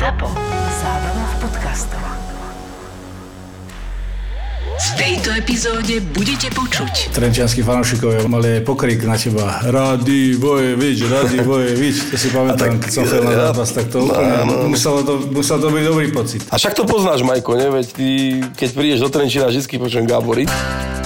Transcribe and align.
ZAPO. 0.00 0.32
Zábrná 0.80 1.24
v 1.28 1.34
podcastov. 1.44 2.00
V 4.80 4.88
tejto 4.96 5.28
epizóde 5.36 6.00
budete 6.16 6.48
počuť 6.56 7.12
Trenčianskí 7.12 7.60
fanúšikovia 7.60 8.24
mali 8.24 8.48
aj 8.56 8.62
pokrik 8.64 9.04
na 9.04 9.20
teba. 9.20 9.60
Radi 9.60 10.40
Vojevič, 10.40 11.04
Radi 11.04 11.44
Vojevič. 11.44 11.96
To 12.08 12.16
si 12.16 12.32
pamätám, 12.32 12.80
keď 12.80 12.90
som 12.96 13.04
chcel 13.04 13.28
na 13.28 13.52
zápas, 13.52 13.68
tak 13.76 13.92
to 13.92 14.08
úplne, 14.08 14.72
muselo 14.72 15.04
to, 15.04 15.20
musel 15.36 15.60
to 15.60 15.68
byť 15.68 15.84
dobrý 15.84 16.08
pocit. 16.16 16.48
A 16.48 16.56
však 16.56 16.80
to 16.80 16.88
poznáš, 16.88 17.20
Majko, 17.20 17.60
ne? 17.60 17.68
Veď 17.68 17.86
ty, 17.92 18.40
keď 18.56 18.68
prídeš 18.72 19.04
do 19.04 19.12
Trenčína, 19.12 19.52
vždy 19.52 19.68
počujem 19.76 20.08
Gáboriť. 20.08 20.48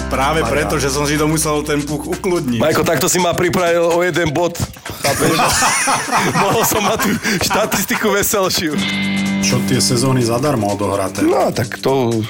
Práve 0.06 0.46
preto, 0.46 0.78
že 0.78 0.94
som 0.94 1.02
si 1.02 1.18
to 1.18 1.26
musel 1.26 1.66
ten 1.66 1.82
puch 1.82 2.06
ukludniť. 2.14 2.62
Majko, 2.62 2.86
takto 2.86 3.10
si 3.10 3.18
ma 3.18 3.34
pripravil 3.34 3.90
o 3.90 3.98
jeden 4.06 4.30
bod. 4.30 4.54
Chápeš? 5.04 5.36
Mohol 6.42 6.62
som 6.64 6.80
mať 6.80 6.98
tú 7.04 7.10
štatistiku 7.44 8.06
veselšiu. 8.16 8.72
Čo 9.44 9.60
tie 9.68 9.76
sezóny 9.76 10.24
zadarmo 10.24 10.72
odohraté? 10.72 11.20
No 11.20 11.52
tak 11.52 11.76
to, 11.76 12.24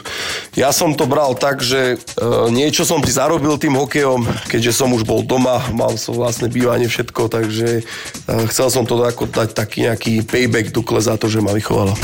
ja 0.59 0.75
som 0.75 0.99
to 0.99 1.07
bral 1.07 1.39
tak, 1.39 1.63
že 1.63 1.95
e, 1.95 1.97
niečo 2.51 2.83
som 2.83 2.99
si 3.07 3.15
zarobil 3.15 3.55
tým 3.55 3.79
hokejom, 3.79 4.27
keďže 4.51 4.75
som 4.75 4.91
už 4.91 5.07
bol 5.07 5.23
doma, 5.23 5.63
mal 5.71 5.95
som 5.95 6.19
vlastné 6.19 6.51
bývanie 6.51 6.91
všetko, 6.91 7.31
takže 7.31 7.69
e, 7.79 7.83
chcel 8.51 8.67
som 8.67 8.83
to 8.83 8.99
ako 8.99 9.31
dať 9.31 9.55
taký 9.55 9.87
nejaký 9.87 10.27
payback 10.27 10.75
Dukle 10.75 10.99
za 10.99 11.15
to, 11.15 11.31
že 11.31 11.39
ma 11.39 11.55
vychovala. 11.55 11.95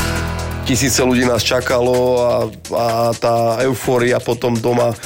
Tisíce 0.70 1.02
ľudí 1.02 1.26
nás 1.26 1.42
čakalo 1.42 2.22
a, 2.22 2.30
a 2.78 2.86
tá 3.10 3.58
eufória 3.66 4.22
potom 4.22 4.54
doma, 4.54 4.94
e, 4.94 4.96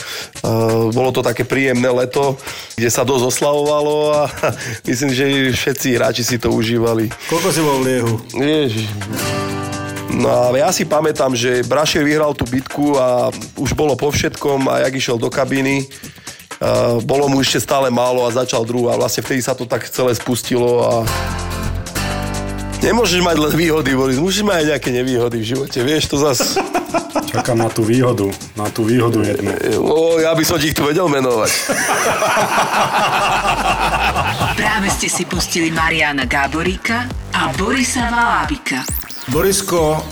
bolo 0.92 1.08
to 1.08 1.24
také 1.24 1.48
príjemné 1.48 1.88
leto, 1.88 2.36
kde 2.76 2.92
sa 2.92 3.00
dosť 3.00 3.32
oslavovalo 3.32 3.96
a 4.12 4.20
myslím, 4.92 5.16
že 5.16 5.24
všetci 5.56 5.96
hráči 5.96 6.20
si 6.20 6.36
to 6.36 6.52
užívali. 6.52 7.08
Koľko 7.32 7.48
si 7.48 7.60
bol 7.64 7.80
v 7.80 7.84
liehu? 7.88 8.12
Ježiš. 8.36 8.92
No 10.12 10.28
a 10.28 10.52
ja 10.52 10.68
si 10.68 10.84
pamätám, 10.84 11.32
že 11.32 11.64
Brašier 11.64 12.04
vyhral 12.04 12.36
tú 12.36 12.44
bitku 12.44 13.00
a 13.00 13.32
už 13.56 13.72
bolo 13.72 13.96
po 13.96 14.12
všetkom 14.12 14.68
a 14.68 14.84
jak 14.84 15.00
išiel 15.00 15.16
do 15.16 15.32
kabíny, 15.32 15.88
uh, 16.60 17.00
bolo 17.08 17.24
mu 17.32 17.40
ešte 17.40 17.64
stále 17.64 17.88
málo 17.88 18.28
a 18.28 18.36
začal 18.36 18.68
druhú 18.68 18.92
a 18.92 19.00
vlastne 19.00 19.24
vtedy 19.24 19.40
sa 19.40 19.56
to 19.56 19.64
tak 19.64 19.88
celé 19.88 20.12
spustilo 20.12 20.84
a 20.84 20.94
Nemôžeš 22.84 23.24
mať 23.24 23.36
len 23.40 23.54
výhody, 23.56 23.96
Boris, 23.96 24.20
musíš 24.20 24.44
mať 24.44 24.60
aj 24.60 24.66
nejaké 24.76 24.90
nevýhody 24.92 25.40
v 25.40 25.46
živote, 25.56 25.78
vieš, 25.80 26.12
to 26.12 26.20
zas... 26.20 26.60
Čakám 27.32 27.58
na 27.58 27.72
tú 27.72 27.82
výhodu, 27.82 28.28
na 28.54 28.68
tú 28.70 28.84
výhodu 28.84 29.24
jednu. 29.24 29.50
O, 29.80 30.20
ja 30.20 30.36
by 30.36 30.44
som 30.44 30.60
ti 30.60 30.70
ich 30.70 30.76
tu 30.76 30.86
vedel 30.86 31.08
menovať. 31.08 31.50
Práve 34.54 34.86
ste 34.92 35.08
si 35.10 35.24
pustili 35.26 35.72
Mariana 35.72 36.28
Gáboríka 36.28 37.10
a 37.34 37.50
Borisa 37.56 38.06
Valábika. 38.12 38.86
Borisko, 39.32 40.04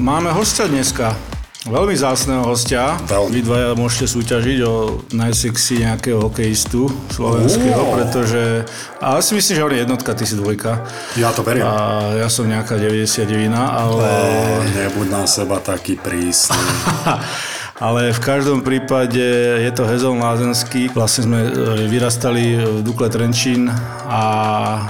máme 0.00 0.32
hostia 0.32 0.66
dneska. 0.66 1.35
Veľmi 1.66 1.98
zásneho 1.98 2.46
hostia. 2.46 2.94
Veľmi. 3.10 3.30
Vy 3.34 3.40
dvaja 3.42 3.70
môžete 3.74 4.06
súťažiť 4.06 4.58
o 4.62 5.02
najsexy 5.10 5.82
nejakého 5.82 6.22
hokejistu 6.22 6.86
slovenského, 7.10 7.82
pretože... 7.90 8.62
Ale 9.02 9.18
si 9.18 9.34
myslím, 9.34 9.54
že 9.58 9.64
on 9.66 9.74
je 9.74 9.80
jednotka, 9.82 10.14
ty 10.14 10.22
si 10.22 10.38
dvojka. 10.38 10.86
Ja 11.18 11.34
to 11.34 11.42
verím. 11.42 11.66
A 11.66 12.14
ja 12.22 12.30
som 12.30 12.46
nejaká 12.46 12.78
99, 12.78 13.50
ale... 13.50 13.98
O, 13.98 14.62
nebuď 14.78 15.06
na 15.10 15.26
seba 15.26 15.58
taký 15.58 15.98
prísny. 15.98 16.54
Ale 17.76 18.08
v 18.08 18.20
každom 18.24 18.64
prípade 18.64 19.20
je 19.60 19.70
to 19.76 19.84
Hezol 19.84 20.16
Lázenský. 20.16 20.88
Vlastne 20.96 21.28
sme 21.28 21.40
e, 21.44 21.50
vyrastali 21.92 22.56
v 22.56 22.80
Dukle 22.80 23.12
Trenčín 23.12 23.68
a 24.08 24.22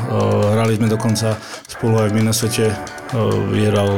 e, 0.06 0.14
hrali 0.54 0.78
sme 0.78 0.86
dokonca 0.86 1.34
spolu 1.66 2.06
aj 2.06 2.14
v 2.14 2.16
Minnesote. 2.22 2.66
E, 2.70 2.76
Vyhral 3.50 3.90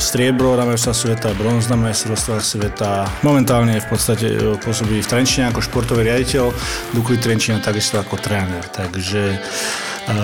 striebro 0.00 0.56
na 0.56 0.64
majstra 0.64 0.96
sveta, 0.96 1.36
bronz 1.36 1.68
na 1.68 1.76
majstrovstvách 1.76 2.40
sveta. 2.40 3.12
Momentálne 3.20 3.76
v 3.76 3.86
podstate 3.92 4.32
pôsobí 4.64 5.04
v 5.04 5.10
Trenčine 5.10 5.52
ako 5.52 5.60
športový 5.60 6.08
riaditeľ, 6.08 6.48
Dukly 6.96 7.20
Trenčína 7.20 7.60
takisto 7.60 8.00
ako 8.00 8.16
tréner. 8.24 8.64
Takže 8.72 9.36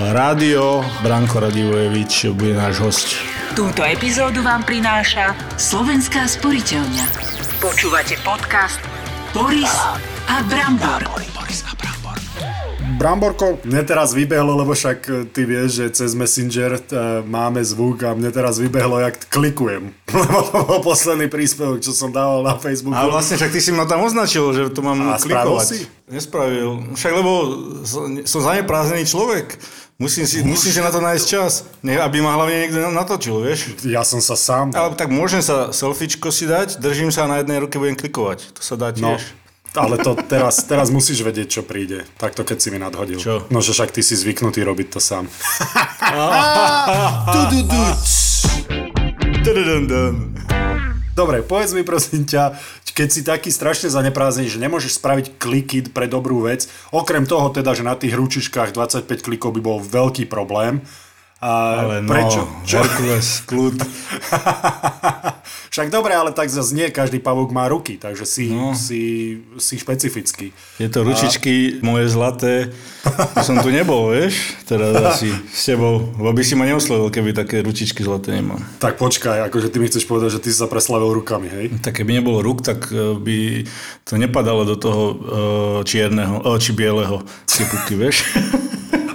rádio, 0.09 0.81
Branko 1.05 1.37
Radivojevič 1.37 2.33
bude 2.33 2.57
náš 2.57 2.81
host. 2.81 3.07
Túto 3.53 3.85
epizódu 3.85 4.41
vám 4.41 4.65
prináša 4.65 5.37
Slovenská 5.53 6.25
sporiteľňa. 6.25 7.36
Počúvate 7.57 8.13
podcast 8.21 8.77
Boris 9.33 9.73
a 10.29 10.45
Brambor. 10.45 11.01
Bramborko, 12.97 13.61
mne 13.65 13.81
teraz 13.81 14.13
vybehlo, 14.13 14.57
lebo 14.57 14.77
však 14.77 14.99
e, 15.05 15.13
ty 15.29 15.45
vieš, 15.45 15.81
že 15.81 15.85
cez 15.89 16.17
Messenger 16.17 16.77
e, 16.77 16.81
máme 17.25 17.61
zvuk 17.61 18.01
a 18.05 18.13
mne 18.13 18.29
teraz 18.29 18.61
vybehlo, 18.61 19.01
jak 19.01 19.21
klikujem. 19.29 19.93
Lebo 20.13 20.37
to 20.49 20.57
bol 20.65 20.79
posledný 20.81 21.29
príspevok, 21.29 21.77
čo 21.77 21.93
som 21.93 22.09
dával 22.09 22.41
na 22.41 22.57
Facebooku. 22.57 22.97
A 22.97 23.05
vlastne 23.05 23.37
však 23.37 23.53
ty 23.53 23.61
si 23.61 23.69
ma 23.69 23.85
tam 23.85 24.01
označil, 24.01 24.49
že 24.53 24.61
to 24.73 24.81
mám 24.81 25.13
A 25.13 25.21
klikovať. 25.21 25.65
si? 25.65 25.85
Nespravil. 26.09 26.93
Však 26.97 27.11
lebo 27.13 27.31
som, 27.85 28.17
som 28.25 28.39
zaneprázdnený 28.41 29.05
človek. 29.05 29.57
Musím 29.97 30.29
si, 30.29 30.45
musím 30.45 30.71
si 30.71 30.77
na 30.77 30.93
to 30.93 31.01
nájsť 31.01 31.25
čas, 31.25 31.65
ne, 31.81 31.97
aby 31.97 32.21
ma 32.21 32.37
hlavne 32.37 32.69
niekto 32.69 32.77
natočil, 32.93 33.41
vieš. 33.41 33.73
Ja 33.81 34.05
som 34.05 34.21
sa 34.21 34.37
sám... 34.37 34.69
Ale 34.77 34.93
tak 34.93 35.09
môžem 35.09 35.41
sa 35.41 35.73
selfiečko 35.73 36.29
si 36.29 36.45
dať, 36.45 36.77
držím 36.77 37.09
sa 37.09 37.25
a 37.25 37.31
na 37.33 37.41
jednej 37.41 37.57
ruke 37.57 37.81
budem 37.81 37.97
klikovať. 37.97 38.53
To 38.53 38.61
sa 38.61 38.77
dá 38.77 38.93
No, 38.93 39.17
tiež. 39.17 39.25
ale 39.73 39.97
to 39.97 40.13
teraz, 40.29 40.61
teraz 40.69 40.93
musíš 40.93 41.25
vedieť, 41.25 41.49
čo 41.49 41.61
príde. 41.65 42.05
Takto, 42.21 42.45
keď 42.45 42.57
si 42.61 42.69
mi 42.69 42.77
nadhodil. 42.77 43.17
Čo? 43.17 43.49
No, 43.49 43.57
že 43.57 43.73
však 43.73 43.89
ty 43.89 44.05
si 44.05 44.13
zvyknutý 44.13 44.61
robiť 44.61 44.87
to 44.93 44.99
sám. 45.01 45.25
Tududundun. 49.41 50.17
Dobre, 51.17 51.41
povedz 51.41 51.73
mi 51.73 51.81
prosím 51.81 52.29
ťa, 52.29 52.53
keď 52.93 53.07
si 53.09 53.25
taký 53.25 53.49
strašne 53.49 53.89
zaneprázdnený, 53.89 54.53
že 54.53 54.61
nemôžeš 54.61 55.01
spraviť 55.01 55.41
kliky 55.41 55.89
pre 55.89 56.05
dobrú 56.05 56.45
vec, 56.45 56.69
okrem 56.93 57.25
toho 57.25 57.49
teda, 57.49 57.73
že 57.73 57.81
na 57.81 57.97
tých 57.97 58.13
ručičkách 58.13 58.77
25 58.77 59.25
klikov 59.25 59.57
by 59.57 59.61
bol 59.65 59.81
veľký 59.81 60.29
problém. 60.29 60.85
A 61.37 61.85
Ale 61.85 62.01
no, 62.01 62.09
prečo? 62.09 62.41
Čo? 62.65 62.81
Herkules, 62.81 63.45
kľud. 63.45 63.77
Však 65.69 65.93
dobre, 65.93 66.17
ale 66.17 66.33
tak 66.33 66.49
zase 66.49 66.73
nie 66.73 66.89
každý 66.89 67.21
pavúk 67.21 67.53
má 67.53 67.69
ruky, 67.69 68.01
takže 68.01 68.25
si, 68.25 68.49
No. 68.49 68.73
si, 68.73 69.37
si 69.61 69.77
špecifický. 69.77 70.49
Tieto 70.81 71.05
ručičky 71.05 71.77
moje 71.85 72.09
zlaté, 72.09 72.73
to 73.37 73.45
som 73.45 73.61
tu 73.61 73.69
nebol, 73.69 74.09
vieš, 74.09 74.57
teraz 74.65 74.97
asi 75.13 75.29
s 75.53 75.69
tebou, 75.69 76.09
lebo 76.17 76.33
by 76.33 76.41
si 76.41 76.57
ma 76.57 76.65
neoslovil, 76.65 77.13
keby 77.13 77.37
také 77.37 77.61
ručičky 77.61 78.01
zlaté 78.01 78.33
nemám. 78.33 78.57
Tak 78.81 78.97
počkaj, 78.97 79.45
akože 79.45 79.69
ty 79.69 79.77
mi 79.77 79.85
chceš 79.85 80.09
povedať, 80.09 80.41
že 80.41 80.41
ty 80.41 80.49
si 80.49 80.57
sa 80.57 80.65
preslavil 80.65 81.13
rukami, 81.13 81.47
hej? 81.53 81.65
Tak 81.77 82.01
keby 82.01 82.17
nebolo 82.17 82.41
ruk, 82.41 82.65
tak 82.65 82.89
e, 82.89 83.13
by 83.13 83.37
to 84.01 84.17
nepadalo 84.17 84.65
do 84.65 84.73
toho 84.73 85.03
e, 85.05 85.15
čierneho, 85.85 86.41
e, 86.41 86.57
či 86.57 86.73
bieleho 86.73 87.21
cipuky, 87.45 87.93
vieš. 88.01 88.25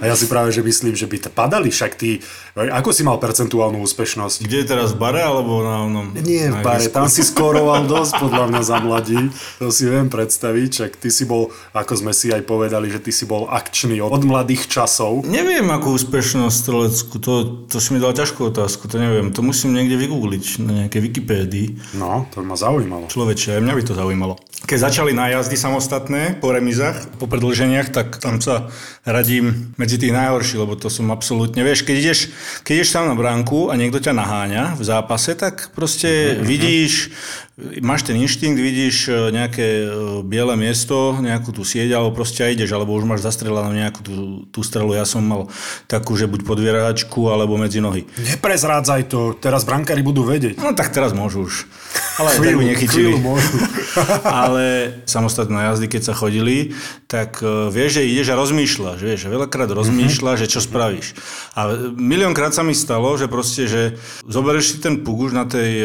A 0.03 0.11
ja 0.11 0.19
si 0.19 0.27
práve, 0.27 0.51
že 0.51 0.67
myslím, 0.67 0.99
že 0.99 1.07
by 1.07 1.31
padali, 1.31 1.71
však 1.71 1.95
ty, 1.95 2.19
ako 2.59 2.91
si 2.91 3.07
mal 3.07 3.23
percentuálnu 3.23 3.79
úspešnosť? 3.87 4.43
Kde 4.43 4.57
je 4.59 4.67
teraz 4.67 4.91
v 4.93 4.99
bare, 4.99 5.23
alebo 5.23 5.63
na 5.63 5.87
onom? 5.87 6.11
Nie, 6.19 6.51
v 6.51 6.59
bare, 6.59 6.91
tam 6.91 7.07
si 7.07 7.23
skoroval 7.23 7.87
dosť 7.95 8.19
podľa 8.19 8.51
mňa 8.51 8.63
za 8.67 8.77
mladí, 8.83 9.31
to 9.63 9.71
si 9.71 9.87
viem 9.87 10.11
predstaviť, 10.11 10.69
však 10.75 10.93
ty 10.99 11.09
si 11.15 11.23
bol, 11.23 11.55
ako 11.71 12.03
sme 12.03 12.11
si 12.11 12.35
aj 12.35 12.43
povedali, 12.43 12.91
že 12.91 12.99
ty 12.99 13.15
si 13.15 13.31
bol 13.31 13.47
akčný 13.47 14.03
od, 14.03 14.27
mladých 14.27 14.67
časov. 14.67 15.23
Neviem, 15.23 15.71
akú 15.71 15.95
úspešnosť 15.95 16.57
strelecku, 16.59 17.15
to, 17.23 17.63
to 17.71 17.79
si 17.79 17.95
mi 17.95 18.03
dal 18.03 18.11
ťažkú 18.11 18.51
otázku, 18.51 18.91
to 18.91 18.99
neviem, 18.99 19.31
to 19.31 19.39
musím 19.47 19.71
niekde 19.71 19.95
vygoogliť 20.03 20.45
na 20.67 20.73
nejakej 20.83 20.99
Wikipédii. 20.99 21.95
No, 21.95 22.27
to 22.35 22.43
ma 22.43 22.59
zaujímalo. 22.59 23.07
Človeče, 23.07 23.55
aj 23.55 23.63
mňa 23.63 23.75
by 23.79 23.83
to 23.87 23.95
zaujímalo. 23.95 24.35
Keď 24.63 24.79
začali 24.79 25.11
nájazdy 25.11 25.59
samostatné 25.59 26.39
po 26.39 26.55
remizách, 26.55 27.11
po 27.19 27.27
predlženiach, 27.27 27.91
tak 27.91 28.23
tam 28.23 28.39
sa 28.39 28.71
radím 29.03 29.75
medzi 29.75 29.99
tých 29.99 30.15
najhorší, 30.15 30.55
lebo 30.63 30.79
to 30.79 30.87
som 30.87 31.11
absolútne, 31.11 31.67
vieš, 31.67 31.83
keď 31.83 31.97
ideš, 31.99 32.19
keď 32.63 32.73
ideš 32.81 32.95
tam 32.95 33.11
na 33.11 33.19
bránku 33.19 33.69
a 33.69 33.77
niekto 33.77 33.99
ťa 33.99 34.15
naháňa 34.15 34.65
v 34.79 34.83
zápase, 34.87 35.35
tak 35.35 35.75
proste 35.75 36.39
mm-hmm. 36.39 36.47
vidíš, 36.47 36.93
máš 37.85 38.09
ten 38.09 38.17
inštinkt, 38.17 38.57
vidíš 38.57 38.97
e, 39.09 39.13
nejaké 39.29 39.67
e, 39.85 39.87
biele 40.25 40.57
miesto, 40.57 41.21
nejakú 41.21 41.53
tú 41.53 41.69
sieť, 41.69 41.93
alebo 41.93 42.17
proste 42.17 42.49
aj 42.49 42.57
ideš, 42.57 42.73
alebo 42.73 42.97
už 42.97 43.05
máš 43.05 43.21
zastrelanú 43.29 43.77
nejakú 43.77 44.01
tú, 44.01 44.17
tú 44.49 44.61
strelu. 44.65 44.97
Ja 44.97 45.05
som 45.05 45.21
mal 45.21 45.53
takú, 45.85 46.17
že 46.17 46.25
buď 46.25 46.49
pod 46.49 46.57
vieračku, 46.57 47.29
alebo 47.29 47.61
medzi 47.61 47.85
nohy. 47.85 48.09
Neprezrádzaj 48.17 49.03
to, 49.13 49.37
teraz 49.37 49.69
brankári 49.69 50.01
budú 50.01 50.25
vedieť. 50.25 50.57
No 50.65 50.73
tak 50.73 50.97
teraz 50.97 51.13
môžu 51.13 51.45
už. 51.45 51.69
Ale 52.17 52.33
aj 52.33 52.39
tak 52.49 52.57
nechytili. 52.57 53.13
chvíľu 53.13 53.21
môžu. 53.21 53.57
Ale 54.41 54.65
samostatné 55.05 55.69
jazdy, 55.69 55.87
keď 55.93 56.03
sa 56.09 56.15
chodili, 56.17 56.73
tak 57.05 57.45
e, 57.45 57.69
vieš, 57.69 58.01
že 58.01 58.09
ideš 58.09 58.33
a 58.33 58.41
rozmýšľaš, 58.41 58.99
vieš, 59.05 59.29
veľakrát 59.29 59.69
rozmýšľaš, 59.69 60.49
že 60.49 60.49
čo 60.57 60.65
spravíš. 60.65 61.13
A 61.53 61.93
miliónkrát 62.01 62.57
sa 62.57 62.65
mi 62.65 62.73
stalo, 62.73 63.13
že 63.21 63.29
proste, 63.29 63.69
že 63.69 64.01
zoberieš 64.25 64.65
si 64.73 64.77
ten 64.81 65.05
puk 65.05 65.29
už 65.29 65.37
na, 65.37 65.45
tej, 65.45 65.85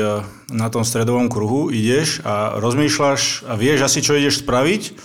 na 0.51 0.71
tom 0.71 0.87
stredovom 0.87 1.27
kruhu, 1.27 1.69
ideš 1.71 2.23
a 2.23 2.59
rozmýšľaš 2.59 3.47
a 3.47 3.53
vieš 3.59 3.83
asi, 3.87 3.99
čo 3.99 4.15
ideš 4.15 4.43
spraviť 4.43 4.95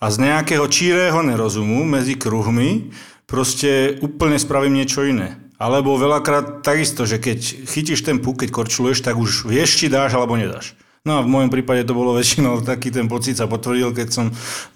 a 0.00 0.06
z 0.08 0.16
nejakého 0.18 0.64
čírého 0.66 1.20
nerozumu 1.20 1.84
medzi 1.84 2.16
kruhmi 2.16 2.90
proste 3.28 4.00
úplne 4.02 4.40
spravím 4.40 4.80
niečo 4.80 5.06
iné. 5.06 5.38
Alebo 5.60 6.00
veľakrát 6.00 6.64
takisto, 6.64 7.04
že 7.04 7.20
keď 7.20 7.68
chytíš 7.68 8.00
ten 8.02 8.18
puk, 8.18 8.40
keď 8.40 8.48
korčuluješ, 8.48 9.04
tak 9.04 9.20
už 9.20 9.44
vieš, 9.44 9.76
či 9.76 9.92
dáš 9.92 10.16
alebo 10.16 10.34
nedáš. 10.40 10.72
No 11.08 11.16
a 11.16 11.24
v 11.24 11.32
mojom 11.32 11.48
prípade 11.48 11.80
to 11.88 11.96
bolo 11.96 12.12
väčšinou 12.12 12.60
taký 12.60 12.92
ten 12.92 13.08
pocit 13.08 13.32
sa 13.32 13.48
potvrdil, 13.48 13.96
keď 13.96 14.08
som 14.12 14.26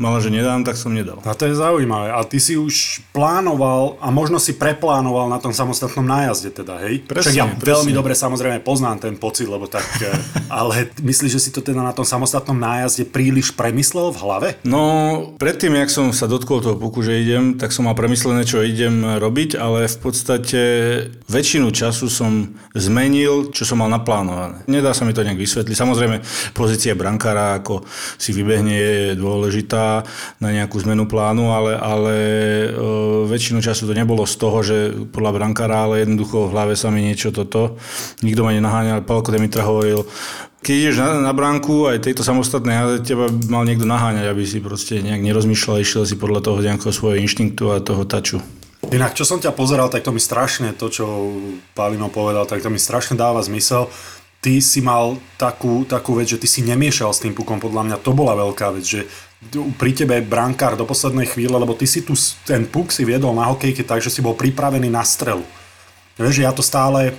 mal, 0.01 0.17
že 0.25 0.33
nedám, 0.33 0.65
tak 0.65 0.73
som 0.73 0.89
nedal. 0.89 1.21
A 1.21 1.37
to 1.37 1.45
je 1.45 1.53
zaujímavé. 1.53 2.17
A 2.17 2.25
ty 2.25 2.41
si 2.41 2.57
už 2.57 3.05
plánoval 3.13 4.01
a 4.01 4.09
možno 4.09 4.41
si 4.41 4.57
preplánoval 4.57 5.29
na 5.29 5.37
tom 5.37 5.53
samostatnom 5.53 6.01
nájazde 6.01 6.65
teda, 6.65 6.81
hej? 6.81 7.05
Presne, 7.05 7.29
Však 7.29 7.37
ja 7.37 7.45
presne. 7.45 7.61
veľmi 7.61 7.93
dobre 7.93 8.17
samozrejme 8.17 8.65
poznám 8.65 9.05
ten 9.05 9.21
pocit, 9.21 9.45
lebo 9.45 9.69
tak... 9.69 9.85
eh, 10.01 10.17
ale 10.49 10.89
myslíš, 10.97 11.29
že 11.29 11.45
si 11.45 11.51
to 11.53 11.61
teda 11.61 11.85
na 11.85 11.93
tom 11.93 12.09
samostatnom 12.09 12.57
nájazde 12.57 13.05
príliš 13.05 13.53
premyslel 13.53 14.09
v 14.17 14.19
hlave? 14.25 14.49
No, 14.65 14.81
predtým, 15.37 15.77
jak 15.77 15.93
som 15.93 16.09
sa 16.09 16.25
dotkol 16.25 16.65
toho 16.65 16.81
puku, 16.81 17.05
že 17.05 17.21
idem, 17.21 17.61
tak 17.61 17.69
som 17.69 17.85
mal 17.85 17.93
premyslené, 17.93 18.49
čo 18.49 18.65
idem 18.65 19.21
robiť, 19.21 19.61
ale 19.61 19.93
v 19.93 19.99
podstate 20.01 20.61
väčšinu 21.29 21.69
času 21.69 22.09
som 22.09 22.57
zmenil, 22.73 23.53
čo 23.53 23.69
som 23.69 23.85
mal 23.85 23.93
naplánované. 23.93 24.65
Nedá 24.73 24.97
sa 24.97 25.05
mi 25.05 25.13
to 25.13 25.21
nejak 25.21 25.37
vysvetliť. 25.37 25.77
Samozrejme, 25.77 26.14
pozícia 26.53 26.93
brankára, 26.93 27.59
ako 27.59 27.83
si 28.21 28.37
vybehne, 28.37 28.75
je 28.75 28.95
dôležitá 29.17 30.05
na 30.39 30.49
nejakú 30.53 30.79
zmenu 30.85 31.09
plánu, 31.09 31.51
ale, 31.51 31.73
ale 31.79 32.15
e, 32.15 32.69
väčšinu 33.31 33.65
času 33.65 33.89
to 33.89 33.95
nebolo 33.97 34.29
z 34.29 34.35
toho, 34.37 34.59
že 34.61 34.77
podľa 35.11 35.33
brankára, 35.41 35.89
ale 35.89 36.05
jednoducho 36.05 36.51
v 36.51 36.53
hlave 36.53 36.75
sa 36.77 36.93
mi 36.93 37.07
niečo 37.07 37.33
toto. 37.33 37.81
Nikto 38.21 38.45
ma 38.45 38.53
nenaháňal, 38.53 39.07
Palko 39.07 39.33
Demitra 39.33 39.65
hovoril, 39.65 40.05
keď 40.65 40.75
ideš 40.81 40.97
na, 40.97 41.21
na 41.21 41.33
bránku, 41.37 41.93
aj 41.93 42.09
tejto 42.09 42.25
samostatnej 42.25 43.05
teba 43.05 43.29
mal 43.53 43.69
niekto 43.69 43.85
naháňať, 43.85 44.33
aby 44.33 44.43
si 44.49 44.65
proste 44.65 45.05
nejak 45.05 45.21
nerozmýšľal, 45.21 45.85
išiel 45.85 46.09
si 46.09 46.17
podľa 46.17 46.41
toho 46.41 46.65
nejakého 46.65 46.89
svojho 46.89 47.21
inštinktu 47.21 47.69
a 47.69 47.85
toho 47.85 48.09
taču. 48.09 48.41
Inak, 48.89 49.13
čo 49.13 49.29
som 49.29 49.41
ťa 49.41 49.53
pozeral, 49.53 49.93
tak 49.93 50.05
to 50.05 50.13
mi 50.13 50.21
strašne, 50.21 50.73
to, 50.73 50.89
čo 50.89 51.05
Palino 51.77 52.09
povedal, 52.09 52.49
tak 52.49 52.65
to 52.65 52.73
mi 52.73 52.81
strašne 52.81 53.17
dáva 53.17 53.45
zmysel. 53.45 53.93
Ty 54.45 54.61
si 54.61 54.85
mal 54.85 55.17
takú, 55.41 55.89
takú 55.89 56.21
vec, 56.21 56.29
že 56.29 56.37
ty 56.37 56.45
si 56.45 56.61
nemiešal 56.61 57.17
s 57.17 57.25
tým 57.25 57.33
pukom, 57.33 57.57
podľa 57.57 57.89
mňa 57.89 57.97
to 58.05 58.13
bola 58.13 58.37
veľká 58.37 58.77
vec, 58.77 58.85
že 58.85 59.01
pri 59.81 59.97
tebe 59.97 60.21
brankár 60.21 60.77
do 60.77 60.85
poslednej 60.85 61.25
chvíle, 61.25 61.57
lebo 61.57 61.73
ty 61.73 61.89
si 61.89 62.05
tu 62.05 62.13
ten 62.45 62.69
puk 62.69 62.93
si 62.93 63.09
viedol 63.09 63.33
na 63.33 63.49
hokejke 63.49 63.81
tak, 63.89 64.05
že 64.05 64.13
si 64.13 64.21
bol 64.21 64.37
pripravený 64.37 64.93
na 64.93 65.01
strelu. 65.01 65.45
Vieš, 66.21 66.45
ja 66.45 66.53
to 66.53 66.61
stále 66.61 67.17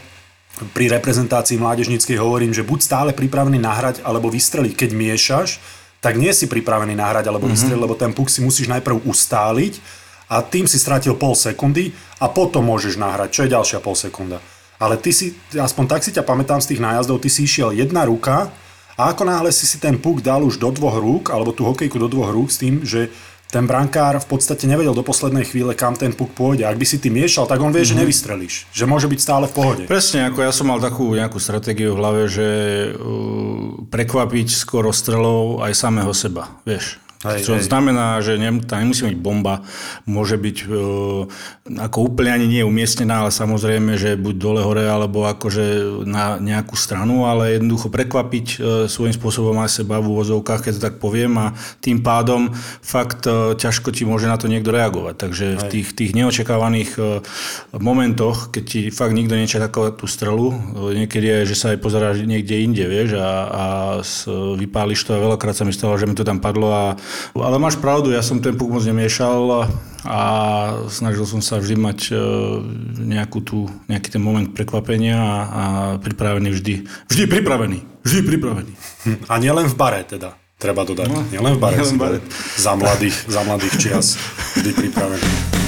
pri 0.72 0.88
reprezentácii 0.88 1.60
mládežníckej 1.60 2.16
hovorím, 2.16 2.56
že 2.56 2.64
buď 2.64 2.80
stále 2.80 3.12
pripravený 3.12 3.60
nahrať 3.60 4.06
alebo 4.08 4.32
vystreliť. 4.32 4.74
Keď 4.78 4.90
miešaš, 4.96 5.60
tak 6.00 6.16
nie 6.16 6.32
si 6.32 6.48
pripravený 6.48 6.96
nahrať 6.96 7.28
alebo 7.28 7.50
mm-hmm. 7.50 7.58
vystreliť, 7.58 7.82
lebo 7.82 7.98
ten 7.98 8.14
puk 8.16 8.30
si 8.32 8.40
musíš 8.40 8.72
najprv 8.72 9.04
ustáliť 9.04 9.82
a 10.30 10.40
tým 10.46 10.66
si 10.70 10.80
strátil 10.80 11.18
pol 11.18 11.36
sekundy 11.36 11.92
a 12.22 12.32
potom 12.32 12.66
môžeš 12.72 12.96
nahrať, 12.96 13.30
čo 13.34 13.42
je 13.46 13.54
ďalšia 13.54 13.80
pol 13.84 13.98
sekunda. 13.98 14.40
Ale 14.76 15.00
ty 15.00 15.16
si, 15.16 15.32
aspoň 15.56 15.86
tak 15.88 16.02
si 16.04 16.12
ťa 16.12 16.28
pamätám 16.28 16.60
z 16.60 16.76
tých 16.76 16.84
nájazdov, 16.84 17.24
ty 17.24 17.32
si 17.32 17.48
išiel 17.48 17.72
jedna 17.72 18.04
ruka 18.04 18.52
a 19.00 19.12
ako 19.12 19.24
náhle 19.28 19.52
si 19.52 19.68
si 19.68 19.80
ten 19.80 19.96
puk 20.00 20.20
dal 20.20 20.44
už 20.44 20.60
do 20.60 20.72
dvoch 20.72 21.00
rúk, 21.00 21.32
alebo 21.32 21.56
tú 21.56 21.68
hokejku 21.68 21.96
do 21.96 22.12
dvoch 22.12 22.32
rúk 22.32 22.52
s 22.52 22.60
tým, 22.60 22.84
že 22.84 23.12
ten 23.46 23.64
brankár 23.64 24.20
v 24.20 24.28
podstate 24.28 24.68
nevedel 24.68 24.92
do 24.92 25.06
poslednej 25.06 25.48
chvíle, 25.48 25.72
kam 25.78 25.96
ten 25.96 26.12
puk 26.12 26.36
pôjde. 26.36 26.68
Ak 26.68 26.76
by 26.76 26.84
si 26.84 27.00
ty 27.00 27.08
miešal, 27.08 27.48
tak 27.48 27.64
on 27.64 27.72
vie, 27.72 27.88
mm-hmm. 27.88 27.96
že 27.96 28.02
nevystrelíš. 28.04 28.56
Že 28.76 28.86
môže 28.90 29.08
byť 29.08 29.20
stále 29.22 29.46
v 29.48 29.54
pohode. 29.56 29.84
Presne, 29.88 30.28
ako 30.28 30.44
ja 30.44 30.52
som 30.52 30.68
mal 30.68 30.84
takú 30.84 31.16
nejakú 31.16 31.40
stratégiu 31.40 31.96
v 31.96 32.00
hlave, 32.04 32.22
že 32.28 32.48
uh, 32.92 33.86
prekvapiť 33.88 34.48
skoro 34.52 34.92
strelou 34.92 35.64
aj 35.64 35.72
samého 35.72 36.12
seba, 36.12 36.60
vieš. 36.68 37.00
Hej, 37.26 37.50
Čo 37.50 37.54
hej. 37.58 37.66
znamená, 37.66 38.22
že 38.22 38.38
nem, 38.38 38.62
tam 38.62 38.86
nemusí 38.86 39.02
byť 39.02 39.18
bomba, 39.18 39.66
môže 40.06 40.38
byť 40.38 40.58
e, 40.62 40.66
ako 41.82 41.98
úplne 42.14 42.32
ani 42.38 42.46
nie 42.46 42.62
umiestnená, 42.62 43.26
ale 43.26 43.34
samozrejme, 43.34 43.98
že 43.98 44.14
buď 44.14 44.36
dole 44.38 44.62
hore, 44.62 44.86
alebo 44.86 45.26
akože 45.26 45.98
na 46.06 46.38
nejakú 46.38 46.78
stranu, 46.78 47.26
ale 47.26 47.58
jednoducho 47.58 47.90
prekvapiť 47.90 48.48
e, 48.54 48.58
svojím 48.86 49.18
spôsobom 49.18 49.58
aj 49.58 49.82
seba 49.82 49.98
v 49.98 50.14
úvozovkách, 50.14 50.70
keď 50.70 50.72
to 50.78 50.86
tak 50.86 50.96
poviem 51.02 51.34
a 51.42 51.58
tým 51.82 52.06
pádom 52.06 52.54
fakt 52.86 53.26
e, 53.26 53.58
ťažko 53.58 53.90
ti 53.90 54.06
môže 54.06 54.30
na 54.30 54.38
to 54.38 54.46
niekto 54.46 54.70
reagovať. 54.70 55.16
Takže 55.18 55.46
v 55.58 55.64
tých, 55.74 55.88
tých 55.98 56.12
neočakávaných 56.14 56.92
e, 56.96 57.02
momentoch, 57.82 58.54
keď 58.54 58.64
ti 58.64 58.82
fakt 58.94 59.18
nikto 59.18 59.34
nečaká 59.34 59.74
tú 59.98 60.06
strelu, 60.06 60.54
e, 60.54 61.02
niekedy 61.02 61.26
je, 61.26 61.40
že 61.50 61.56
sa 61.58 61.74
aj 61.74 61.82
pozeráš 61.82 62.22
niekde 62.22 62.62
inde, 62.62 62.86
vieš, 62.86 63.18
a, 63.18 63.32
a 63.50 63.64
s, 64.06 64.30
vypáliš 64.30 65.02
to 65.10 65.18
a 65.18 65.24
veľakrát 65.24 65.58
sa 65.58 65.66
mi 65.66 65.74
stalo, 65.74 65.98
že 65.98 66.06
mi 66.06 66.14
to 66.14 66.22
tam 66.22 66.38
padlo 66.38 66.70
a 66.70 66.86
ale 67.36 67.58
máš 67.60 67.80
pravdu, 67.80 68.12
ja 68.12 68.24
som 68.24 68.40
ten 68.40 68.56
puk 68.56 68.72
moc 68.72 68.84
nemiešal 68.84 69.70
a 70.06 70.20
snažil 70.88 71.26
som 71.26 71.42
sa 71.42 71.58
vždy 71.58 71.76
mať 71.76 72.00
e, 72.10 72.16
nejakú 73.10 73.42
tú, 73.42 73.66
nejaký 73.90 74.14
ten 74.14 74.22
moment 74.22 74.46
prekvapenia 74.54 75.18
a, 75.18 75.34
a 75.34 75.64
pripravený 75.98 76.54
vždy. 76.54 76.76
Vždy 77.10 77.24
pripravený. 77.26 77.78
Vždy 78.06 78.22
pripravený. 78.22 78.72
A 79.26 79.42
nielen 79.42 79.66
v 79.66 79.76
bare 79.76 80.06
teda, 80.06 80.38
treba 80.62 80.86
dodať. 80.86 81.10
No, 81.10 81.26
nielen 81.34 81.58
v 81.58 81.60
bare. 81.60 81.76
nielen 81.82 81.98
v 81.98 82.02
bare. 82.02 82.18
Za 82.56 82.78
mladých, 82.78 83.18
za 83.26 83.42
mladých 83.42 83.74
čias 83.82 84.08
vždy 84.62 84.72
pripravený. 84.78 85.65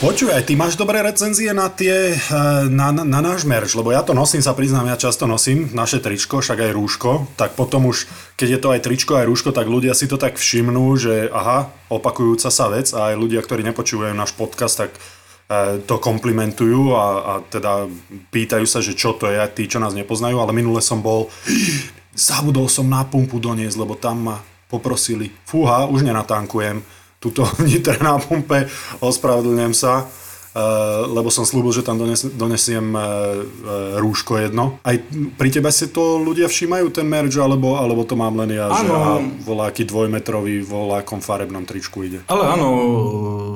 Počúvaj, 0.00 0.48
ty 0.48 0.56
máš 0.56 0.80
dobré 0.80 1.04
recenzie 1.04 1.52
na 1.52 1.68
tie, 1.68 2.16
eh, 2.16 2.64
na, 2.72 2.88
na, 2.88 3.04
na 3.04 3.20
náš 3.20 3.44
merch, 3.44 3.76
lebo 3.76 3.92
ja 3.92 4.00
to 4.00 4.16
nosím, 4.16 4.40
sa 4.40 4.56
priznám, 4.56 4.88
ja 4.88 4.96
často 4.96 5.28
nosím 5.28 5.68
naše 5.76 6.00
tričko, 6.00 6.40
však 6.40 6.56
aj 6.56 6.72
rúško, 6.72 7.28
tak 7.36 7.52
potom 7.52 7.84
už, 7.84 8.08
keď 8.32 8.48
je 8.48 8.60
to 8.64 8.68
aj 8.72 8.80
tričko, 8.80 9.20
aj 9.20 9.28
rúško, 9.28 9.52
tak 9.52 9.68
ľudia 9.68 9.92
si 9.92 10.08
to 10.08 10.16
tak 10.16 10.40
všimnú, 10.40 10.96
že 10.96 11.28
aha, 11.28 11.68
opakujúca 11.92 12.48
sa 12.48 12.72
vec 12.72 12.88
a 12.96 13.12
aj 13.12 13.20
ľudia, 13.20 13.44
ktorí 13.44 13.60
nepočúvajú 13.60 14.16
náš 14.16 14.32
podcast, 14.32 14.88
tak 14.88 14.96
eh, 14.96 15.76
to 15.84 16.00
komplimentujú 16.00 16.96
a, 16.96 17.04
a 17.20 17.32
teda 17.44 17.84
pýtajú 18.32 18.64
sa, 18.64 18.80
že 18.80 18.96
čo 18.96 19.12
to 19.20 19.28
je, 19.28 19.36
tí, 19.52 19.68
čo 19.68 19.84
nás 19.84 19.92
nepoznajú, 19.92 20.40
ale 20.40 20.56
minule 20.56 20.80
som 20.80 21.04
bol, 21.04 21.28
zabudol 22.16 22.72
som 22.72 22.88
na 22.88 23.04
pumpu 23.04 23.36
doniesť, 23.36 23.76
lebo 23.76 24.00
tam 24.00 24.32
ma 24.32 24.40
poprosili, 24.72 25.28
fúha, 25.44 25.84
už 25.84 26.08
nenatankujem, 26.08 26.80
tuto 27.20 27.44
v 27.60 27.68
Nitre 27.68 28.00
na 28.00 28.16
pumpe, 28.16 28.66
ospravedlňujem 29.04 29.74
sa, 29.76 30.08
eh, 30.08 30.60
lebo 31.04 31.28
som 31.28 31.44
slúbil, 31.44 31.70
že 31.70 31.84
tam 31.84 32.00
dones, 32.00 32.24
donesiem 32.24 32.96
eh, 32.96 33.00
eh, 33.00 34.00
rúško 34.00 34.40
jedno. 34.40 34.80
Aj 34.82 34.96
pri 35.36 35.48
tebe 35.52 35.68
si 35.68 35.92
to 35.92 36.16
ľudia 36.18 36.48
všímajú 36.48 36.88
ten 36.90 37.04
merch, 37.04 37.36
alebo, 37.36 37.76
alebo 37.76 38.02
to 38.08 38.16
mám 38.16 38.34
len 38.40 38.56
ja, 38.56 38.72
že 38.72 38.88
Áno. 38.88 38.94
aha, 38.96 39.14
voláky 39.44 39.84
dvojmetrový, 39.84 40.64
volákom 40.64 41.20
farebnom 41.20 41.68
tričku 41.68 42.08
ide. 42.08 42.24
Ale 42.26 42.48
áno, 42.56 42.68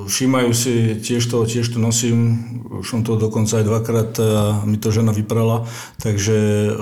všímajú 0.05 0.51
si, 0.53 1.01
tiež 1.01 1.25
to, 1.25 1.49
tiež 1.49 1.73
to 1.73 1.81
nosím, 1.81 2.37
už 2.69 2.85
som 2.85 3.01
to 3.01 3.17
dokonca 3.17 3.59
aj 3.59 3.65
dvakrát 3.65 4.11
a 4.21 4.43
mi 4.69 4.77
to 4.77 4.93
žena 4.93 5.15
vyprala, 5.15 5.65
takže 6.03 6.37
e, 6.69 6.73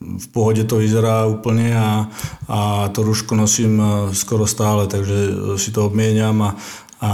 v 0.00 0.26
pohode 0.32 0.64
to 0.64 0.80
vyzerá 0.80 1.28
úplne 1.28 1.76
a, 1.76 2.08
a 2.48 2.88
to 2.88 3.04
rúško 3.04 3.36
nosím 3.36 3.76
e, 3.76 3.86
skoro 4.16 4.48
stále, 4.48 4.88
takže 4.88 5.18
e, 5.28 5.32
si 5.60 5.76
to 5.76 5.92
obmieniam 5.92 6.40
a, 6.40 6.50
a 7.04 7.10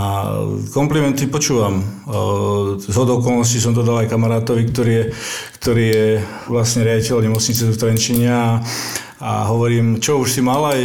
komplimenty 0.71 1.26
počúvam. 1.26 1.83
Z 2.78 2.95
hodou 2.95 3.19
okolností 3.19 3.59
som 3.59 3.75
to 3.75 3.83
dal 3.83 3.99
aj 3.99 4.11
kamarátovi, 4.11 4.71
ktorý 4.71 4.93
je, 5.02 5.05
ktorý 5.59 5.85
je 5.90 6.07
vlastne 6.47 6.87
riaditeľ 6.87 7.26
nemocnice 7.26 7.71
v 7.71 7.78
Trenčine 7.78 8.31
a, 8.31 8.62
a 9.19 9.50
hovorím, 9.50 9.99
čo 9.99 10.23
už 10.23 10.38
si 10.38 10.43
mal 10.43 10.62
aj 10.71 10.81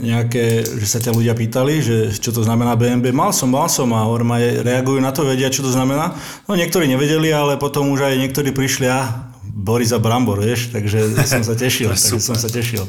nejaké, 0.00 0.64
že 0.64 0.86
sa 0.88 1.04
ťa 1.04 1.16
ľudia 1.16 1.36
pýtali, 1.36 1.84
že 1.84 1.96
čo 2.16 2.32
to 2.32 2.44
znamená 2.44 2.76
BNB. 2.80 3.12
Mal 3.12 3.32
som, 3.32 3.52
mal 3.52 3.68
som 3.68 3.92
a 3.92 4.08
hovorím, 4.08 4.40
aj 4.40 4.44
reagujú 4.64 5.00
na 5.04 5.12
to, 5.12 5.28
vedia, 5.28 5.52
čo 5.52 5.60
to 5.60 5.72
znamená. 5.72 6.16
No 6.48 6.56
niektorí 6.56 6.88
nevedeli, 6.88 7.28
ale 7.32 7.60
potom 7.60 7.92
už 7.92 8.08
aj 8.08 8.24
niektorí 8.24 8.56
prišli 8.56 8.88
a 8.88 9.29
Boris 9.50 9.90
a 9.90 9.98
Brambor, 9.98 10.38
vieš, 10.38 10.70
takže 10.70 11.26
som 11.26 11.42
sa 11.42 11.58
tešil, 11.58 11.90
takže 11.90 12.22
som 12.22 12.38
sa 12.38 12.46
tešil. 12.46 12.86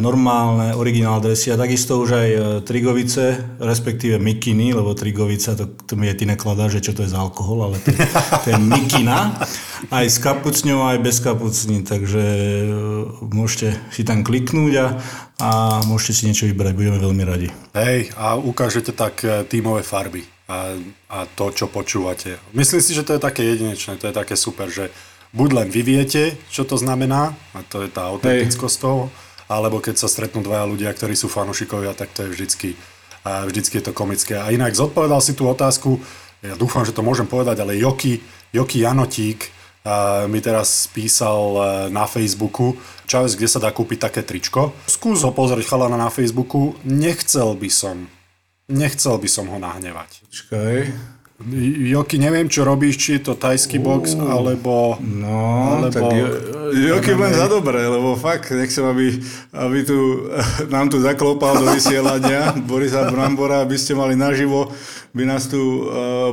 normálne, 0.00 0.72
originál 0.72 1.20
dresy 1.20 1.52
a 1.52 1.60
takisto 1.60 2.00
už 2.00 2.10
aj 2.16 2.28
e, 2.32 2.40
trigovice, 2.64 3.36
respektíve 3.60 4.16
mikiny, 4.16 4.72
lebo 4.72 4.96
trigovica, 4.96 5.52
to, 5.52 5.76
to 5.76 6.00
mi 6.00 6.08
je 6.08 6.16
ty 6.16 6.24
nakladá, 6.24 6.72
že 6.72 6.80
čo 6.80 6.96
to 6.96 7.04
je 7.04 7.12
za 7.12 7.20
alkohol, 7.20 7.68
ale 7.68 7.76
to, 7.84 7.92
to 8.44 8.46
je 8.48 8.56
mikina, 8.56 9.36
aj 9.92 10.06
s 10.08 10.16
kapucňou, 10.24 10.88
aj 10.88 10.98
bez 11.04 11.20
kapucní, 11.20 11.84
takže 11.84 12.24
e, 12.24 12.66
môžete 13.28 13.76
si 13.92 14.08
tam 14.08 14.24
kliknúť 14.24 14.72
a, 14.80 14.86
a 15.44 15.50
môžete 15.84 16.12
si 16.16 16.22
niečo 16.32 16.48
vybrať, 16.48 16.72
budeme 16.72 16.96
veľmi 16.96 17.22
radi. 17.28 17.48
Hej, 17.76 18.16
a 18.16 18.40
ukážete 18.40 18.96
tak 18.96 19.20
e, 19.20 19.44
tímové 19.44 19.84
farby 19.84 20.33
a, 20.44 20.76
a 21.08 21.18
to, 21.24 21.50
čo 21.52 21.66
počúvate. 21.72 22.36
Myslím 22.52 22.84
si, 22.84 22.92
že 22.92 23.04
to 23.04 23.16
je 23.16 23.22
také 23.22 23.44
jedinečné, 23.44 23.96
to 23.96 24.12
je 24.12 24.14
také 24.14 24.36
super, 24.36 24.68
že 24.68 24.92
buď 25.32 25.48
len 25.56 25.68
vy 25.72 25.82
viete, 25.82 26.36
čo 26.52 26.68
to 26.68 26.76
znamená, 26.76 27.32
a 27.56 27.64
to 27.64 27.82
je 27.82 27.88
tá 27.88 28.12
autentickosť 28.12 28.76
toho, 28.76 29.08
alebo 29.48 29.80
keď 29.80 30.00
sa 30.00 30.08
stretnú 30.08 30.44
dvaja 30.44 30.64
ľudia, 30.68 30.92
ktorí 30.92 31.16
sú 31.16 31.32
fanúšikovia, 31.32 31.96
tak 31.96 32.12
to 32.12 32.28
je 32.28 32.32
vždycky, 32.32 32.68
a 33.24 33.44
vždycky 33.48 33.80
je 33.80 33.84
to 33.88 33.96
komické. 33.96 34.36
A 34.36 34.52
inak 34.52 34.76
zodpovedal 34.76 35.20
si 35.24 35.32
tú 35.32 35.48
otázku, 35.48 36.00
ja 36.44 36.60
dúfam, 36.60 36.84
že 36.84 36.92
to 36.92 37.00
môžem 37.00 37.24
povedať, 37.24 37.64
ale 37.64 37.80
Joky, 37.80 38.20
Joky 38.52 38.84
Janotík 38.84 39.48
a 39.84 40.24
mi 40.24 40.40
teraz 40.40 40.88
písal 40.88 41.40
e, 41.56 41.60
na 41.92 42.08
Facebooku, 42.08 42.76
Čaves, 43.04 43.36
kde 43.36 43.48
sa 43.48 43.60
dá 43.60 43.68
kúpiť 43.68 44.08
také 44.08 44.24
tričko. 44.24 44.72
Skús 44.88 45.20
ho 45.24 45.32
pozrieť 45.32 45.68
chalana 45.68 46.00
na 46.00 46.08
Facebooku, 46.08 46.72
nechcel 46.88 47.52
by 47.52 47.68
som, 47.68 48.08
nechcel 48.68 49.20
by 49.20 49.28
som 49.28 49.48
ho 49.50 49.58
nahnevať. 49.60 50.24
Počkaj. 50.28 50.76
Joky, 51.90 52.16
neviem, 52.22 52.46
čo 52.46 52.62
robíš, 52.62 52.94
či 52.94 53.08
je 53.18 53.26
to 53.26 53.34
tajský 53.34 53.82
box, 53.82 54.14
alebo... 54.14 54.94
No, 55.02 55.82
Alebo- 55.82 55.90
tak 55.90 56.06
jo, 56.14 56.26
Joky 56.72 57.10
len 57.10 57.34
za 57.34 57.50
dobré, 57.50 57.82
lebo 57.90 58.14
fakt 58.14 58.54
nechcem, 58.54 58.86
aby, 58.86 59.18
aby 59.50 59.78
tu, 59.82 60.30
nám 60.74 60.94
tu 60.94 61.02
zaklopal 61.02 61.58
do 61.58 61.66
vysielania 61.74 62.54
Borisa 62.70 63.10
Brambora, 63.10 63.66
aby 63.66 63.74
ste 63.74 63.98
mali 63.98 64.14
naživo, 64.14 64.70
by 65.10 65.26
nás 65.26 65.50
tu 65.50 65.58
uh, 65.58 65.84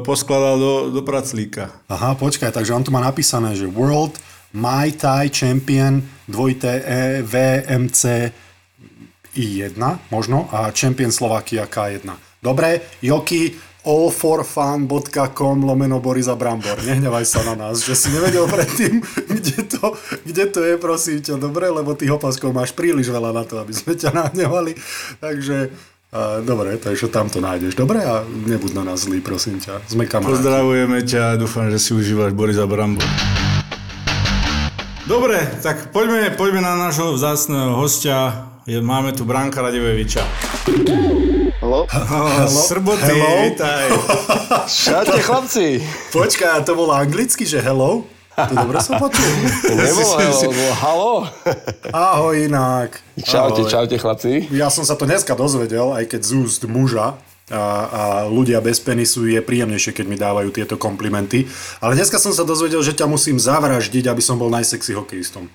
poskladal 0.06 0.56
do, 0.62 0.74
do 0.94 1.02
praclíka. 1.02 1.74
Aha, 1.90 2.14
počkaj, 2.14 2.54
takže 2.54 2.72
on 2.72 2.86
tu 2.86 2.94
má 2.94 3.02
napísané, 3.02 3.58
že 3.58 3.66
World 3.66 4.22
Muay 4.54 4.94
Thai 4.94 5.34
Champion 5.34 5.98
dvojité 6.30 6.78
E 6.86 7.04
VMC 7.26 8.32
I1 9.36 9.80
možno 10.12 10.48
a 10.52 10.72
Champion 10.76 11.12
Slovakia 11.12 11.68
K1. 11.68 12.08
Dobre, 12.42 12.82
Joky, 13.06 13.54
allforfun.com 13.82 15.58
lomeno 15.66 15.98
Borisa 15.98 16.38
Brambor. 16.38 16.78
Nehnevaj 16.86 17.26
sa 17.26 17.42
na 17.42 17.58
nás, 17.58 17.82
že 17.82 17.98
si 17.98 18.14
nevedel 18.14 18.46
predtým, 18.46 19.02
kde 19.38 19.58
to, 19.66 19.98
kde 20.26 20.44
to 20.54 20.60
je, 20.62 20.76
prosím 20.78 21.18
ťa. 21.22 21.42
Dobre, 21.42 21.70
lebo 21.70 21.98
tých 21.98 22.14
opaskov 22.14 22.54
máš 22.54 22.78
príliš 22.78 23.10
veľa 23.10 23.34
na 23.34 23.44
to, 23.46 23.58
aby 23.58 23.74
sme 23.74 23.98
ťa 23.98 24.14
nahnevali. 24.14 24.78
Takže, 25.18 25.74
uh, 26.14 26.46
dobre, 26.46 26.78
takže 26.78 27.10
tam 27.10 27.34
to 27.34 27.42
nájdeš. 27.42 27.74
Dobre 27.74 28.06
a 28.06 28.22
nebuď 28.26 28.78
na 28.78 28.94
nás 28.94 29.02
zlý, 29.10 29.18
prosím 29.18 29.58
ťa. 29.58 29.82
Sme 29.90 30.06
kamaráti. 30.06 30.38
Pozdravujeme 30.38 31.00
ťa 31.02 31.22
a 31.34 31.40
dúfam, 31.42 31.66
že 31.74 31.82
si 31.82 31.98
užívaš 31.98 32.38
Borisa 32.38 32.70
Brambor. 32.70 33.06
Dobre, 35.10 35.42
tak 35.66 35.90
poďme, 35.90 36.38
poďme 36.38 36.62
na 36.62 36.78
nášho 36.78 37.18
vzácného 37.18 37.74
hostia. 37.74 38.51
Je, 38.62 38.78
máme 38.78 39.10
tu 39.18 39.26
Branka 39.26 39.58
Radeveviča. 39.58 40.22
Halo? 41.66 41.90
Oh, 41.90 42.46
Srboty, 42.46 43.10
Hello? 43.10 43.50
vítaj. 43.50 43.90
Čaute 44.70 45.18
chlapci. 45.18 45.82
Počkaj, 46.14 46.62
to 46.62 46.78
bolo 46.78 46.94
anglicky, 46.94 47.42
že 47.42 47.58
hello? 47.58 48.06
To 48.38 48.54
dobre 48.54 48.78
som 48.86 49.02
počul. 49.02 49.26
Nebolo, 49.66 50.14
hello, 50.14 50.42
bolo 50.54 50.74
halo. 50.78 51.14
Ahoj 51.90 52.38
inak. 52.38 53.02
Čaute, 53.26 53.66
Ahoj. 53.66 53.72
čaute 53.74 53.98
chlapci. 53.98 54.54
Ja 54.54 54.70
som 54.70 54.86
sa 54.86 54.94
to 54.94 55.10
dneska 55.10 55.34
dozvedel, 55.34 55.98
aj 55.98 56.06
keď 56.14 56.22
z 56.22 56.32
úst 56.46 56.62
muža, 56.70 57.18
a, 57.50 57.58
a 57.90 58.02
ľudia 58.30 58.62
bez 58.62 58.78
penisu 58.78 59.26
je 59.26 59.42
príjemnejšie, 59.42 59.90
keď 59.90 60.06
mi 60.06 60.22
dávajú 60.22 60.54
tieto 60.54 60.78
komplimenty. 60.78 61.50
Ale 61.82 61.98
dneska 61.98 62.22
som 62.22 62.30
sa 62.30 62.46
dozvedel, 62.46 62.86
že 62.86 62.94
ťa 62.94 63.10
musím 63.10 63.42
zavraždiť, 63.42 64.06
aby 64.06 64.22
som 64.22 64.38
bol 64.38 64.54
najsexy 64.54 64.94
hokejistom. 64.94 65.50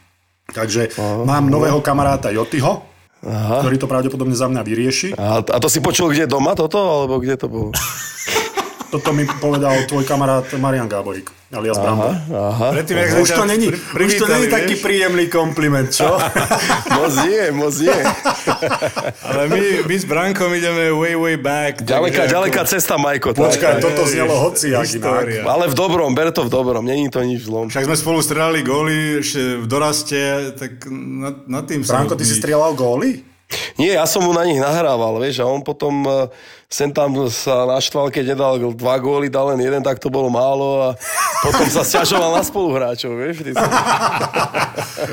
Takže 0.50 0.90
mám 1.22 1.46
nového 1.46 1.78
kamaráta 1.78 2.34
Jotyho, 2.34 2.95
Aha. 3.26 3.66
ktorý 3.66 3.76
to 3.82 3.90
pravdepodobne 3.90 4.38
za 4.38 4.46
mňa 4.46 4.62
vyrieši. 4.62 5.08
A, 5.18 5.42
a 5.42 5.58
to 5.58 5.66
si 5.66 5.82
počul 5.82 6.14
kde 6.14 6.30
doma 6.30 6.54
toto, 6.54 6.78
alebo 6.78 7.18
kde 7.18 7.34
to 7.34 7.46
bolo? 7.50 7.70
Toto 8.86 9.10
mi 9.10 9.26
povedal 9.26 9.82
tvoj 9.84 10.02
kamarát 10.02 10.46
Marian 10.56 10.86
Gáborík, 10.86 11.26
alias 11.50 11.74
Brambor. 11.74 12.14
Aha. 12.30 12.70
Predtým, 12.70 12.94
sme 12.94 13.18
Už 13.18 13.30
to 13.30 13.44
není, 13.44 13.66
pri- 13.68 14.06
už 14.06 14.14
to 14.14 14.26
není 14.26 14.46
privítali, 14.46 14.46
taký 14.46 14.74
vieš? 14.78 14.84
príjemný 14.86 15.24
kompliment, 15.26 15.88
čo? 15.90 16.06
Moc 16.96 17.12
nie, 17.26 17.50
moc 17.50 17.74
nie. 17.76 17.98
Ale 19.22 19.42
my, 19.50 19.62
my 19.84 19.94
s 19.94 20.04
Brankom 20.06 20.54
ideme 20.54 20.94
way, 20.94 21.18
way 21.18 21.36
back. 21.36 21.82
Ďaleká, 21.82 22.30
ďaleká 22.30 22.62
ako- 22.62 22.70
cesta, 22.70 22.94
Majko. 22.94 23.34
Počkaj, 23.34 23.72
tak. 23.78 23.84
toto 23.84 24.06
znelo. 24.06 24.54
História. 24.54 25.42
Ale 25.42 25.66
v 25.66 25.74
dobrom, 25.74 26.14
ber 26.14 26.30
to 26.30 26.46
v 26.46 26.50
dobrom, 26.50 26.86
není 26.86 27.10
to 27.10 27.20
nič 27.26 27.44
zlom. 27.44 27.66
Však 27.66 27.90
sme 27.90 27.96
spolu 27.98 28.22
strelali 28.22 28.62
góly 28.62 29.18
v 29.60 29.66
doraste, 29.66 30.54
tak 30.54 30.86
nad, 30.90 31.42
nad 31.50 31.64
tým 31.66 31.82
sa... 31.82 31.98
Franko, 31.98 32.14
ty 32.14 32.22
si 32.22 32.38
strieľal 32.38 32.78
góly? 32.78 33.26
Nie, 33.78 33.94
ja 33.94 34.06
som 34.10 34.26
mu 34.26 34.34
na 34.34 34.42
nich 34.42 34.58
nahrával, 34.58 35.22
vieš, 35.22 35.38
a 35.38 35.46
on 35.46 35.62
potom 35.62 36.02
eh, 36.02 36.26
sem 36.66 36.90
tam 36.90 37.08
sa 37.26 37.62
naštval, 37.64 38.10
keď 38.10 38.34
nedal 38.34 38.54
dva 38.72 38.96
góly, 38.96 39.26
dal 39.26 39.48
len 39.48 39.60
jeden, 39.60 39.78
tak 39.80 39.96
to 39.96 40.08
bolo 40.08 40.26
málo 40.26 40.82
a 40.82 40.98
potom 41.40 41.62
sa 41.66 41.80
sťažoval 41.80 42.34
na 42.34 42.42
spoluhráčov, 42.42 43.14
vieš. 43.14 43.40
Ty 43.40 43.50
sa... 43.54 43.64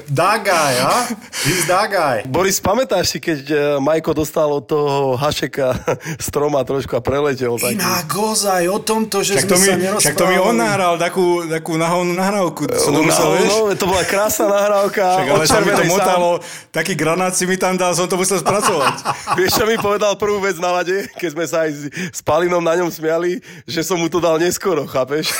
Dagaj, 0.09 0.73
a? 0.79 0.95
He's 1.43 1.63
Dagaj. 1.65 2.25
Boris, 2.25 2.57
pamätáš 2.57 3.05
si, 3.09 3.17
keď 3.19 3.39
eh, 3.45 3.59
Majko 3.77 4.13
dostal 4.13 4.49
od 4.49 4.63
toho 4.63 5.13
Hašeka 5.13 5.77
stroma 6.27 6.63
trošku 6.63 6.93
a 6.93 7.01
preletel? 7.01 7.53
Tak... 7.55 7.71
Inak 7.71 8.09
ozaj 8.09 8.63
o 8.67 8.79
tomto, 8.79 9.21
že 9.21 9.37
Však 9.37 9.43
sme 9.43 9.49
to, 9.49 9.55
mi, 9.55 9.63
sa 9.63 9.73
nerozprávali. 9.73 10.01
však 10.01 10.15
to 10.15 10.25
mi 10.25 10.37
on 10.39 10.55
nahral 10.55 10.93
takú, 10.95 11.25
takú 11.45 11.73
nahovnú 11.75 12.13
nahrávku. 12.13 12.65
Som 12.73 12.91
to 12.91 13.01
No, 13.03 13.05
musel, 13.05 13.27
vieš? 13.35 13.49
no, 13.51 13.57
to 13.73 13.85
bola 13.85 14.03
krásna 14.03 14.45
nahrávka. 14.47 15.03
Však, 15.13 15.27
ale 15.29 15.43
sa 15.45 15.59
mi 15.59 15.69
to 15.69 15.83
motalo, 15.85 16.29
taký 16.69 16.93
granát 16.93 17.33
si 17.33 17.43
mi 17.43 17.55
tam 17.55 17.75
dal, 17.75 17.91
som 17.91 18.05
to 18.05 18.15
musel 18.15 18.37
spracovať. 18.37 18.95
Vieš, 19.37 19.51
čo 19.53 19.63
mi 19.65 19.75
povedal 19.75 20.15
prvú 20.15 20.39
vec 20.39 20.55
na 20.57 20.71
lade, 20.71 21.09
keď 21.13 21.29
sme 21.29 21.42
sa 21.47 21.67
aj 21.67 21.71
s, 21.71 21.81
s 21.91 22.19
Palinom 22.25 22.63
na 22.63 22.75
ňom 22.79 22.89
smiali, 22.89 23.39
že 23.67 23.83
som 23.83 23.99
mu 23.99 24.07
to 24.09 24.19
dal 24.19 24.39
neskoro, 24.39 24.87
chápeš? 24.89 25.31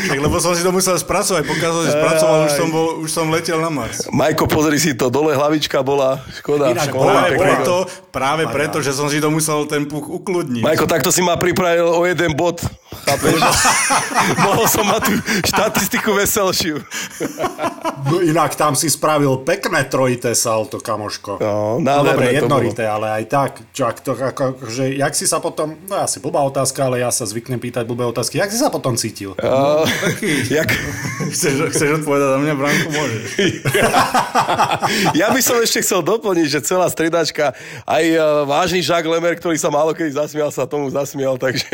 Však, 0.00 0.18
lebo 0.18 0.36
som 0.40 0.56
si 0.56 0.64
to 0.64 0.72
musel 0.72 0.96
spracovať, 0.96 1.42
pokiaľ 1.46 1.70
som 1.70 1.82
si 1.84 1.92
spracoval, 1.92 2.38
už 2.48 2.52
som, 2.56 2.68
bol, 2.72 2.88
už 3.04 3.10
som 3.10 3.26
letel 3.30 3.60
na 3.60 3.70
Mars. 3.70 4.08
Majko, 4.10 4.48
pozri 4.50 4.80
si 4.80 4.96
to, 4.96 5.12
dole 5.12 5.36
hlavička 5.36 5.84
bola, 5.84 6.18
škoda. 6.40 6.72
Inak 6.72 6.90
škoda 6.90 7.10
Práve 7.10 7.30
preto, 7.36 7.74
práve 8.10 8.44
preto, 8.48 8.76
že 8.82 8.96
som 8.96 9.06
si 9.12 9.20
to 9.22 9.28
musel 9.28 9.68
ten 9.68 9.86
puch 9.86 10.08
ukludniť. 10.08 10.64
Majko, 10.64 10.88
takto 10.88 11.12
si 11.14 11.20
ma 11.20 11.36
pripravil 11.36 11.86
o 11.86 12.02
jeden 12.08 12.34
bod, 12.34 12.64
chápeš? 13.04 13.40
Mohol 14.46 14.66
som 14.68 14.84
mať 14.86 15.02
tú 15.06 15.14
štatistiku 15.48 16.10
veselšiu. 16.16 16.76
No, 18.10 18.20
inak 18.24 18.56
tam 18.56 18.74
si 18.76 18.88
spravil 18.88 19.42
pekné 19.44 19.86
trojité 19.86 20.32
salto, 20.36 20.80
kamoško. 20.80 21.40
No, 21.40 21.78
no 21.80 21.92
dobre, 22.04 22.32
jednorité, 22.36 22.84
ale 22.88 23.22
aj 23.22 23.24
tak. 23.28 23.50
Čo, 23.72 23.82
ak 23.88 23.96
to, 24.00 24.12
ako, 24.16 24.44
že, 24.68 24.96
jak 24.96 25.12
si 25.12 25.24
sa 25.28 25.38
potom, 25.38 25.76
no 25.88 26.00
asi 26.00 26.18
blbá 26.18 26.42
otázka, 26.48 26.88
ale 26.88 27.04
ja 27.04 27.12
sa 27.12 27.28
zvyknem 27.28 27.60
pýtať 27.60 27.84
blbé 27.84 28.08
otázky. 28.08 28.40
Jak 28.40 28.50
si 28.52 28.58
sa 28.58 28.72
potom 28.72 28.96
cítil? 28.96 29.36
Uh, 29.38 29.84
jak, 30.58 30.70
Chceš, 31.28 31.54
chceš 31.76 31.90
odpovedať 32.00 32.28
za 32.32 32.38
mňa, 32.40 32.54
Branko? 32.56 32.88
Môžeš. 32.90 33.24
ja 35.20 35.26
by 35.28 35.40
som 35.44 35.56
ešte 35.60 35.84
chcel 35.84 36.00
doplniť, 36.00 36.46
že 36.48 36.60
celá 36.64 36.88
stredačka, 36.88 37.52
aj 37.84 38.04
uh, 38.16 38.48
vážny 38.48 38.80
Jacques 38.80 39.06
Lemer, 39.06 39.36
ktorý 39.36 39.60
sa 39.60 39.68
málo 39.68 39.92
kedy 39.92 40.16
zasmial, 40.16 40.48
sa 40.48 40.64
tomu 40.64 40.88
zasmial, 40.88 41.36
takže 41.36 41.68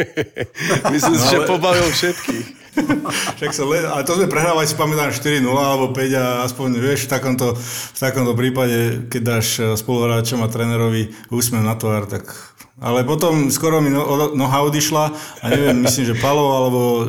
myslím 0.90 1.15
že 1.24 1.36
ale- 1.40 1.48
pobavil 1.48 1.88
všetkých. 1.88 2.46
Však 3.40 3.52
sa 3.56 3.64
le... 3.64 3.80
Ale 3.84 4.04
to 4.04 4.20
sme 4.20 4.28
prehrávali, 4.28 4.68
si 4.68 4.76
pamätám, 4.76 5.12
4-0 5.12 5.48
alebo 5.48 5.96
5 5.96 6.12
a 6.12 6.26
aspoň, 6.44 6.68
vieš, 6.76 7.08
v 7.08 7.12
takomto, 7.16 7.56
v 7.56 7.98
takomto 7.98 8.36
prípade, 8.36 9.08
keď 9.08 9.22
dáš 9.24 9.46
eh, 9.60 9.72
spoluhráčom 9.72 10.44
a 10.44 10.52
trénerovi 10.52 11.12
úsmev 11.32 11.64
na 11.64 11.76
tvár, 11.76 12.04
tak... 12.08 12.36
Ale 12.76 13.08
potom 13.08 13.48
skoro 13.48 13.80
mi 13.80 13.88
no, 13.88 14.36
noha 14.36 14.60
odišla 14.68 15.04
a 15.40 15.44
neviem, 15.48 15.80
myslím, 15.88 16.12
že 16.12 16.20
Palo 16.20 16.44
alebo 16.52 16.80
eh, 17.00 17.08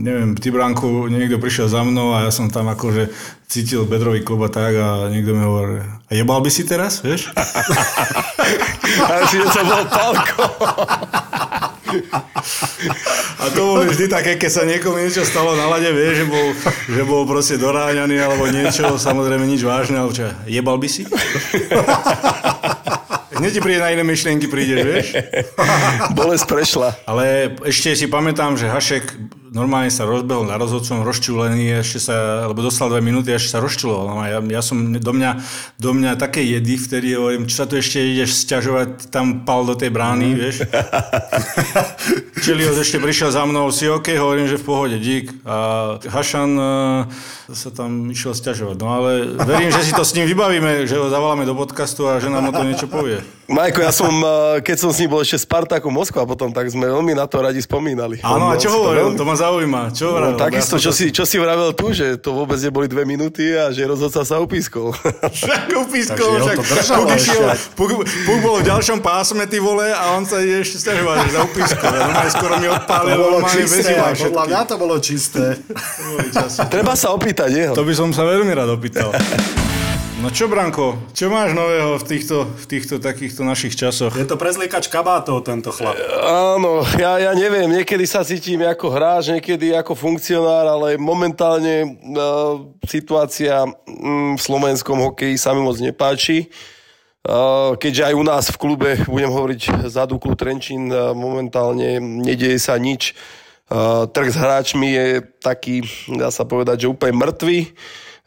neviem, 0.00 0.32
ty 0.32 0.48
Branku, 0.48 1.12
niekto 1.12 1.36
prišiel 1.36 1.68
za 1.68 1.84
mnou 1.84 2.16
a 2.16 2.24
ja 2.24 2.32
som 2.32 2.48
tam 2.48 2.72
akože 2.72 3.12
cítil 3.44 3.84
bedrový 3.84 4.24
klub 4.24 4.40
a 4.46 4.50
tak 4.50 4.72
a 4.72 5.12
niekto 5.12 5.36
mi 5.36 5.44
hovorí, 5.44 5.84
a 5.84 6.10
jebal 6.16 6.40
by 6.40 6.50
si 6.50 6.64
teraz, 6.64 7.04
vieš? 7.04 7.28
A 7.36 9.12
si, 9.28 9.36
to 9.38 9.60
bol 9.62 9.84
Palko. 9.86 10.44
A 13.40 13.44
to 13.52 13.60
bolo 13.60 13.82
vždy 13.84 14.06
také, 14.08 14.40
keď 14.40 14.50
sa 14.50 14.62
niekomu 14.64 15.02
niečo 15.02 15.26
stalo 15.26 15.58
na 15.58 15.68
lade, 15.68 15.90
vieš, 15.92 16.24
že 16.24 16.26
bol, 16.26 16.46
že 16.88 17.02
bol 17.04 17.22
proste 17.28 17.56
doráňaný 17.60 18.16
alebo 18.16 18.48
niečo, 18.48 18.96
samozrejme 18.96 19.44
nič 19.44 19.60
vážne, 19.66 20.00
ale 20.00 20.10
čo, 20.16 20.30
jebal 20.48 20.80
by 20.80 20.88
si? 20.88 21.04
Hneď 23.40 23.50
ti 23.56 23.60
príde 23.64 23.80
na 23.80 23.88
iné 23.88 24.04
myšlienky, 24.04 24.52
prídeš, 24.52 24.80
vieš? 24.84 25.06
Bolesť 26.12 26.44
prešla. 26.44 26.92
Ale 27.08 27.56
ešte 27.64 27.96
si 27.96 28.04
pamätám, 28.04 28.60
že 28.60 28.68
Hašek 28.68 29.16
normálne 29.50 29.90
sa 29.90 30.06
rozbehol 30.06 30.46
na 30.46 30.56
rozhodcom, 30.56 31.02
rozčúlený, 31.02 31.82
ešte 31.82 31.98
sa, 32.10 32.46
lebo 32.46 32.62
dostal 32.62 32.86
dve 32.86 33.02
minúty 33.02 33.34
ešte 33.34 33.58
sa 33.58 33.60
rozčuloval. 33.62 34.06
No 34.06 34.14
ja, 34.22 34.38
ja 34.38 34.62
som, 34.62 34.94
do 34.94 35.12
mňa, 35.12 35.30
do 35.76 35.90
mňa 35.90 36.14
také 36.16 36.46
jedy, 36.46 36.78
vtedy 36.78 37.18
hovorím, 37.18 37.50
čo 37.50 37.62
sa 37.62 37.66
tu 37.66 37.76
ešte 37.76 37.98
ideš 37.98 38.46
sťažovať, 38.46 39.10
tam 39.10 39.42
pal 39.42 39.66
do 39.66 39.74
tej 39.74 39.90
brány, 39.90 40.38
vieš? 40.38 40.64
Čilios 42.46 42.78
ešte 42.78 43.02
prišiel 43.02 43.34
za 43.34 43.44
mnou, 43.44 43.68
si 43.74 43.90
OK, 43.90 44.14
hovorím, 44.16 44.48
že 44.48 44.56
v 44.56 44.64
pohode, 44.64 44.96
dík. 44.96 45.34
A 45.44 45.98
Hašan 46.08 46.50
uh, 46.56 47.04
sa 47.50 47.68
tam 47.74 48.08
išiel 48.08 48.32
sťažovať. 48.32 48.76
No 48.78 48.88
ale 48.94 49.10
verím, 49.44 49.74
že 49.74 49.82
si 49.82 49.92
to 49.92 50.06
s 50.06 50.14
ním 50.14 50.30
vybavíme, 50.30 50.86
že 50.86 50.96
ho 50.96 51.10
zavoláme 51.10 51.42
do 51.44 51.52
podcastu 51.52 52.06
a 52.06 52.22
že 52.22 52.30
nám 52.30 52.48
o 52.48 52.52
to 52.54 52.62
niečo 52.62 52.86
povie. 52.86 53.20
Majko, 53.50 53.82
ja 53.82 53.90
som, 53.90 54.14
eh, 54.14 54.62
keď 54.62 54.76
som 54.78 54.90
s 54.94 55.02
ním 55.02 55.10
bol 55.10 55.26
ešte 55.26 55.42
Spartaku 55.42 55.90
Moskva 55.90 56.22
potom, 56.22 56.54
tak 56.54 56.70
sme 56.70 56.86
veľmi 56.86 57.18
na 57.18 57.26
to 57.26 57.42
radi 57.42 57.58
spomínali. 57.58 58.22
Áno, 58.22 58.46
a 58.46 58.54
čo 58.54 58.70
hovoril? 58.70 59.18
To 59.18 59.26
ma 59.26 59.34
zaujíma. 59.40 59.88
Čo 59.90 60.12
vravel? 60.12 60.36
No, 60.36 60.38
takisto, 60.38 60.76
Ja 60.76 60.82
čo 60.82 60.92
si, 60.92 61.08
čo 61.08 61.24
si 61.24 61.40
vravel 61.40 61.72
tu, 61.72 61.90
že 61.90 62.20
to 62.20 62.36
vôbec 62.36 62.60
neboli 62.60 62.86
dve 62.86 63.08
minúty 63.08 63.56
a 63.56 63.72
že 63.72 63.88
rozhodca 63.88 64.20
sa 64.20 64.36
upískol. 64.38 64.92
Však 65.40 65.72
upískol, 65.72 66.30
však 66.44 66.56
to 66.60 66.64
Puk 67.00 67.08
ešte. 67.08 67.32
išiel, 67.32 67.42
Puk, 67.72 67.90
Puk 68.04 68.38
bol 68.40 68.60
v 68.60 68.68
ďalšom 68.68 69.00
pásme, 69.00 69.48
ty 69.48 69.56
vole, 69.56 69.88
a 69.88 70.12
on 70.12 70.28
sa 70.28 70.38
ide 70.38 70.60
ešte 70.60 70.76
stiažovať, 70.78 71.16
že 71.24 71.30
za 71.32 71.40
upískol. 71.42 71.88
Ja 71.88 72.00
normálne 72.04 72.32
skoro 72.32 72.54
mi 72.58 72.66
To 72.66 72.74
odpálil, 72.76 73.14
bolo 73.16 73.38
normálne 73.40 73.62
čisté, 73.64 73.92
podľa 74.20 74.44
mňa 74.44 74.60
to 74.66 74.74
bolo 74.76 74.94
čisté. 75.00 75.44
Treba 76.68 76.92
sa 76.92 77.08
opýtať 77.14 77.50
jeho. 77.50 77.72
To 77.72 77.86
by 77.86 77.94
som 77.96 78.10
sa 78.12 78.26
veľmi 78.26 78.52
rád 78.52 78.76
opýtal. 78.76 79.14
No 80.20 80.28
čo, 80.28 80.52
Branko, 80.52 81.00
čo 81.16 81.32
máš 81.32 81.56
nového 81.56 81.96
v 81.96 82.04
týchto, 82.04 82.44
v 82.44 82.66
týchto 82.68 83.00
takýchto 83.00 83.40
našich 83.40 83.72
časoch? 83.72 84.12
Je 84.12 84.28
to 84.28 84.36
prezliekač 84.36 84.92
kabátov, 84.92 85.40
tento 85.48 85.72
chlap. 85.72 85.96
Áno, 86.20 86.84
ja, 87.00 87.16
ja 87.16 87.32
neviem, 87.32 87.64
niekedy 87.64 88.04
sa 88.04 88.20
cítim 88.20 88.60
ako 88.60 88.92
hráč, 88.92 89.32
niekedy 89.32 89.72
ako 89.72 89.96
funkcionár, 89.96 90.68
ale 90.76 91.00
momentálne 91.00 92.04
uh, 92.12 92.60
situácia 92.84 93.64
mm, 93.64 94.36
v 94.36 94.40
slovenskom 94.44 95.00
hokeji 95.08 95.40
sa 95.40 95.56
mi 95.56 95.64
moc 95.64 95.80
nepáči. 95.80 96.52
Uh, 97.24 97.80
keďže 97.80 98.12
aj 98.12 98.14
u 98.20 98.24
nás 98.24 98.44
v 98.52 98.60
klube, 98.60 98.90
budem 99.08 99.32
hovoriť 99.32 99.88
za 99.88 100.04
Duklu 100.04 100.36
Trenčín, 100.36 100.92
uh, 100.92 101.16
momentálne 101.16 101.96
nedieje 101.96 102.60
sa 102.60 102.76
nič. 102.76 103.16
Uh, 103.72 104.04
trh 104.04 104.28
s 104.28 104.36
hráčmi 104.36 104.84
je 104.84 105.24
taký, 105.40 105.80
dá 106.12 106.28
sa 106.28 106.44
povedať, 106.44 106.84
že 106.84 106.92
úplne 106.92 107.16
mŕtvy. 107.16 107.72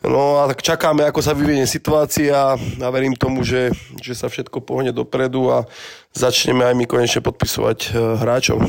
No 0.04 0.44
a 0.44 0.52
tak 0.52 0.60
čakáme, 0.60 1.08
ako 1.08 1.24
sa 1.24 1.32
vyvinie 1.32 1.64
situácia 1.64 2.60
a 2.60 2.88
verím 2.92 3.16
tomu, 3.16 3.48
že, 3.48 3.72
že 4.04 4.12
sa 4.12 4.28
všetko 4.28 4.60
pohne 4.60 4.92
dopredu 4.92 5.48
a 5.48 5.64
začneme 6.12 6.68
aj 6.68 6.76
my 6.76 6.84
konečne 6.84 7.24
podpisovať 7.24 7.80
e, 7.88 7.90
hráčov. 8.20 8.68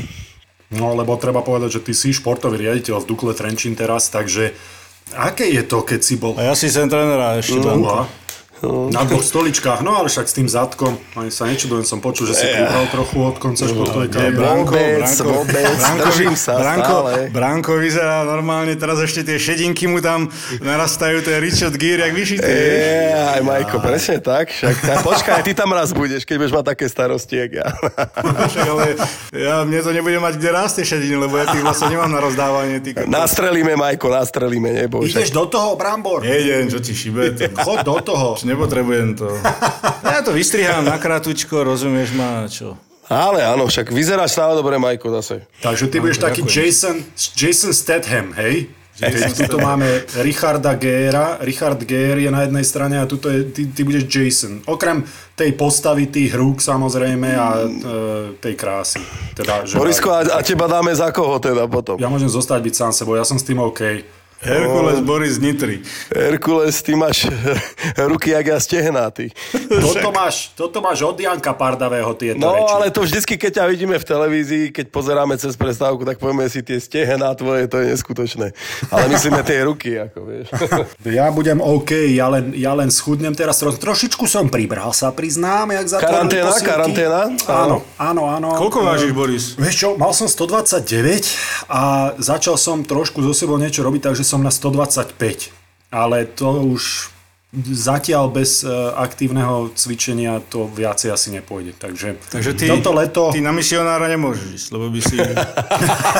No, 0.71 0.95
lebo 0.95 1.19
treba 1.19 1.43
povedať, 1.43 1.79
že 1.79 1.83
ty 1.83 1.93
si 1.93 2.15
športový 2.15 2.55
riaditeľ 2.63 3.03
v 3.03 3.09
Dukle 3.11 3.35
Trenčín 3.35 3.75
teraz, 3.75 4.07
takže 4.07 4.55
aké 5.11 5.51
je 5.51 5.63
to, 5.67 5.83
keď 5.83 5.99
si 5.99 6.15
bol 6.15 6.39
A 6.39 6.49
ja 6.49 6.55
si 6.55 6.71
sem 6.71 6.87
trénera 6.87 7.37
ešte, 7.37 7.59
Branko. 7.59 8.07
Uha. 8.63 8.87
na 8.87 9.03
dvoch 9.03 9.19
stoličkách, 9.19 9.83
no 9.83 9.99
ale 9.99 10.07
však 10.07 10.25
s 10.31 10.33
tým 10.33 10.47
zadkom, 10.47 10.95
ani 11.19 11.27
sa 11.27 11.43
nečudujem, 11.43 11.83
som 11.83 11.99
počul, 11.99 12.31
že 12.31 12.39
si 12.39 12.45
pribral 12.47 12.87
trochu 12.87 13.17
od 13.19 13.35
konca 13.35 13.67
športovej 13.67 14.07
kariéry. 14.07 14.37
Branko, 14.39 14.71
Vôbec, 14.71 14.99
Branko, 15.03 15.27
vôbec, 15.27 15.75
Branko, 15.75 16.09
sa 16.39 16.53
Branko, 16.55 16.95
stále. 17.03 17.11
Branko 17.35 17.71
vyzerá 17.75 18.23
normálne, 18.23 18.73
teraz 18.79 19.03
ešte 19.03 19.27
tie 19.27 19.35
šedinky 19.35 19.91
mu 19.91 19.99
tam 19.99 20.31
narastajú, 20.63 21.19
to 21.19 21.35
je 21.35 21.39
Richard 21.43 21.75
Gere, 21.75 22.07
jak 22.07 22.13
vyšité. 22.15 22.47
Je, 22.47 23.11
aj 23.11 23.41
Majko, 23.43 23.75
presne 23.83 24.23
tak. 24.23 24.47
Však, 24.55 24.75
tak 24.81 24.97
počkaj, 25.03 25.39
ty 25.43 25.51
tam 25.51 25.75
raz 25.75 25.91
budeš, 25.91 26.23
keď 26.23 26.35
budeš 26.39 26.53
mať 26.55 26.65
také 26.71 26.85
starosti, 26.87 27.35
jak 27.35 27.51
ja. 27.59 27.67
Však, 28.55 28.65
ale 28.71 28.85
ja, 29.35 29.67
mne 29.67 29.79
to 29.83 29.91
nebude 29.91 30.17
mať 30.23 30.39
kde 30.39 30.49
rásť 30.55 30.73
tie 30.79 30.85
šediny, 30.95 31.15
lebo 31.19 31.35
ja 31.35 31.51
tých 31.51 31.59
vlastne 31.59 31.91
nemám 31.91 32.07
na 32.07 32.19
rozdávanie. 32.23 32.79
Ty, 32.79 33.03
kokos. 33.03 33.11
Nastrelíme, 33.11 33.73
Majko, 33.75 34.07
nastrelíme, 34.07 34.69
neboj. 34.71 35.11
Ideš 35.11 35.35
do 35.35 35.43
toho, 35.51 35.75
Brambor? 35.75 36.23
Nejdem, 36.23 36.71
čo 36.71 36.79
ti 36.79 36.95
šibe. 36.95 37.35
Chod 37.51 37.83
do 37.83 37.97
toho. 37.99 38.37
Nepotrebujem 38.45 39.17
to. 39.17 39.27
Ja 40.05 40.21
to 40.21 40.31
vystrihám 40.31 40.85
na 40.85 40.95
kratučko, 41.01 41.65
rozumieš 41.65 42.13
ma, 42.15 42.45
čo? 42.45 42.77
ale 43.09 43.45
áno, 43.45 43.69
však 43.69 43.93
vyzeráš 43.93 44.33
stále 44.33 44.57
dobre, 44.57 44.81
Majko, 44.81 45.13
zase. 45.21 45.45
Takže 45.61 45.89
ty 45.93 46.01
budeš 46.01 46.17
taký 46.17 46.41
Jason, 46.41 47.05
Jason 47.37 47.73
Statham, 47.73 48.33
hej? 48.33 48.69
Keď 48.95 49.35
tuto 49.35 49.59
máme 49.59 50.07
Richarda 50.23 50.79
Gera, 50.79 51.35
Richard 51.43 51.83
Gere 51.83 52.23
je 52.23 52.31
na 52.31 52.47
jednej 52.47 52.63
strane 52.63 52.95
a 52.95 53.03
tuto 53.03 53.27
je, 53.27 53.51
ty, 53.51 53.67
ty 53.67 53.83
budeš 53.83 54.07
Jason. 54.07 54.63
Okrem 54.71 55.03
tej 55.35 55.51
postavy, 55.59 56.07
tých 56.07 56.31
rúk 56.31 56.63
samozrejme 56.63 57.29
a 57.35 57.47
e, 57.59 57.67
tej 58.39 58.55
krásy. 58.55 59.03
Teda, 59.35 59.67
že 59.67 59.75
Borisko, 59.75 60.15
a, 60.15 60.39
a 60.39 60.39
teba 60.39 60.71
dáme 60.71 60.95
za 60.95 61.11
koho 61.11 61.43
teda 61.43 61.67
potom? 61.67 61.99
Ja 61.99 62.07
môžem 62.07 62.31
zostať 62.31 62.63
byť 62.63 62.73
sám 62.73 62.91
sebou, 62.95 63.19
ja 63.19 63.27
som 63.27 63.35
s 63.35 63.43
tým 63.43 63.59
OK. 63.59 63.83
Herkules 64.37 64.99
Boris 64.99 65.37
Nitry. 65.37 65.81
Herkules, 66.09 66.79
ty 66.79 66.93
máš 66.93 67.25
ruky 68.09 68.29
jak 68.31 68.45
ja 68.45 68.59
stehná, 68.59 69.09
ty. 69.09 69.31
Toto 69.85 70.11
máš, 70.11 70.51
toto 70.51 70.77
máš 70.79 71.01
od 71.01 71.15
Janka 71.15 71.51
Pardavého 71.51 72.13
tieto 72.13 72.37
No, 72.37 72.53
reči. 72.53 72.73
ale 72.73 72.85
to 72.89 73.01
vždycky, 73.01 73.35
keď 73.35 73.51
ťa 73.53 73.65
vidíme 73.67 73.95
v 73.95 74.05
televízii, 74.05 74.63
keď 74.69 74.85
pozeráme 74.87 75.35
cez 75.35 75.53
prestávku, 75.53 76.03
tak 76.03 76.17
povieme 76.17 76.45
si 76.45 76.59
tie 76.59 76.77
stehená 76.77 77.31
tvoje, 77.33 77.65
to 77.65 77.77
je 77.77 77.89
neskutočné. 77.89 78.51
Ale 78.87 79.03
myslíme 79.07 79.41
tie 79.41 79.63
ruky, 79.63 79.95
ako 79.99 80.19
vieš. 80.23 80.47
Ja 81.07 81.29
budem 81.29 81.57
OK, 81.57 81.91
ja 82.11 82.27
len, 82.27 82.51
ja 82.51 82.73
len 82.73 82.89
schudnem 82.89 83.31
teraz. 83.31 83.55
Tro, 83.57 83.71
trošičku 83.71 84.25
som 84.25 84.47
pribral, 84.47 84.91
sa 84.91 85.09
priznám, 85.09 85.71
jak 85.71 85.85
zatvorili 85.87 86.11
Karanténa, 86.27 86.49
posilky. 86.49 86.67
karanténa? 86.67 87.21
Áno, 87.47 87.75
áno, 87.95 88.21
áno. 88.27 88.47
Koľko 88.53 88.77
Eh, 88.77 88.85
vážiš, 88.85 89.11
Boris? 89.11 89.43
Vieš 89.55 89.75
čo, 89.77 89.87
mal 89.93 90.11
som 90.11 90.25
129 90.25 91.23
a 91.67 91.81
začal 92.17 92.55
som 92.55 92.81
trošku 92.81 93.21
zo 93.21 93.31
sebou 93.31 93.55
niečo 93.55 93.79
robiť, 93.79 94.01
takže 94.03 94.24
som 94.25 94.41
na 94.41 94.49
125. 94.49 95.53
Ale 95.93 96.25
to 96.25 96.49
už 96.65 97.14
zatiaľ 97.71 98.27
bez 98.31 98.63
e, 98.63 98.69
aktívneho 98.95 99.71
cvičenia 99.73 100.43
to 100.43 100.67
viacej 100.67 101.09
asi 101.11 101.31
nepôjde. 101.31 101.75
Takže, 101.79 102.19
Takže 102.29 102.51
ty, 102.53 102.65
toto 102.67 102.91
leto... 102.91 103.31
ty 103.31 103.39
na 103.39 103.55
misionára 103.55 104.11
nemôžeš 104.11 104.45
ísť, 104.51 104.67
lebo 104.75 104.85
by 104.91 104.99
si... 104.99 105.15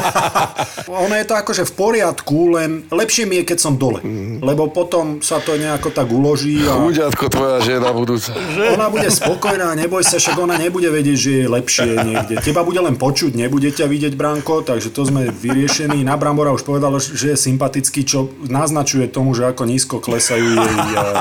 Ono 1.06 1.16
je 1.16 1.26
to 1.28 1.36
akože 1.36 1.64
v 1.68 1.74
poriadku, 1.76 2.56
len 2.56 2.70
lepšie 2.88 3.28
mi 3.28 3.42
je, 3.42 3.44
keď 3.52 3.58
som 3.60 3.74
dole. 3.76 4.00
Lebo 4.40 4.72
potom 4.72 5.20
sa 5.20 5.44
to 5.44 5.60
nejako 5.60 5.92
tak 5.92 6.08
uloží 6.08 6.64
a 6.64 6.78
Chuďatko 6.80 7.26
tvoja 7.28 7.58
žena 7.60 7.92
budúca. 7.92 8.32
ona 8.72 8.88
bude 8.88 9.10
spokojná, 9.12 9.76
neboj 9.76 10.06
sa, 10.06 10.22
však 10.22 10.38
ona 10.40 10.56
nebude 10.56 10.88
vedieť, 10.88 11.18
že 11.18 11.32
je 11.44 11.46
lepšie 11.50 11.90
niekde. 12.06 12.36
Teba 12.40 12.64
bude 12.64 12.80
len 12.80 12.96
počuť, 12.96 13.36
nebude 13.36 13.74
ťa 13.74 13.90
vidieť, 13.90 14.14
Branko, 14.16 14.64
takže 14.64 14.94
to 14.94 15.04
sme 15.04 15.28
vyriešení. 15.30 16.06
Na 16.06 16.16
Brambora 16.16 16.56
už 16.56 16.64
povedal, 16.64 16.96
že 17.02 17.34
je 17.34 17.38
sympatický, 17.38 18.08
čo 18.08 18.32
naznačuje 18.46 19.10
tomu, 19.10 19.36
že 19.36 19.50
ako 19.50 19.64
nízko 19.68 20.00
klesajú 20.00 20.46
jej... 20.56 20.76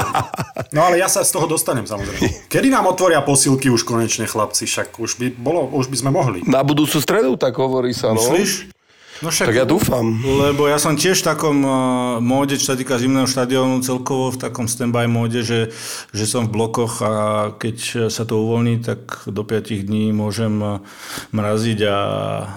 eh, 0.05 0.69
No 0.77 0.85
ale 0.85 1.01
ja 1.01 1.09
sa 1.09 1.25
z 1.25 1.31
toho 1.33 1.49
dostanem, 1.49 1.89
samozrejme. 1.89 2.49
Kedy 2.53 2.69
nám 2.69 2.91
otvoria 2.91 3.25
posilky 3.25 3.73
už 3.73 3.87
konečne, 3.87 4.29
chlapci? 4.29 4.69
Však 4.69 5.01
už 5.01 5.17
by, 5.17 5.27
bolo, 5.39 5.71
už 5.73 5.89
by 5.89 5.97
sme 5.97 6.11
mohli. 6.13 6.39
Na 6.45 6.61
budúcu 6.67 7.01
stredu, 7.01 7.39
tak 7.41 7.57
hovorí 7.57 7.97
sa, 7.97 8.13
no. 8.13 8.21
Myslíš? 8.21 8.75
No 9.23 9.31
však, 9.31 9.55
Tak 9.55 9.57
ja 9.63 9.67
dúfam. 9.69 10.19
Lebo 10.21 10.67
ja 10.67 10.83
som 10.83 10.99
tiež 10.99 11.23
v 11.23 11.29
takom 11.31 11.63
uh, 11.63 11.75
móde, 12.19 12.59
čo 12.59 12.75
sa 12.75 12.77
týka 12.77 12.99
zimného 12.99 13.31
štadiónu, 13.31 13.79
celkovo 13.87 14.35
v 14.35 14.43
takom 14.43 14.67
stand-by 14.67 15.07
móde, 15.07 15.47
že, 15.47 15.71
že 16.11 16.27
som 16.27 16.51
v 16.51 16.55
blokoch 16.59 16.99
a 16.99 17.13
keď 17.55 18.11
sa 18.11 18.27
to 18.27 18.43
uvoľní, 18.43 18.83
tak 18.83 19.31
do 19.31 19.47
5 19.47 19.87
dní 19.87 20.11
môžem 20.11 20.59
uh, 20.59 20.83
mraziť 21.31 21.79
a, 21.87 21.99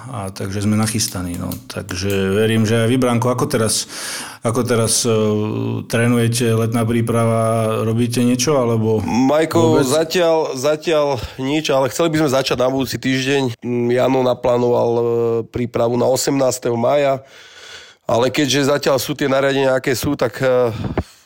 a 0.09 0.19
takže 0.33 0.65
sme 0.65 0.73
nachystaní. 0.73 1.37
No. 1.37 1.53
Takže 1.69 2.09
verím, 2.33 2.65
že 2.65 2.83
aj 2.83 2.87
vy, 2.89 2.97
Branko, 2.97 3.29
ako 3.29 3.45
teraz, 3.45 3.85
ako 4.47 4.61
teraz 4.63 5.03
uh, 5.03 5.83
trénujete, 5.91 6.55
letná 6.55 6.87
príprava, 6.87 7.83
robíte 7.83 8.23
niečo, 8.23 8.55
alebo... 8.55 9.03
Majko, 9.03 9.75
Vôbec? 9.75 9.83
zatiaľ, 9.83 10.55
zatiaľ 10.55 11.19
nič, 11.35 11.67
ale 11.67 11.91
chceli 11.91 12.15
by 12.15 12.23
sme 12.23 12.29
začať 12.31 12.57
na 12.57 12.71
budúci 12.71 12.95
týždeň. 12.95 13.59
Mm, 13.59 13.87
Jano 13.91 14.23
naplánoval 14.23 14.89
e, 14.95 15.03
prípravu 15.51 15.99
na 15.99 16.07
18. 16.07 16.39
maja, 16.79 17.19
ale 18.07 18.31
keďže 18.31 18.71
zatiaľ 18.71 18.97
sú 19.03 19.11
tie 19.19 19.27
nariadenia, 19.27 19.75
aké 19.75 19.91
sú, 19.91 20.15
tak 20.15 20.39
e, 20.39 20.71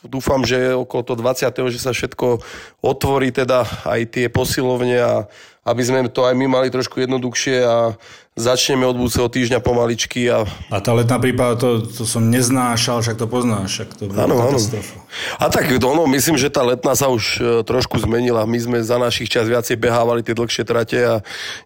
dúfam, 0.02 0.42
že 0.42 0.74
okolo 0.74 1.02
toho 1.06 1.18
20. 1.22 1.70
že 1.70 1.78
sa 1.78 1.94
všetko 1.94 2.42
otvorí, 2.82 3.30
teda 3.30 3.62
aj 3.86 4.00
tie 4.10 4.26
posilovne 4.26 4.98
a 4.98 5.14
aby 5.62 5.82
sme 5.86 6.10
to 6.10 6.26
aj 6.26 6.34
my 6.34 6.46
mali 6.50 6.74
trošku 6.74 6.98
jednoduchšie 6.98 7.62
a 7.62 7.94
začneme 8.32 8.88
od 8.88 8.96
budúceho 8.96 9.28
týždňa 9.28 9.60
pomaličky 9.60 10.24
a 10.26 10.48
A 10.72 10.80
tá 10.80 10.96
letná 10.96 11.20
príprava, 11.20 11.54
to, 11.54 11.84
to 11.84 12.08
som 12.08 12.32
neznášal, 12.32 13.04
však 13.04 13.20
to 13.20 13.28
poznáš, 13.28 13.76
však 13.76 13.88
to 13.94 14.02
bola 14.08 14.24
áno. 14.24 14.34
katastrofa. 14.40 14.96
A 15.36 15.52
tak 15.52 15.68
ono, 15.68 16.08
myslím, 16.08 16.40
že 16.40 16.48
tá 16.48 16.64
letná 16.64 16.96
sa 16.96 17.12
už 17.12 17.24
e, 17.38 17.40
trošku 17.62 18.00
zmenila. 18.00 18.48
My 18.48 18.56
sme 18.56 18.78
za 18.80 18.96
našich 18.96 19.28
čas 19.28 19.44
viacej 19.44 19.76
behávali 19.76 20.24
tie 20.24 20.32
dlhšie 20.32 20.64
trate 20.64 20.98
a 20.98 21.14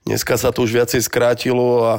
dneska 0.02 0.34
sa 0.34 0.50
to 0.50 0.66
už 0.66 0.74
viacej 0.74 1.06
skrátilo 1.06 1.86
a 1.86 1.92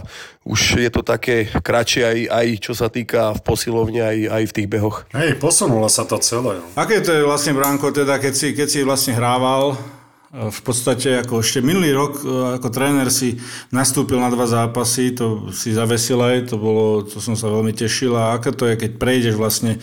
už 0.44 0.84
je 0.84 0.92
to 0.92 1.00
také 1.00 1.48
kratšie 1.48 2.04
aj, 2.04 2.20
aj 2.30 2.48
čo 2.60 2.74
sa 2.76 2.92
týka 2.92 3.40
v 3.40 3.42
posilovni, 3.42 4.04
aj, 4.04 4.18
aj 4.36 4.44
v 4.52 4.56
tých 4.56 4.68
behoch. 4.68 5.08
Hej, 5.16 5.40
posunulo 5.40 5.88
sa 5.88 6.04
to 6.04 6.20
celé. 6.20 6.60
no. 6.60 6.68
Aké 6.76 7.00
to 7.00 7.16
je 7.16 7.24
vlastne, 7.24 7.56
Branko, 7.56 7.96
teda, 7.96 8.20
keď 8.20 8.34
si, 8.36 8.48
keď 8.52 8.68
si 8.68 8.80
vlastne 8.84 9.16
hrával, 9.16 9.80
v 10.28 10.60
podstate 10.60 11.24
ako 11.24 11.40
ešte 11.40 11.64
minulý 11.64 11.96
rok 11.96 12.20
e, 12.20 12.60
ako 12.60 12.68
tréner 12.68 13.08
si 13.08 13.40
nastúpil 13.72 14.20
na 14.20 14.28
dva 14.28 14.44
zápasy, 14.44 15.16
to 15.16 15.48
si 15.56 15.72
zavesil 15.72 16.20
aj, 16.20 16.52
to 16.52 16.56
bolo, 16.60 17.08
to 17.08 17.24
som 17.24 17.40
sa 17.40 17.48
veľmi 17.48 17.72
tešil 17.72 18.12
a 18.12 18.36
aké 18.36 18.52
to 18.52 18.68
je, 18.68 18.76
keď 18.76 18.92
prejdeš 19.00 19.36
vlastne 19.40 19.80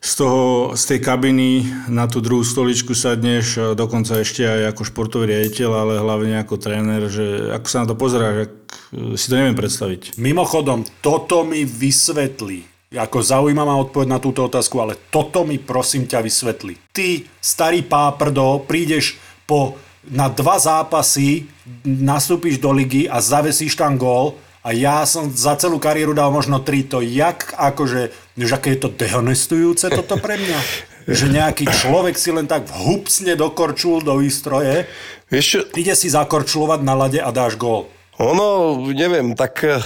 z, 0.00 0.12
toho, 0.16 0.72
z 0.72 0.82
tej 0.88 1.00
kabiny 1.04 1.68
na 1.92 2.08
tú 2.08 2.24
druhú 2.24 2.44
stoličku 2.44 2.96
sadneš, 2.96 3.76
dokonca 3.76 4.20
ešte 4.20 4.48
aj 4.48 4.72
ako 4.72 4.82
športový 4.88 5.36
riaditeľ, 5.36 5.70
ale 5.72 5.94
hlavne 6.00 6.40
ako 6.40 6.56
tréner, 6.56 7.04
že 7.12 7.52
ako 7.52 7.66
sa 7.68 7.84
na 7.84 7.88
to 7.92 7.94
pozeráš, 7.96 8.36
ak 8.48 8.52
e, 8.52 9.20
si 9.20 9.26
to 9.28 9.36
neviem 9.36 9.56
predstaviť. 9.56 10.16
Mimochodom, 10.16 10.88
toto 11.04 11.44
mi 11.44 11.68
vysvetlí. 11.68 12.72
Ako 12.94 13.26
zaujímavá 13.26 13.74
odpoveď 13.74 14.06
na 14.06 14.22
túto 14.22 14.46
otázku, 14.46 14.78
ale 14.78 14.94
toto 15.10 15.42
mi 15.42 15.58
prosím 15.58 16.06
ťa 16.06 16.22
vysvetli. 16.22 16.78
Ty, 16.94 17.26
starý 17.42 17.82
páprdo, 17.82 18.62
prídeš 18.62 19.18
po, 19.44 19.76
na 20.04 20.28
dva 20.28 20.60
zápasy, 20.60 21.48
nastúpiš 21.84 22.60
do 22.60 22.72
ligy 22.72 23.08
a 23.08 23.24
zavesíš 23.24 23.76
tam 23.76 23.96
gól 23.96 24.36
a 24.64 24.72
ja 24.72 25.04
som 25.08 25.28
za 25.32 25.56
celú 25.56 25.80
kariéru 25.80 26.12
dal 26.12 26.28
možno 26.32 26.60
3, 26.60 26.92
to 26.92 26.98
jak 27.00 27.52
akože, 27.56 28.12
už 28.36 28.50
aké 28.56 28.76
je 28.76 28.80
to 28.84 28.90
dehonestujúce 28.92 29.88
toto 29.92 30.16
pre 30.20 30.36
mňa? 30.40 30.60
že 31.04 31.28
nejaký 31.28 31.68
človek 31.68 32.16
si 32.16 32.32
len 32.32 32.48
tak 32.48 32.64
vhupsne 32.64 33.36
dokorčul 33.36 34.00
do 34.00 34.24
výstroje, 34.24 34.88
Vieš, 35.34 35.74
ide 35.74 35.96
si 35.96 36.12
zakorčulovať 36.12 36.80
na 36.86 36.94
lade 36.94 37.18
a 37.18 37.34
dáš 37.34 37.56
gól. 37.56 37.88
Ono, 38.22 38.78
neviem, 38.94 39.34
tak 39.34 39.66
eh, 39.66 39.82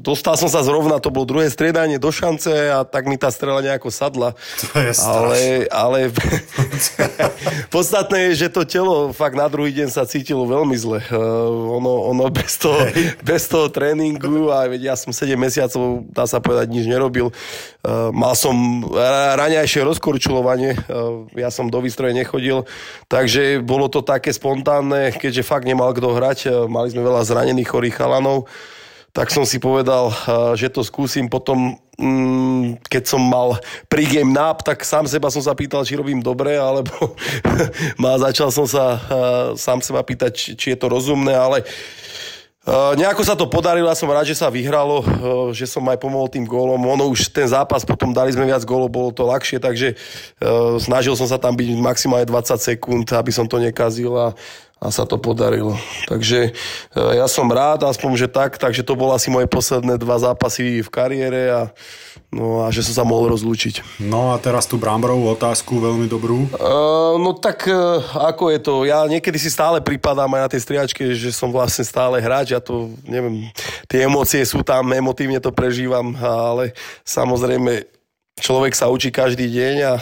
dostal 0.00 0.40
som 0.40 0.48
sa 0.48 0.64
zrovna, 0.64 0.96
to 0.96 1.12
bolo 1.12 1.28
druhé 1.28 1.52
striedanie 1.52 2.00
do 2.00 2.08
šance 2.08 2.48
a 2.48 2.88
tak 2.88 3.04
mi 3.04 3.20
tá 3.20 3.28
strela 3.28 3.60
nejako 3.60 3.92
sadla. 3.92 4.32
To 4.64 4.80
je 4.80 4.92
ale, 5.04 5.40
ale 5.68 5.98
podstatné 7.74 8.32
je, 8.32 8.48
že 8.48 8.48
to 8.48 8.64
telo 8.64 9.12
fakt 9.12 9.36
na 9.36 9.44
druhý 9.52 9.76
deň 9.76 9.92
sa 9.92 10.08
cítilo 10.08 10.48
veľmi 10.48 10.72
zle. 10.72 11.04
Uh, 11.12 11.76
ono, 11.76 12.16
ono 12.16 12.32
bez, 12.32 12.56
toho, 12.56 12.80
bez 13.20 13.44
toho 13.44 13.68
tréningu 13.68 14.48
a 14.48 14.72
ja 14.72 14.96
som 14.96 15.12
7 15.12 15.36
mesiacov, 15.36 16.08
dá 16.16 16.24
sa 16.24 16.40
povedať, 16.40 16.72
nič 16.72 16.88
nerobil. 16.88 17.28
Uh, 17.84 18.08
mal 18.08 18.32
som 18.32 18.56
raňajšie 19.36 19.84
rozkorčulovanie, 19.84 20.80
ja 21.36 21.52
som 21.52 21.68
do 21.68 21.84
výstroje 21.84 22.16
nechodil, 22.16 22.64
takže 23.06 23.60
bolo 23.60 23.92
to 23.92 24.00
také 24.00 24.32
spontánne, 24.32 25.12
keďže 25.12 25.44
fakt 25.44 25.68
nemal 25.68 25.92
kto 25.92 26.16
hrať, 26.16 26.38
mali 26.66 26.88
sme 26.88 27.04
veľa 27.04 27.22
zranených 27.22 27.65
chorých 27.66 27.98
chalanov, 27.98 28.46
tak 29.16 29.32
som 29.32 29.48
si 29.48 29.56
povedal, 29.56 30.12
že 30.60 30.68
to 30.68 30.84
skúsim. 30.84 31.24
Potom, 31.32 31.80
mm, 31.96 32.84
keď 32.84 33.02
som 33.08 33.24
mal 33.24 33.56
pregame 33.88 34.28
nap, 34.28 34.60
tak 34.60 34.84
sám 34.84 35.08
seba 35.08 35.32
som 35.32 35.40
sa 35.40 35.56
pýtal, 35.56 35.88
či 35.88 35.96
robím 35.96 36.20
dobre, 36.20 36.52
alebo 36.60 37.16
začal 38.28 38.52
som 38.52 38.68
sa 38.68 39.00
sám 39.56 39.80
seba 39.80 40.04
pýtať, 40.04 40.60
či 40.60 40.66
je 40.72 40.76
to 40.76 40.92
rozumné, 40.92 41.32
ale 41.32 41.64
nejako 42.98 43.22
sa 43.22 43.38
to 43.38 43.46
podarilo, 43.46 43.86
ja 43.86 43.94
som 43.94 44.10
rád, 44.10 44.26
že 44.26 44.34
sa 44.34 44.50
vyhralo, 44.50 45.06
že 45.54 45.70
som 45.70 45.86
aj 45.86 46.02
pomohol 46.02 46.26
tým 46.26 46.42
gólom. 46.42 46.82
Ono 46.82 47.14
už 47.14 47.30
ten 47.30 47.46
zápas, 47.46 47.86
potom 47.86 48.10
dali 48.10 48.34
sme 48.34 48.42
viac 48.42 48.66
gólov, 48.66 48.90
bolo 48.90 49.14
to 49.14 49.22
ľahšie, 49.22 49.62
takže 49.62 49.94
snažil 50.82 51.14
som 51.14 51.30
sa 51.30 51.38
tam 51.38 51.54
byť 51.54 51.78
maximálne 51.78 52.26
20 52.26 52.58
sekúnd, 52.58 53.06
aby 53.14 53.30
som 53.30 53.46
to 53.46 53.62
nekazil 53.62 54.18
a 54.18 54.26
a 54.76 54.92
sa 54.92 55.08
to 55.08 55.16
podarilo. 55.16 55.72
Takže 56.04 56.52
e, 56.52 57.00
ja 57.16 57.24
som 57.32 57.48
rád, 57.48 57.88
aspoň, 57.88 58.10
že 58.20 58.28
tak, 58.28 58.60
takže 58.60 58.84
to 58.84 58.92
boli 58.92 59.16
asi 59.16 59.32
moje 59.32 59.48
posledné 59.48 59.96
dva 59.96 60.20
zápasy 60.20 60.84
v 60.84 60.88
kariére 60.92 61.48
a, 61.48 61.62
no, 62.28 62.60
a 62.60 62.68
že 62.68 62.84
som 62.84 62.92
sa 62.92 63.04
mohol 63.08 63.32
rozlúčiť. 63.32 64.04
No 64.04 64.36
a 64.36 64.38
teraz 64.38 64.68
tú 64.68 64.76
bramborovú 64.76 65.32
otázku, 65.32 65.80
veľmi 65.80 66.12
dobrú. 66.12 66.44
Uh, 66.60 67.16
no 67.16 67.32
tak 67.32 67.64
uh, 67.72 68.04
ako 68.28 68.52
je 68.52 68.60
to, 68.60 68.74
ja 68.84 69.00
niekedy 69.08 69.40
si 69.40 69.48
stále 69.48 69.80
pripadám 69.80 70.28
aj 70.36 70.42
na 70.44 70.52
tej 70.52 70.60
striačke, 70.68 71.02
že 71.16 71.32
som 71.32 71.48
vlastne 71.48 71.80
stále 71.80 72.20
hráč, 72.20 72.52
ja 72.52 72.60
to, 72.60 72.92
neviem, 73.08 73.48
tie 73.88 74.04
emócie 74.04 74.44
sú 74.44 74.60
tam, 74.60 74.92
emotívne 74.92 75.40
to 75.40 75.56
prežívam, 75.56 76.12
ale 76.20 76.76
samozrejme 77.00 77.95
človek 78.36 78.76
sa 78.76 78.92
učí 78.92 79.08
každý 79.08 79.48
deň 79.48 79.76
a, 79.80 79.92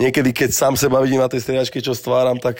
niekedy, 0.00 0.32
keď 0.32 0.50
sám 0.56 0.74
seba 0.80 1.04
vidím 1.04 1.20
na 1.20 1.28
tej 1.28 1.44
striedačke, 1.44 1.84
čo 1.84 1.92
stváram, 1.92 2.40
tak 2.40 2.56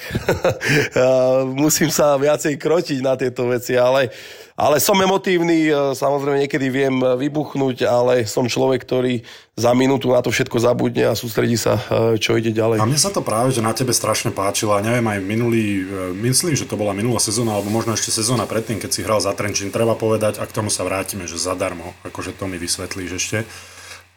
musím 1.64 1.88
sa 1.88 2.20
viacej 2.20 2.61
krotiť 2.61 2.98
na 3.00 3.16
tieto 3.16 3.48
veci, 3.48 3.72
ale, 3.72 4.12
ale 4.52 4.85
som 4.85 5.00
emotívny, 5.00 5.72
samozrejme 5.96 6.44
niekedy 6.44 6.68
viem 6.68 6.92
vybuchnúť, 7.00 7.88
ale 7.88 8.28
som 8.28 8.44
človek, 8.44 8.85
ktorý 8.85 9.24
za 9.57 9.72
minútu 9.72 10.12
na 10.12 10.20
to 10.20 10.28
všetko 10.28 10.61
zabudne 10.61 11.09
a 11.09 11.16
sústredí 11.16 11.57
sa, 11.57 11.81
čo 12.20 12.37
ide 12.37 12.52
ďalej. 12.52 12.81
A 12.81 12.88
mne 12.88 13.00
sa 13.00 13.09
to 13.09 13.24
práve, 13.24 13.48
že 13.52 13.64
na 13.64 13.72
tebe 13.72 13.96
strašne 13.96 14.28
páčilo, 14.28 14.76
a 14.76 14.85
neviem, 14.85 15.05
aj 15.09 15.20
minulý, 15.24 15.64
e, 15.85 16.12
myslím, 16.24 16.57
že 16.57 16.64
to 16.64 16.76
bola 16.76 16.96
minulá 16.96 17.20
sezóna, 17.20 17.57
alebo 17.57 17.68
možno 17.68 17.92
ešte 17.92 18.12
sezóna 18.12 18.48
predtým, 18.48 18.81
keď 18.81 18.90
si 18.92 19.05
hral 19.05 19.20
za 19.20 19.33
Trenčín, 19.37 19.68
treba 19.68 19.92
povedať, 19.92 20.40
a 20.40 20.44
k 20.48 20.57
tomu 20.57 20.72
sa 20.72 20.85
vrátime, 20.85 21.28
že 21.28 21.37
zadarmo, 21.37 21.92
akože 22.00 22.33
to 22.33 22.44
mi 22.48 22.57
vysvetlíš 22.57 23.12
ešte 23.16 23.38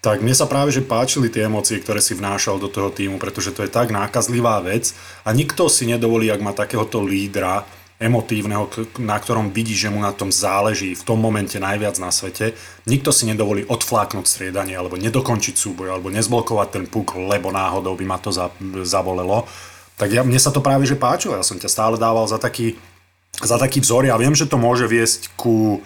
tak 0.05 0.21
mne 0.21 0.37
sa 0.37 0.45
práve 0.45 0.69
že 0.69 0.85
páčili 0.85 1.33
tie 1.33 1.49
emócie, 1.49 1.81
ktoré 1.81 1.97
si 1.97 2.13
vnášal 2.13 2.61
do 2.61 2.69
toho 2.69 2.93
týmu, 2.93 3.17
pretože 3.17 3.49
to 3.49 3.65
je 3.65 3.73
tak 3.73 3.89
nákazlivá 3.89 4.61
vec 4.61 4.93
a 5.25 5.33
nikto 5.33 5.65
si 5.65 5.89
nedovolí, 5.89 6.29
ak 6.29 6.45
má 6.45 6.53
takéhoto 6.53 7.01
lídra 7.01 7.65
emotívneho, 7.97 8.69
na 9.01 9.17
ktorom 9.17 9.49
vidí, 9.49 9.73
že 9.73 9.89
mu 9.89 9.97
na 9.97 10.13
tom 10.13 10.29
záleží 10.29 10.93
v 10.93 11.01
tom 11.01 11.17
momente 11.17 11.57
najviac 11.57 11.97
na 11.97 12.13
svete, 12.13 12.53
nikto 12.85 13.09
si 13.09 13.25
nedovolí 13.25 13.65
odfláknuť 13.65 14.25
striedanie 14.29 14.77
alebo 14.77 14.93
nedokončiť 14.93 15.57
súboj 15.57 15.97
alebo 15.97 16.13
nezblokovať 16.13 16.67
ten 16.69 16.85
puk, 16.85 17.17
lebo 17.17 17.49
náhodou 17.49 17.97
by 17.97 18.05
ma 18.05 18.21
to 18.21 18.29
zabolelo. 18.85 19.49
Tak 19.97 20.11
ja, 20.13 20.21
mne 20.21 20.37
sa 20.37 20.53
to 20.53 20.61
práve 20.61 20.85
že 20.85 20.99
páčilo, 20.99 21.33
ja 21.33 21.41
som 21.41 21.57
ťa 21.57 21.71
stále 21.71 21.95
dával 21.97 22.29
za 22.29 22.37
taký, 22.37 22.77
za 23.41 23.57
taký 23.57 23.81
vzor. 23.81 24.05
Ja 24.05 24.21
viem, 24.21 24.37
že 24.37 24.45
to 24.45 24.61
môže 24.61 24.85
viesť 24.85 25.33
ku 25.33 25.81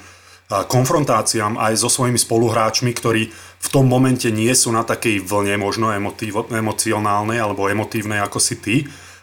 konfrontáciám 0.50 1.62
aj 1.62 1.78
so 1.78 1.94
svojimi 1.94 2.18
spoluhráčmi, 2.18 2.90
ktorí 2.90 3.30
v 3.60 3.68
tom 3.70 3.86
momente 3.86 4.34
nie 4.34 4.50
sú 4.58 4.74
na 4.74 4.82
takej 4.82 5.22
vlne 5.22 5.62
možno 5.62 5.94
emotívo, 5.94 6.50
emocionálnej 6.50 7.38
alebo 7.38 7.70
emotívnej 7.70 8.18
ako 8.26 8.42
si 8.42 8.58
ty, 8.58 8.76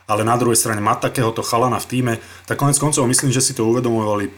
ale 0.07 0.23
na 0.23 0.39
druhej 0.39 0.55
strane 0.55 0.79
mať 0.79 1.11
takéhoto 1.11 1.43
chalana 1.43 1.83
v 1.83 1.91
týme, 1.91 2.15
tak 2.47 2.63
konec 2.63 2.79
koncov 2.79 3.11
myslím, 3.11 3.35
že 3.35 3.43
si 3.43 3.59
to 3.59 3.67
uvedomovali 3.67 4.31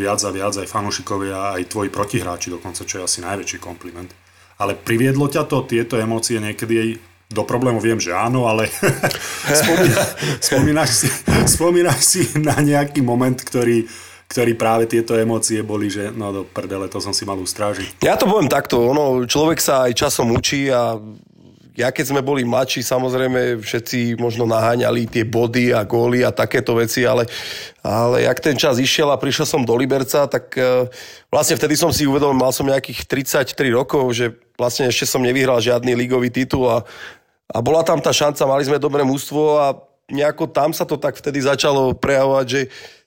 viac 0.00 0.20
a 0.24 0.30
viac 0.32 0.56
aj 0.56 0.64
fanúšikovia, 0.64 1.60
aj 1.60 1.68
tvoji 1.68 1.92
protihráči 1.92 2.48
dokonca, 2.48 2.88
čo 2.88 3.04
je 3.04 3.04
asi 3.04 3.20
najväčší 3.20 3.60
kompliment. 3.60 4.08
Ale 4.56 4.72
priviedlo 4.72 5.28
ťa 5.28 5.44
to, 5.44 5.68
tieto 5.68 6.00
emócie 6.00 6.40
niekedy 6.40 6.96
do 7.28 7.42
problému 7.44 7.84
viem, 7.84 8.00
že 8.00 8.16
áno, 8.16 8.48
ale 8.48 8.70
spomínaš, 9.60 10.08
spomínaš, 10.48 10.90
si, 11.04 11.08
spomínaš 11.52 12.00
si 12.00 12.22
na 12.40 12.56
nejaký 12.64 13.04
moment, 13.04 13.36
ktorý, 13.36 13.84
ktorí 14.28 14.56
práve 14.56 14.88
tieto 14.88 15.14
emócie 15.14 15.60
boli, 15.60 15.92
že 15.92 16.10
no 16.10 16.32
do 16.32 16.42
prdele, 16.48 16.88
to 16.88 16.98
som 16.98 17.12
si 17.12 17.28
mal 17.28 17.36
ustrážiť. 17.36 18.00
Ja 18.02 18.16
to 18.16 18.24
poviem 18.26 18.48
takto, 18.48 18.80
ono, 18.80 19.22
človek 19.24 19.60
sa 19.60 19.86
aj 19.86 19.92
časom 19.94 20.32
učí 20.32 20.72
a 20.72 20.96
ja 21.74 21.90
keď 21.90 22.14
sme 22.14 22.22
boli 22.22 22.46
mladší, 22.46 22.86
samozrejme 22.86 23.58
všetci 23.58 24.14
možno 24.22 24.46
naháňali 24.46 25.10
tie 25.10 25.26
body 25.26 25.74
a 25.74 25.82
góly 25.82 26.22
a 26.22 26.30
takéto 26.30 26.78
veci, 26.78 27.02
ale, 27.02 27.26
ale 27.82 28.22
jak 28.30 28.38
ten 28.38 28.54
čas 28.54 28.78
išiel 28.78 29.10
a 29.10 29.18
prišiel 29.18 29.42
som 29.42 29.66
do 29.66 29.74
Liberca, 29.74 30.30
tak 30.30 30.54
uh, 30.54 30.86
vlastne 31.34 31.58
vtedy 31.58 31.74
som 31.74 31.90
si 31.90 32.06
uvedomil, 32.06 32.38
mal 32.38 32.54
som 32.54 32.70
nejakých 32.70 33.10
33 33.10 33.74
rokov, 33.74 34.06
že 34.14 34.30
vlastne 34.54 34.86
ešte 34.86 35.10
som 35.10 35.18
nevyhral 35.18 35.58
žiadny 35.58 35.98
ligový 35.98 36.30
titul 36.30 36.70
a, 36.70 36.86
a 37.50 37.58
bola 37.58 37.82
tam 37.82 37.98
tá 37.98 38.14
šanca, 38.14 38.46
mali 38.46 38.62
sme 38.62 38.78
dobré 38.78 39.02
mústvo 39.02 39.58
a 39.58 39.74
nejako 40.06 40.54
tam 40.54 40.70
sa 40.70 40.86
to 40.86 40.94
tak 40.94 41.18
vtedy 41.18 41.42
začalo 41.42 41.90
prejavovať, 41.90 42.46
že 42.46 42.60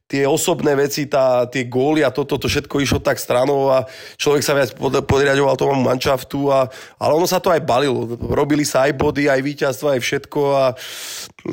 tie 0.07 0.23
osobné 0.23 0.71
veci, 0.71 1.03
tá, 1.11 1.43
tie 1.51 1.67
góly 1.67 1.99
a 1.99 2.15
toto, 2.15 2.39
to 2.39 2.47
všetko 2.47 2.79
išlo 2.79 2.99
tak 3.03 3.19
stranou 3.19 3.67
a 3.67 3.83
človek 4.15 4.39
sa 4.39 4.55
viac 4.55 4.71
podriadoval 5.03 5.59
tomu 5.59 5.75
manšaftu, 5.83 6.47
a, 6.47 6.71
ale 6.95 7.11
ono 7.11 7.27
sa 7.27 7.43
to 7.43 7.51
aj 7.51 7.59
balilo. 7.67 8.15
Robili 8.15 8.63
sa 8.63 8.87
aj 8.87 8.95
body, 8.95 9.27
aj 9.27 9.43
víťazstva, 9.43 9.99
aj 9.99 10.01
všetko 10.01 10.41
a, 10.55 10.65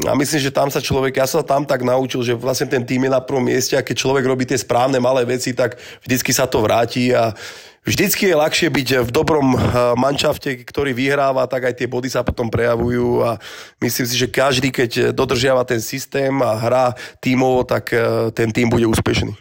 a 0.06 0.12
myslím, 0.14 0.38
že 0.38 0.54
tam 0.54 0.70
sa 0.70 0.78
človek, 0.78 1.18
ja 1.18 1.26
sa 1.26 1.42
tam 1.42 1.66
tak 1.66 1.82
naučil, 1.82 2.22
že 2.22 2.38
vlastne 2.38 2.70
ten 2.70 2.86
tým 2.86 3.10
je 3.10 3.10
na 3.10 3.18
prvom 3.18 3.42
mieste 3.42 3.74
a 3.74 3.82
keď 3.82 3.96
človek 3.98 4.22
robí 4.22 4.46
tie 4.46 4.56
správne 4.56 5.02
malé 5.02 5.26
veci, 5.26 5.50
tak 5.50 5.74
vždycky 6.06 6.30
sa 6.30 6.46
to 6.46 6.62
vráti 6.62 7.10
a 7.10 7.34
Vždycky 7.85 8.33
je 8.33 8.40
ľahšie 8.40 8.68
byť 8.73 8.88
v 9.05 9.11
dobrom 9.12 9.53
eh, 9.53 9.61
manšafte, 9.94 10.64
ktorý 10.64 10.97
vyhráva, 10.97 11.44
tak 11.44 11.68
aj 11.68 11.85
tie 11.85 11.88
body 11.88 12.09
sa 12.09 12.25
potom 12.25 12.49
prejavujú 12.49 13.20
a 13.20 13.37
myslím 13.85 14.07
si, 14.09 14.16
že 14.16 14.33
každý, 14.33 14.73
keď 14.73 15.12
dodržiava 15.12 15.68
ten 15.68 15.85
systém 15.85 16.33
a 16.40 16.57
hrá 16.57 16.97
tímovo, 17.20 17.61
tak 17.62 17.92
eh, 17.92 18.33
ten 18.33 18.49
tým 18.49 18.73
bude 18.73 18.88
úspešný. 18.88 19.37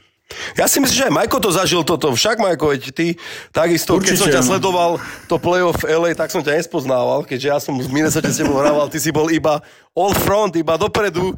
Ja 0.57 0.65
si 0.65 0.81
myslím, 0.81 0.97
že 0.97 1.07
aj 1.07 1.13
Majko 1.13 1.37
to 1.37 1.53
zažil 1.53 1.81
toto. 1.85 2.09
Však, 2.09 2.41
Majko, 2.41 2.73
veď 2.73 2.81
ty 2.91 3.07
takisto, 3.53 3.97
Určite, 3.97 4.17
keď 4.17 4.19
som 4.19 4.29
ťa 4.33 4.41
no. 4.41 4.49
sledoval 4.49 4.91
to 5.29 5.35
playoff 5.37 5.85
LA, 5.85 6.17
tak 6.17 6.33
som 6.33 6.41
ťa 6.41 6.57
nespoznával, 6.57 7.25
keďže 7.27 7.47
ja 7.47 7.57
som 7.61 7.77
v 7.77 7.85
Minnesota 7.93 8.33
s 8.33 8.41
tebou 8.41 8.57
hrával, 8.57 8.89
ty 8.89 8.97
si 8.97 9.13
bol 9.13 9.29
iba 9.29 9.61
all 9.93 10.13
front, 10.17 10.57
iba 10.57 10.73
dopredu 10.75 11.37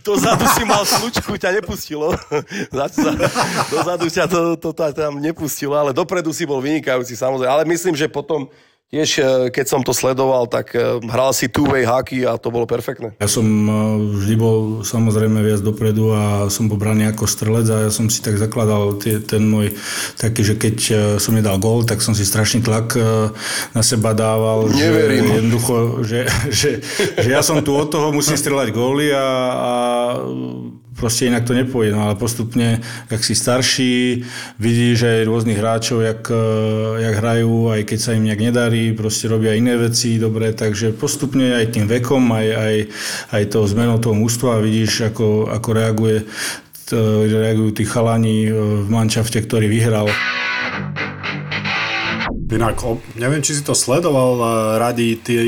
Dozadu 0.00 0.48
si 0.56 0.64
mal 0.64 0.82
slučku, 0.88 1.36
ťa 1.36 1.60
nepustilo. 1.60 2.16
Dozadu 3.72 4.06
ťa 4.08 4.24
to, 4.24 4.56
to, 4.56 4.72
to 4.72 4.82
tam 4.96 5.20
nepustilo, 5.20 5.76
ale 5.76 5.92
dopredu 5.92 6.32
si 6.32 6.48
bol 6.48 6.64
vynikajúci 6.64 7.12
samozrejme. 7.12 7.52
Ale 7.52 7.64
myslím, 7.68 7.92
že 7.92 8.08
potom 8.08 8.48
Tiež, 8.92 9.10
e, 9.24 9.48
keď 9.48 9.66
som 9.72 9.80
to 9.80 9.96
sledoval, 9.96 10.44
tak 10.52 10.76
e, 10.76 11.00
hral 11.08 11.32
si 11.32 11.48
two-way 11.48 11.88
hockey 11.88 12.28
a 12.28 12.36
to 12.36 12.52
bolo 12.52 12.68
perfektné. 12.68 13.16
Ja 13.16 13.24
som 13.24 13.40
e, 13.40 13.72
vždy 14.20 14.34
bol 14.36 14.84
samozrejme 14.84 15.40
viac 15.40 15.64
dopredu 15.64 16.12
a 16.12 16.52
som 16.52 16.68
pobraný 16.68 17.08
ako 17.08 17.24
strelec 17.24 17.64
a 17.72 17.88
ja 17.88 17.90
som 17.90 18.12
si 18.12 18.20
tak 18.20 18.36
zakladal 18.36 19.00
tie, 19.00 19.16
ten 19.24 19.48
môj 19.48 19.72
taký, 20.20 20.44
že 20.44 20.60
keď 20.60 20.76
som 21.16 21.32
nedal 21.32 21.56
gól, 21.56 21.88
tak 21.88 22.04
som 22.04 22.12
si 22.12 22.28
strašný 22.28 22.60
tlak 22.60 22.92
na 23.72 23.80
seba 23.80 24.12
dával. 24.12 24.68
Neverím. 24.68 25.24
Že, 25.24 25.36
jednoducho, 25.40 25.74
že, 26.04 26.20
že, 26.52 26.70
že 27.16 27.28
ja 27.32 27.40
som 27.40 27.56
tu 27.64 27.72
od 27.72 27.88
toho, 27.88 28.12
musím 28.12 28.36
strelať 28.36 28.76
góly 28.76 29.08
a, 29.08 29.24
a 29.56 29.72
proste 30.96 31.28
inak 31.28 31.44
to 31.48 31.56
nepôjde. 31.56 31.96
No 31.96 32.08
ale 32.08 32.14
postupne, 32.16 32.80
ak 33.08 33.20
si 33.24 33.34
starší, 33.34 34.24
vidíš 34.60 34.98
aj 35.02 35.28
rôznych 35.28 35.58
hráčov, 35.58 36.04
jak, 36.04 36.22
eh, 36.28 37.08
jak 37.08 37.14
hrajú, 37.18 37.72
aj 37.72 37.82
keď 37.88 37.98
sa 37.98 38.14
im 38.16 38.24
nejak 38.28 38.42
nedarí, 38.52 38.92
proste 38.92 39.28
robia 39.28 39.56
iné 39.56 39.76
veci 39.76 40.20
dobre, 40.20 40.52
takže 40.52 40.92
postupne 40.96 41.56
aj 41.56 41.76
tým 41.76 41.86
vekom, 41.88 42.22
aj, 42.32 42.48
aj, 42.54 42.76
aj 43.32 43.42
tou 43.50 43.64
zmenou 43.64 43.98
toho 43.98 44.14
mústva 44.16 44.60
vidíš, 44.60 45.12
ako, 45.12 45.48
ako 45.48 45.68
reaguje, 45.72 46.18
reagujú 47.26 47.70
tí 47.72 47.84
chalani 47.88 48.48
eh, 48.48 48.52
v 48.54 48.88
mančafte, 48.88 49.40
ktorý 49.40 49.68
vyhral. 49.68 50.08
Inak, 52.52 52.84
neviem, 53.16 53.40
či 53.40 53.56
si 53.56 53.64
to 53.64 53.72
sledoval, 53.72 54.36
eh, 54.36 54.48
radi, 54.76 55.08
tie, 55.16 55.40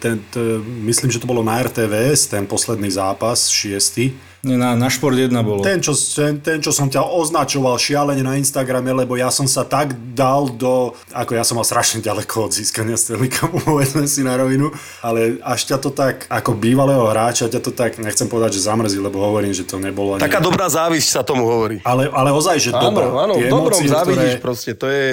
ten, 0.00 0.24
ten, 0.32 0.64
myslím, 0.88 1.12
že 1.12 1.20
to 1.20 1.28
bolo 1.28 1.44
na 1.44 1.60
RTVS, 1.60 2.32
ten 2.32 2.48
posledný 2.48 2.88
zápas, 2.88 3.52
šiestý. 3.52 4.16
Na, 4.44 4.76
na 4.76 4.88
šport 4.88 5.16
jedna 5.16 5.40
bolo. 5.40 5.64
Ten 5.64 5.80
čo, 5.80 5.96
ten, 5.96 6.38
ten, 6.38 6.60
čo 6.60 6.70
som 6.70 6.86
ťa 6.86 7.02
označoval 7.02 7.80
šialene 7.80 8.20
na 8.20 8.36
Instagrame, 8.36 8.92
lebo 8.92 9.16
ja 9.16 9.32
som 9.32 9.48
sa 9.48 9.64
tak 9.64 9.96
dal 10.12 10.52
do... 10.52 10.92
Ako 11.10 11.34
ja 11.34 11.42
som 11.42 11.56
mal 11.56 11.66
strašne 11.66 11.98
ďaleko 11.98 12.46
od 12.46 12.52
získania 12.52 12.94
Cupu, 12.94 13.58
povedzme 13.66 14.06
si 14.06 14.22
na 14.22 14.36
rovinu, 14.36 14.70
ale 15.02 15.40
až 15.42 15.72
ťa 15.72 15.76
to 15.80 15.90
tak, 15.90 16.28
ako 16.28 16.54
bývalého 16.54 17.02
hráča, 17.10 17.48
ťa 17.48 17.60
to 17.60 17.72
tak, 17.72 17.98
nechcem 17.98 18.28
povedať, 18.28 18.60
že 18.60 18.68
zamrzí, 18.68 18.98
lebo 19.00 19.18
hovorím, 19.18 19.50
že 19.50 19.64
to 19.64 19.80
nebolo... 19.80 20.14
Ani... 20.14 20.22
Taká 20.22 20.38
dobrá 20.38 20.70
závisť 20.70 21.08
sa 21.10 21.22
tomu 21.26 21.48
hovorí. 21.48 21.82
Ale, 21.82 22.06
ale 22.12 22.30
ozaj, 22.30 22.56
že 22.60 22.70
Áno, 22.70 22.92
dobrá. 22.92 23.06
áno, 23.26 23.34
v 23.40 23.48
dobrom 23.50 23.78
emócie, 23.78 23.90
závidíš 23.90 24.32
ktoré- 24.38 24.44
proste. 24.44 24.70
To 24.76 24.86
je 24.86 25.06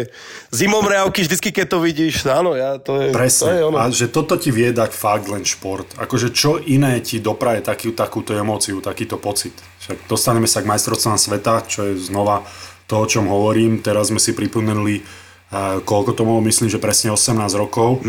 zimom 0.54 0.86
reavky, 0.86 1.26
vždycky 1.26 1.50
keď 1.50 1.66
to 1.74 1.80
vidíš, 1.82 2.28
áno, 2.30 2.54
ja, 2.54 2.78
to 2.78 3.02
je, 3.02 3.10
to 3.10 3.12
je 3.12 3.18
Presne. 3.18 3.66
ono. 3.66 3.78
A 3.82 3.90
že 3.90 4.08
toto 4.08 4.38
ti 4.38 4.54
vie 4.54 4.70
dať 4.70 4.92
fakt 4.94 5.26
len 5.32 5.42
šport. 5.42 5.90
Akože 5.98 6.30
čo 6.30 6.62
iné 6.62 7.02
ti 7.02 7.18
dopraje 7.18 7.66
takú, 7.66 7.90
takúto 7.96 8.38
emóciu, 8.38 8.78
takýto 8.78 9.18
pocit. 9.24 9.56
Však 9.80 10.12
dostaneme 10.12 10.52
sa 10.52 10.60
k 10.60 10.68
majstrovstvám 10.68 11.16
sveta, 11.16 11.64
čo 11.64 11.88
je 11.88 11.96
znova 11.96 12.44
to, 12.92 13.00
o 13.00 13.08
čom 13.08 13.32
hovorím. 13.32 13.80
Teraz 13.80 14.12
sme 14.12 14.20
si 14.20 14.36
pripomenuli, 14.36 15.24
a 15.54 15.80
koľko 15.86 16.18
to 16.18 16.26
bolo, 16.26 16.42
myslím, 16.50 16.66
že 16.68 16.82
presne 16.82 17.14
18 17.14 17.38
rokov, 17.56 18.02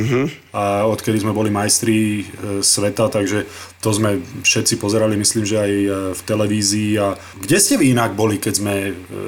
a 0.57 0.89
odkedy 0.89 1.21
sme 1.21 1.37
boli 1.37 1.53
majstri 1.53 1.97
e, 1.97 2.23
sveta, 2.65 3.13
takže 3.13 3.45
to 3.85 3.93
sme 3.93 4.25
všetci 4.41 4.81
pozerali, 4.81 5.13
myslím, 5.21 5.45
že 5.45 5.57
aj 5.61 5.73
e, 5.73 5.89
v 6.17 6.21
televízii. 6.25 6.91
A 6.97 7.21
kde 7.37 7.57
ste 7.61 7.77
vy 7.77 7.93
inak 7.93 8.17
boli, 8.17 8.41
keď 8.41 8.55
sme 8.57 8.75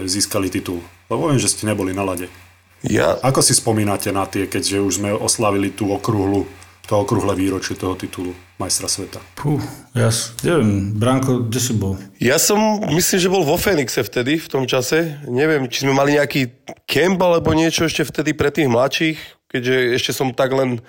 získali 0.09 0.49
titul? 0.49 0.81
Lebo 1.12 1.29
viem, 1.29 1.37
že 1.37 1.53
ste 1.53 1.68
neboli 1.68 1.92
na 1.92 2.09
lade. 2.09 2.33
Ja, 2.81 3.20
Ako 3.20 3.44
si 3.44 3.53
spomínate 3.53 4.09
na 4.16 4.25
tie, 4.25 4.49
keďže 4.49 4.81
už 4.81 4.92
sme 4.96 5.12
oslavili 5.12 5.68
tú 5.68 5.92
okrúhlu, 5.92 6.49
to 6.88 6.96
okrúhle 6.96 7.37
výročie 7.37 7.77
toho 7.77 7.99
titulu 8.01 8.45
majstra 8.57 8.88
sveta? 8.88 9.21
Puh, 9.37 9.61
ja 9.92 10.09
neviem, 10.40 10.97
Branko, 10.97 11.49
kde 11.49 11.61
si 11.61 11.73
bol? 11.77 12.01
ja 12.16 12.40
som, 12.40 12.59
myslím, 12.92 13.19
že 13.21 13.33
bol 13.33 13.45
vo 13.45 13.61
Fenixe 13.61 14.01
vtedy, 14.01 14.40
v 14.40 14.49
tom 14.49 14.64
čase. 14.64 15.21
Neviem, 15.29 15.69
či 15.69 15.85
sme 15.85 15.92
mali 15.92 16.16
nejaký 16.16 16.57
kemp 16.88 17.21
alebo 17.21 17.53
niečo 17.53 17.85
ešte 17.85 18.09
vtedy 18.09 18.33
pre 18.33 18.49
tých 18.49 18.73
mladších, 18.73 19.19
keďže 19.53 19.75
ešte 20.01 20.12
som 20.16 20.33
tak 20.33 20.57
len 20.57 20.81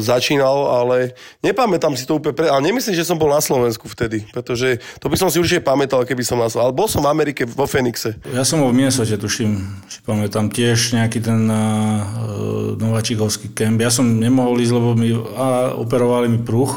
začínal, 0.00 0.56
ale 0.70 1.12
nepamätám 1.44 1.94
si 1.94 2.08
to 2.08 2.16
úplne, 2.16 2.34
pre... 2.34 2.48
ale 2.48 2.64
nemyslím, 2.64 2.96
že 2.96 3.04
som 3.04 3.20
bol 3.20 3.28
na 3.28 3.42
Slovensku 3.42 3.86
vtedy, 3.86 4.24
pretože 4.32 4.80
to 4.98 5.06
by 5.12 5.16
som 5.18 5.28
si 5.28 5.36
určite 5.36 5.64
pamätal, 5.64 6.02
keby 6.04 6.24
som 6.24 6.40
na 6.40 6.48
Ale 6.48 6.72
bol 6.72 6.88
som 6.88 7.04
v 7.04 7.10
Amerike 7.12 7.44
vo 7.44 7.68
Fenixe. 7.68 8.16
Ja 8.32 8.42
som 8.42 8.64
bol 8.64 8.72
v 8.72 8.84
Minnesote, 8.84 9.14
tuším, 9.14 9.60
si 9.86 10.00
pamätám 10.02 10.48
tiež 10.48 10.96
nejaký 10.96 11.20
ten 11.20 11.44
uh, 11.46 12.74
nováčikovský 12.80 13.52
kemp. 13.52 13.78
Ja 13.78 13.92
som 13.92 14.18
nemohol 14.18 14.58
ísť, 14.58 14.72
lebo 14.72 14.96
mi 14.96 15.12
a, 15.12 15.76
operovali 15.76 16.32
mi 16.32 16.40
pruh 16.40 16.72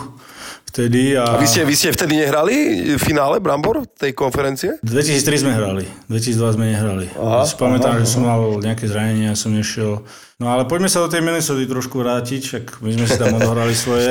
vtedy. 0.71 1.19
A, 1.19 1.35
A 1.35 1.39
vy 1.43 1.47
ste, 1.47 1.67
vy 1.67 1.75
ste 1.75 1.91
vtedy 1.91 2.23
nehrali 2.23 2.55
v 2.95 3.01
finále 3.01 3.43
Brambor 3.43 3.83
tej 3.99 4.15
konferencie? 4.15 4.79
2003 4.79 5.43
sme 5.43 5.51
hrali, 5.51 5.83
2002 6.07 6.55
sme 6.55 6.65
nehrali. 6.71 7.11
Aha, 7.19 7.43
ja 7.43 7.45
si 7.45 7.59
pamätám, 7.59 7.99
aha, 7.99 8.01
že 8.01 8.07
som 8.07 8.23
mal 8.23 8.63
nejaké 8.63 8.87
zranenie 8.87 9.27
a 9.27 9.35
som 9.35 9.51
nešiel. 9.51 9.99
No 10.41 10.49
ale 10.49 10.65
poďme 10.65 10.89
sa 10.89 11.05
do 11.05 11.09
tej 11.13 11.21
Minnesota 11.21 11.61
trošku 11.61 12.01
vrátiť, 12.01 12.41
však 12.41 12.63
my 12.81 12.97
sme 12.97 13.05
si 13.05 13.13
tam 13.13 13.37
odohrali 13.37 13.77
svoje. 13.77 14.09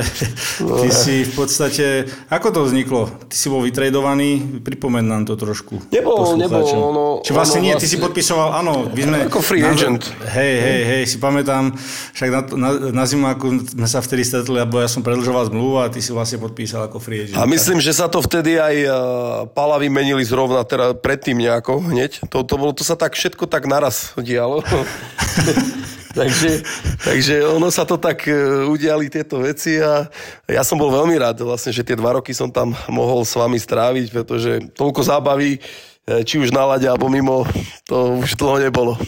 Ty 0.62 0.88
si 0.94 1.26
v 1.26 1.32
podstate, 1.34 2.06
ako 2.30 2.54
to 2.54 2.60
vzniklo? 2.70 3.10
Ty 3.26 3.34
si 3.34 3.50
bol 3.50 3.66
vytredovaný, 3.66 4.62
pripomen 4.62 5.10
nám 5.10 5.26
to 5.26 5.34
trošku. 5.34 5.82
Nebol, 5.90 6.38
nebol, 6.38 6.62
ono- 6.62 7.18
Či 7.26 7.34
vlastne 7.34 7.58
ono 7.58 7.66
nie, 7.66 7.74
ty 7.74 7.82
vlastne- 7.82 7.90
si 7.90 7.96
podpisoval, 7.98 8.62
áno, 8.62 8.86
my 8.86 9.02
sme... 9.02 9.18
Ako 9.26 9.42
free 9.42 9.58
na- 9.58 9.74
agent. 9.74 10.06
Hej, 10.30 10.54
hej, 10.62 10.80
hej, 10.86 11.02
si 11.10 11.16
pamätám, 11.18 11.74
však 12.14 12.28
na, 12.30 12.40
na, 12.54 12.68
na 12.94 13.04
zimu, 13.10 13.26
ako 13.26 13.66
sme 13.74 13.88
sa 13.90 13.98
vtedy 13.98 14.22
stretli, 14.22 14.54
lebo 14.54 14.78
ja 14.78 14.86
som 14.86 15.02
predlžoval 15.02 15.50
zmluvu 15.50 15.82
a 15.82 15.90
ty 15.90 15.98
si 15.98 16.14
vlastne 16.14 16.38
podpísal 16.38 16.86
ako 16.86 17.02
free 17.02 17.26
agent. 17.26 17.42
A 17.42 17.50
myslím, 17.50 17.82
že 17.82 17.90
sa 17.90 18.06
to 18.06 18.22
vtedy 18.22 18.54
aj 18.54 18.76
uh, 18.86 18.94
Pala 19.50 19.82
vymenili 19.82 20.22
zrovna 20.22 20.62
teda 20.62 20.94
predtým 20.94 21.42
nejako 21.42 21.82
hneď. 21.90 22.22
To, 22.30 22.46
to, 22.46 22.54
bolo, 22.54 22.70
to 22.70 22.86
sa 22.86 22.94
tak 22.94 23.18
všetko 23.18 23.50
tak 23.50 23.66
naraz 23.66 24.14
dialo. 24.14 24.62
takže, 26.18 26.62
takže 27.00 27.34
ono 27.46 27.68
sa 27.68 27.86
to 27.86 27.96
tak 28.00 28.26
uh, 28.26 28.66
udiali 28.66 29.10
tieto 29.10 29.42
veci 29.42 29.78
a 29.78 30.06
ja 30.46 30.62
som 30.62 30.78
bol 30.78 30.90
veľmi 30.90 31.14
rád 31.18 31.42
vlastne, 31.42 31.70
že 31.74 31.86
tie 31.86 31.98
dva 31.98 32.18
roky 32.18 32.34
som 32.34 32.50
tam 32.50 32.74
mohol 32.90 33.22
s 33.22 33.34
vami 33.34 33.58
stráviť, 33.58 34.06
pretože 34.10 34.52
toľko 34.74 35.00
zábavy 35.06 35.62
či 36.26 36.42
už 36.42 36.50
na 36.50 36.64
lade 36.66 36.86
alebo 36.88 37.06
mimo, 37.08 37.46
to 37.86 38.20
už 38.20 38.34
dlho 38.36 38.56
nebolo. 38.58 38.94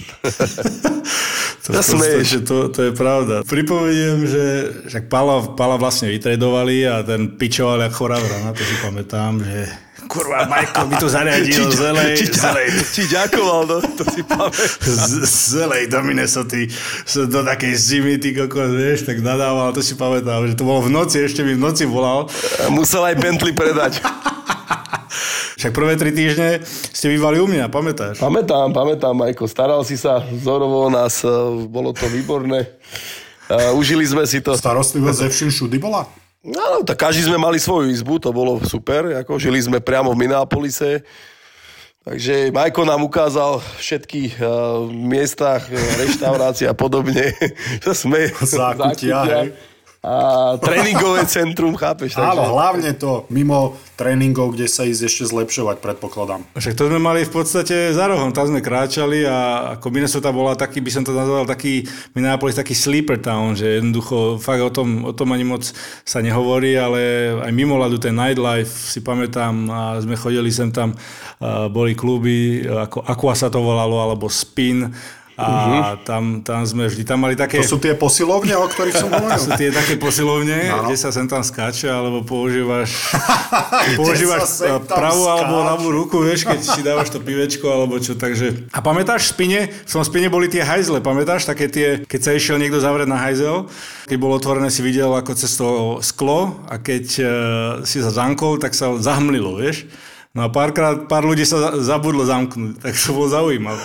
To, 1.62 1.70
v 1.70 1.78
podstate 1.78 2.42
to, 2.42 2.74
to 2.74 2.80
je 2.90 2.92
pravda. 2.92 3.46
Pripomeniem, 3.46 4.26
že 4.26 4.44
však 4.90 5.06
Pala, 5.06 5.46
Pala 5.54 5.78
vlastne 5.78 6.10
vytredovali 6.10 6.82
a 6.90 7.06
ten 7.06 7.38
pičoval 7.38 7.86
jak 7.86 7.94
choravra, 7.94 8.42
na 8.42 8.50
to 8.50 8.66
si 8.66 8.74
pamätám, 8.82 9.38
že 9.38 9.70
kurva, 10.10 10.42
Majko 10.50 10.90
by 10.90 10.94
to 10.98 11.06
zariadil 11.06 11.70
zelej, 11.70 12.18
či, 12.18 12.26
zelej, 12.34 12.66
či 12.90 13.02
ďakoval, 13.06 13.60
no, 13.64 13.78
to 13.78 14.04
si 14.10 14.26
pamätám. 14.26 15.22
zelej 15.22 15.86
do 15.86 16.02
Minnesota 16.02 16.58
do 17.30 17.40
takej 17.46 17.72
zimy, 17.78 18.18
ty 18.18 18.34
kokos, 18.34 18.74
vieš, 18.74 19.06
tak 19.06 19.22
nadával, 19.22 19.70
to 19.70 19.86
si 19.86 19.94
pamätám, 19.94 20.42
že 20.50 20.58
to 20.58 20.66
bolo 20.66 20.82
v 20.82 20.90
noci, 20.90 21.22
ešte 21.22 21.46
mi 21.46 21.54
v 21.54 21.62
noci 21.62 21.86
volal. 21.86 22.26
Musel 22.74 23.06
aj 23.06 23.22
Bentley 23.22 23.54
predať. 23.54 24.02
Však 25.60 25.72
prvé 25.72 25.94
tri 25.96 26.10
týždne 26.12 26.60
ste 26.66 27.06
bývali 27.12 27.40
u 27.40 27.46
mňa, 27.48 27.68
pamätáš? 27.68 28.20
Pamätám, 28.20 28.72
pamätám, 28.72 29.14
Majko. 29.16 29.48
Staral 29.48 29.82
si 29.86 29.96
sa 29.96 30.20
vzorovo 30.20 30.86
o 30.86 30.90
nás, 30.92 31.22
e, 31.24 31.28
bolo 31.68 31.92
to 31.96 32.08
výborné. 32.08 32.66
E, 33.48 33.72
Užili 33.76 34.04
sme 34.04 34.24
si 34.28 34.40
to. 34.40 34.56
Starostlivosť 34.56 35.28
Zevšin 35.28 35.50
Šudy 35.50 35.78
bola? 35.80 36.08
No, 36.42 36.82
tak 36.82 36.98
každý 36.98 37.30
sme 37.30 37.38
mali 37.38 37.62
svoju 37.62 37.86
izbu, 37.94 38.18
to 38.18 38.34
bolo 38.34 38.58
super. 38.66 39.22
Ako 39.22 39.38
žili 39.38 39.62
sme 39.62 39.78
priamo 39.78 40.10
v 40.10 40.26
Minneapolise. 40.26 41.06
Takže 42.02 42.50
Majko 42.50 42.82
nám 42.82 43.06
ukázal 43.06 43.62
všetky 43.78 44.34
uh, 44.34 44.90
miestach, 44.90 45.70
e, 45.70 45.78
reštaurácie 46.02 46.66
a 46.66 46.74
podobne. 46.74 47.30
Sme... 47.94 48.26
Zákutia, 48.42 49.22
hej. 49.22 49.54
A 50.02 50.58
tréningové 50.58 51.22
centrum, 51.30 51.78
chápeš? 51.78 52.18
Áno, 52.18 52.42
hlavne 52.58 52.90
to 52.90 53.22
mimo 53.30 53.78
tréningov, 53.94 54.50
kde 54.50 54.66
sa 54.66 54.82
ísť 54.82 55.06
ešte 55.06 55.24
zlepšovať, 55.30 55.78
predpokladám. 55.78 56.42
Však 56.58 56.74
to 56.74 56.90
sme 56.90 56.98
mali 56.98 57.22
v 57.22 57.30
podstate 57.30 57.94
za 57.94 58.10
rohom, 58.10 58.34
tam 58.34 58.50
sme 58.50 58.58
kráčali 58.58 59.22
a 59.22 59.70
ako 59.78 59.86
Minnesota 59.94 60.34
bola 60.34 60.58
taký, 60.58 60.82
by 60.82 60.90
som 60.90 61.06
to 61.06 61.14
nazval 61.14 61.46
taký, 61.46 61.86
Minneapolis 62.18 62.58
taký 62.58 62.74
sleeper 62.74 63.22
town, 63.22 63.54
že 63.54 63.78
jednoducho 63.78 64.42
fakt 64.42 64.66
o 64.66 64.74
tom, 64.74 65.06
o 65.06 65.14
tom 65.14 65.30
ani 65.30 65.46
moc 65.46 65.62
sa 66.02 66.18
nehovorí, 66.18 66.74
ale 66.74 67.30
aj 67.38 67.54
mimo 67.54 67.78
ľadu 67.78 68.02
ten 68.02 68.18
nightlife 68.18 68.74
si 68.74 69.06
pamätám 69.06 69.54
a 69.70 70.02
sme 70.02 70.18
chodili 70.18 70.50
sem 70.50 70.74
tam, 70.74 70.98
boli 71.70 71.94
kluby, 71.94 72.66
ako 72.66 73.06
Aqua 73.06 73.38
sa 73.38 73.46
to 73.54 73.62
volalo, 73.62 74.02
alebo 74.02 74.26
Spin 74.26 74.90
a 75.42 75.50
uh-huh. 75.50 76.06
tam, 76.06 76.46
tam 76.46 76.62
sme 76.62 76.86
vždy, 76.86 77.02
tam 77.02 77.26
mali 77.26 77.34
také... 77.34 77.58
To 77.58 77.76
sú 77.76 77.78
tie 77.82 77.98
posilovne, 77.98 78.54
o 78.54 78.66
ktorých 78.70 78.94
som 78.94 79.10
To 79.12 79.18
hovoril? 79.18 79.42
sú 79.42 79.50
tie 79.58 79.74
také 79.74 79.98
posilovne, 79.98 80.70
Áno. 80.70 80.86
kde 80.86 80.96
sa 80.96 81.10
sem 81.10 81.26
tam 81.26 81.42
skáče, 81.42 81.90
alebo 81.90 82.22
používaš, 82.22 83.12
používaš 84.00 84.62
pravú 84.86 85.26
alebo 85.26 85.58
skáče. 85.58 85.68
ľavú 85.74 85.88
ruku, 85.90 86.16
vieš, 86.22 86.46
keď 86.46 86.60
si 86.62 86.80
dávaš 86.86 87.10
to 87.10 87.18
pivečko, 87.18 87.66
alebo 87.66 87.98
čo, 87.98 88.14
takže... 88.14 88.70
A 88.70 88.78
pamätáš 88.78 89.28
v 89.28 89.30
spine, 89.34 89.60
v 89.68 89.90
tom 89.90 90.06
spine 90.06 90.30
boli 90.30 90.46
tie 90.46 90.62
hajzle, 90.62 91.02
pamätáš, 91.02 91.44
také 91.44 91.66
tie, 91.66 91.88
keď 92.06 92.20
sa 92.22 92.30
išiel 92.32 92.56
niekto 92.62 92.78
zavrieť 92.78 93.10
na 93.10 93.18
hajzel, 93.18 93.66
keď 94.06 94.16
bolo 94.16 94.38
otvorené, 94.38 94.70
si 94.70 94.80
videl 94.80 95.10
ako 95.10 95.32
cez 95.34 95.52
to 95.58 95.98
sklo 96.04 96.62
a 96.70 96.78
keď 96.78 97.04
uh, 97.18 97.28
si 97.82 97.98
sa 97.98 98.14
zamkol, 98.14 98.62
tak 98.62 98.76
sa 98.76 98.94
zahmlilo, 99.00 99.58
vieš. 99.58 99.90
No 100.32 100.44
a 100.44 100.48
párkrát, 100.48 100.96
pár 101.12 101.28
ľudí 101.28 101.44
sa 101.44 101.60
za- 101.60 101.92
zabudlo 101.92 102.24
zamknúť, 102.24 102.80
tak 102.80 102.96
to 102.96 103.12
bolo 103.12 103.28
zaujímavé. 103.28 103.84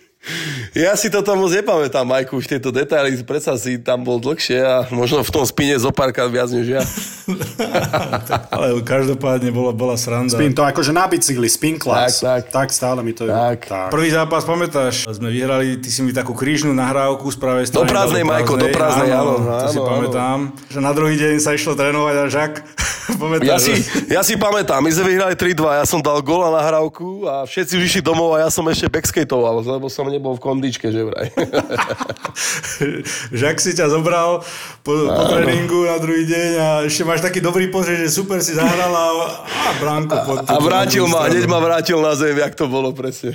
Ja 0.71 0.93
si 0.93 1.09
toto 1.09 1.33
moc 1.33 1.49
nepamätám, 1.49 2.05
Majku, 2.05 2.37
už 2.37 2.45
tieto 2.45 2.69
detaily, 2.69 3.17
predsa 3.25 3.57
si 3.57 3.81
tam 3.81 4.05
bol 4.05 4.21
dlhšie 4.21 4.61
a 4.61 4.85
možno 4.93 5.25
v 5.25 5.31
tom 5.33 5.43
spine 5.43 5.73
zo 5.81 5.89
párkrát 5.89 6.29
viac 6.29 6.53
než 6.53 6.77
ja. 6.77 6.83
Ale 8.53 8.77
každopádne 8.85 9.49
bola, 9.49 9.73
bola 9.73 9.97
sranda. 9.97 10.37
Spin 10.37 10.53
to 10.53 10.61
akože 10.61 10.93
na 10.93 11.09
bicykli, 11.09 11.49
spin 11.49 11.81
class. 11.81 12.21
Tak, 12.21 12.53
tak. 12.53 12.53
tak 12.53 12.67
stále 12.69 13.01
mi 13.01 13.17
to 13.17 13.25
je. 13.25 13.33
Tak. 13.33 13.59
tak. 13.65 13.89
Prvý 13.89 14.13
zápas, 14.13 14.45
pamätáš? 14.45 15.09
Sme 15.09 15.33
vyhrali, 15.33 15.81
ty 15.81 15.89
si 15.89 16.05
mi 16.05 16.13
takú 16.13 16.37
krížnú 16.37 16.71
nahrávku 16.71 17.25
z 17.33 17.37
pravej 17.41 17.65
strany. 17.73 17.89
prázdnej, 17.89 18.23
dal 18.23 18.29
Majko, 18.29 18.53
do 18.61 18.67
prázdnej, 18.69 19.09
áno, 19.11 19.33
To 19.41 19.67
si 19.73 19.79
áno, 19.81 19.89
pamätám. 19.89 20.37
Že 20.69 20.79
na 20.85 20.91
druhý 20.93 21.15
deň 21.17 21.33
sa 21.41 21.51
išlo 21.57 21.73
trénovať 21.73 22.15
a 22.15 22.25
žak. 22.29 22.53
Pamätáš? 23.21 23.47
Ja 23.49 23.57
si, 23.57 23.73
ja 24.07 24.21
si 24.21 24.33
pamätám, 24.37 24.79
my 24.79 24.91
sme 24.93 25.17
vyhrali 25.17 25.35
3-2, 25.35 25.81
ja 25.81 25.85
som 25.89 25.99
dal 25.99 26.21
gól 26.23 26.47
na 26.47 26.61
nahrávku 26.61 27.27
a 27.27 27.43
všetci 27.43 27.73
už 27.75 27.83
išli 27.89 28.01
domov 28.05 28.37
a 28.37 28.47
ja 28.47 28.49
som 28.53 28.63
ešte 28.69 28.87
backskateoval, 28.87 29.65
lebo 29.65 29.91
som 29.91 30.07
nebol 30.11 30.35
v 30.35 30.43
kondičke, 30.43 30.91
že 30.91 31.07
vraj. 31.07 31.31
Žak 33.41 33.57
si 33.63 33.71
ťa 33.71 33.87
zobral 33.87 34.43
po, 34.83 34.91
po 34.91 35.23
tréningu 35.31 35.87
na 35.87 35.97
druhý 35.97 36.27
deň 36.27 36.49
a 36.59 36.67
ešte 36.83 37.07
máš 37.07 37.23
taký 37.23 37.39
dobrý 37.39 37.71
pozrie, 37.71 37.95
že 38.03 38.11
super 38.11 38.43
si 38.43 38.51
zahral 38.51 38.91
a, 38.91 39.07
a 39.47 39.71
bránko 39.79 40.15
pod, 40.27 40.37
A 40.51 40.59
vrátil 40.59 41.07
ma, 41.07 41.31
hneď 41.31 41.47
ma 41.47 41.63
vrátil 41.63 42.03
na 42.03 42.11
zem, 42.13 42.35
jak 42.35 42.53
to 42.53 42.67
bolo 42.67 42.91
presne. 42.91 43.31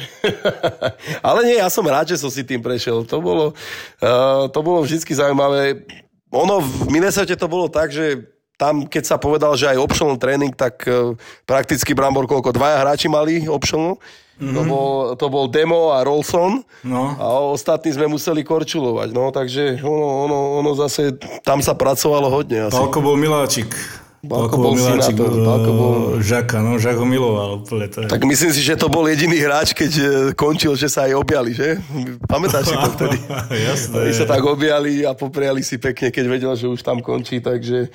Ale 1.27 1.49
nie, 1.49 1.57
ja 1.57 1.73
som 1.73 1.89
rád, 1.89 2.13
že 2.13 2.21
som 2.21 2.29
si 2.29 2.45
tým 2.45 2.61
prešiel. 2.61 3.09
To 3.09 3.19
bolo, 3.25 3.57
uh, 4.05 4.45
to 4.53 4.61
bolo 4.61 4.85
vždy 4.85 5.01
zaujímavé. 5.01 5.89
Ono 6.29 6.61
v 6.61 6.93
Minnesota 6.93 7.33
to 7.33 7.49
bolo 7.49 7.73
tak, 7.73 7.89
že 7.89 8.36
tam, 8.57 8.89
keď 8.89 9.05
sa 9.05 9.17
povedal, 9.21 9.53
že 9.55 9.69
aj 9.69 9.79
optional 9.81 10.17
tréning, 10.17 10.53
tak 10.53 10.85
uh, 10.89 11.13
prakticky 11.45 11.93
Brambor 11.93 12.25
koľko, 12.25 12.57
dvaja 12.57 12.81
hráči 12.81 13.07
mali 13.07 13.45
optional. 13.45 14.01
Mm-hmm. 14.37 14.53
To, 14.53 14.63
bol, 14.69 14.89
to 15.17 15.27
bol 15.33 15.45
Demo 15.49 15.97
a 15.97 16.05
Rolson 16.05 16.61
No. 16.85 17.17
a 17.17 17.41
ostatní 17.57 17.89
sme 17.89 18.05
museli 18.05 18.45
korčulovať. 18.45 19.09
No, 19.17 19.33
takže 19.33 19.81
ono, 19.81 20.29
ono, 20.29 20.39
ono 20.61 20.71
zase, 20.77 21.17
tam 21.41 21.65
sa 21.65 21.73
pracovalo 21.73 22.29
hodne. 22.29 22.69
Asi. 22.69 22.77
Palko 22.77 23.01
bol 23.01 23.17
miláčik. 23.17 23.73
Palko 24.23 24.57
bol 24.57 24.75
synátor, 24.75 25.31
Palko 25.37 25.71
bol- 25.71 26.05
Žaka, 26.19 26.59
no, 26.59 26.79
Žak 26.79 26.97
ho 26.97 27.07
miloval 27.07 27.49
úplne. 27.61 27.87
To 27.89 27.99
je. 28.03 28.09
Tak 28.09 28.21
myslím 28.23 28.51
si, 28.51 28.61
že 28.61 28.75
to 28.75 28.89
bol 28.89 29.05
jediný 29.05 29.37
hráč, 29.37 29.71
keď 29.71 29.93
e, 29.93 30.05
končil, 30.33 30.75
že 30.75 30.87
sa 30.87 31.05
aj 31.05 31.15
objali, 31.15 31.53
že? 31.53 31.79
Pamätáš 32.25 32.71
si 32.71 32.77
to 32.77 32.89
vtedy? 32.95 33.19
Jasné. 33.71 33.95
Oni 34.03 34.13
sa 34.13 34.25
tak 34.25 34.43
objali 34.43 35.03
a 35.03 35.13
popriali 35.13 35.61
si 35.61 35.77
pekne, 35.77 36.09
keď 36.09 36.25
vedel, 36.27 36.53
že 36.53 36.67
už 36.67 36.81
tam 36.81 36.99
končí, 36.99 37.39
takže 37.39 37.89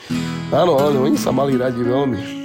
áno, 0.49 0.77
áno, 0.77 1.03
oni 1.03 1.15
sa 1.15 1.29
mali 1.29 1.55
radi 1.55 1.79
veľmi. 1.79 2.40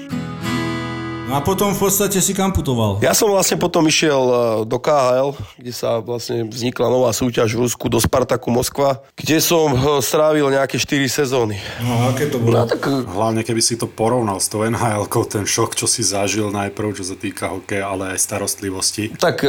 A 1.37 1.45
potom 1.45 1.69
v 1.77 1.85
podstate 1.85 2.17
si 2.25 2.33
kam 2.33 2.49
putoval? 2.49 2.97
Ja 3.05 3.13
som 3.13 3.29
vlastne 3.29 3.61
potom 3.61 3.85
išiel 3.85 4.17
e, 4.17 4.37
do 4.65 4.81
KHL, 4.81 5.37
kde 5.61 5.69
sa 5.69 6.01
vlastne 6.01 6.49
vznikla 6.49 6.89
nová 6.89 7.13
súťaž 7.13 7.53
v 7.53 7.69
Rusku 7.69 7.93
do 7.93 8.01
Spartaku 8.01 8.49
Moskva, 8.49 9.05
kde 9.13 9.37
som 9.45 9.69
e, 9.69 10.01
strávil 10.01 10.49
nejaké 10.49 10.81
4 10.81 10.97
sezóny. 11.13 11.61
No 11.85 12.09
aké 12.09 12.33
to 12.33 12.41
bolo? 12.41 12.57
No 12.57 12.65
tak 12.65 12.89
e, 12.89 13.05
Hlavne 13.05 13.45
keby 13.45 13.61
si 13.61 13.77
to 13.77 13.85
porovnal 13.85 14.41
s 14.41 14.49
tou 14.49 14.65
nhl 14.65 15.05
ten 15.29 15.45
šok, 15.45 15.77
čo 15.77 15.85
si 15.85 16.01
zažil 16.01 16.49
najprv, 16.49 16.97
čo 16.97 17.05
sa 17.05 17.21
týka 17.21 17.53
hokeja, 17.53 17.85
ale 17.85 18.17
aj 18.17 18.19
starostlivosti. 18.25 19.13
Tak 19.21 19.45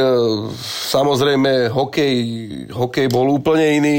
samozrejme, 0.92 1.72
hokej, 1.72 2.16
hokej 2.68 3.08
bol 3.08 3.32
úplne 3.32 3.64
iný, 3.80 3.96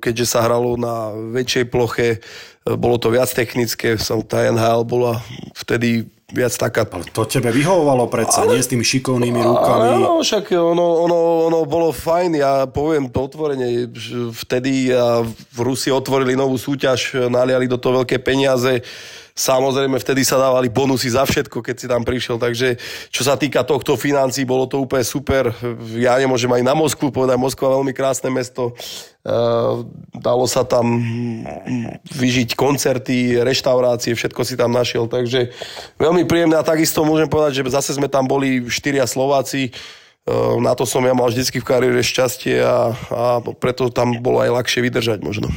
keďže 0.00 0.32
sa 0.32 0.48
hralo 0.48 0.80
na 0.80 1.12
väčšej 1.12 1.64
ploche, 1.68 2.24
bolo 2.64 2.96
to 2.96 3.12
viac 3.12 3.28
technické, 3.28 4.00
som 4.00 4.24
tá 4.24 4.48
NHL 4.48 4.88
bola 4.88 5.20
vtedy 5.52 6.08
viac 6.28 6.52
taká 6.60 6.84
Ale 6.84 7.08
to 7.08 7.24
tebe 7.24 7.48
vyhovovalo 7.48 8.04
predsa, 8.12 8.44
ale... 8.44 8.56
nie 8.56 8.64
s 8.64 8.68
tými 8.68 8.84
šikovnými 8.84 9.40
rukami. 9.40 9.96
Áno, 9.96 10.20
však 10.20 10.52
ono, 10.52 11.08
ono, 11.08 11.48
ono 11.48 11.58
bolo 11.64 11.88
fajn, 11.88 12.30
ja 12.36 12.52
poviem 12.68 13.08
to 13.08 13.24
otvorene, 13.24 13.88
vtedy 14.36 14.92
v 15.32 15.58
Rusi 15.58 15.88
otvorili 15.88 16.36
novú 16.36 16.60
súťaž, 16.60 17.32
naliali 17.32 17.64
do 17.64 17.80
toho 17.80 18.04
veľké 18.04 18.20
peniaze, 18.20 18.84
Samozrejme, 19.38 20.02
vtedy 20.02 20.26
sa 20.26 20.34
dávali 20.34 20.66
bonusy 20.66 21.14
za 21.14 21.22
všetko, 21.22 21.62
keď 21.62 21.76
si 21.78 21.86
tam 21.86 22.02
prišiel, 22.02 22.42
takže 22.42 22.74
čo 23.14 23.22
sa 23.22 23.38
týka 23.38 23.62
tohto 23.62 23.94
financí, 23.94 24.42
bolo 24.42 24.66
to 24.66 24.82
úplne 24.82 25.06
super. 25.06 25.54
Ja 25.94 26.18
nemôžem 26.18 26.50
aj 26.50 26.66
na 26.66 26.74
Moskvu 26.74 27.14
povedať, 27.14 27.38
Moskva 27.38 27.78
veľmi 27.78 27.94
krásne 27.94 28.34
mesto. 28.34 28.74
Uh, 29.22 29.86
dalo 30.10 30.42
sa 30.50 30.66
tam 30.66 30.98
vyžiť 32.10 32.58
koncerty, 32.58 33.38
reštaurácie, 33.38 34.18
všetko 34.18 34.42
si 34.42 34.58
tam 34.58 34.74
našiel, 34.74 35.06
takže 35.06 35.54
veľmi 36.02 36.26
príjemné 36.26 36.58
a 36.58 36.66
takisto 36.66 37.06
môžem 37.06 37.30
povedať, 37.30 37.62
že 37.62 37.70
zase 37.70 37.94
sme 37.94 38.10
tam 38.10 38.26
boli 38.26 38.66
štyria 38.66 39.06
Slováci, 39.06 39.70
Uh, 40.28 40.60
na 40.60 40.76
to 40.76 40.84
som 40.84 41.00
ja 41.08 41.16
mal 41.16 41.32
vždycky 41.32 41.56
v 41.56 41.64
kariére 41.64 42.04
šťastie 42.04 42.60
a, 42.60 42.92
a 42.92 43.40
preto 43.40 43.88
tam 43.88 44.12
bolo 44.20 44.44
aj 44.44 44.60
ľahšie 44.60 44.84
vydržať 44.84 45.24
možno. 45.24 45.48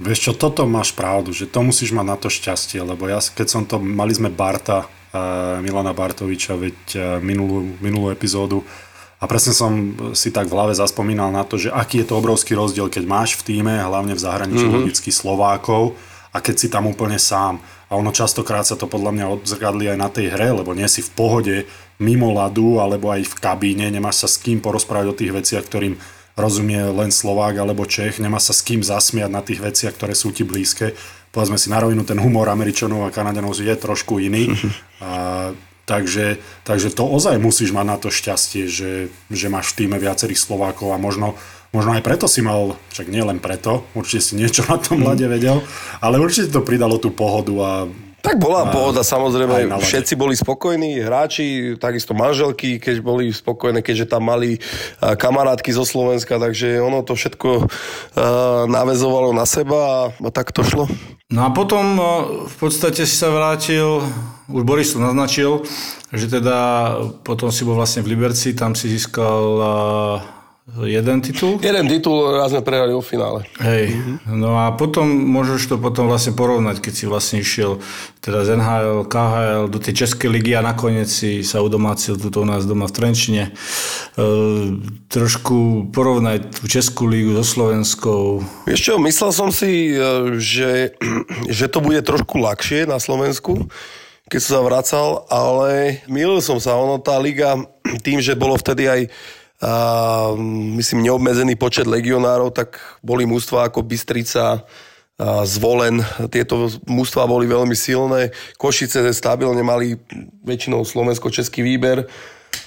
Vieš 0.00 0.18
čo, 0.18 0.32
toto 0.32 0.64
máš 0.64 0.96
pravdu, 0.96 1.36
že 1.36 1.44
to 1.44 1.60
musíš 1.60 1.92
mať 1.92 2.06
na 2.08 2.16
to 2.16 2.32
šťastie, 2.32 2.80
lebo 2.80 3.04
ja, 3.04 3.20
keď 3.20 3.46
som 3.46 3.62
to, 3.68 3.76
mali 3.76 4.16
sme 4.16 4.32
Barta, 4.32 4.88
uh, 4.88 5.60
Milana 5.60 5.92
Bartoviča, 5.92 6.56
veď 6.56 6.78
uh, 6.96 7.00
minulú, 7.20 7.76
minulú 7.84 8.08
epizódu 8.08 8.64
a 9.20 9.28
presne 9.28 9.52
som 9.52 9.92
si 10.16 10.32
tak 10.32 10.48
v 10.48 10.56
hlave 10.56 10.72
zaspomínal 10.72 11.28
na 11.28 11.44
to, 11.44 11.60
že 11.60 11.68
aký 11.68 12.00
je 12.00 12.08
to 12.08 12.16
obrovský 12.16 12.56
rozdiel, 12.56 12.88
keď 12.88 13.04
máš 13.04 13.36
v 13.36 13.52
týme, 13.52 13.76
hlavne 13.76 14.16
v 14.16 14.24
zahraničí 14.24 14.64
mm-hmm. 14.64 14.80
logicky 14.80 15.12
Slovákov 15.12 15.92
a 16.32 16.40
keď 16.40 16.56
si 16.56 16.72
tam 16.72 16.88
úplne 16.88 17.20
sám. 17.20 17.60
A 17.92 18.00
ono 18.00 18.16
častokrát 18.16 18.64
sa 18.64 18.80
to 18.80 18.88
podľa 18.88 19.12
mňa 19.12 19.26
odzrkadlí 19.36 19.92
aj 19.92 19.98
na 20.00 20.08
tej 20.08 20.32
hre, 20.32 20.56
lebo 20.56 20.72
nie 20.72 20.88
si 20.88 21.04
v 21.04 21.12
pohode 21.12 21.68
mimo 22.00 22.32
ľadu 22.32 22.80
alebo 22.80 23.12
aj 23.12 23.28
v 23.28 23.34
kabíne, 23.36 23.92
nemáš 23.92 24.24
sa 24.24 24.28
s 24.32 24.40
kým 24.40 24.64
porozprávať 24.64 25.06
o 25.12 25.18
tých 25.20 25.36
veciach, 25.36 25.68
ktorým 25.68 26.00
rozumie 26.38 26.80
len 26.90 27.10
Slovák 27.10 27.58
alebo 27.58 27.86
Čech, 27.86 28.22
nemá 28.22 28.38
sa 28.38 28.54
s 28.54 28.62
kým 28.62 28.82
zasmiať 28.84 29.30
na 29.30 29.42
tých 29.42 29.60
veciach, 29.62 29.94
ktoré 29.94 30.14
sú 30.14 30.30
ti 30.30 30.46
blízke. 30.46 30.94
Povedzme 31.30 31.58
si 31.58 31.70
na 31.70 31.78
rovinu, 31.78 32.02
ten 32.02 32.18
humor 32.18 32.50
Američanov 32.50 33.06
a 33.06 33.14
Kanaďanov 33.14 33.54
je 33.54 33.74
trošku 33.74 34.18
iný. 34.18 34.50
A, 35.00 35.56
takže, 35.88 36.36
takže 36.60 36.92
to 36.92 37.08
ozaj 37.08 37.40
musíš 37.40 37.72
mať 37.72 37.86
na 37.88 37.96
to 37.96 38.12
šťastie, 38.12 38.68
že, 38.68 39.08
že 39.32 39.46
máš 39.48 39.72
v 39.72 39.88
týme 39.88 39.96
viacerých 39.96 40.36
Slovákov 40.36 40.92
a 40.92 41.00
možno, 41.00 41.40
možno 41.72 41.96
aj 41.96 42.04
preto 42.04 42.28
si 42.28 42.44
mal, 42.44 42.76
však 42.92 43.08
nie 43.08 43.24
len 43.24 43.40
preto, 43.40 43.88
určite 43.96 44.20
si 44.20 44.32
niečo 44.36 44.60
na 44.68 44.76
tom 44.76 45.00
mlade 45.00 45.24
vedel, 45.24 45.64
ale 46.04 46.20
určite 46.20 46.52
to 46.52 46.60
pridalo 46.60 47.00
tú 47.00 47.08
pohodu 47.08 47.54
a 47.56 47.70
Tak 48.20 48.36
bola 48.36 48.68
A- 48.68 48.72
pohoda, 48.72 49.00
samozrejme, 49.00 49.72
všetci 49.80 50.12
boli 50.14 50.36
spokojní, 50.36 51.00
hráči, 51.00 51.76
takisto 51.80 52.12
manželky, 52.12 52.76
keď 52.76 53.00
boli 53.00 53.32
spokojné, 53.32 53.80
keďže 53.80 54.12
tam 54.12 54.28
mali 54.28 54.60
a, 55.00 55.16
kamarátky 55.16 55.72
zo 55.72 55.88
Slovenska, 55.88 56.36
takže 56.36 56.84
ono 56.84 57.00
to 57.00 57.16
všetko 57.16 57.48
a, 57.60 57.66
navezovalo 58.68 59.32
na 59.32 59.48
seba 59.48 60.12
a, 60.12 60.28
tak 60.30 60.52
to 60.52 60.60
šlo. 60.60 60.84
No 61.30 61.46
a 61.46 61.50
potom 61.54 61.96
e, 61.96 62.02
v 62.44 62.56
podstate 62.60 63.08
si 63.08 63.16
sa 63.16 63.32
vrátil, 63.32 64.04
už 64.52 64.62
Boris 64.68 64.92
to 64.92 65.00
naznačil, 65.00 65.64
že 66.10 66.26
teda 66.26 66.58
potom 67.24 67.48
si 67.54 67.62
bol 67.64 67.78
vlastne 67.78 68.02
v 68.04 68.12
Liberci, 68.12 68.52
tam 68.52 68.74
si 68.76 68.90
získal 68.90 69.44
e, 69.58 69.70
jeden 70.86 71.18
titul. 71.18 71.58
Jeden 71.58 71.90
titul 71.90 72.30
raz 72.30 72.54
sme 72.54 72.62
prehrali 72.62 72.94
o 72.94 73.02
finále. 73.02 73.42
Hej, 73.58 73.96
no 74.30 74.54
a 74.54 74.70
potom 74.70 75.08
môžeš 75.08 75.74
to 75.74 75.76
potom 75.82 76.06
vlastne 76.06 76.36
porovnať, 76.36 76.78
keď 76.78 76.92
si 76.94 77.04
vlastne 77.10 77.36
išiel 77.42 77.82
teda 78.22 78.46
z 78.46 78.60
NHL, 78.60 79.08
KHL 79.08 79.64
do 79.66 79.78
tej 79.82 80.06
Českej 80.06 80.30
ligy 80.30 80.52
a 80.54 80.62
nakoniec 80.62 81.10
si 81.10 81.42
sa 81.42 81.64
udomácil 81.64 82.20
tuto 82.20 82.44
u 82.44 82.46
nás 82.46 82.68
doma 82.68 82.86
v 82.86 82.94
Trenčine. 82.94 83.44
E, 83.48 83.52
trošku 85.10 85.90
porovnať 85.90 86.62
tú 86.62 86.64
Českú 86.70 87.10
lígu 87.10 87.34
so 87.40 87.44
Slovenskou. 87.44 88.44
Vieš 88.68 88.80
čo, 88.80 88.94
myslel 89.02 89.30
som 89.34 89.48
si, 89.50 89.96
e, 89.96 90.38
že, 90.38 90.94
že 91.58 91.66
to 91.66 91.82
bude 91.82 92.04
trošku 92.06 92.38
ľahšie 92.38 92.86
na 92.86 93.02
Slovensku, 93.02 93.66
keď 94.30 94.38
som 94.38 94.52
sa 94.54 94.62
vracal, 94.62 95.08
ale 95.26 95.98
milil 96.06 96.38
som 96.38 96.62
sa. 96.62 96.78
Ono, 96.78 97.02
tá 97.02 97.18
liga, 97.18 97.58
tým, 98.06 98.22
že 98.22 98.38
bolo 98.38 98.54
vtedy 98.54 98.86
aj 98.86 99.02
a, 99.60 100.32
myslím, 100.80 101.04
neobmedzený 101.04 101.54
počet 101.60 101.84
legionárov, 101.84 102.50
tak 102.56 102.80
boli 103.04 103.28
mústva 103.28 103.68
ako 103.68 103.84
Bystrica, 103.84 104.64
zvolen. 105.44 106.00
Tieto 106.32 106.68
mústva 106.88 107.28
boli 107.28 107.44
veľmi 107.44 107.76
silné. 107.76 108.32
Košice 108.56 109.04
stabilne 109.12 109.60
mali 109.60 110.00
väčšinou 110.44 110.80
slovensko-český 110.80 111.60
výber, 111.60 112.08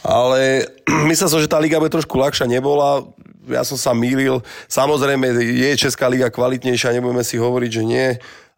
ale 0.06 0.70
myslel 1.10 1.30
som, 1.30 1.42
že 1.42 1.50
tá 1.50 1.58
liga 1.58 1.82
bude 1.82 1.94
trošku 1.94 2.14
ľahšia. 2.14 2.46
Nebola, 2.46 3.10
ja 3.50 3.66
som 3.66 3.76
sa 3.76 3.92
mýlil. 3.98 4.46
Samozrejme, 4.70 5.34
je 5.42 5.70
Česká 5.80 6.08
liga 6.08 6.30
kvalitnejšia, 6.30 6.96
nebudeme 6.96 7.26
si 7.26 7.42
hovoriť, 7.42 7.72
že 7.74 7.84
nie. 7.84 8.08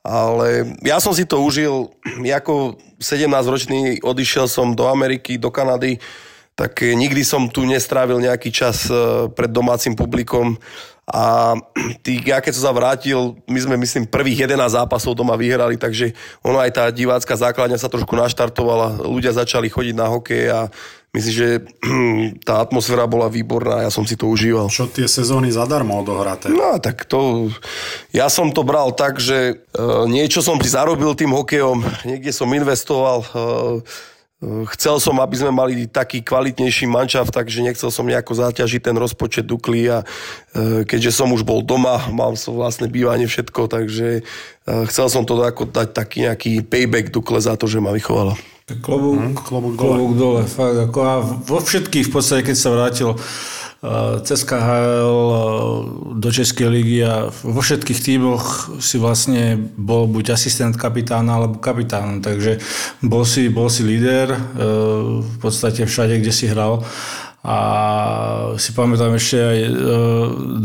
Ale 0.06 0.78
ja 0.86 1.02
som 1.02 1.16
si 1.16 1.26
to 1.26 1.42
užil. 1.42 1.96
Ako 2.40 2.76
17-ročný 3.00 4.04
odišiel 4.04 4.52
som 4.52 4.76
do 4.76 4.92
Ameriky, 4.92 5.40
do 5.40 5.50
Kanady, 5.50 5.98
tak 6.56 6.88
nikdy 6.88 7.22
som 7.28 7.52
tu 7.52 7.68
nestrávil 7.68 8.24
nejaký 8.24 8.50
čas 8.50 8.88
eh, 8.88 9.28
pred 9.28 9.52
domácim 9.52 9.94
publikom. 9.94 10.56
A 11.06 11.54
tý, 12.04 12.18
ja 12.26 12.42
keď 12.42 12.52
som 12.56 12.64
sa 12.72 12.74
vrátil, 12.74 13.38
my 13.46 13.60
sme 13.60 13.76
myslím 13.78 14.10
prvých 14.10 14.50
11 14.50 14.80
zápasov 14.80 15.14
doma 15.14 15.36
vyhrali, 15.38 15.76
takže 15.78 16.16
ono 16.42 16.58
aj 16.58 16.72
tá 16.74 16.84
divácka 16.90 17.36
základňa 17.36 17.78
sa 17.78 17.92
trošku 17.92 18.16
naštartovala, 18.16 19.06
ľudia 19.06 19.36
začali 19.36 19.70
chodiť 19.70 19.96
na 20.00 20.08
hokej 20.10 20.44
a 20.50 20.60
myslím, 21.12 21.34
že 21.36 21.50
tá 22.48 22.64
atmosféra 22.64 23.04
bola 23.04 23.28
výborná, 23.28 23.84
ja 23.84 23.92
som 23.92 24.08
si 24.08 24.16
to 24.16 24.32
užíval. 24.32 24.72
čo 24.72 24.88
tie 24.88 25.12
sezóny 25.12 25.52
zadarmo 25.52 26.02
odohraté. 26.02 26.50
No 26.50 26.80
tak 26.80 27.04
to, 27.04 27.52
ja 28.16 28.32
som 28.32 28.50
to 28.56 28.64
bral 28.64 28.96
tak, 28.96 29.20
že 29.20 29.60
uh, 29.76 30.08
niečo 30.08 30.40
som 30.40 30.56
si 30.64 30.72
zarobil 30.72 31.12
tým 31.20 31.36
hokejom, 31.36 31.84
niekde 32.08 32.32
som 32.32 32.48
investoval, 32.50 33.22
uh, 33.22 33.84
Chcel 34.76 35.02
som, 35.02 35.18
aby 35.18 35.36
sme 35.36 35.52
mali 35.52 35.74
taký 35.90 36.22
kvalitnejší 36.22 36.86
mančav, 36.86 37.32
takže 37.34 37.66
nechcel 37.66 37.90
som 37.90 38.06
nejako 38.06 38.38
zaťažiť 38.38 38.82
ten 38.82 38.96
rozpočet 38.98 39.46
Dukly 39.48 39.90
a 39.90 40.06
keďže 40.86 41.12
som 41.16 41.34
už 41.34 41.42
bol 41.42 41.66
doma, 41.66 42.06
mal 42.14 42.38
som 42.38 42.54
vlastné 42.54 42.92
bývanie 42.92 43.26
všetko, 43.26 43.68
takže 43.72 44.22
chcel 44.92 45.08
som 45.10 45.24
to 45.26 45.42
ako 45.42 45.70
dať 45.70 45.90
taký 45.96 46.18
nejaký 46.30 46.52
payback 46.66 47.10
Dukle 47.10 47.42
za 47.42 47.58
to, 47.58 47.66
že 47.66 47.82
ma 47.82 47.90
vychovala. 47.96 48.38
Klobúk, 48.66 49.18
hmm, 49.22 49.36
klobúk, 49.46 49.74
dole. 49.78 49.86
klobúk 49.94 50.14
dole. 50.18 50.42
Fakt, 50.50 50.78
ako 50.90 51.00
a 51.06 51.14
vo 51.22 51.62
všetkých 51.62 52.10
v 52.10 52.14
podstate, 52.14 52.42
keď 52.42 52.58
sa 52.58 52.74
vrátil 52.74 53.14
cez 54.26 54.42
KHL 54.44 55.22
do 56.18 56.30
Českej 56.32 56.68
ligy 56.72 57.00
a 57.06 57.30
vo 57.30 57.62
všetkých 57.62 58.00
tímoch 58.02 58.74
si 58.82 58.98
vlastne 58.98 59.60
bol 59.78 60.10
buď 60.10 60.34
asistent 60.34 60.74
kapitána 60.74 61.38
alebo 61.38 61.62
kapitán, 61.62 62.24
takže 62.24 62.58
bol 63.06 63.28
si, 63.28 63.52
bol 63.52 63.70
si 63.70 63.86
líder 63.86 64.34
e, 64.34 64.40
v 65.22 65.38
podstate 65.38 65.86
všade, 65.86 66.18
kde 66.18 66.34
si 66.34 66.50
hral 66.50 66.82
a 67.46 67.58
si 68.58 68.74
pamätám 68.74 69.14
ešte 69.14 69.38
aj 69.38 69.58
e, 69.62 69.70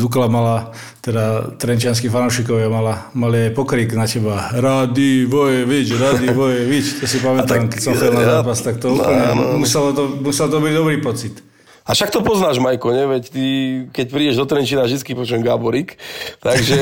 Dukla 0.00 0.32
mala, 0.32 0.72
teda 1.04 1.52
trenčianskí 1.60 2.08
fanúšikovia 2.08 2.72
mala, 2.72 3.12
mali 3.12 3.50
aj 3.50 3.52
pokrik 3.52 3.92
na 3.92 4.08
teba. 4.08 4.48
Rady 4.48 5.28
Vojevič, 5.28 5.92
Rady 5.92 6.32
Vojevič. 6.32 7.04
To 7.04 7.04
si 7.04 7.20
pamätám, 7.20 7.68
tak, 7.68 7.76
keď 7.76 7.80
som 7.84 7.92
chcel 7.92 8.16
na 8.16 8.24
zápas, 8.24 8.64
tak 8.64 8.80
to 8.80 8.96
úplne, 8.96 9.36
no, 9.36 9.60
no. 9.60 9.60
Muselo, 9.60 9.92
to, 9.92 10.24
musel 10.24 10.48
to 10.48 10.56
byť 10.56 10.72
dobrý 10.72 10.96
pocit. 11.04 11.49
A 11.90 11.94
však 11.98 12.14
to 12.14 12.22
poznáš, 12.22 12.62
Majko, 12.62 12.94
ne? 12.94 13.02
Veď 13.18 13.24
ty, 13.34 13.46
keď 13.90 14.06
prídeš 14.14 14.38
do 14.38 14.46
Trenčína, 14.46 14.86
vždy 14.86 15.10
počujem 15.10 15.42
Gaborik. 15.42 15.98
Takže 16.38 16.78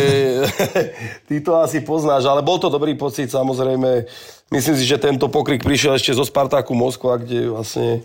ty 1.32 1.40
to 1.40 1.56
asi 1.56 1.80
poznáš, 1.80 2.28
ale 2.28 2.44
bol 2.44 2.61
to 2.61 2.68
dobrý 2.68 2.92
pocit, 2.92 3.32
samozrejme. 3.32 4.04
Myslím 4.52 4.76
si, 4.76 4.84
že 4.84 5.00
tento 5.00 5.32
pokrik 5.32 5.64
prišiel 5.64 5.96
ešte 5.96 6.12
zo 6.12 6.28
Spartáku 6.28 6.76
Moskva, 6.76 7.16
kde 7.16 7.48
vlastne 7.48 8.04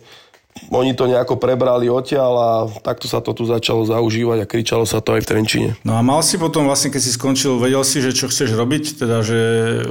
oni 0.74 0.94
to 0.98 1.06
nejako 1.06 1.38
prebrali 1.38 1.90
odtiaľ 1.90 2.34
a 2.38 2.50
takto 2.82 3.06
sa 3.06 3.22
to 3.22 3.34
tu 3.34 3.46
začalo 3.46 3.86
zaužívať 3.86 4.46
a 4.46 4.50
kričalo 4.50 4.86
sa 4.86 5.02
to 5.02 5.18
aj 5.18 5.22
v 5.26 5.30
Trenčine. 5.30 5.70
No 5.86 5.98
a 5.98 6.02
mal 6.02 6.22
si 6.26 6.42
potom 6.42 6.66
vlastne, 6.66 6.90
keď 6.90 7.02
si 7.02 7.12
skončil, 7.14 7.62
vedel 7.62 7.86
si, 7.86 8.02
že 8.02 8.14
čo 8.14 8.30
chceš 8.30 8.54
robiť? 8.58 9.02
Teda, 9.02 9.22
že, 9.26 9.82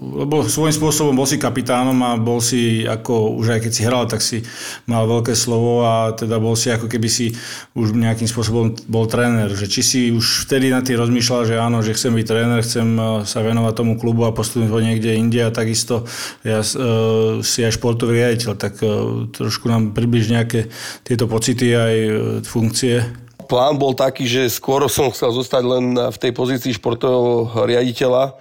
lebo 0.00 0.44
svojím 0.44 0.74
spôsobom 0.74 1.16
bol 1.16 1.28
si 1.28 1.40
kapitánom 1.40 1.96
a 2.04 2.16
bol 2.20 2.40
si, 2.40 2.84
ako 2.84 3.36
už 3.40 3.56
aj 3.56 3.60
keď 3.68 3.72
si 3.72 3.82
hral, 3.84 4.04
tak 4.08 4.20
si 4.24 4.44
mal 4.88 5.04
veľké 5.08 5.32
slovo 5.32 5.84
a 5.84 6.12
teda 6.12 6.40
bol 6.40 6.56
si 6.56 6.72
ako 6.72 6.88
keby 6.88 7.08
si 7.08 7.32
už 7.76 7.92
nejakým 7.96 8.28
spôsobom 8.28 8.76
bol 8.88 9.08
tréner. 9.08 9.52
Že 9.52 9.66
či 9.68 9.80
si 9.84 10.00
už 10.12 10.48
vtedy 10.48 10.72
na 10.72 10.84
tým 10.84 11.00
rozmýšľal, 11.00 11.48
že 11.48 11.54
áno, 11.56 11.80
že 11.84 11.96
chcem 11.96 12.12
byť 12.12 12.26
tréner, 12.26 12.60
chcem 12.64 12.88
e, 12.96 13.04
sa 13.24 13.40
venovať 13.40 13.74
tomu 13.76 14.00
klubu 14.00 14.24
a 14.28 14.34
postupovať 14.34 14.70
ho 14.72 14.80
niekde 14.80 15.16
inde 15.16 15.40
a 15.44 15.54
takisto 15.54 16.08
ja 16.46 16.60
uh, 16.62 17.40
si 17.42 17.62
aj 17.62 17.76
športový 17.76 18.22
riaditeľ, 18.22 18.52
tak 18.58 18.80
uh, 18.80 19.26
trošku 19.30 19.66
nám 19.70 19.92
približ 19.98 20.30
nejaké 20.30 20.70
tieto 21.02 21.26
pocity 21.26 21.74
aj 21.74 21.94
e, 21.94 22.10
funkcie? 22.46 23.02
Plán 23.50 23.80
bol 23.80 23.96
taký, 23.98 24.28
že 24.28 24.52
skôr 24.52 24.86
som 24.86 25.10
chcel 25.10 25.32
zostať 25.34 25.62
len 25.64 25.96
v 25.96 26.18
tej 26.20 26.32
pozícii 26.36 26.76
športového 26.76 27.64
riaditeľa, 27.64 28.36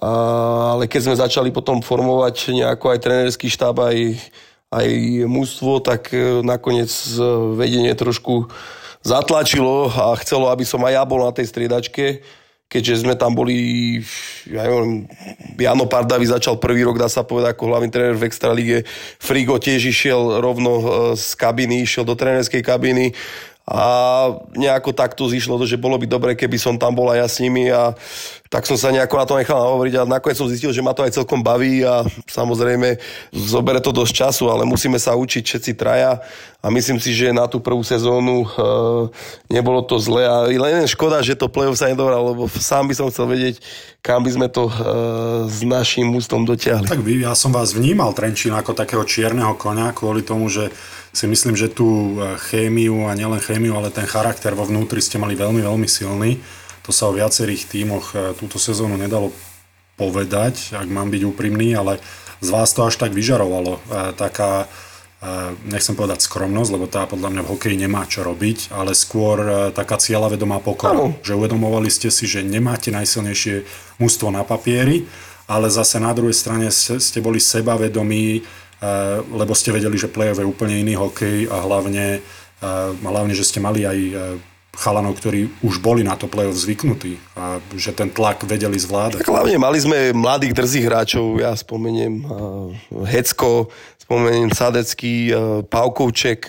ale 0.00 0.84
keď 0.86 1.00
sme 1.08 1.16
začali 1.16 1.50
potom 1.50 1.80
formovať 1.80 2.52
nejako 2.52 2.94
aj 2.94 2.98
trenerský 3.00 3.48
štáb, 3.48 3.80
aj, 3.80 4.20
aj 4.70 4.88
mužstvo, 5.24 5.80
tak 5.82 6.12
e, 6.12 6.44
nakoniec 6.44 6.92
vedenie 7.58 7.90
trošku 7.96 8.52
zatlačilo 9.00 9.88
a 9.88 10.12
chcelo, 10.20 10.52
aby 10.52 10.64
som 10.68 10.84
aj 10.84 10.92
ja 10.92 11.02
bol 11.08 11.24
na 11.24 11.32
tej 11.32 11.48
striedačke 11.48 12.20
keďže 12.70 13.02
sme 13.02 13.18
tam 13.18 13.34
boli, 13.34 13.98
ja 14.46 14.62
neviem, 14.62 15.10
Jano 15.58 15.90
Pardavi 15.90 16.22
začal 16.22 16.62
prvý 16.62 16.86
rok, 16.86 17.02
dá 17.02 17.10
sa 17.10 17.26
povedať, 17.26 17.58
ako 17.58 17.66
hlavný 17.66 17.90
tréner 17.90 18.14
v 18.14 18.30
Extralíge. 18.30 18.78
Frigo 19.18 19.58
tiež 19.58 19.90
išiel 19.90 20.38
rovno 20.38 20.72
e, 20.78 20.84
z 21.18 21.34
kabiny, 21.34 21.82
išiel 21.82 22.06
do 22.06 22.14
trénerskej 22.14 22.62
kabiny 22.62 23.10
a 23.70 23.82
nejako 24.58 24.90
takto 24.90 25.30
zišlo 25.30 25.54
že 25.62 25.78
bolo 25.78 25.94
by 25.94 26.06
dobre, 26.10 26.30
keby 26.34 26.58
som 26.58 26.74
tam 26.74 26.98
bol 26.98 27.06
aj 27.10 27.18
ja 27.22 27.28
s 27.30 27.36
nimi 27.38 27.70
a 27.70 27.94
tak 28.50 28.66
som 28.66 28.74
sa 28.74 28.90
nejako 28.90 29.14
na 29.14 29.26
to 29.30 29.38
nechal 29.38 29.62
hovoriť 29.62 29.94
a 29.94 30.10
nakoniec 30.10 30.34
som 30.34 30.50
zistil, 30.50 30.74
že 30.74 30.82
ma 30.82 30.90
to 30.90 31.06
aj 31.06 31.14
celkom 31.14 31.38
baví 31.38 31.86
a 31.86 32.02
samozrejme 32.26 32.98
zobere 33.30 33.78
to 33.78 33.94
dosť 33.94 34.26
času, 34.26 34.50
ale 34.50 34.66
musíme 34.66 34.98
sa 34.98 35.14
učiť 35.14 35.46
všetci 35.46 35.72
traja 35.78 36.18
a 36.58 36.66
myslím 36.66 36.98
si, 36.98 37.14
že 37.14 37.30
na 37.30 37.46
tú 37.46 37.62
prvú 37.62 37.86
sezónu 37.86 38.42
e, 38.42 38.46
nebolo 39.54 39.86
to 39.86 40.02
zle 40.02 40.26
a 40.26 40.50
len 40.50 40.82
škoda, 40.90 41.22
že 41.22 41.38
to 41.38 41.46
play-off 41.46 41.78
sa 41.78 41.94
nedohral, 41.94 42.34
lebo 42.34 42.50
sám 42.50 42.90
by 42.90 42.94
som 42.98 43.06
chcel 43.06 43.30
vedieť, 43.30 43.62
kam 44.02 44.26
by 44.26 44.34
sme 44.34 44.50
to 44.50 44.66
e, 44.66 44.72
s 45.46 45.62
našim 45.62 46.10
ústom 46.10 46.42
dotiahli. 46.42 46.90
Tak 46.90 47.06
ja 47.06 47.38
som 47.38 47.54
vás 47.54 47.70
vnímal 47.70 48.18
Trenčín 48.18 48.50
ako 48.50 48.74
takého 48.74 49.06
čierneho 49.06 49.54
konia 49.54 49.94
kvôli 49.94 50.26
tomu, 50.26 50.50
že 50.50 50.74
si 51.14 51.30
myslím, 51.30 51.54
že 51.54 51.70
tú 51.70 52.18
e, 52.18 52.34
chémiu 52.50 53.06
a 53.06 53.14
nielen 53.14 53.38
chémiu, 53.38 53.78
ale 53.78 53.94
ten 53.94 54.10
charakter 54.10 54.58
vo 54.58 54.66
vnútri 54.66 54.98
ste 54.98 55.22
mali 55.22 55.38
veľmi, 55.38 55.62
veľmi 55.62 55.86
silný. 55.86 56.42
To 56.90 56.98
sa 56.98 57.06
o 57.06 57.14
viacerých 57.14 57.70
tímoch 57.70 58.18
e, 58.18 58.34
túto 58.34 58.58
sezónu 58.58 58.98
nedalo 58.98 59.30
povedať, 59.94 60.74
ak 60.74 60.90
mám 60.90 61.06
byť 61.06 61.22
úprimný, 61.22 61.78
ale 61.78 62.02
z 62.42 62.50
vás 62.50 62.74
to 62.74 62.82
až 62.82 62.98
tak 62.98 63.14
vyžarovalo. 63.14 63.78
E, 63.78 64.10
taká, 64.18 64.66
nechcem 65.70 65.94
povedať 65.94 66.26
skromnosť, 66.26 66.70
lebo 66.74 66.90
tá 66.90 67.06
podľa 67.06 67.30
mňa 67.30 67.42
v 67.46 67.50
hokeji 67.54 67.76
nemá 67.78 68.10
čo 68.10 68.26
robiť, 68.26 68.74
ale 68.74 68.98
skôr 68.98 69.70
taká 69.70 70.02
cieľavedomá 70.02 70.58
pokora. 70.58 70.98
Ano. 70.98 71.14
Že 71.22 71.46
uvedomovali 71.46 71.92
ste 71.94 72.10
si, 72.10 72.26
že 72.26 72.42
nemáte 72.42 72.90
najsilnejšie 72.90 73.62
mústvo 74.02 74.34
na 74.34 74.42
papieri, 74.42 75.06
ale 75.46 75.70
zase 75.70 76.02
na 76.02 76.10
druhej 76.10 76.34
strane 76.34 76.72
ste 76.74 77.20
boli 77.20 77.36
sebavedomí, 77.36 78.42
lebo 79.30 79.52
ste 79.52 79.76
vedeli, 79.76 80.00
že 80.00 80.08
play-off 80.08 80.40
je 80.40 80.48
úplne 80.48 80.80
iný 80.80 80.96
hokej 80.96 81.52
a 81.52 81.68
hlavne, 81.68 82.24
hlavne 83.04 83.34
že 83.36 83.44
ste 83.44 83.60
mali 83.60 83.84
aj 83.84 83.98
chalanov, 84.80 85.20
ktorí 85.20 85.52
už 85.60 85.84
boli 85.84 86.00
na 86.00 86.16
to 86.16 86.24
play-off 86.24 86.56
zvyknutí 86.56 87.20
a 87.36 87.60
že 87.76 87.92
ten 87.92 88.08
tlak 88.08 88.40
vedeli 88.48 88.80
zvládať. 88.80 89.20
Tak 89.20 89.28
hlavne 89.28 89.60
mali 89.60 89.76
sme 89.76 90.16
mladých 90.16 90.56
drzých 90.56 90.88
hráčov, 90.88 91.36
ja 91.36 91.52
spomeniem 91.52 92.24
Hecko, 93.04 93.68
spomeniem 94.00 94.48
Sadecký, 94.48 95.36
Pavkovček, 95.68 96.48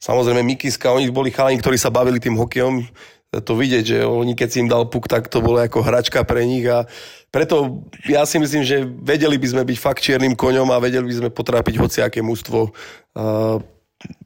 samozrejme 0.00 0.40
Mikiska, 0.40 0.96
oni 0.96 1.12
boli 1.12 1.28
chalani, 1.28 1.60
ktorí 1.60 1.76
sa 1.76 1.92
bavili 1.92 2.16
tým 2.16 2.40
hokejom, 2.40 2.88
to 3.30 3.52
vidieť, 3.54 3.84
že 3.84 3.98
oni 4.02 4.32
keď 4.34 4.48
si 4.48 4.58
im 4.64 4.72
dal 4.72 4.88
puk, 4.88 5.06
tak 5.06 5.28
to 5.28 5.38
bolo 5.38 5.60
ako 5.60 5.84
hračka 5.84 6.24
pre 6.24 6.42
nich 6.48 6.66
a 6.66 6.88
preto 7.30 7.86
ja 8.10 8.26
si 8.26 8.42
myslím, 8.42 8.66
že 8.66 8.82
vedeli 8.82 9.38
by 9.38 9.46
sme 9.46 9.62
byť 9.62 9.78
fakt 9.78 10.02
čiernym 10.02 10.34
koňom 10.34 10.66
a 10.74 10.82
vedeli 10.82 11.06
by 11.06 11.14
sme 11.14 11.30
potrápiť 11.30 11.78
hociaké 11.78 12.26
mužstvo. 12.26 12.74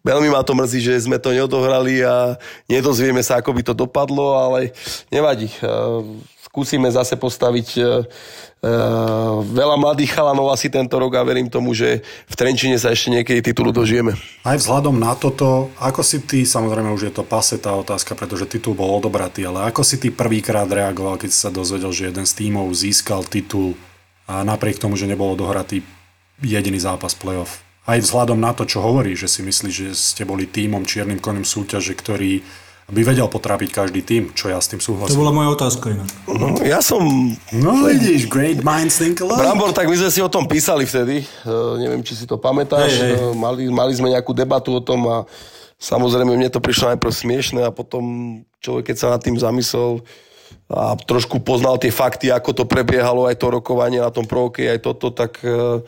Veľmi 0.05 0.29
ma 0.31 0.45
to 0.45 0.53
mrzí, 0.55 0.81
že 0.85 1.05
sme 1.09 1.19
to 1.19 1.33
neodohrali 1.33 2.05
a 2.05 2.39
nedozvieme 2.69 3.25
sa, 3.25 3.41
ako 3.41 3.57
by 3.57 3.63
to 3.65 3.75
dopadlo, 3.75 4.37
ale 4.37 4.71
nevadí. 5.09 5.49
Skúsime 6.45 6.93
zase 6.93 7.19
postaviť 7.19 7.69
Uh, 8.65 9.45
veľa 9.45 9.77
mladých 9.77 10.17
chalanov 10.17 10.49
asi 10.49 10.73
tento 10.73 10.97
rok 10.97 11.21
a 11.21 11.21
verím 11.21 11.53
tomu, 11.53 11.77
že 11.77 12.01
v 12.01 12.33
Trenčine 12.33 12.81
sa 12.81 12.97
ešte 12.97 13.13
niekedy 13.13 13.53
titulu 13.53 13.77
dožijeme. 13.77 14.17
Aj 14.41 14.57
vzhľadom 14.57 14.97
na 14.97 15.13
toto, 15.13 15.69
ako 15.77 16.01
si 16.01 16.25
ty, 16.25 16.49
samozrejme 16.49 16.89
už 16.97 17.13
je 17.13 17.13
to 17.13 17.29
pase 17.29 17.61
tá 17.61 17.77
otázka, 17.77 18.17
pretože 18.17 18.49
titul 18.49 18.73
bol 18.73 18.89
odobratý, 18.97 19.45
ale 19.45 19.69
ako 19.69 19.85
si 19.85 20.01
ty 20.01 20.09
prvýkrát 20.09 20.65
reagoval, 20.65 21.21
keď 21.21 21.29
si 21.29 21.45
sa 21.45 21.53
dozvedel, 21.53 21.93
že 21.93 22.09
jeden 22.09 22.25
z 22.25 22.33
tímov 22.41 22.73
získal 22.73 23.29
titul 23.29 23.77
a 24.25 24.41
napriek 24.41 24.81
tomu, 24.81 24.97
že 24.97 25.05
nebol 25.05 25.37
odohratý 25.37 25.85
jediný 26.41 26.81
zápas 26.81 27.13
playoff? 27.13 27.64
Aj 27.85 27.99
vzhľadom 28.01 28.41
na 28.41 28.57
to, 28.57 28.65
čo 28.65 28.81
hovorí, 28.81 29.13
že 29.13 29.29
si 29.29 29.45
myslíš, 29.45 29.75
že 29.75 29.89
ste 29.93 30.23
boli 30.25 30.49
tímom 30.49 30.89
čiernym 30.89 31.21
konem 31.21 31.45
súťaže, 31.45 31.93
ktorý 31.93 32.41
aby 32.85 33.01
vedel 33.01 33.25
potrápiť 33.33 33.73
každý 33.73 34.05
tým, 34.05 34.23
čo 34.37 34.53
ja 34.53 34.61
s 34.61 34.69
tým 34.69 34.77
súhlasím. 34.77 35.17
To 35.17 35.23
bola 35.25 35.33
moja 35.33 35.57
otázka 35.57 35.97
inak. 35.97 36.09
No, 36.29 36.53
ja 36.61 36.85
som... 36.85 37.01
No 37.49 37.89
vidíš, 37.89 38.29
great 38.29 38.61
minds 38.61 39.01
think 39.01 39.25
alike. 39.25 39.41
Brambor, 39.41 39.73
tak 39.73 39.89
my 39.89 39.97
sme 39.97 40.13
si 40.13 40.21
o 40.21 40.29
tom 40.29 40.45
písali 40.45 40.85
vtedy. 40.85 41.25
Uh, 41.49 41.81
neviem, 41.81 42.05
či 42.05 42.13
si 42.13 42.29
to 42.29 42.37
pamätáš. 42.37 42.93
Hey, 42.93 43.17
hey. 43.17 43.25
Uh, 43.25 43.33
mali, 43.33 43.73
mali 43.73 43.93
sme 43.97 44.13
nejakú 44.13 44.37
debatu 44.37 44.77
o 44.77 44.85
tom 44.85 45.09
a 45.09 45.25
samozrejme 45.81 46.37
mne 46.37 46.53
to 46.53 46.61
prišlo 46.61 46.93
najprv 46.93 47.09
smiešne 47.09 47.65
a 47.65 47.73
potom 47.73 48.05
človek, 48.61 48.93
keď 48.93 48.97
sa 49.01 49.09
nad 49.17 49.25
tým 49.25 49.41
zamyslel 49.41 50.05
a 50.69 50.93
trošku 51.01 51.41
poznal 51.41 51.81
tie 51.81 51.89
fakty, 51.89 52.29
ako 52.29 52.53
to 52.53 52.65
prebiehalo, 52.69 53.25
aj 53.33 53.41
to 53.41 53.49
rokovanie 53.49 54.01
na 54.01 54.13
tom 54.13 54.29
provoke, 54.29 54.61
aj 54.61 54.85
toto, 54.85 55.09
tak 55.09 55.41
uh, 55.41 55.81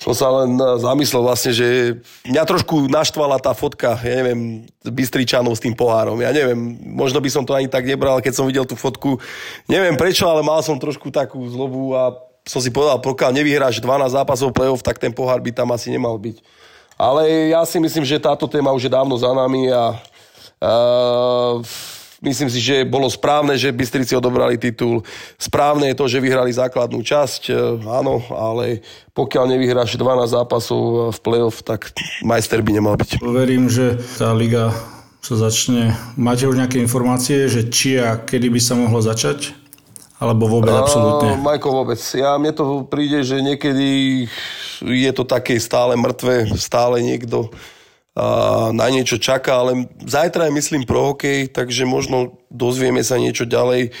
som 0.00 0.16
sa 0.16 0.32
len 0.42 0.56
eh, 0.56 0.64
zamyslel 0.80 1.20
vlastne, 1.20 1.52
že 1.52 2.00
mňa 2.24 2.42
trošku 2.48 2.88
naštvala 2.88 3.36
tá 3.36 3.52
fotka, 3.52 4.00
ja 4.00 4.14
neviem, 4.24 4.64
Bystričanov 4.80 5.52
s 5.52 5.62
tým 5.62 5.76
pohárom. 5.76 6.16
Ja 6.24 6.32
neviem, 6.32 6.56
možno 6.80 7.20
by 7.20 7.28
som 7.28 7.44
to 7.44 7.52
ani 7.52 7.68
tak 7.68 7.84
nebral, 7.84 8.24
keď 8.24 8.32
som 8.32 8.48
videl 8.48 8.64
tú 8.64 8.74
fotku. 8.74 9.20
Neviem 9.68 10.00
prečo, 10.00 10.24
ale 10.24 10.40
mal 10.40 10.64
som 10.64 10.80
trošku 10.80 11.12
takú 11.12 11.44
zlobu 11.52 11.92
a 11.92 12.16
som 12.48 12.64
si 12.64 12.72
povedal, 12.72 12.96
pokiaľ 13.04 13.36
nevyhráš 13.36 13.84
12 13.84 14.16
zápasov 14.16 14.56
play-off, 14.56 14.80
tak 14.80 14.96
ten 14.96 15.12
pohár 15.12 15.44
by 15.44 15.52
tam 15.52 15.68
asi 15.76 15.92
nemal 15.92 16.16
byť. 16.16 16.40
Ale 16.96 17.52
ja 17.52 17.64
si 17.68 17.76
myslím, 17.80 18.04
že 18.04 18.20
táto 18.20 18.48
téma 18.48 18.72
už 18.72 18.88
je 18.88 18.92
dávno 18.92 19.16
za 19.16 19.32
nami 19.32 19.68
a 19.72 19.96
uh, 20.60 21.60
myslím 22.20 22.48
si, 22.52 22.60
že 22.60 22.84
bolo 22.84 23.08
správne, 23.08 23.56
že 23.56 23.72
Bystrici 23.72 24.12
odobrali 24.16 24.60
titul. 24.60 25.02
Správne 25.40 25.92
je 25.92 25.98
to, 25.98 26.06
že 26.06 26.22
vyhrali 26.22 26.52
základnú 26.52 27.00
časť, 27.00 27.42
e, 27.50 27.52
áno, 27.88 28.22
ale 28.32 28.84
pokiaľ 29.16 29.56
nevyhráš 29.56 29.96
12 29.96 30.36
zápasov 30.36 31.12
v 31.12 31.18
play-off, 31.20 31.64
tak 31.64 31.92
majster 32.24 32.60
by 32.60 32.70
nemal 32.76 32.94
byť. 32.96 33.20
Verím, 33.20 33.68
že 33.72 33.98
tá 34.20 34.32
liga 34.36 34.72
sa 35.20 35.36
začne. 35.36 35.96
Máte 36.16 36.48
už 36.48 36.56
nejaké 36.56 36.80
informácie, 36.80 37.48
že 37.48 37.68
či 37.68 38.00
a 38.00 38.16
kedy 38.16 38.48
by 38.48 38.60
sa 38.60 38.74
mohlo 38.76 39.00
začať? 39.04 39.52
Alebo 40.20 40.52
vôbec 40.52 40.72
absolútne? 40.72 41.40
Majko, 41.40 41.68
vôbec. 41.72 42.00
Ja, 42.12 42.36
mne 42.36 42.52
to 42.52 42.84
príde, 42.84 43.24
že 43.24 43.40
niekedy 43.40 44.28
je 44.84 45.10
to 45.16 45.24
také 45.24 45.56
stále 45.56 45.96
mŕtve, 45.96 46.52
stále 46.60 47.00
niekto 47.00 47.48
na 48.74 48.86
niečo 48.90 49.22
čaká, 49.22 49.62
ale 49.62 49.86
zajtra 50.02 50.50
je 50.50 50.56
myslím 50.58 50.82
pro 50.82 51.14
hokej, 51.14 51.54
takže 51.54 51.86
možno 51.86 52.42
dozvieme 52.50 53.06
sa 53.06 53.16
niečo 53.22 53.46
ďalej. 53.46 53.94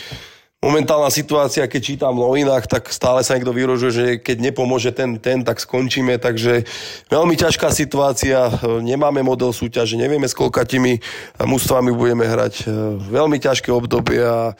Momentálna 0.60 1.08
situácia, 1.08 1.64
keď 1.64 1.80
čítam 1.80 2.20
v 2.20 2.20
novinách, 2.20 2.68
tak 2.68 2.92
stále 2.92 3.24
sa 3.24 3.32
niekto 3.32 3.48
vyrožuje, 3.48 3.92
že 3.96 4.06
keď 4.20 4.52
nepomôže 4.52 4.92
ten, 4.92 5.16
ten, 5.16 5.40
tak 5.40 5.56
skončíme. 5.56 6.20
Takže 6.20 6.68
veľmi 7.08 7.32
ťažká 7.32 7.72
situácia, 7.72 8.52
nemáme 8.84 9.24
model 9.24 9.56
súťaže, 9.56 9.96
nevieme 9.96 10.28
s 10.28 10.36
koľkatými 10.36 11.00
mústvami 11.40 11.96
budeme 11.96 12.28
hrať. 12.28 12.68
Veľmi 13.08 13.40
ťažké 13.40 13.72
obdobie 13.72 14.20
a 14.20 14.52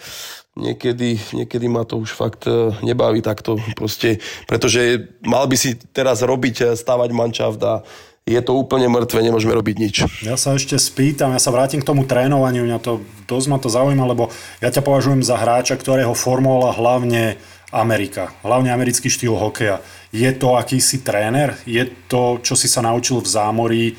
niekedy, 0.57 1.21
niekedy 1.37 1.67
ma 1.69 1.85
to 1.85 2.01
už 2.01 2.17
fakt 2.17 2.49
e, 2.49 2.75
nebaví 2.83 3.23
takto 3.23 3.61
proste, 3.79 4.19
pretože 4.51 5.09
mal 5.23 5.47
by 5.47 5.57
si 5.57 5.79
teraz 5.95 6.27
robiť, 6.27 6.57
e, 6.61 6.65
stavať 6.75 7.11
mančaft 7.15 7.63
a 7.63 7.87
je 8.29 8.41
to 8.45 8.53
úplne 8.55 8.87
mŕtve, 8.87 9.27
nemôžeme 9.27 9.51
robiť 9.57 9.77
nič. 9.81 9.97
Ja 10.23 10.39
sa 10.39 10.55
ešte 10.55 10.79
spýtam, 10.79 11.35
ja 11.35 11.41
sa 11.43 11.51
vrátim 11.51 11.83
k 11.83 11.89
tomu 11.89 12.07
trénovaniu, 12.07 12.63
mňa 12.63 12.79
to, 12.79 13.03
dosť 13.27 13.47
ma 13.51 13.59
to 13.59 13.73
zaujíma, 13.73 14.05
lebo 14.07 14.31
ja 14.63 14.71
ťa 14.71 14.87
považujem 14.87 15.27
za 15.27 15.35
hráča, 15.35 15.75
ktorého 15.75 16.15
formovala 16.15 16.77
hlavne 16.77 17.41
Amerika, 17.71 18.35
hlavne 18.43 18.71
americký 18.71 19.11
štýl 19.11 19.35
hokeja. 19.35 19.83
Je 20.11 20.27
to 20.35 20.59
akýsi 20.59 21.07
tréner? 21.07 21.55
Je 21.67 21.87
to, 22.11 22.43
čo 22.43 22.59
si 22.59 22.67
sa 22.67 22.83
naučil 22.83 23.23
v 23.23 23.31
zámorí, 23.31 23.85
e, 23.91 23.95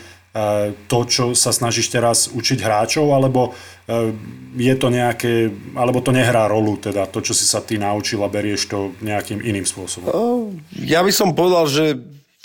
to, 0.92 1.00
čo 1.08 1.32
sa 1.32 1.56
snažíš 1.56 1.88
teraz 1.88 2.28
učiť 2.32 2.60
hráčov, 2.60 3.16
alebo 3.16 3.52
e, 3.88 4.12
je 4.60 4.76
to 4.76 4.92
nejaké, 4.92 5.48
alebo 5.76 6.04
to 6.04 6.12
nehrá 6.12 6.52
rolu, 6.52 6.76
teda 6.84 7.08
to, 7.08 7.24
čo 7.24 7.32
si 7.32 7.48
sa 7.48 7.64
ty 7.64 7.80
naučil 7.80 8.20
a 8.24 8.32
berieš 8.32 8.68
to 8.68 8.92
nejakým 9.00 9.40
iným 9.40 9.64
spôsobom? 9.64 10.12
Ja 10.76 11.00
by 11.00 11.12
som 11.16 11.32
povedal, 11.32 11.72
že 11.72 11.84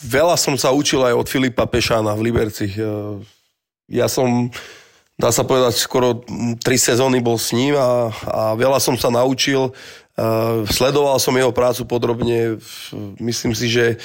veľa 0.03 0.37
som 0.37 0.55
sa 0.61 0.73
učil 0.73 1.01
aj 1.05 1.15
od 1.17 1.27
Filipa 1.29 1.65
Pešána 1.65 2.13
v 2.17 2.25
Liberci. 2.29 2.69
E, 2.69 2.77
ja 3.89 4.11
som, 4.11 4.51
dá 5.17 5.31
sa 5.31 5.47
povedať, 5.47 5.79
skoro 5.79 6.27
tri 6.61 6.77
sezóny 6.77 7.23
bol 7.23 7.39
s 7.39 7.55
ním 7.55 7.79
a, 7.79 8.11
a 8.27 8.43
veľa 8.59 8.83
som 8.83 8.99
sa 8.99 9.09
naučil. 9.09 9.73
Uh, 10.17 10.65
sledoval 10.73 11.21
som 11.21 11.37
jeho 11.37 11.53
prácu 11.53 11.85
podrobne. 11.85 12.57
Myslím 13.21 13.53
si, 13.53 13.69
že 13.69 14.01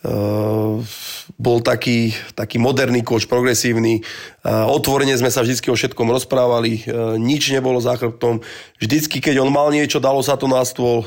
uh, 0.00 0.80
bol 1.36 1.60
taký, 1.60 2.16
taký 2.32 2.56
moderný 2.56 3.04
koč, 3.04 3.28
progresívny. 3.28 4.00
Otvorene 4.48 5.12
sme 5.20 5.28
sa 5.28 5.44
vždy 5.44 5.60
o 5.68 5.76
všetkom 5.76 6.08
rozprávali. 6.08 6.88
Nič 7.20 7.52
nebolo 7.52 7.76
za 7.76 7.92
chrbtom. 7.92 8.40
Vždycky, 8.80 9.20
keď 9.20 9.44
on 9.44 9.52
mal 9.52 9.68
niečo, 9.68 10.00
dalo 10.00 10.24
sa 10.24 10.40
to 10.40 10.48
na 10.48 10.64
stôl. 10.64 11.04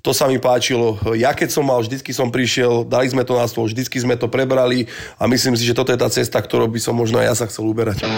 To 0.00 0.16
sa 0.16 0.24
mi 0.28 0.40
páčilo. 0.40 0.96
Ja 1.12 1.36
keď 1.36 1.52
som 1.52 1.68
mal, 1.68 1.84
vždycky 1.84 2.16
som 2.16 2.32
prišiel, 2.32 2.88
dali 2.88 3.08
sme 3.12 3.20
to 3.24 3.36
na 3.36 3.44
stôl, 3.44 3.68
vždycky 3.68 4.00
sme 4.00 4.16
to 4.16 4.32
prebrali 4.32 4.88
a 5.20 5.28
myslím 5.28 5.54
si, 5.60 5.68
že 5.68 5.76
toto 5.76 5.92
je 5.92 6.00
tá 6.00 6.08
cesta, 6.08 6.40
ktorou 6.40 6.72
by 6.72 6.80
som 6.80 6.96
možno 6.96 7.20
aj 7.20 7.26
ja 7.28 7.34
sa 7.36 7.44
chcel 7.48 7.68
uberať. 7.68 8.08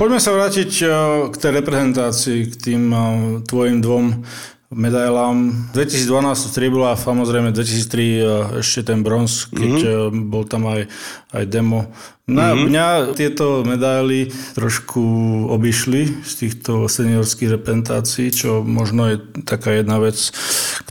Poďme 0.00 0.16
sa 0.16 0.32
vrátiť 0.32 0.70
eh, 0.80 0.90
k 1.28 1.34
tej 1.36 1.52
reprezentácii, 1.60 2.38
k 2.50 2.54
tým 2.56 2.82
eh, 2.88 3.02
tvojim 3.44 3.84
dvom 3.84 4.24
medailám. 4.70 5.66
2012 5.74 6.50
striebro 6.54 6.86
a 6.86 6.94
samozrejme 6.94 7.50
2003 7.50 7.58
eh, 7.58 8.22
ešte 8.62 8.94
ten 8.94 9.02
bronz, 9.02 9.50
keď 9.50 9.74
mm-hmm. 9.82 10.30
bol 10.30 10.46
tam 10.46 10.70
aj, 10.70 10.86
aj 11.34 11.44
demo. 11.50 11.90
Na, 12.30 12.54
mm-hmm. 12.54 12.66
Mňa 12.70 12.86
tieto 13.18 13.66
medaily 13.66 14.30
trošku 14.54 15.02
obišli 15.50 16.22
z 16.22 16.32
týchto 16.46 16.86
seniorských 16.86 17.58
reprezentácií, 17.58 18.30
čo 18.30 18.62
možno 18.62 19.10
je 19.10 19.18
taká 19.42 19.74
jedna 19.74 19.98
vec, 19.98 20.30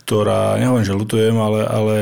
ktorá, 0.03 0.59
nehovorím, 0.59 0.84
že 0.84 0.99
lutujem, 0.99 1.38
ale, 1.39 1.63
ale 1.63 1.97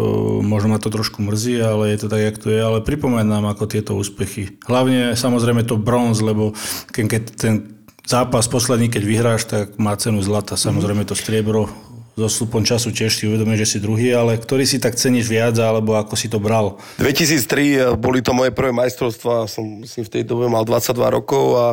uh, 0.00 0.40
možno 0.40 0.72
ma 0.72 0.80
to 0.80 0.88
trošku 0.88 1.20
mrzí, 1.20 1.60
ale 1.60 1.92
je 1.92 1.98
to 2.00 2.08
tak, 2.08 2.22
jak 2.32 2.40
to 2.40 2.48
je, 2.48 2.56
ale 2.56 2.80
pripomenám 2.80 3.44
ako 3.44 3.68
tieto 3.68 3.92
úspechy. 3.92 4.56
Hlavne 4.64 5.12
samozrejme 5.12 5.60
to 5.68 5.76
bronz, 5.76 6.24
lebo 6.24 6.56
keď 6.96 7.22
ten 7.36 7.75
zápas 8.06 8.46
posledný, 8.46 8.88
keď 8.88 9.02
vyhráš, 9.02 9.42
tak 9.50 9.74
má 9.76 9.98
cenu 9.98 10.22
zlata. 10.22 10.54
Samozrejme 10.54 11.02
to 11.04 11.18
striebro 11.18 11.68
so 12.16 12.32
stupom 12.32 12.64
času 12.64 12.96
tiež 12.96 13.12
si 13.12 13.28
uvedomíš, 13.28 13.68
že 13.68 13.70
si 13.76 13.78
druhý, 13.84 14.16
ale 14.16 14.40
ktorý 14.40 14.64
si 14.64 14.80
tak 14.80 14.96
ceníš 14.96 15.28
viac, 15.28 15.52
alebo 15.60 16.00
ako 16.00 16.16
si 16.16 16.32
to 16.32 16.40
bral? 16.40 16.80
2003 16.96 17.12
eh, 17.12 17.92
boli 17.92 18.24
to 18.24 18.32
moje 18.32 18.56
prvé 18.56 18.72
majstrovstvá, 18.72 19.44
som 19.44 19.84
myslím 19.84 20.08
v 20.08 20.12
tej 20.16 20.22
dobe 20.24 20.48
mal 20.48 20.64
22 20.64 20.96
rokov 21.12 21.44
a, 21.60 21.68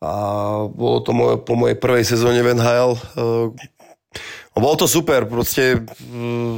a 0.00 0.12
bolo 0.72 1.04
to 1.04 1.12
moje, 1.12 1.36
po 1.44 1.52
mojej 1.52 1.76
prvej 1.76 2.04
sezóne 2.08 2.40
v 2.40 2.56
NHL. 2.56 2.96
Eh, 2.96 4.56
bolo 4.56 4.76
to 4.80 4.88
super, 4.88 5.28
proste 5.28 5.84
eh, 5.84 6.56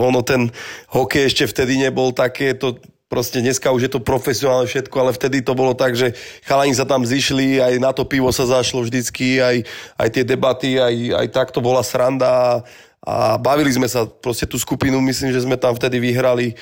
ono 0.00 0.20
ten 0.24 0.48
hokej 0.96 1.28
ešte 1.28 1.44
vtedy 1.44 1.76
nebol 1.76 2.16
také, 2.16 2.56
to 2.56 2.80
proste 3.10 3.42
dneska 3.42 3.74
už 3.74 3.90
je 3.90 3.92
to 3.92 4.00
profesionálne 4.00 4.70
všetko, 4.70 4.94
ale 5.02 5.10
vtedy 5.10 5.42
to 5.42 5.58
bolo 5.58 5.74
tak, 5.74 5.98
že 5.98 6.14
chalani 6.46 6.70
sa 6.72 6.86
tam 6.86 7.02
zišli, 7.02 7.58
aj 7.58 7.82
na 7.82 7.90
to 7.90 8.06
pivo 8.06 8.30
sa 8.30 8.46
zašlo 8.46 8.86
vždycky, 8.86 9.42
aj, 9.42 9.66
aj 9.98 10.08
tie 10.14 10.22
debaty, 10.22 10.78
aj, 10.78 10.94
aj 11.18 11.26
tak 11.34 11.50
to 11.50 11.58
bola 11.58 11.82
sranda 11.82 12.62
a 13.02 13.34
bavili 13.42 13.74
sme 13.74 13.90
sa. 13.90 14.06
Proste 14.06 14.46
tú 14.46 14.62
skupinu, 14.62 15.02
myslím, 15.02 15.34
že 15.34 15.42
sme 15.42 15.58
tam 15.58 15.74
vtedy 15.74 15.98
vyhrali 15.98 16.54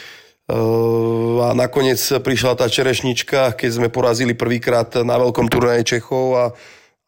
a 0.48 1.52
nakoniec 1.52 2.00
prišla 2.00 2.56
tá 2.56 2.64
čerešnička, 2.72 3.52
keď 3.52 3.68
sme 3.68 3.88
porazili 3.92 4.32
prvýkrát 4.32 4.88
na 5.04 5.20
veľkom 5.20 5.44
turnaji 5.44 5.84
Čechov 5.84 6.26
a 6.32 6.44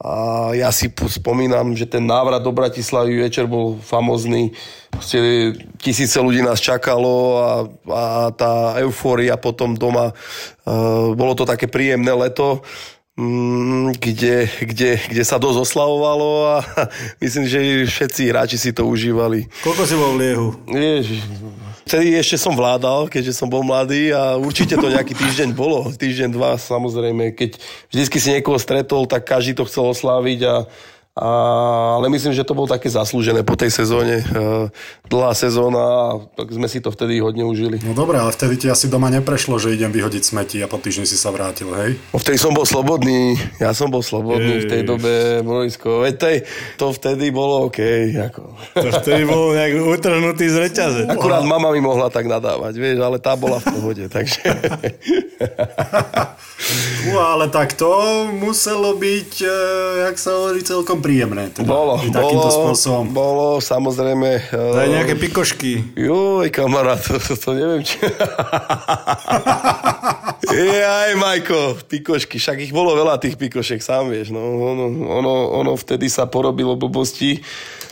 a 0.01 0.48
ja 0.57 0.72
si 0.72 0.88
spomínam, 0.88 1.76
že 1.76 1.84
ten 1.84 2.09
návrat 2.09 2.40
do 2.40 2.57
Bratislavy 2.57 3.20
večer 3.20 3.44
bol 3.44 3.76
famozný. 3.76 4.57
Proste 4.88 5.53
tisíce 5.76 6.16
ľudí 6.16 6.40
nás 6.40 6.57
čakalo 6.57 7.14
a, 7.36 7.51
a 7.92 8.05
tá 8.32 8.80
eufória 8.80 9.36
potom 9.36 9.76
doma. 9.76 10.16
Uh, 10.64 11.12
bolo 11.12 11.36
to 11.36 11.44
také 11.44 11.68
príjemné 11.68 12.16
leto 12.16 12.64
kde, 14.00 14.48
kde, 14.64 14.90
kde 14.96 15.22
sa 15.22 15.36
dosť 15.36 15.68
oslavovalo 15.68 16.30
a 16.48 16.56
myslím, 17.24 17.44
že 17.46 17.58
všetci 17.86 18.22
hráči 18.32 18.56
si 18.56 18.70
to 18.72 18.88
užívali. 18.88 19.46
Koľko 19.60 19.82
si 19.84 19.94
bol 19.94 20.16
v 20.16 20.18
liehu? 20.24 20.48
Ježiš, 20.68 21.20
Vtedy 21.90 22.14
ešte 22.14 22.38
som 22.38 22.54
vládal, 22.54 23.10
keďže 23.10 23.34
som 23.34 23.50
bol 23.50 23.66
mladý 23.66 24.14
a 24.14 24.38
určite 24.38 24.78
to 24.78 24.94
nejaký 24.94 25.10
týždeň 25.10 25.58
bolo. 25.58 25.90
Týždeň, 25.90 26.30
dva, 26.30 26.54
samozrejme. 26.54 27.34
Keď 27.34 27.58
vždycky 27.90 28.16
si 28.22 28.30
niekoho 28.30 28.62
stretol, 28.62 29.10
tak 29.10 29.26
každý 29.26 29.58
to 29.58 29.66
chcel 29.66 29.90
osláviť 29.90 30.40
a 30.46 30.54
a, 30.54 30.62
ale 31.20 32.08
myslím, 32.16 32.32
že 32.32 32.48
to 32.48 32.56
bolo 32.56 32.64
také 32.64 32.88
zaslúžené 32.88 33.44
po 33.44 33.52
tej 33.52 33.68
sezóne. 33.68 34.24
E, 34.24 34.72
dlhá 35.12 35.36
sezóna, 35.36 36.16
tak 36.32 36.48
sme 36.48 36.64
si 36.64 36.80
to 36.80 36.88
vtedy 36.88 37.20
hodne 37.20 37.44
užili. 37.44 37.76
No 37.84 37.92
dobre, 37.92 38.16
ale 38.16 38.32
vtedy 38.32 38.56
ti 38.56 38.66
asi 38.72 38.88
doma 38.88 39.12
neprešlo, 39.12 39.60
že 39.60 39.76
idem 39.76 39.92
vyhodiť 39.92 40.22
smeti 40.24 40.56
a 40.64 40.66
po 40.66 40.80
týždni 40.80 41.04
si 41.04 41.20
sa 41.20 41.28
vrátil, 41.28 41.68
hej? 41.76 42.00
No 42.16 42.16
vtedy 42.16 42.40
som 42.40 42.56
bol 42.56 42.64
slobodný, 42.64 43.36
ja 43.60 43.76
som 43.76 43.92
bol 43.92 44.00
slobodný 44.00 44.64
Jež. 44.64 44.64
v 44.64 44.70
tej 44.72 44.82
dobe, 44.88 45.44
Morisko. 45.44 46.08
Veď 46.08 46.14
tej, 46.16 46.36
to 46.80 46.88
vtedy 46.96 47.28
bolo 47.28 47.68
OK. 47.68 47.80
Ako. 48.32 48.56
To 48.80 48.88
vtedy 49.04 49.28
bolo 49.28 49.52
nejak 49.52 49.76
utrhnutý 49.76 50.48
z 50.48 50.56
reťaze. 50.56 51.02
Akurát 51.04 51.44
mama 51.44 51.68
mi 51.68 51.84
mohla 51.84 52.08
tak 52.08 52.24
nadávať, 52.24 52.72
vieš, 52.80 53.04
ale 53.04 53.20
tá 53.20 53.36
bola 53.36 53.60
v 53.60 53.66
pohode, 53.76 54.08
takže... 54.08 54.40
No, 57.08 57.18
ale 57.18 57.48
tak 57.48 57.72
to 57.72 58.28
muselo 58.28 58.92
byť, 58.94 59.32
e, 59.42 59.48
jak 60.06 60.16
sa 60.20 60.36
hovorí, 60.36 60.60
celkom 60.60 61.00
príjemné. 61.11 61.50
Teda, 61.50 61.66
bolo, 61.66 61.98
bolo, 61.98 62.46
spôsobom. 62.46 63.11
bolo, 63.11 63.48
samozrejme. 63.58 64.54
Daj 64.54 64.88
nejaké 64.94 65.18
pikošky. 65.18 65.98
Joj, 65.98 66.46
kamarát, 66.54 67.02
to, 67.06 67.18
to, 67.18 67.34
to 67.34 67.50
neviem, 67.58 67.82
či... 67.82 67.98
Jaj, 70.50 71.18
Majko, 71.18 71.82
pikošky, 71.90 72.38
však 72.38 72.62
ich 72.62 72.72
bolo 72.74 72.94
veľa 72.94 73.18
tých 73.18 73.34
pikošek, 73.38 73.82
sám 73.82 74.11
vieš, 74.11 74.30
no, 74.34 74.40
ono, 74.40 74.86
ono, 75.18 75.34
ono 75.62 75.72
vtedy 75.78 76.11
sa 76.11 76.26
porobilo 76.26 76.74
blbosti, 76.74 77.38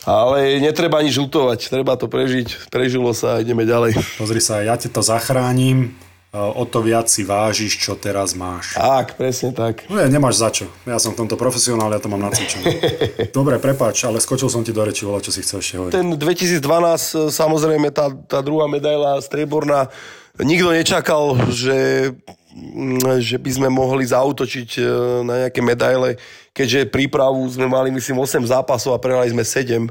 ale 0.06 0.58
netreba 0.58 0.98
nič 1.02 1.18
lutovať, 1.22 1.70
treba 1.70 1.94
to 1.94 2.10
prežiť, 2.10 2.70
prežilo 2.72 3.14
sa 3.14 3.38
a 3.38 3.40
ideme 3.42 3.62
ďalej. 3.62 3.98
Pozri 4.18 4.42
sa, 4.42 4.62
ja 4.62 4.74
ti 4.74 4.90
to 4.90 5.04
zachránim, 5.06 5.94
o 6.32 6.64
to 6.68 6.84
viac 6.84 7.08
si 7.08 7.24
vážiš, 7.24 7.80
čo 7.80 7.96
teraz 7.96 8.36
máš. 8.36 8.76
Tak, 8.76 9.16
presne 9.16 9.56
tak. 9.56 9.88
No 9.88 9.96
ja, 9.96 10.12
nemáš 10.12 10.44
za 10.44 10.52
čo. 10.52 10.68
Ja 10.84 11.00
som 11.00 11.16
v 11.16 11.24
tomto 11.24 11.40
profesionál, 11.40 11.88
ja 11.88 12.00
to 12.00 12.12
mám 12.12 12.20
nacvičené. 12.20 12.68
Dobre, 13.36 13.56
prepáč, 13.56 14.04
ale 14.04 14.20
skočil 14.20 14.52
som 14.52 14.60
ti 14.60 14.76
do 14.76 14.84
reči, 14.84 15.08
čo 15.08 15.32
si 15.32 15.40
chcel 15.40 15.64
ešte 15.64 15.74
hovoriť. 15.80 15.94
Ten 15.96 16.20
2012, 16.20 17.32
samozrejme, 17.32 17.88
tá, 17.96 18.12
tá 18.28 18.44
druhá 18.44 18.68
medaila 18.68 19.16
strieborná, 19.24 19.88
nikto 20.36 20.68
nečakal, 20.68 21.40
že, 21.48 22.12
mm, 22.52 23.24
že 23.24 23.40
by 23.40 23.50
sme 23.50 23.68
mohli 23.72 24.04
zautočiť 24.04 24.70
e, 24.78 24.82
na 25.24 25.34
nejaké 25.48 25.64
medaile, 25.64 26.20
keďže 26.52 26.92
prípravu 26.92 27.40
sme 27.48 27.72
mali, 27.72 27.88
myslím, 27.88 28.20
8 28.20 28.44
zápasov 28.44 28.92
a 28.92 29.00
prehrali 29.00 29.32
sme 29.32 29.48
7. 29.48 29.88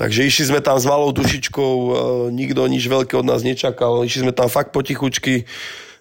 Takže 0.00 0.24
išli 0.24 0.48
sme 0.48 0.64
tam 0.64 0.80
s 0.80 0.88
malou 0.88 1.12
dušičkou, 1.12 1.72
e, 1.76 1.92
nikto 2.32 2.64
nič 2.64 2.88
veľké 2.88 3.20
od 3.20 3.28
nás 3.28 3.44
nečakal, 3.44 4.00
išli 4.00 4.24
sme 4.24 4.32
tam 4.32 4.48
fakt 4.48 4.72
potichučky. 4.72 5.44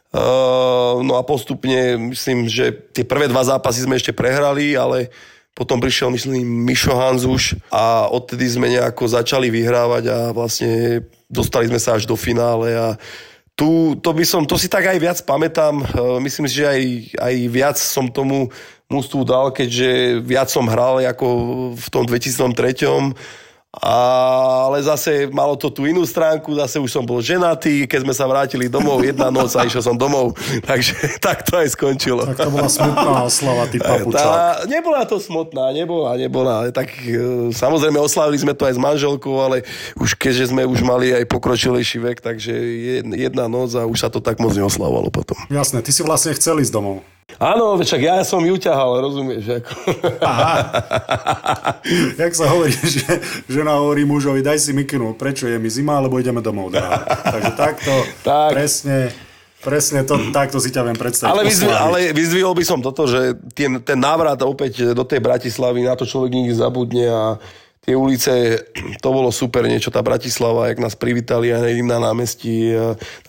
Uh, 0.09 1.05
no 1.05 1.21
a 1.21 1.21
postupne, 1.21 2.09
myslím, 2.09 2.49
že 2.49 2.73
tie 2.73 3.05
prvé 3.05 3.29
dva 3.29 3.45
zápasy 3.45 3.85
sme 3.85 3.93
ešte 3.93 4.09
prehrali, 4.09 4.73
ale 4.73 5.13
potom 5.53 5.77
prišiel, 5.77 6.09
myslím, 6.09 6.65
Mišo 6.65 6.97
Hanzuš 6.97 7.61
a 7.69 8.09
odtedy 8.09 8.49
sme 8.49 8.73
nejako 8.73 9.05
začali 9.05 9.53
vyhrávať 9.53 10.09
a 10.09 10.17
vlastne 10.33 11.05
dostali 11.29 11.69
sme 11.69 11.77
sa 11.77 11.93
až 11.93 12.09
do 12.09 12.17
finále 12.17 12.73
a 12.73 12.97
tu, 13.53 13.93
to 14.01 14.09
by 14.09 14.25
som, 14.25 14.49
to 14.49 14.57
si 14.57 14.65
tak 14.65 14.89
aj 14.89 14.97
viac 14.97 15.21
pamätám, 15.21 15.77
uh, 15.77 16.17
myslím 16.17 16.49
si, 16.49 16.57
že 16.57 16.65
aj, 16.65 16.81
aj 17.13 17.35
viac 17.45 17.77
som 17.77 18.09
tomu 18.09 18.49
mústvu 18.89 19.21
dal, 19.29 19.53
keďže 19.53 20.25
viac 20.25 20.49
som 20.49 20.65
hral 20.65 21.05
ako 21.05 21.27
v 21.77 21.87
tom 21.93 22.09
2003 22.09 23.13
ale 23.69 24.81
zase 24.81 25.29
malo 25.29 25.53
to 25.53 25.69
tú 25.69 25.85
inú 25.85 26.01
stránku, 26.01 26.57
zase 26.57 26.81
už 26.81 26.89
som 26.89 27.05
bol 27.05 27.21
ženatý, 27.21 27.85
keď 27.85 28.01
sme 28.01 28.13
sa 28.17 28.25
vrátili 28.25 28.65
domov 28.65 29.05
jedna 29.05 29.29
noc 29.35 29.53
a 29.53 29.61
išiel 29.61 29.85
som 29.85 29.93
domov, 29.93 30.33
takže 30.65 30.97
tak 31.25 31.45
to 31.45 31.53
aj 31.53 31.77
skončilo. 31.77 32.25
Tak 32.33 32.49
to 32.49 32.49
bola 32.49 32.65
smutná 32.65 33.21
oslava, 33.29 33.69
ty 33.69 33.77
papučák. 33.77 34.17
Tá, 34.17 34.65
nebola 34.65 35.05
to 35.05 35.21
smutná, 35.21 35.69
nebola, 35.69 36.17
nebola. 36.17 36.73
Tak 36.73 36.89
e, 36.97 37.53
samozrejme 37.53 38.01
oslavili 38.01 38.41
sme 38.41 38.57
to 38.57 38.65
aj 38.65 38.73
s 38.73 38.81
manželkou, 38.81 39.37
ale 39.37 39.61
už 40.01 40.17
keďže 40.17 40.49
sme 40.49 40.65
už 40.65 40.81
mali 40.81 41.13
aj 41.13 41.29
pokročilejší 41.29 42.01
vek, 42.01 42.25
takže 42.25 42.51
jedna 43.05 43.45
noc 43.45 43.77
a 43.77 43.85
už 43.85 44.01
sa 44.01 44.09
to 44.09 44.17
tak 44.17 44.41
moc 44.41 44.57
neoslavovalo 44.57 45.13
potom. 45.13 45.37
Jasné, 45.53 45.85
ty 45.85 45.93
si 45.93 46.01
vlastne 46.01 46.33
chcel 46.33 46.57
ísť 46.57 46.73
domov. 46.73 47.05
Áno, 47.37 47.77
však 47.77 48.01
ja 48.01 48.17
som 48.25 48.41
ju 48.41 48.57
ťahal, 48.57 48.99
rozumieš? 49.05 49.61
Ako. 49.61 49.73
Aha. 50.25 50.55
Jak 52.17 52.33
sa 52.33 52.49
hovorí, 52.49 52.73
že 52.73 53.05
žena 53.45 53.77
hovorí 53.77 54.03
mužovi, 54.03 54.41
daj 54.41 54.57
si 54.57 54.71
mikinu, 54.73 55.13
prečo 55.13 55.45
je 55.45 55.61
mi 55.61 55.69
zima, 55.69 56.01
alebo 56.01 56.17
ideme 56.17 56.41
domov. 56.41 56.73
Dá. 56.73 57.05
Takže 57.05 57.53
takto, 57.53 57.93
tak. 58.25 58.57
presne, 58.57 59.13
presne 59.61 60.01
to, 60.03 60.33
takto 60.33 60.57
si 60.57 60.73
ťa 60.73 60.81
viem 60.89 60.97
predstaviť. 60.97 61.29
Ale, 61.29 61.43
vyzvi, 61.45 61.69
ale 61.69 61.97
vyzvihol 62.11 62.57
by 62.57 62.65
som 62.65 62.79
toto, 62.81 63.05
že 63.05 63.37
ten, 63.53 63.77
ten 63.85 63.99
návrat 64.01 64.41
opäť 64.41 64.97
do 64.97 65.05
tej 65.05 65.21
Bratislavy, 65.21 65.85
na 65.85 65.93
to 65.93 66.09
človek 66.09 66.33
nikdy 66.33 66.53
zabudne 66.57 67.05
a 67.07 67.23
tie 67.89 67.97
ulice, 67.97 68.33
to 69.03 69.09
bolo 69.09 69.33
super 69.33 69.65
niečo, 69.65 69.89
tá 69.89 70.05
Bratislava, 70.05 70.69
jak 70.69 70.77
nás 70.77 70.93
privítali 70.93 71.49
aj 71.49 71.81
na 71.81 71.97
námestí. 71.97 72.77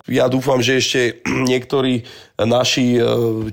Ja 0.05 0.29
dúfam, 0.29 0.61
že 0.61 0.77
ešte 0.77 1.25
niektorí 1.51 2.05
naši, 2.37 2.97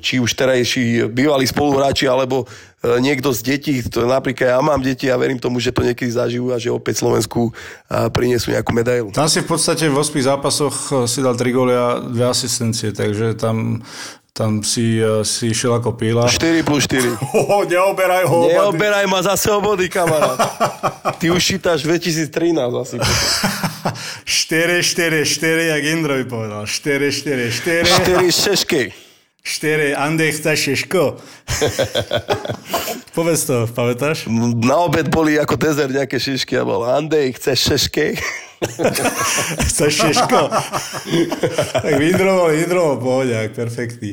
či 0.03 0.19
už 0.19 0.31
terajší 0.35 1.11
bývalí 1.11 1.43
spoluhráči, 1.43 2.07
alebo 2.07 2.47
e, 2.79 2.99
niekto 3.03 3.35
z 3.35 3.43
detí, 3.43 3.83
to 3.83 4.07
napríklad 4.07 4.55
ja 4.55 4.59
mám 4.63 4.79
deti 4.79 5.11
a 5.11 5.19
verím 5.19 5.43
tomu, 5.43 5.59
že 5.59 5.75
to 5.75 5.83
niekedy 5.83 6.07
zažijú 6.07 6.55
a 6.55 6.57
že 6.59 6.71
opäť 6.71 7.03
Slovensku 7.03 7.51
prinesú 8.15 8.55
nejakú 8.55 8.71
medailu. 8.71 9.11
Tam 9.11 9.27
si 9.27 9.43
v 9.43 9.51
podstate 9.51 9.91
v 9.91 9.95
8 9.95 10.07
zápasoch 10.23 10.75
e, 10.91 10.91
si 11.03 11.19
dal 11.19 11.35
3 11.35 11.51
góly 11.51 11.75
a 11.75 11.99
2 11.99 12.15
asistencie, 12.31 12.95
takže 12.95 13.35
tam 13.35 13.83
tam 14.37 14.61
si, 14.61 15.01
uh, 15.01 15.25
si 15.25 15.49
išiel 15.49 15.81
ako 15.81 15.97
píla. 15.97 16.29
4 16.29 16.61
plus 16.61 16.85
4. 16.85 17.17
Oh, 17.33 17.65
neoberaj 17.65 18.29
ho. 18.29 18.45
Neoberaj 18.45 19.09
ma 19.09 19.25
zase 19.25 19.49
o 19.49 19.57
body, 19.57 19.89
kamarát. 19.89 20.37
Ty 21.19 21.33
už 21.33 21.41
šítaš 21.41 21.81
2013 21.81 22.29
asi. 22.77 23.01
4, 24.25 24.83
4, 24.83 25.25
4, 25.25 25.65
jak 25.73 25.83
Indro 25.83 26.13
by 26.21 26.25
povedal. 26.29 26.61
4, 26.69 27.11
4, 27.11 27.51
4. 27.51 27.85
4 28.05 28.31
šešky. 28.31 29.06
4, 29.47 29.95
Andej 29.95 30.31
chce 30.31 30.55
šeško. 30.55 31.15
Povedz 33.15 33.47
to, 33.47 33.63
pamätáš? 33.71 34.27
Na 34.59 34.83
obed 34.83 35.07
boli 35.07 35.39
ako 35.39 35.55
dezert 35.55 35.95
nejaké 35.95 36.19
šišky 36.19 36.59
a 36.59 36.67
bol 36.67 36.83
Andej, 36.83 37.39
chce 37.39 37.55
šešky? 37.55 38.19
Chceš 39.71 39.93
šeško? 40.03 40.39
tak 41.79 41.93
Vindrovo, 41.95 42.51
Vindrovo, 42.51 42.99
pohodiak, 42.99 43.55
perfektný. 43.55 44.11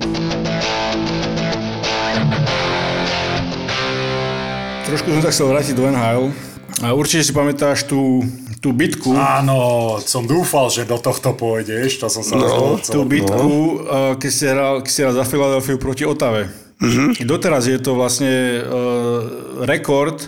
Trošku 4.87 5.09
som 5.11 5.21
sa 5.25 5.31
chcel 5.35 5.47
vrátiť 5.51 5.75
do 5.75 5.91
NHL. 5.91 6.54
A 6.83 6.91
určite 6.91 7.23
si 7.23 7.33
pamätáš 7.37 7.87
tú, 7.87 8.27
tú 8.59 8.75
bitku. 8.75 9.15
Áno, 9.15 9.99
som 10.03 10.27
dúfal, 10.27 10.73
že 10.75 10.83
do 10.83 10.99
tohto 10.99 11.37
pôjdeš, 11.37 12.03
to 12.03 12.11
som 12.11 12.27
sa 12.27 12.35
no, 12.35 12.81
Tú 12.83 13.07
bitku, 13.07 13.47
no. 13.85 14.19
keď, 14.19 14.31
si 14.33 14.45
hral, 14.49 14.75
keď 14.83 14.91
si 14.91 15.01
hral 15.07 15.15
za 15.15 15.25
Philadelphia 15.29 15.79
proti 15.79 16.03
Otave. 16.03 16.51
Uh-huh. 16.83 17.15
Doteraz 17.23 17.71
je 17.71 17.79
to 17.79 17.95
vlastne 17.95 18.59
uh, 18.59 19.63
rekord 19.63 20.19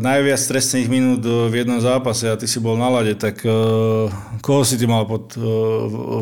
najviac 0.00 0.40
trestných 0.40 0.88
minút 0.88 1.20
v 1.24 1.52
jednom 1.52 1.76
zápase 1.76 2.24
a 2.24 2.40
ty 2.40 2.48
si 2.48 2.56
bol 2.56 2.80
na 2.80 2.88
lade, 2.88 3.12
tak 3.20 3.44
uh, 3.44 4.08
koho 4.40 4.64
si 4.64 4.80
ty 4.80 4.88
mal 4.88 5.04
pod, 5.04 5.36
uh, 5.36 5.44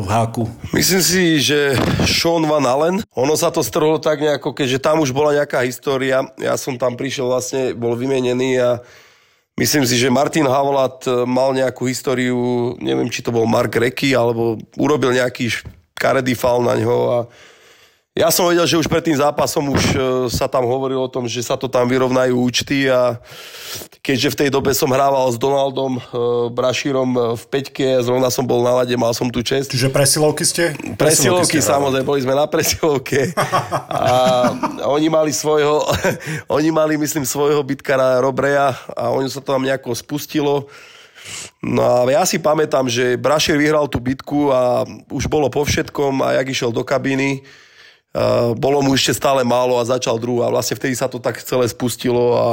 v 0.03 0.07
háku? 0.11 0.43
Myslím 0.75 0.99
si, 0.99 1.39
že 1.39 1.79
Sean 2.03 2.43
Van 2.43 2.67
Allen, 2.67 2.99
ono 3.15 3.39
sa 3.39 3.55
to 3.55 3.63
strhlo 3.63 4.03
tak 4.03 4.19
nejako, 4.19 4.51
keďže 4.51 4.83
tam 4.83 4.99
už 4.99 5.15
bola 5.15 5.31
nejaká 5.31 5.63
história, 5.63 6.27
ja 6.35 6.59
som 6.59 6.75
tam 6.75 6.99
prišiel 6.99 7.31
vlastne, 7.31 7.71
bol 7.71 7.95
vymenený 7.95 8.59
a 8.59 8.71
Myslím 9.59 9.83
si, 9.83 9.99
že 9.99 10.07
Martin 10.07 10.47
Havlat 10.47 11.03
mal 11.27 11.51
nejakú 11.51 11.83
históriu, 11.91 12.79
neviem, 12.79 13.11
či 13.11 13.19
to 13.19 13.27
bol 13.27 13.43
Mark 13.43 13.75
Reky, 13.75 14.15
alebo 14.15 14.55
urobil 14.79 15.11
nejaký 15.11 15.51
karedý 15.99 16.31
faul 16.31 16.63
na 16.63 16.79
ňo 16.79 16.97
a 17.11 17.19
ja 18.19 18.27
som 18.35 18.51
vedel, 18.51 18.67
že 18.67 18.75
už 18.75 18.91
pred 18.91 18.99
tým 18.99 19.15
zápasom 19.15 19.71
už 19.71 19.83
e, 19.95 19.97
sa 20.27 20.51
tam 20.51 20.67
hovorilo 20.67 21.07
o 21.07 21.11
tom, 21.11 21.23
že 21.23 21.39
sa 21.39 21.55
to 21.55 21.71
tam 21.71 21.87
vyrovnajú 21.87 22.35
účty 22.35 22.91
a 22.91 23.15
keďže 24.03 24.35
v 24.35 24.39
tej 24.43 24.49
dobe 24.51 24.75
som 24.75 24.91
hrával 24.91 25.31
s 25.31 25.39
Donaldom 25.39 25.95
e, 25.95 26.01
Brašírom 26.51 27.09
e, 27.15 27.19
v 27.39 27.43
Peťke, 27.47 28.03
zrovna 28.03 28.27
som 28.27 28.43
bol 28.43 28.59
na 28.59 28.75
lade, 28.75 28.91
mal 28.99 29.15
som 29.15 29.31
tu 29.31 29.39
čest. 29.39 29.71
Čiže 29.71 29.87
presilovky 29.87 30.43
ste? 30.43 30.75
Presilovky, 30.75 30.99
presilovky 30.99 31.57
ste 31.63 31.71
samozrejme, 31.71 32.03
boli 32.03 32.19
sme 32.19 32.35
na 32.35 32.43
presilovke 32.43 33.31
a 34.03 34.11
oni 34.91 35.07
mali 35.07 35.31
svojho, 35.31 35.87
oni 36.59 36.69
mali 36.75 36.99
myslím 36.99 37.23
svojho 37.23 37.63
bitkara 37.63 38.19
Robreja 38.19 38.75
a 38.99 39.15
oni 39.15 39.31
sa 39.31 39.39
to 39.39 39.55
tam 39.55 39.63
nejako 39.63 39.95
spustilo. 39.95 40.67
No 41.63 41.87
a 41.87 42.03
ja 42.11 42.27
si 42.27 42.35
pamätám, 42.35 42.91
že 42.91 43.15
Brašír 43.15 43.55
vyhral 43.55 43.87
tú 43.87 44.03
bitku 44.03 44.51
a 44.51 44.83
už 45.07 45.31
bolo 45.31 45.47
po 45.47 45.63
všetkom 45.63 46.19
a 46.19 46.35
jak 46.35 46.51
išiel 46.51 46.75
do 46.75 46.83
kabíny, 46.83 47.47
bolo 48.57 48.81
mu 48.81 48.97
ešte 48.97 49.13
stále 49.13 49.45
málo 49.45 49.77
a 49.77 49.85
začal 49.85 50.17
druhú 50.17 50.41
a 50.41 50.49
vlastne 50.49 50.73
vtedy 50.73 50.97
sa 50.97 51.05
to 51.05 51.21
tak 51.21 51.37
celé 51.45 51.69
spustilo 51.69 52.33
a 52.33 52.47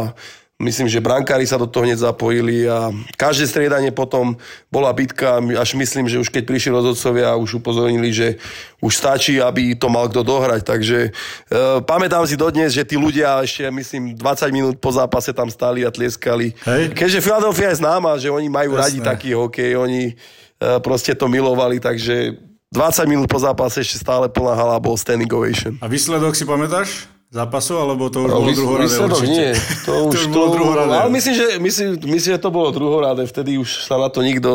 myslím, 0.57 0.89
že 0.89 1.05
brankári 1.05 1.45
sa 1.45 1.61
do 1.61 1.69
toho 1.69 1.85
hneď 1.85 2.01
zapojili 2.01 2.65
a 2.65 2.89
každé 3.21 3.45
striedanie 3.45 3.93
potom 3.93 4.41
bola 4.73 4.89
bitka, 4.97 5.37
až 5.41 5.77
myslím, 5.77 6.09
že 6.09 6.17
už 6.17 6.33
keď 6.33 6.49
prišli 6.49 6.73
rozhodcovia 6.73 7.37
už 7.37 7.61
upozornili, 7.61 8.09
že 8.09 8.41
už 8.81 8.93
stačí, 8.97 9.37
aby 9.37 9.77
to 9.77 9.93
mal 9.93 10.09
kto 10.09 10.25
dohrať, 10.25 10.65
takže 10.65 11.13
uh, 11.13 11.85
pamätám 11.85 12.25
si 12.25 12.41
dodnes, 12.41 12.73
že 12.73 12.89
tí 12.89 12.97
ľudia 12.97 13.45
ešte 13.45 13.69
myslím 13.69 14.17
20 14.17 14.49
minút 14.57 14.75
po 14.81 14.89
zápase 14.89 15.37
tam 15.37 15.53
stáli 15.53 15.85
a 15.85 15.93
tlieskali. 15.93 16.57
Hej. 16.65 16.97
Keďže 16.97 17.21
Philadelphia 17.21 17.77
je 17.77 17.81
známa, 17.85 18.17
že 18.17 18.33
oni 18.33 18.49
majú 18.49 18.81
Jasné. 18.81 18.81
radi 18.81 18.99
taký 19.05 19.31
hokej, 19.37 19.77
oni 19.77 20.17
uh, 20.17 20.81
proste 20.81 21.13
to 21.13 21.29
milovali, 21.29 21.85
takže 21.85 22.33
20 22.75 23.07
minút 23.07 23.27
po 23.31 23.39
zápase 23.39 23.83
ešte 23.83 24.03
stále 24.03 24.27
plná 24.27 24.55
hala 24.59 24.77
bol 24.83 24.99
standing 24.99 25.31
ovation. 25.31 25.79
A 25.79 25.87
výsledok 25.87 26.35
si 26.35 26.43
pamätáš? 26.43 27.07
zápasu, 27.27 27.75
alebo 27.77 28.07
to 28.07 28.23
už 28.23 28.31
no, 28.31 28.39
bolo 28.39 28.53
druhoradé 28.55 28.87
výsledok, 28.87 29.19
určite? 29.19 29.35
nie. 29.35 29.51
To 29.83 29.93
už 30.09 30.15
to, 30.15 30.17
už 30.17 30.25
bolo 30.31 30.47
druhoradé. 30.55 30.93
Ale 30.95 31.11
myslím 31.11 31.35
že, 31.35 31.47
myslím, 31.59 31.89
myslím, 32.17 32.31
že 32.39 32.41
to 32.41 32.51
bolo 32.55 32.69
druhoradé, 32.71 33.23
vtedy 33.27 33.59
už 33.59 33.69
sa 33.85 33.99
na 33.99 34.09
to 34.09 34.23
nikto... 34.23 34.49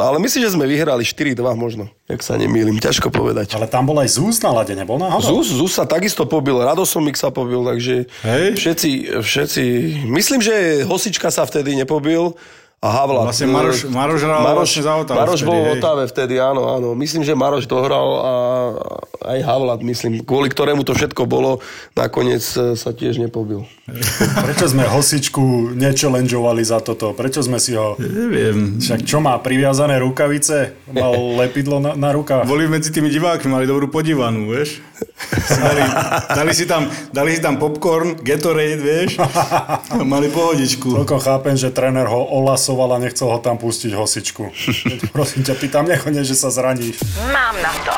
Ale 0.00 0.16
myslím, 0.18 0.40
že 0.48 0.50
sme 0.56 0.64
vyhrali 0.64 1.04
4-2 1.04 1.36
možno, 1.54 1.92
ak 2.08 2.24
sa 2.24 2.40
nemýlim, 2.40 2.80
ťažko 2.80 3.12
povedať. 3.12 3.52
Ale 3.52 3.68
tam 3.68 3.84
bol 3.84 4.00
aj 4.00 4.08
Zús 4.16 4.40
na 4.40 4.50
lade, 4.56 4.72
nebol 4.72 4.96
náhodou? 4.96 5.44
Zús, 5.44 5.52
Zús 5.52 5.72
sa 5.76 5.84
takisto 5.84 6.24
pobil, 6.24 6.56
Radosomik 6.58 7.14
sa 7.14 7.28
pobil, 7.28 7.60
takže 7.60 8.08
Hej. 8.24 8.46
všetci, 8.56 8.90
všetci... 9.20 9.64
Myslím, 10.08 10.40
že 10.40 10.82
Hosička 10.88 11.28
sa 11.28 11.44
vtedy 11.44 11.76
nepobil, 11.76 12.34
a 12.84 12.88
Havla. 12.92 13.24
Vlastne 13.24 13.48
Maroš, 13.48 13.88
Maroš 13.88 14.20
hral 14.28 14.44
Maroš, 14.44 14.60
vlastne 14.60 14.82
za 14.84 14.92
Otavu 15.00 15.16
Maroš 15.24 15.40
vtedy, 15.40 15.48
bol 15.48 15.56
v 15.56 15.68
Otave 15.80 16.02
vtedy, 16.04 16.34
áno, 16.36 16.62
áno. 16.68 16.88
Myslím, 16.92 17.24
že 17.24 17.32
Maroš 17.32 17.64
dohral 17.64 18.08
a 18.20 18.32
aj 19.24 19.38
Havlat, 19.40 19.80
myslím, 19.80 20.20
kvôli 20.20 20.52
ktorému 20.52 20.84
to 20.84 20.92
všetko 20.92 21.24
bolo, 21.24 21.64
nakoniec 21.96 22.44
e, 22.44 22.76
sa 22.76 22.92
tiež 22.92 23.16
nepobil. 23.16 23.64
Prečo 24.44 24.68
sme 24.68 24.84
hosičku 24.84 25.72
nechallengeovali 25.72 26.60
za 26.60 26.84
toto? 26.84 27.16
Prečo 27.16 27.40
sme 27.40 27.56
si 27.56 27.72
ho... 27.72 27.96
Neviem. 27.96 28.76
Však 28.76 29.08
čo 29.08 29.24
má, 29.24 29.40
priviazané 29.40 29.96
rukavice? 30.04 30.76
Mal 30.92 31.16
lepidlo 31.40 31.80
na, 31.80 31.96
na 31.96 32.12
rukách? 32.12 32.44
Boli 32.44 32.68
medzi 32.68 32.92
tými 32.92 33.08
divákmi, 33.08 33.48
mali 33.48 33.64
dobrú 33.64 33.88
podívanú, 33.88 34.52
vieš? 34.52 34.84
Dali, 35.44 35.82
dali, 36.30 36.52
si 36.54 36.64
tam, 36.64 36.86
dali 37.10 37.36
si 37.36 37.40
tam 37.42 37.58
popcorn, 37.58 38.16
Gatorade, 38.22 38.80
vieš, 38.80 39.18
mali 40.06 40.30
pohodičku. 40.30 40.94
Celkom 41.04 41.20
chápem, 41.20 41.54
že 41.58 41.74
tréner 41.74 42.06
ho 42.06 42.20
olasoval 42.22 42.96
a 42.96 43.02
nechcel 43.02 43.28
ho 43.28 43.38
tam 43.42 43.58
pustiť 43.58 43.92
hosičku. 43.92 44.44
Prosím 45.16 45.42
ťa, 45.42 45.54
pýtam, 45.58 45.84
nechodne, 45.84 46.22
že 46.22 46.38
sa 46.38 46.48
zraníš. 46.48 47.02
Mám 47.28 47.56
na 47.60 47.72
to. 47.82 47.96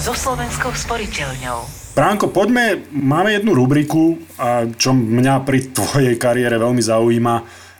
So 0.00 0.16
Slovenskou 0.16 0.72
sporiteľňou. 0.72 1.80
Bránko, 1.92 2.32
poďme, 2.32 2.86
máme 2.88 3.34
jednu 3.34 3.52
rubriku, 3.52 4.16
a 4.40 4.64
čo 4.64 4.96
mňa 4.96 5.44
pri 5.44 5.74
tvojej 5.74 6.14
kariére 6.16 6.56
veľmi 6.56 6.80
zaujíma. 6.80 7.34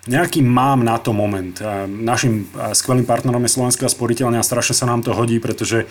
Nejaký 0.09 0.41
mám 0.41 0.81
na 0.81 0.97
to 0.97 1.13
moment. 1.13 1.61
Našim 1.85 2.49
skvelým 2.73 3.05
partnerom 3.05 3.45
je 3.45 3.53
Slovenská 3.53 3.85
sporiteľňa 3.85 4.41
a 4.41 4.49
strašne 4.49 4.73
sa 4.73 4.89
nám 4.89 5.05
to 5.05 5.13
hodí, 5.13 5.37
pretože 5.37 5.85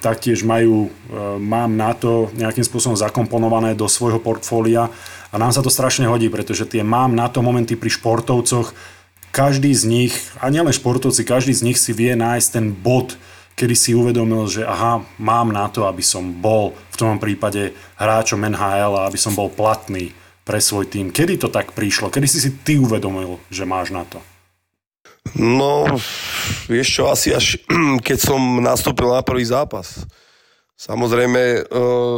taktiež 0.00 0.40
majú 0.40 0.88
mám 1.36 1.76
na 1.76 1.92
to 1.92 2.32
nejakým 2.32 2.64
spôsobom 2.64 2.96
zakomponované 2.96 3.76
do 3.76 3.84
svojho 3.92 4.24
portfólia 4.24 4.88
a 5.28 5.36
nám 5.36 5.52
sa 5.52 5.60
to 5.60 5.68
strašne 5.68 6.08
hodí, 6.08 6.32
pretože 6.32 6.64
tie 6.64 6.80
mám 6.80 7.12
na 7.12 7.28
to 7.28 7.44
momenty 7.44 7.76
pri 7.76 7.92
športovcoch, 7.92 8.72
každý 9.36 9.68
z 9.76 9.84
nich, 9.84 10.14
a 10.40 10.48
nielen 10.48 10.72
športovci, 10.72 11.20
každý 11.28 11.52
z 11.52 11.60
nich 11.68 11.76
si 11.76 11.92
vie 11.92 12.16
nájsť 12.16 12.48
ten 12.56 12.72
bod, 12.72 13.20
kedy 13.52 13.76
si 13.76 13.92
uvedomil, 13.92 14.48
že 14.48 14.64
aha, 14.64 15.04
mám 15.20 15.52
na 15.52 15.68
to, 15.68 15.84
aby 15.84 16.00
som 16.00 16.24
bol 16.32 16.72
v 16.72 16.96
tom 16.96 17.20
prípade 17.20 17.76
hráčom 18.00 18.40
NHL 18.40 18.96
a 18.96 19.04
aby 19.04 19.20
som 19.20 19.36
bol 19.36 19.52
platný 19.52 20.16
pre 20.46 20.62
svoj 20.62 20.86
tým. 20.86 21.10
Kedy 21.10 21.42
to 21.42 21.50
tak 21.50 21.74
prišlo? 21.74 22.06
Kedy 22.06 22.26
si 22.30 22.38
si 22.38 22.50
ty 22.62 22.78
uvedomil, 22.78 23.42
že 23.50 23.66
máš 23.66 23.90
na 23.90 24.06
to? 24.06 24.22
No, 25.34 25.90
vieš 26.70 27.02
čo, 27.02 27.10
asi 27.10 27.34
až 27.34 27.58
keď 28.06 28.18
som 28.22 28.62
nastúpil 28.62 29.10
na 29.10 29.26
prvý 29.26 29.42
zápas. 29.42 30.06
Samozrejme, 30.78 31.42
e, 31.42 31.60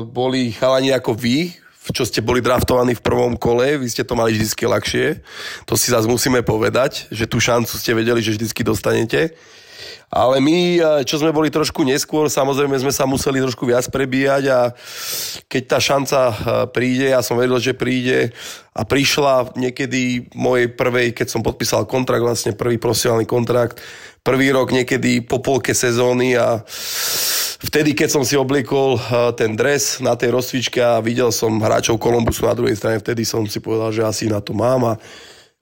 boli 0.05 0.53
chalani 0.53 0.93
ako 0.93 1.17
vy, 1.17 1.57
čo 1.89 2.05
ste 2.05 2.21
boli 2.21 2.45
draftovaní 2.45 2.93
v 2.93 3.01
prvom 3.01 3.33
kole, 3.33 3.81
vy 3.81 3.89
ste 3.89 4.05
to 4.05 4.13
mali 4.13 4.37
vždy 4.37 4.45
ľahšie. 4.45 5.25
To 5.65 5.73
si 5.73 5.89
zase 5.89 6.05
musíme 6.05 6.45
povedať, 6.45 7.09
že 7.09 7.25
tú 7.25 7.41
šancu 7.41 7.73
ste 7.81 7.97
vedeli, 7.97 8.21
že 8.21 8.37
vždy 8.37 8.61
dostanete. 8.61 9.33
Ale 10.09 10.41
my, 10.41 10.81
e, 10.81 11.05
čo 11.05 11.21
sme 11.21 11.37
boli 11.37 11.53
trošku 11.53 11.85
neskôr, 11.85 12.33
samozrejme 12.33 12.81
sme 12.81 12.93
sa 12.93 13.05
museli 13.05 13.45
trošku 13.45 13.69
viac 13.69 13.85
prebíjať 13.93 14.45
a 14.49 14.73
keď 15.45 15.63
tá 15.69 15.79
šanca 15.79 16.19
e, 16.25 16.35
príde, 16.73 17.13
ja 17.13 17.21
som 17.21 17.37
vedel, 17.37 17.61
že 17.61 17.77
príde 17.77 18.33
a 18.73 18.89
prišla 18.89 19.53
niekedy 19.53 20.33
mojej 20.33 20.73
prvej, 20.73 21.13
keď 21.13 21.29
som 21.29 21.45
podpísal 21.45 21.85
kontrakt, 21.85 22.25
vlastne 22.25 22.57
prvý 22.57 22.81
profesionálny 22.81 23.29
kontrakt, 23.29 23.85
prvý 24.25 24.49
rok 24.49 24.73
niekedy 24.73 25.21
po 25.21 25.45
polke 25.45 25.77
sezóny 25.77 26.41
a 26.41 26.65
vtedy, 27.61 27.93
keď 27.93 28.09
som 28.09 28.25
si 28.25 28.33
obliekol 28.33 28.97
e, 28.97 29.01
ten 29.37 29.61
dres 29.61 30.01
na 30.01 30.17
tej 30.17 30.33
rozcvičke 30.33 30.81
a 30.81 31.05
videl 31.05 31.29
som 31.37 31.61
hráčov 31.61 32.01
Kolumbusu 32.01 32.49
na 32.49 32.57
druhej 32.57 32.81
strane, 32.81 32.97
vtedy 32.97 33.29
som 33.29 33.45
si 33.45 33.61
povedal, 33.61 33.93
že 33.93 34.09
asi 34.09 34.25
na 34.33 34.41
to 34.41 34.57
mám 34.57 34.89
a 34.89 34.95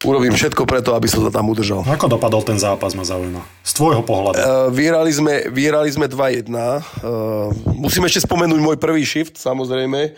urobím 0.05 0.37
všetko 0.37 0.69
preto, 0.69 0.93
aby 0.93 1.09
som 1.09 1.25
sa 1.25 1.33
tam 1.33 1.49
udržal. 1.49 1.81
Ako 1.89 2.13
dopadol 2.13 2.45
ten 2.45 2.61
zápas, 2.61 2.93
ma 2.93 3.07
zaujíma. 3.07 3.41
Z 3.65 3.73
tvojho 3.81 4.03
pohľadu. 4.05 4.37
Uh, 4.37 4.69
vyhrali 4.69 5.09
sme, 5.09 5.49
vyhrali 5.49 5.89
sme 5.89 6.05
2-1. 6.05 6.53
Uh, 6.53 7.49
musím 7.73 8.05
ešte 8.05 8.29
spomenúť 8.29 8.61
môj 8.61 8.77
prvý 8.77 9.01
shift, 9.09 9.41
samozrejme. 9.41 10.13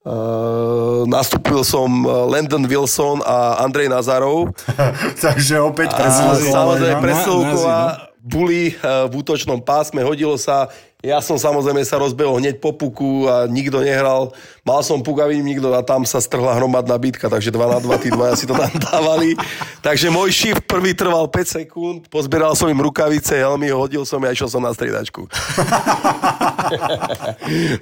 Uh, 0.00 1.04
nastúpil 1.06 1.60
som 1.60 2.08
Landon 2.08 2.64
Wilson 2.64 3.22
a 3.22 3.62
Andrej 3.62 3.92
Nazarov. 3.92 4.50
Takže 5.24 5.62
opäť 5.62 5.94
presilovková. 5.94 6.50
Samozrejme, 6.50 7.00
presilovková. 7.04 7.80
Buli 8.20 8.74
uh, 8.82 9.06
v 9.06 9.14
útočnom 9.22 9.62
pásme, 9.62 10.02
hodilo 10.02 10.34
sa 10.36 10.68
ja 11.00 11.16
som 11.24 11.40
samozrejme 11.40 11.80
sa 11.80 11.96
rozbehol 11.96 12.44
hneď 12.44 12.60
po 12.60 12.76
puku 12.76 13.24
a 13.24 13.48
nikto 13.48 13.80
nehral. 13.80 14.36
Mal 14.68 14.84
som 14.84 15.00
puk 15.00 15.24
a 15.24 15.24
vidím 15.24 15.56
nikto 15.56 15.72
a 15.72 15.80
tam 15.80 16.04
sa 16.04 16.20
strhla 16.20 16.52
hromadná 16.60 16.92
bitka, 17.00 17.32
takže 17.32 17.48
2 17.48 17.56
na 17.56 17.80
2, 17.80 18.04
tí 18.04 18.08
dvaja 18.12 18.36
si 18.36 18.44
to 18.44 18.52
tam 18.52 18.68
dávali. 18.92 19.32
Takže 19.80 20.12
môj 20.12 20.28
shift 20.28 20.68
prvý 20.68 20.92
trval 20.92 21.24
5 21.24 21.64
sekúnd, 21.64 22.12
pozbieral 22.12 22.52
som 22.52 22.68
im 22.68 22.84
rukavice, 22.84 23.32
helmy, 23.32 23.72
hodil 23.72 24.04
som 24.04 24.20
a 24.20 24.28
išiel 24.28 24.52
som 24.52 24.60
na 24.60 24.76
striedačku. 24.76 25.24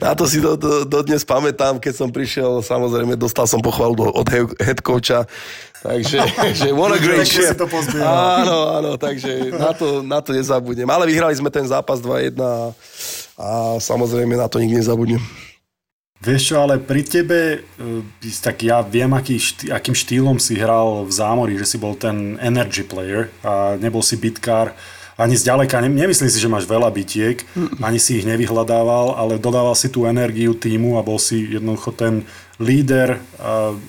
na 0.03 0.15
to 0.15 0.31
si 0.31 0.39
do, 0.39 0.55
do, 0.55 0.87
do, 0.87 0.99
dnes 1.03 1.27
pamätám, 1.27 1.83
keď 1.83 1.95
som 1.99 2.15
prišiel, 2.15 2.63
samozrejme 2.63 3.19
dostal 3.19 3.51
som 3.51 3.59
pochvalu 3.59 4.15
od 4.15 4.27
head 4.63 4.79
coacha, 4.79 5.27
Takže 5.83 6.19
že 6.59 6.69
what 6.75 6.91
a 6.91 6.99
great 6.99 7.27
shit. 7.27 7.55
to 7.55 7.67
áno, 8.03 8.59
áno, 8.75 8.91
takže 8.99 9.55
na 9.55 9.71
to, 9.71 10.03
na 10.03 10.19
to 10.19 10.35
nezabudnem. 10.35 10.89
Ale 10.91 11.07
vyhrali 11.07 11.35
sme 11.39 11.51
ten 11.55 11.67
zápas 11.67 12.03
2-1 12.03 12.35
a, 12.39 12.55
a 13.39 13.49
samozrejme 13.79 14.35
na 14.35 14.51
to 14.51 14.59
nikdy 14.59 14.83
nezabudnem. 14.83 15.23
Vieš 16.19 16.43
čo, 16.51 16.57
ale 16.59 16.83
pri 16.83 17.07
tebe, 17.07 17.63
e, 17.79 18.31
tak 18.43 18.67
ja 18.67 18.83
viem, 18.83 19.07
aký 19.15 19.39
štý, 19.39 19.71
akým 19.71 19.95
štýlom 19.95 20.43
si 20.43 20.59
hral 20.59 21.07
v 21.07 21.13
zámori, 21.15 21.55
že 21.55 21.67
si 21.71 21.77
bol 21.79 21.95
ten 21.95 22.35
energy 22.43 22.83
player 22.83 23.31
a 23.47 23.79
nebol 23.79 24.03
si 24.03 24.19
bitkár 24.19 24.75
ani 25.15 25.39
zďaleka, 25.39 25.79
ne, 25.83 25.91
nemyslím 25.91 26.31
si, 26.31 26.43
že 26.43 26.51
máš 26.51 26.67
veľa 26.67 26.91
bitiek, 26.95 27.43
ani 27.83 27.99
si 28.03 28.23
ich 28.23 28.27
nevyhľadával, 28.27 29.19
ale 29.19 29.39
dodával 29.39 29.75
si 29.75 29.91
tú 29.91 30.07
energiu 30.07 30.55
týmu 30.55 30.99
a 30.99 31.07
bol 31.07 31.23
si 31.23 31.55
jednoducho 31.55 31.95
ten 31.95 32.27
líder 32.59 33.23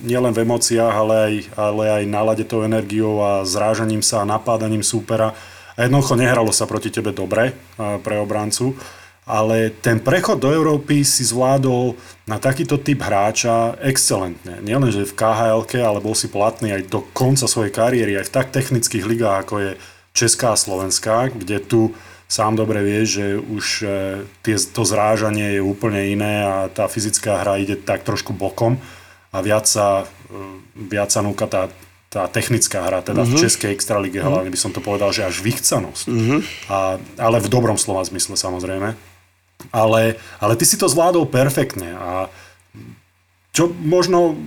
nielen 0.06 0.34
v 0.34 0.42
emóciách, 0.46 0.94
ale 0.94 1.16
aj, 1.18 1.34
ale 1.58 1.84
aj 1.90 2.04
nálade 2.06 2.46
tou 2.46 2.62
energiou 2.62 3.18
a 3.22 3.42
zrážaním 3.42 4.06
sa 4.06 4.22
a 4.22 4.30
napádaním 4.30 4.86
súpera. 4.86 5.34
A 5.74 5.90
jednoducho 5.90 6.14
nehralo 6.14 6.54
sa 6.54 6.70
proti 6.70 6.94
tebe 6.94 7.10
dobre 7.10 7.58
pre 7.78 8.22
obrancu, 8.22 8.78
ale 9.30 9.70
ten 9.70 10.02
prechod 10.02 10.42
do 10.42 10.50
Európy 10.50 11.06
si 11.06 11.22
zvládol 11.22 11.94
na 12.26 12.42
takýto 12.42 12.82
typ 12.82 13.02
hráča 13.06 13.78
excelentne. 13.82 14.58
Nielen, 14.60 14.90
že 14.90 15.06
v 15.06 15.18
KHL, 15.18 15.64
ale 15.86 16.02
bol 16.02 16.18
si 16.18 16.30
platný 16.30 16.74
aj 16.74 16.90
do 16.90 17.06
konca 17.14 17.46
svojej 17.46 17.70
kariéry, 17.70 18.18
aj 18.18 18.28
v 18.28 18.34
tak 18.34 18.50
technických 18.50 19.06
ligách, 19.06 19.38
ako 19.46 19.56
je 19.62 19.72
Česká 20.18 20.54
a 20.54 20.60
Slovenská, 20.60 21.30
kde 21.32 21.62
tu 21.62 21.94
sám 22.30 22.54
dobre 22.54 22.86
vie, 22.86 23.02
že 23.10 23.26
už 23.42 23.66
e, 23.82 23.88
tie, 24.46 24.56
to 24.56 24.86
zrážanie 24.86 25.58
je 25.58 25.62
úplne 25.66 26.14
iné 26.14 26.46
a 26.46 26.56
tá 26.70 26.86
fyzická 26.86 27.42
hra 27.42 27.58
ide 27.58 27.74
tak 27.74 28.06
trošku 28.06 28.38
bokom 28.38 28.78
a 29.34 29.38
viac 29.42 29.66
sa, 29.66 30.06
e, 30.30 30.40
viac 30.78 31.10
sa 31.10 31.26
núka 31.26 31.50
tá, 31.50 31.74
tá 32.14 32.30
technická 32.30 32.86
hra, 32.86 33.02
teda 33.02 33.26
uh-huh. 33.26 33.34
v 33.34 33.36
mhm. 33.36 33.42
českej 33.42 33.74
extralíge 33.74 34.22
uh-huh. 34.22 34.30
hlavne 34.30 34.54
by 34.54 34.60
som 34.62 34.70
to 34.70 34.78
povedal, 34.78 35.10
že 35.10 35.26
až 35.26 35.42
vychcanosť. 35.42 36.06
Uh-huh. 36.06 36.40
A, 36.70 37.02
ale 37.18 37.42
v 37.42 37.50
dobrom 37.50 37.82
slova 37.82 38.06
zmysle 38.06 38.38
samozrejme. 38.38 38.94
Ale, 39.74 40.16
ale 40.40 40.54
ty 40.56 40.64
si 40.64 40.80
to 40.80 40.88
zvládol 40.88 41.28
perfektne 41.28 41.98
a 41.98 42.32
čo 43.52 43.68
možno 43.76 44.40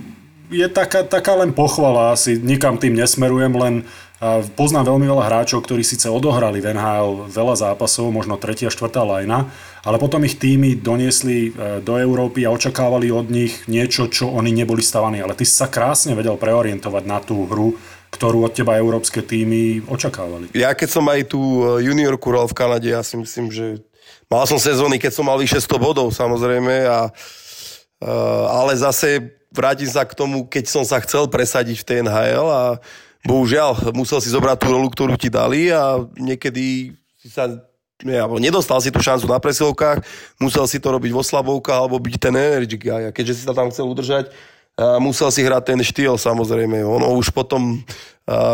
je 0.49 0.65
taká, 0.71 1.05
taká 1.05 1.37
len 1.37 1.53
pochvala, 1.53 2.15
asi 2.15 2.39
nikam 2.39 2.81
tým 2.81 2.97
nesmerujem, 2.97 3.53
len 3.53 3.73
Poznám 4.55 4.87
veľmi 4.87 5.03
veľa 5.03 5.27
hráčov, 5.27 5.67
ktorí 5.67 5.83
síce 5.83 6.07
odohrali 6.07 6.63
v 6.63 6.71
NHL 6.71 7.27
veľa 7.27 7.55
zápasov, 7.59 8.07
možno 8.07 8.39
tretia, 8.39 8.71
štvrtá 8.71 9.03
lajna, 9.03 9.51
ale 9.83 9.99
potom 9.99 10.23
ich 10.23 10.39
týmy 10.39 10.79
doniesli 10.79 11.51
e, 11.51 11.83
do 11.83 11.99
Európy 11.99 12.47
a 12.47 12.53
očakávali 12.55 13.11
od 13.11 13.27
nich 13.27 13.67
niečo, 13.67 14.07
čo 14.07 14.31
oni 14.31 14.55
neboli 14.55 14.79
stavaní. 14.79 15.19
Ale 15.19 15.35
ty 15.35 15.43
si 15.43 15.51
sa 15.51 15.67
krásne 15.67 16.15
vedel 16.15 16.39
preorientovať 16.39 17.03
na 17.03 17.19
tú 17.19 17.43
hru, 17.51 17.75
ktorú 18.15 18.47
od 18.47 18.55
teba 18.55 18.79
európske 18.79 19.19
týmy 19.19 19.83
očakávali. 19.91 20.55
Ja 20.55 20.71
keď 20.71 20.89
som 20.93 21.03
aj 21.11 21.27
tú 21.27 21.41
e, 21.59 21.91
juniorku 21.91 22.31
hral 22.31 22.47
v 22.47 22.55
Kanade, 22.55 22.87
ja 22.95 23.03
si 23.03 23.19
myslím, 23.19 23.51
že 23.51 23.83
mal 24.31 24.47
som 24.47 24.55
sezóny, 24.55 25.03
keď 25.03 25.19
som 25.19 25.27
mal 25.27 25.35
vyše 25.35 25.59
100 25.59 25.83
bodov 25.83 26.15
samozrejme, 26.15 26.87
a, 26.87 27.11
e, 27.99 28.11
ale 28.47 28.71
zase 28.79 29.35
vrátim 29.51 29.91
sa 29.91 30.07
k 30.07 30.15
tomu, 30.15 30.47
keď 30.47 30.63
som 30.71 30.87
sa 30.87 31.03
chcel 31.03 31.27
presadiť 31.27 31.83
v 31.83 31.87
TNHL 31.91 32.47
a 32.47 32.63
bohužiaľ 33.23 33.95
musel 33.95 34.19
si 34.19 34.29
zobrať 34.29 34.57
tú 34.59 34.67
rolu, 34.75 34.87
ktorú 34.91 35.15
ti 35.15 35.31
dali 35.31 35.71
a 35.71 35.99
niekedy 36.19 36.91
si 37.19 37.27
sa 37.31 37.47
alebo 38.03 38.35
nedostal 38.35 38.83
si 38.83 38.91
tú 38.91 38.99
šancu 38.99 39.31
na 39.31 39.39
presilovkách, 39.39 40.03
musel 40.35 40.67
si 40.67 40.75
to 40.75 40.91
robiť 40.91 41.15
vo 41.15 41.23
slabovkách 41.23 41.77
alebo 41.87 41.95
byť 42.03 42.15
ten 42.19 42.35
energy 42.35 42.75
guy. 42.75 43.07
A 43.07 43.15
keďže 43.15 43.39
si 43.39 43.43
sa 43.47 43.55
tam 43.55 43.71
chcel 43.71 43.87
udržať, 43.87 44.27
musel 44.99 45.31
si 45.31 45.39
hrať 45.39 45.63
ten 45.71 45.79
štýl 45.79 46.19
samozrejme. 46.19 46.83
Ono 46.83 47.15
už 47.15 47.31
potom, 47.31 47.79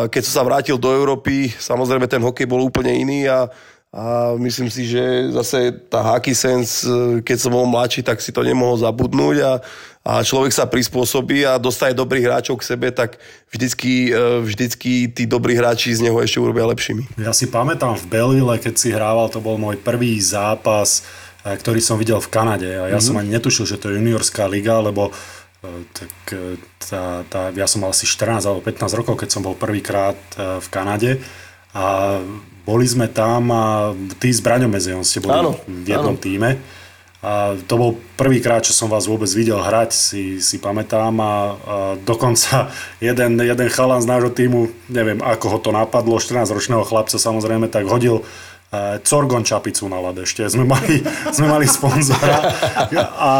keď 0.05 0.21
som 0.21 0.33
sa 0.37 0.43
vrátil 0.45 0.77
do 0.77 0.93
Európy, 0.93 1.49
samozrejme 1.49 2.05
ten 2.05 2.21
hokej 2.21 2.45
bol 2.45 2.61
úplne 2.61 2.93
iný 2.93 3.25
a 3.25 3.49
a 3.89 4.37
myslím 4.37 4.69
si, 4.69 4.85
že 4.85 5.33
zase 5.33 5.73
tá 5.89 6.05
hockey 6.05 6.37
sense, 6.37 6.85
keď 7.25 7.37
som 7.41 7.49
bol 7.49 7.65
mladší, 7.65 8.05
tak 8.05 8.21
si 8.21 8.29
to 8.29 8.45
nemohol 8.45 8.77
zabudnúť 8.77 9.37
a, 9.41 9.53
a 10.05 10.21
človek 10.21 10.53
sa 10.53 10.69
prispôsobí 10.69 11.41
a 11.41 11.57
dostaje 11.57 11.97
dobrých 11.97 12.29
hráčov 12.29 12.61
k 12.61 12.69
sebe, 12.69 12.93
tak 12.93 13.17
vždycky, 13.49 14.13
e, 14.13 14.45
vždycky 14.45 15.09
tí 15.09 15.25
dobrí 15.25 15.57
hráči 15.57 15.89
z 15.89 16.05
neho 16.05 16.21
ešte 16.21 16.37
urobia 16.37 16.69
lepšími. 16.69 17.17
Ja 17.17 17.33
si 17.33 17.49
pamätám 17.49 17.97
v 17.97 18.05
Belleville, 18.13 18.61
keď 18.61 18.73
si 18.77 18.93
hrával, 18.93 19.33
to 19.33 19.41
bol 19.41 19.57
môj 19.57 19.81
prvý 19.81 20.21
zápas, 20.21 21.01
e, 21.41 21.57
ktorý 21.57 21.81
som 21.81 21.97
videl 21.97 22.21
v 22.21 22.29
Kanade 22.29 22.69
a 22.69 22.93
ja 22.93 23.01
mm-hmm. 23.01 23.01
som 23.01 23.17
ani 23.17 23.33
netušil, 23.41 23.65
že 23.65 23.81
to 23.81 23.89
je 23.89 23.97
juniorská 23.97 24.45
liga, 24.45 24.77
lebo 24.85 25.09
e, 25.09 25.13
tak 25.97 26.13
tá, 26.77 27.25
tá, 27.25 27.41
ja 27.57 27.65
som 27.65 27.81
mal 27.81 27.89
asi 27.89 28.05
14 28.05 28.45
alebo 28.45 28.61
15 28.61 28.85
rokov, 29.01 29.17
keď 29.17 29.33
som 29.33 29.41
bol 29.41 29.57
prvýkrát 29.57 30.13
v 30.37 30.67
Kanade 30.69 31.17
a 31.73 32.17
boli 32.69 32.85
sme 32.85 33.09
tam 33.09 33.49
a 33.49 33.97
ty 34.21 34.29
s 34.29 34.45
Braňom 34.45 34.69
Mezejon 34.69 35.01
ste 35.01 35.25
boli 35.25 35.41
áno, 35.41 35.57
v 35.65 35.89
jednom 35.89 36.13
áno. 36.13 36.21
týme. 36.21 36.49
A 37.19 37.57
to 37.67 37.75
bol 37.75 37.91
prvýkrát, 38.15 38.63
čo 38.63 38.71
som 38.71 38.87
vás 38.87 39.03
vôbec 39.03 39.27
videl 39.35 39.59
hrať, 39.59 39.91
si, 39.91 40.23
si 40.39 40.55
pamätám 40.55 41.11
a, 41.19 41.25
a 41.25 41.33
dokonca 41.99 42.71
jeden, 43.03 43.41
jeden 43.41 43.67
chalan 43.73 44.05
z 44.05 44.07
nášho 44.07 44.31
týmu, 44.31 44.69
neviem 44.87 45.19
ako 45.19 45.45
ho 45.49 45.59
to 45.59 45.71
napadlo, 45.73 46.21
14-ročného 46.21 46.85
chlapca 46.85 47.17
samozrejme, 47.17 47.67
tak 47.67 47.89
hodil 47.89 48.21
uh, 48.21 49.01
Corgon 49.01 49.43
čapicu 49.43 49.89
na 49.89 49.99
ľad 49.99 50.21
ešte. 50.23 50.45
Sme 50.47 50.63
mali, 50.63 51.01
sme 51.35 51.49
mali 51.49 51.65
sponzora 51.65 52.39
a 53.17 53.31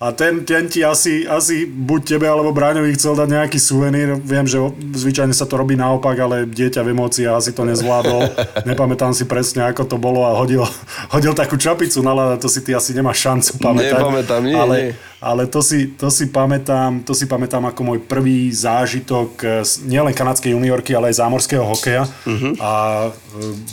a 0.00 0.16
ten, 0.16 0.48
ten 0.48 0.64
ti 0.64 0.80
asi, 0.80 1.28
asi 1.28 1.68
buď 1.68 2.16
tebe 2.16 2.24
alebo 2.24 2.56
Bráňovi 2.56 2.96
chcel 2.96 3.20
dať 3.20 3.28
nejaký 3.36 3.60
suvenír. 3.60 4.16
Viem, 4.16 4.48
že 4.48 4.56
zvyčajne 4.96 5.36
sa 5.36 5.44
to 5.44 5.60
robí 5.60 5.76
naopak, 5.76 6.16
ale 6.16 6.48
dieťa 6.48 6.80
v 6.80 6.96
emóciách 6.96 7.36
asi 7.36 7.52
to 7.52 7.68
nezvládol. 7.68 8.32
Nepamätám 8.72 9.12
si 9.12 9.28
presne, 9.28 9.68
ako 9.68 9.84
to 9.84 9.96
bolo 10.00 10.24
a 10.24 10.32
hodil, 10.40 10.64
hodil 11.12 11.36
takú 11.36 11.60
čapicu 11.60 12.00
na 12.00 12.16
lada, 12.16 12.40
to 12.40 12.48
si 12.48 12.64
ty 12.64 12.72
asi 12.72 12.96
nemáš 12.96 13.20
šancu 13.20 13.60
pamätať. 13.60 14.00
Nepamätám, 14.00 14.40
nie, 14.40 14.56
ale, 14.56 14.74
nie. 14.80 15.09
Ale 15.20 15.46
to, 15.46 15.60
si, 15.60 15.94
to, 15.94 16.08
si 16.08 16.32
pamätám, 16.32 17.04
to 17.04 17.12
si 17.12 17.28
pamätám 17.28 17.68
ako 17.68 17.80
môj 17.84 17.98
prvý 18.02 18.50
zážitok 18.50 19.62
z 19.62 19.84
nielen 19.84 20.16
kanadskej 20.16 20.56
juniorky, 20.56 20.96
ale 20.96 21.12
aj 21.12 21.20
zámorského 21.20 21.62
hokeja. 21.62 22.08
Uh-huh. 22.24 22.56
A 22.56 22.72
e, 23.06 23.10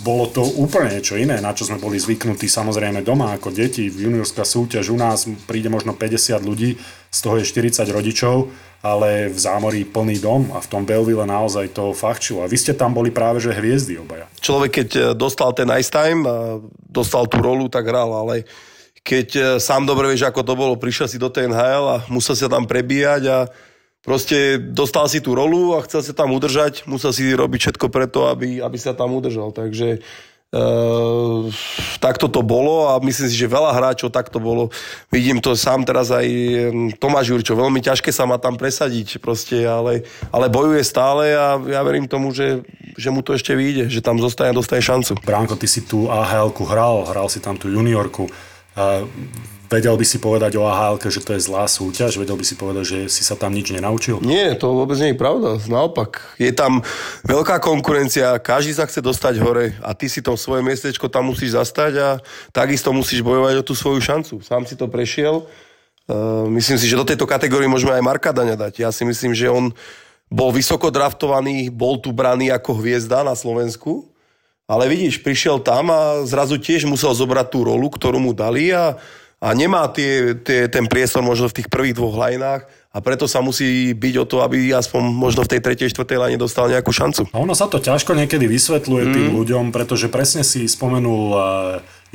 bolo 0.04 0.28
to 0.28 0.44
úplne 0.44 1.00
niečo 1.00 1.16
iné, 1.16 1.40
na 1.40 1.56
čo 1.56 1.64
sme 1.64 1.80
boli 1.80 1.96
zvyknutí 1.96 2.52
samozrejme 2.52 3.00
doma 3.00 3.32
ako 3.32 3.56
deti. 3.56 3.88
Juniorská 3.88 4.44
súťaž 4.44 4.92
u 4.92 5.00
nás 5.00 5.24
príde 5.48 5.72
možno 5.72 5.96
50 5.96 6.18
50 6.18 6.44
ľudí, 6.44 6.76
z 7.08 7.20
toho 7.24 7.40
je 7.40 7.46
40 7.48 7.88
rodičov, 7.88 8.52
ale 8.84 9.32
v 9.32 9.40
zámorí 9.40 9.88
plný 9.88 10.20
dom 10.20 10.52
a 10.52 10.60
v 10.60 10.68
tom 10.68 10.84
Belville 10.84 11.24
naozaj 11.24 11.72
to 11.72 11.96
fachčilo. 11.96 12.44
A 12.44 12.52
vy 12.52 12.58
ste 12.60 12.76
tam 12.76 12.92
boli 12.92 13.10
práve 13.10 13.40
že 13.40 13.56
hviezdy 13.56 13.96
obaja. 13.96 14.28
Človek, 14.44 14.72
keď 14.84 14.90
e, 14.92 15.02
dostal 15.16 15.56
ten 15.56 15.72
ice 15.72 15.94
time, 15.94 16.28
dostal 16.90 17.26
tú 17.32 17.40
rolu, 17.40 17.72
tak 17.72 17.88
hral, 17.88 18.12
ale 18.12 18.44
keď 19.08 19.28
e, 19.32 19.42
sám 19.64 19.88
dobre 19.88 20.12
vieš, 20.12 20.28
ako 20.28 20.44
to 20.44 20.54
bolo, 20.60 20.76
prišiel 20.76 21.08
si 21.08 21.16
do 21.16 21.32
tej 21.32 21.48
NHL 21.48 21.86
a 21.88 21.98
musel 22.12 22.36
sa 22.36 22.52
tam 22.52 22.68
prebíjať 22.68 23.24
a 23.32 23.38
proste 24.04 24.60
dostal 24.60 25.08
si 25.08 25.24
tú 25.24 25.32
rolu 25.32 25.80
a 25.80 25.84
chcel 25.88 26.04
sa 26.04 26.12
tam 26.12 26.36
udržať, 26.36 26.84
musel 26.84 27.16
si 27.16 27.32
robiť 27.32 27.72
všetko 27.72 27.88
preto, 27.88 28.28
aby, 28.28 28.60
aby 28.60 28.76
sa 28.76 28.92
tam 28.92 29.16
udržal. 29.16 29.56
Takže 29.56 30.04
Uh, 30.48 31.52
takto 32.00 32.32
to 32.32 32.40
bolo 32.40 32.88
a 32.88 33.04
myslím 33.04 33.28
si, 33.28 33.36
že 33.36 33.52
veľa 33.52 33.68
hráčov 33.68 34.16
takto 34.16 34.40
bolo. 34.40 34.72
Vidím 35.12 35.44
to 35.44 35.52
sám 35.60 35.84
teraz 35.84 36.08
aj 36.08 36.24
Tomáš 37.04 37.36
Jurčo, 37.36 37.52
veľmi 37.52 37.84
ťažké 37.84 38.16
sa 38.16 38.24
má 38.24 38.40
tam 38.40 38.56
presadiť 38.56 39.20
proste, 39.20 39.68
ale, 39.68 40.08
ale 40.32 40.48
bojuje 40.48 40.88
stále 40.88 41.36
a 41.36 41.60
ja 41.60 41.84
verím 41.84 42.08
tomu, 42.08 42.32
že, 42.32 42.64
že 42.96 43.12
mu 43.12 43.20
to 43.28 43.36
ešte 43.36 43.60
vyjde, 43.60 43.92
že 43.92 44.00
tam 44.00 44.24
zostane 44.24 44.56
a 44.56 44.56
dostane 44.56 44.80
šancu. 44.80 45.20
Bránko, 45.20 45.60
ty 45.60 45.68
si 45.68 45.84
tú 45.84 46.08
AHL-ku 46.08 46.64
hral, 46.64 47.12
hral 47.12 47.28
si 47.28 47.44
tam 47.44 47.60
tú 47.60 47.68
juniorku. 47.68 48.32
Vedel 49.68 50.00
by 50.00 50.06
si 50.08 50.16
povedať 50.24 50.56
o 50.56 50.64
ahl 50.64 50.96
že 50.96 51.20
to 51.20 51.36
je 51.36 51.44
zlá 51.44 51.68
súťaž? 51.68 52.16
Vedel 52.16 52.40
by 52.40 52.46
si 52.48 52.56
povedať, 52.56 52.84
že 52.88 53.00
si 53.12 53.28
sa 53.28 53.36
tam 53.36 53.52
nič 53.52 53.76
nenaučil? 53.76 54.24
Nie, 54.24 54.56
to 54.56 54.72
vôbec 54.72 54.96
nie 54.96 55.12
je 55.12 55.20
pravda. 55.20 55.60
Naopak, 55.68 56.24
je 56.40 56.48
tam 56.56 56.80
veľká 57.28 57.60
konkurencia, 57.60 58.40
každý 58.40 58.80
sa 58.80 58.88
chce 58.88 59.04
dostať 59.04 59.44
hore 59.44 59.76
a 59.84 59.92
ty 59.92 60.08
si 60.08 60.24
to 60.24 60.40
svoje 60.40 60.64
miestečko 60.64 61.12
tam 61.12 61.36
musíš 61.36 61.60
zastať 61.60 61.94
a 62.00 62.10
takisto 62.56 62.96
musíš 62.96 63.20
bojovať 63.28 63.60
o 63.60 63.68
tú 63.68 63.76
svoju 63.76 64.00
šancu. 64.00 64.40
Sám 64.40 64.64
si 64.64 64.80
to 64.80 64.88
prešiel. 64.88 65.44
Uh, 66.08 66.48
myslím 66.56 66.80
si, 66.80 66.88
že 66.88 66.96
do 66.96 67.04
tejto 67.04 67.28
kategórie 67.28 67.68
môžeme 67.68 67.92
aj 67.92 68.00
Marka 68.08 68.32
Daňa 68.32 68.56
dať. 68.56 68.88
Ja 68.88 68.96
si 68.96 69.04
myslím, 69.04 69.36
že 69.36 69.52
on 69.52 69.76
bol 70.32 70.56
vysoko 70.56 70.88
draftovaný, 70.88 71.68
bol 71.68 72.00
tu 72.00 72.16
braný 72.16 72.56
ako 72.56 72.80
hviezda 72.80 73.28
na 73.28 73.36
Slovensku, 73.36 74.08
ale 74.68 74.92
vidíš, 74.92 75.24
prišiel 75.24 75.64
tam 75.64 75.90
a 75.90 76.28
zrazu 76.28 76.60
tiež 76.60 76.86
musel 76.86 77.16
zobrať 77.16 77.48
tú 77.50 77.64
rolu, 77.64 77.88
ktorú 77.88 78.20
mu 78.20 78.36
dali 78.36 78.70
a 78.76 79.00
a 79.38 79.54
nemá 79.54 79.86
tie, 79.94 80.34
tie, 80.42 80.66
ten 80.66 80.90
priestor 80.90 81.22
možno 81.22 81.46
v 81.46 81.62
tých 81.62 81.70
prvých 81.70 81.94
dvoch 81.94 82.18
lajnách 82.18 82.66
a 82.90 82.98
preto 83.06 83.30
sa 83.30 83.46
musí 83.46 83.94
byť 83.94 84.16
o 84.18 84.26
to, 84.26 84.38
aby 84.42 84.74
aspoň 84.74 85.14
možno 85.14 85.46
v 85.46 85.54
tej 85.54 85.62
tretej, 85.62 85.94
štvrtej 85.94 86.18
lajne 86.18 86.42
dostal 86.42 86.66
nejakú 86.66 86.90
šancu. 86.90 87.30
A 87.30 87.46
ono 87.46 87.54
sa 87.54 87.70
to 87.70 87.78
ťažko 87.78 88.18
niekedy 88.18 88.50
vysvetľuje 88.50 89.04
mm. 89.06 89.14
tým 89.14 89.28
ľuďom, 89.38 89.66
pretože 89.70 90.10
presne 90.10 90.42
si 90.42 90.66
spomenul 90.66 91.24
uh, 91.30 91.42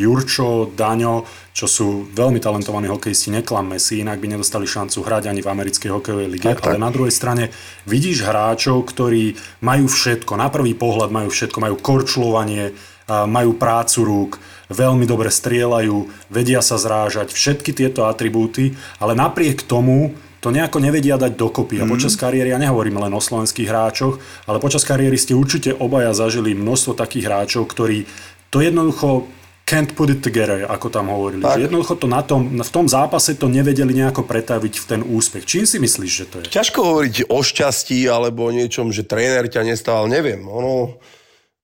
Jurčo, 0.00 0.72
Daňo, 0.72 1.28
čo 1.52 1.68
sú 1.68 2.08
veľmi 2.16 2.40
talentovaní 2.40 2.88
hokejisti, 2.88 3.28
neklamme 3.28 3.76
si, 3.76 4.00
inak 4.00 4.18
by 4.18 4.36
nedostali 4.36 4.64
šancu 4.64 5.04
hrať 5.04 5.28
ani 5.28 5.44
v 5.44 5.50
americkej 5.52 5.90
hokejovej 5.92 6.28
lige. 6.32 6.48
Tak, 6.48 6.64
tak. 6.64 6.74
Ale 6.74 6.80
na 6.80 6.88
druhej 6.88 7.12
strane 7.12 7.52
vidíš 7.84 8.24
hráčov, 8.24 8.88
ktorí 8.88 9.36
majú 9.60 9.86
všetko, 9.86 10.32
na 10.40 10.48
prvý 10.48 10.72
pohľad 10.72 11.12
majú 11.12 11.28
všetko, 11.28 11.58
majú 11.60 11.76
korčľovanie, 11.76 12.72
majú 13.08 13.50
prácu 13.60 13.98
rúk, 14.00 14.32
veľmi 14.72 15.04
dobre 15.04 15.28
strieľajú, 15.28 16.28
vedia 16.32 16.64
sa 16.64 16.80
zrážať, 16.80 17.28
všetky 17.30 17.76
tieto 17.76 18.08
atribúty, 18.08 18.72
ale 18.96 19.12
napriek 19.12 19.68
tomu 19.68 20.16
to 20.42 20.50
nejako 20.50 20.82
nevedia 20.82 21.14
dať 21.14 21.38
dokopy. 21.38 21.78
A 21.78 21.86
mhm. 21.86 21.92
počas 21.92 22.18
kariéry, 22.18 22.50
ja 22.50 22.58
nehovorím 22.58 22.98
len 22.98 23.14
o 23.14 23.22
slovenských 23.22 23.68
hráčoch, 23.70 24.18
ale 24.48 24.58
počas 24.58 24.82
kariéry 24.82 25.14
ste 25.14 25.38
určite 25.38 25.70
obaja 25.76 26.16
zažili 26.16 26.56
množstvo 26.56 26.98
takých 26.98 27.30
hráčov, 27.30 27.70
ktorí 27.70 28.10
to 28.50 28.58
jednoducho 28.58 29.30
can't 29.72 29.96
put 29.96 30.12
it 30.12 30.20
together, 30.20 30.68
ako 30.68 30.92
tam 30.92 31.08
hovorili. 31.08 31.40
Že 31.40 31.72
jednoducho 31.72 31.96
to 31.96 32.04
na 32.04 32.20
tom, 32.20 32.60
v 32.60 32.72
tom 32.72 32.84
zápase 32.84 33.32
to 33.40 33.48
nevedeli 33.48 33.96
nejako 33.96 34.28
pretaviť 34.28 34.74
v 34.76 34.84
ten 34.84 35.00
úspech. 35.00 35.48
Čím 35.48 35.64
si 35.64 35.80
myslíš, 35.80 36.12
že 36.12 36.26
to 36.28 36.36
je? 36.44 36.52
Ťažko 36.52 36.78
hovoriť 36.84 37.32
o 37.32 37.40
šťastí 37.40 38.04
alebo 38.04 38.44
o 38.44 38.52
niečom, 38.52 38.92
že 38.92 39.08
tréner 39.08 39.48
ťa 39.48 39.64
nestával, 39.64 40.12
neviem. 40.12 40.44
Ono, 40.44 41.00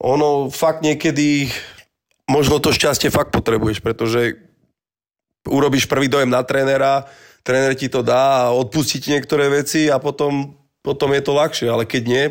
ono 0.01 0.49
fakt 0.49 0.81
niekedy 0.81 1.53
možno 2.25 2.65
to 2.65 2.73
šťastie 2.73 3.13
fakt 3.13 3.29
potrebuješ, 3.29 3.85
pretože 3.85 4.41
urobíš 5.45 5.85
prvý 5.85 6.09
dojem 6.09 6.33
na 6.33 6.41
trénera, 6.41 7.05
tréner 7.45 7.77
ti 7.77 7.93
to 7.93 8.01
dá 8.01 8.49
a 8.49 8.57
odpustí 8.57 9.05
ti 9.05 9.13
niektoré 9.13 9.53
veci 9.53 9.93
a 9.93 10.01
potom, 10.01 10.57
potom 10.81 11.13
je 11.13 11.21
to 11.21 11.37
ľahšie, 11.37 11.69
ale 11.69 11.85
keď 11.85 12.03
nie, 12.09 12.25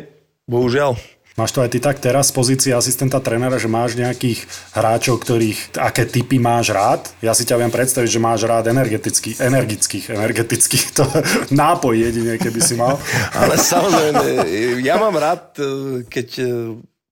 bohužiaľ. 0.50 0.98
Máš 1.38 1.54
to 1.54 1.62
aj 1.62 1.70
ty 1.70 1.78
tak 1.78 2.02
teraz 2.02 2.28
z 2.28 2.34
pozície 2.34 2.74
asistenta 2.74 3.22
trénera, 3.22 3.62
že 3.62 3.70
máš 3.70 3.94
nejakých 3.94 4.42
hráčov, 4.74 5.22
ktorých, 5.22 5.78
aké 5.78 6.02
typy 6.02 6.42
máš 6.42 6.74
rád? 6.74 7.06
Ja 7.22 7.30
si 7.30 7.46
ťa 7.46 7.62
viem 7.62 7.70
predstaviť, 7.70 8.10
že 8.10 8.18
máš 8.18 8.42
rád 8.42 8.66
energetických, 8.66 9.38
energických, 9.38 10.18
energetických, 10.18 10.84
to 10.98 11.06
nápoj 11.54 11.94
jedine, 11.94 12.42
keby 12.42 12.58
si 12.58 12.74
mal. 12.74 12.98
Ale 13.38 13.54
samozrejme, 13.54 14.50
ja 14.82 14.98
mám 14.98 15.14
rád, 15.14 15.62
keď 16.10 16.28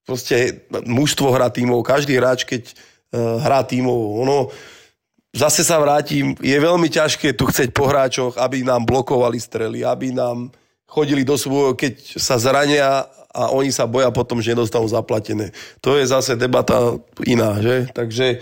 proste 0.02 0.66
mužstvo 0.74 1.30
hrá 1.30 1.46
tímov, 1.46 1.86
každý 1.86 2.18
hráč, 2.18 2.42
keď 2.42 2.74
uh, 3.14 3.38
hrá 3.46 3.62
tímov, 3.62 4.26
ono 4.26 4.50
zase 5.30 5.62
sa 5.62 5.78
vrátim, 5.78 6.34
je 6.42 6.58
veľmi 6.58 6.90
ťažké 6.90 7.38
tu 7.38 7.46
chceť 7.46 7.70
po 7.70 7.86
hráčoch, 7.86 8.34
aby 8.42 8.66
nám 8.66 8.82
blokovali 8.82 9.38
strely, 9.38 9.86
aby 9.86 10.10
nám 10.10 10.50
chodili 10.86 11.26
do 11.26 11.34
svojho, 11.34 11.74
keď 11.74 12.18
sa 12.18 12.38
zrania 12.38 13.04
a 13.36 13.52
oni 13.52 13.68
sa 13.68 13.84
boja 13.84 14.08
potom, 14.08 14.40
že 14.40 14.56
nedostanú 14.56 14.88
zaplatené. 14.88 15.52
To 15.84 16.00
je 16.00 16.08
zase 16.08 16.40
debata 16.40 16.96
iná, 17.28 17.60
že? 17.60 17.92
Takže 17.92 18.40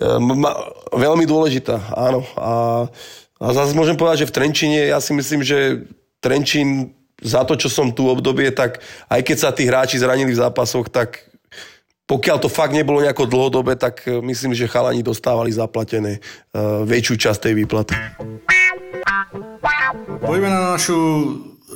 ma, 0.00 0.56
veľmi 0.96 1.28
dôležitá, 1.28 1.92
áno. 1.92 2.24
A, 2.40 2.88
a 3.36 3.46
zase 3.52 3.76
môžem 3.76 4.00
povedať, 4.00 4.24
že 4.24 4.30
v 4.32 4.36
Trenčine, 4.40 4.80
ja 4.88 4.98
si 5.04 5.12
myslím, 5.12 5.44
že 5.44 5.84
Trenčín 6.24 6.96
za 7.20 7.44
to, 7.44 7.52
čo 7.52 7.68
som 7.68 7.92
tu 7.92 8.08
obdobie, 8.08 8.48
tak 8.48 8.80
aj 9.12 9.20
keď 9.20 9.36
sa 9.36 9.50
tí 9.52 9.68
hráči 9.68 10.00
zranili 10.00 10.32
v 10.32 10.40
zápasoch, 10.40 10.88
tak 10.88 11.28
pokiaľ 12.08 12.36
to 12.42 12.50
fakt 12.50 12.74
nebolo 12.74 13.04
nejako 13.04 13.28
dlhodobé, 13.30 13.78
tak 13.78 14.02
e, 14.08 14.18
myslím, 14.18 14.50
že 14.50 14.66
chalani 14.66 14.98
dostávali 14.98 15.54
zaplatené 15.54 16.18
uh, 16.18 16.82
väčšiu 16.82 17.14
časť 17.14 17.38
tej 17.46 17.54
výplaty. 17.62 17.94
Poďme 20.18 20.50
na 20.50 20.74
našu 20.74 20.98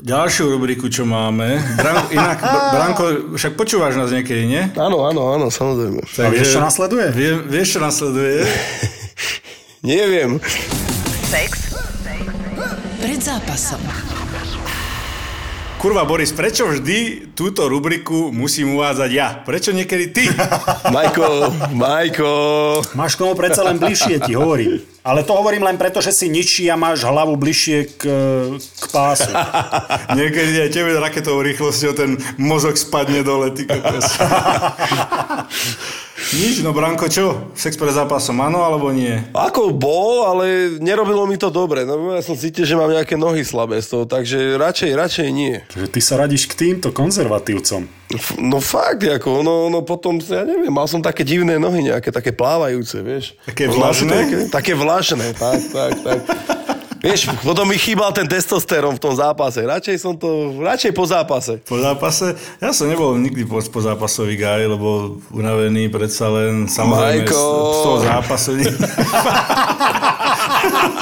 ďalšiu 0.03 0.51
rubriku, 0.51 0.90
čo 0.90 1.07
máme. 1.07 1.61
Bran- 1.78 2.11
inak, 2.16 2.38
Branko, 2.42 3.05
však 3.38 3.55
počúvaš 3.55 3.95
nás 3.95 4.11
niekedy, 4.11 4.49
nie? 4.49 4.62
Áno, 4.74 5.07
áno, 5.07 5.30
áno, 5.30 5.47
samozrejme. 5.53 6.03
Tak, 6.09 6.26
A 6.26 6.34
vieš, 6.34 6.57
čo 6.57 6.61
nasleduje? 6.64 7.07
Vie, 7.14 7.30
vieš, 7.47 7.78
čo 7.78 7.80
nasleduje? 7.84 8.49
Neviem. 9.84 10.40
Sex. 11.28 11.76
Pred 12.99 13.20
zápasom. 13.20 13.82
Kurva 15.76 16.09
Boris, 16.09 16.32
prečo 16.32 16.64
vždy 16.64 17.28
túto 17.36 17.68
rubriku 17.68 18.32
musím 18.32 18.72
uvádzať 18.80 19.11
ja? 19.12 19.45
Prečo 19.45 19.68
niekedy 19.76 20.16
ty? 20.16 20.24
Majko, 20.97 21.53
Majko. 21.76 22.32
Máš 22.97 23.20
k 23.20 23.28
tomu 23.28 23.36
predsa 23.36 23.68
len 23.68 23.76
bližšie, 23.76 24.24
ti 24.24 24.32
hovorím. 24.32 24.80
Ale 25.05 25.20
to 25.20 25.36
hovorím 25.36 25.68
len 25.68 25.76
preto, 25.76 26.00
že 26.00 26.16
si 26.16 26.32
ničí 26.32 26.64
a 26.72 26.80
máš 26.80 27.05
hlavu 27.05 27.36
bližšie 27.36 28.00
k, 28.00 28.02
k 28.57 28.84
pásu. 28.88 29.28
Niekedy 30.16 30.64
aj 30.64 30.70
tebe 30.72 30.96
raketovou 30.96 31.44
rýchlosťou 31.44 31.92
ten 31.92 32.16
mozog 32.40 32.80
spadne 32.80 33.20
dole, 33.20 33.52
ty 33.52 33.68
Nič, 36.34 36.64
no 36.64 36.72
Branko, 36.72 37.05
čo? 37.12 37.52
Sex 37.52 37.76
pred 37.76 37.92
zápasom, 37.92 38.40
áno 38.40 38.64
alebo 38.64 38.88
nie? 38.96 39.12
Ako 39.36 39.76
bol, 39.76 40.24
ale 40.24 40.72
nerobilo 40.80 41.28
mi 41.28 41.36
to 41.36 41.52
dobre. 41.52 41.84
No, 41.84 42.16
ja 42.16 42.24
som 42.24 42.32
cítil, 42.32 42.64
že 42.64 42.72
mám 42.72 42.88
nejaké 42.88 43.20
nohy 43.20 43.44
slabé 43.44 43.84
z 43.84 43.92
toho, 43.92 44.05
takže 44.09 44.57
radšej, 44.57 44.90
radšej 44.96 45.28
nie. 45.28 45.61
Ty 45.68 46.00
sa 46.00 46.16
radíš 46.16 46.48
k 46.48 46.57
týmto 46.57 46.96
konzervatívcom. 46.96 48.03
No 48.36 48.61
fakt, 48.61 49.00
ako, 49.00 49.40
no, 49.40 49.72
no 49.72 49.80
potom, 49.80 50.20
ja 50.20 50.44
neviem, 50.44 50.68
mal 50.68 50.84
som 50.84 51.00
také 51.00 51.24
divné 51.24 51.57
nohy, 51.57 51.88
nejaké 51.88 52.12
také 52.12 52.36
plávajúce, 52.36 53.00
vieš. 53.00 53.32
Také 53.48 53.66
vlažné? 53.66 54.12
Také, 54.12 54.36
také 54.52 54.72
vlažné, 54.76 55.32
tak, 55.32 55.61
tak, 55.72 55.92
tak. 56.05 56.18
Vieš, 57.05 57.28
potom 57.44 57.68
mi 57.68 57.76
chýbal 57.76 58.16
ten 58.16 58.24
testosterón 58.24 58.96
v 58.96 59.02
tom 59.05 59.12
zápase. 59.12 59.61
Radšej 59.61 59.96
som 60.00 60.16
to, 60.16 60.57
radšej 60.57 60.92
po 60.96 61.05
zápase. 61.05 61.61
Po 61.61 61.76
zápase? 61.76 62.32
Ja 62.64 62.72
som 62.72 62.88
nebol 62.88 63.20
nikdy 63.20 63.44
po, 63.44 63.61
po 63.61 63.80
zápasový 63.84 64.40
gaj, 64.40 64.64
lebo 64.64 65.20
unavený 65.28 65.92
predsa 65.92 66.32
len 66.32 66.64
samozrejme 66.64 67.28
Majko. 67.28 67.36
z 67.36 67.78
toho 67.84 67.98
zápasu. 68.00 68.50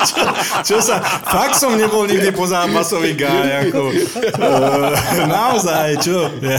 čo, 0.03 0.23
čo 0.67 0.77
sa, 0.83 0.99
fakt 1.23 1.55
som 1.55 1.79
nebol 1.79 2.07
nikdy 2.11 2.35
po 2.35 2.51
zápasový 2.51 3.15
gaj. 3.15 3.71
Ako, 3.71 3.95
uh, 3.95 4.91
naozaj, 5.31 6.03
čo? 6.03 6.27
Ja, 6.43 6.59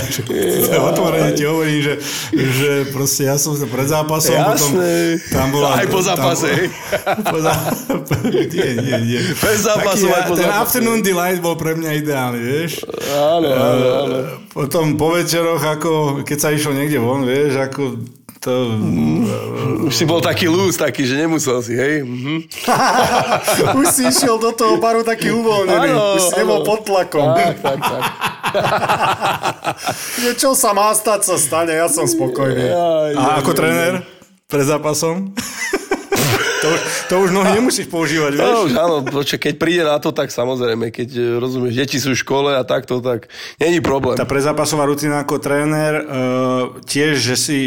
otvorene 0.87 1.35
ti 1.35 1.43
hovorím, 1.43 1.83
že, 1.83 1.93
že 2.31 2.69
proste 2.95 3.27
ja 3.27 3.35
som 3.35 3.59
sa 3.59 3.67
pred 3.67 3.87
zápasom, 3.91 4.39
potom 4.39 4.71
Jasné. 4.79 5.19
tam 5.35 5.47
bola... 5.51 5.75
Aj 5.75 5.87
po 5.91 5.99
zápase. 5.99 6.71
Tam, 7.03 7.17
po 7.27 7.37
zá... 7.43 7.53
nie, 8.55 8.69
nie, 8.79 8.97
nie. 9.03 9.21
Bez 9.33 9.63
zápasu, 9.63 10.05
aj 10.07 10.23
po 10.27 10.35
ten 10.35 10.45
zápase. 10.45 10.61
afternoon 10.61 10.99
delight 11.01 11.39
bol 11.39 11.55
pre 11.55 11.73
mňa 11.73 11.89
ideálny, 11.97 12.39
vieš? 12.39 12.85
Áno, 13.09 13.49
áno, 13.49 13.87
áno. 14.03 14.17
Potom 14.49 14.93
po 14.93 15.13
večeroch, 15.13 15.59
ako 15.59 15.91
keď 16.21 16.37
sa 16.37 16.49
išlo 16.49 16.71
niekde 16.71 16.99
von, 16.99 17.25
vieš, 17.25 17.57
ako 17.57 17.97
to... 18.37 18.53
Už 19.87 19.95
si 19.95 20.03
bol 20.03 20.19
taký 20.19 20.51
lúz, 20.51 20.75
taký, 20.75 21.07
že 21.07 21.15
nemusel 21.15 21.63
si, 21.63 21.73
hej? 21.73 22.03
Mhm. 22.03 22.51
Už 23.79 23.87
si 23.87 24.03
išiel 24.05 24.35
do 24.35 24.51
toho 24.51 24.77
baru 24.77 24.99
taký 25.01 25.31
uvoľnený. 25.31 25.89
Áno, 25.89 26.19
Už 26.19 26.23
si 26.27 26.33
nebol 26.35 26.59
áno. 26.59 26.67
pod 26.67 26.83
tlakom. 26.83 27.27
Tak, 27.33 27.55
tak, 27.63 27.79
tak. 27.79 28.03
Čo 30.41 30.53
sa 30.53 30.75
má 30.75 30.91
stať, 30.91 31.23
sa 31.23 31.35
stane. 31.39 31.71
Ja 31.71 31.87
som 31.87 32.03
spokojný. 32.03 32.67
Aj, 32.69 33.11
A 33.15 33.23
ako 33.39 33.55
tréner 33.55 34.03
pred 34.51 34.65
zápasom? 34.67 35.31
To, 36.63 36.67
už, 36.71 36.79
to 37.11 37.15
už 37.27 37.29
nohy 37.35 37.51
nemusíš 37.59 37.91
používať, 37.91 38.31
vieš? 38.39 38.47
No, 38.47 38.63
už 38.63 38.73
áno, 38.79 38.95
keď 39.35 39.53
príde 39.59 39.83
na 39.83 39.99
to, 39.99 40.15
tak 40.15 40.31
samozrejme, 40.31 40.95
keď 40.95 41.09
e, 41.11 41.21
rozumieš, 41.35 41.75
deti 41.75 41.99
sú 41.99 42.15
v 42.15 42.21
škole 42.23 42.55
a 42.55 42.63
takto, 42.63 43.03
tak 43.03 43.27
není 43.59 43.83
problém. 43.83 44.15
Tá 44.15 44.23
prezápasová 44.23 44.87
rutina 44.87 45.19
ako 45.27 45.43
tréner, 45.43 45.93
uh, 45.99 46.79
tiež, 46.87 47.19
že 47.19 47.35
si... 47.35 47.57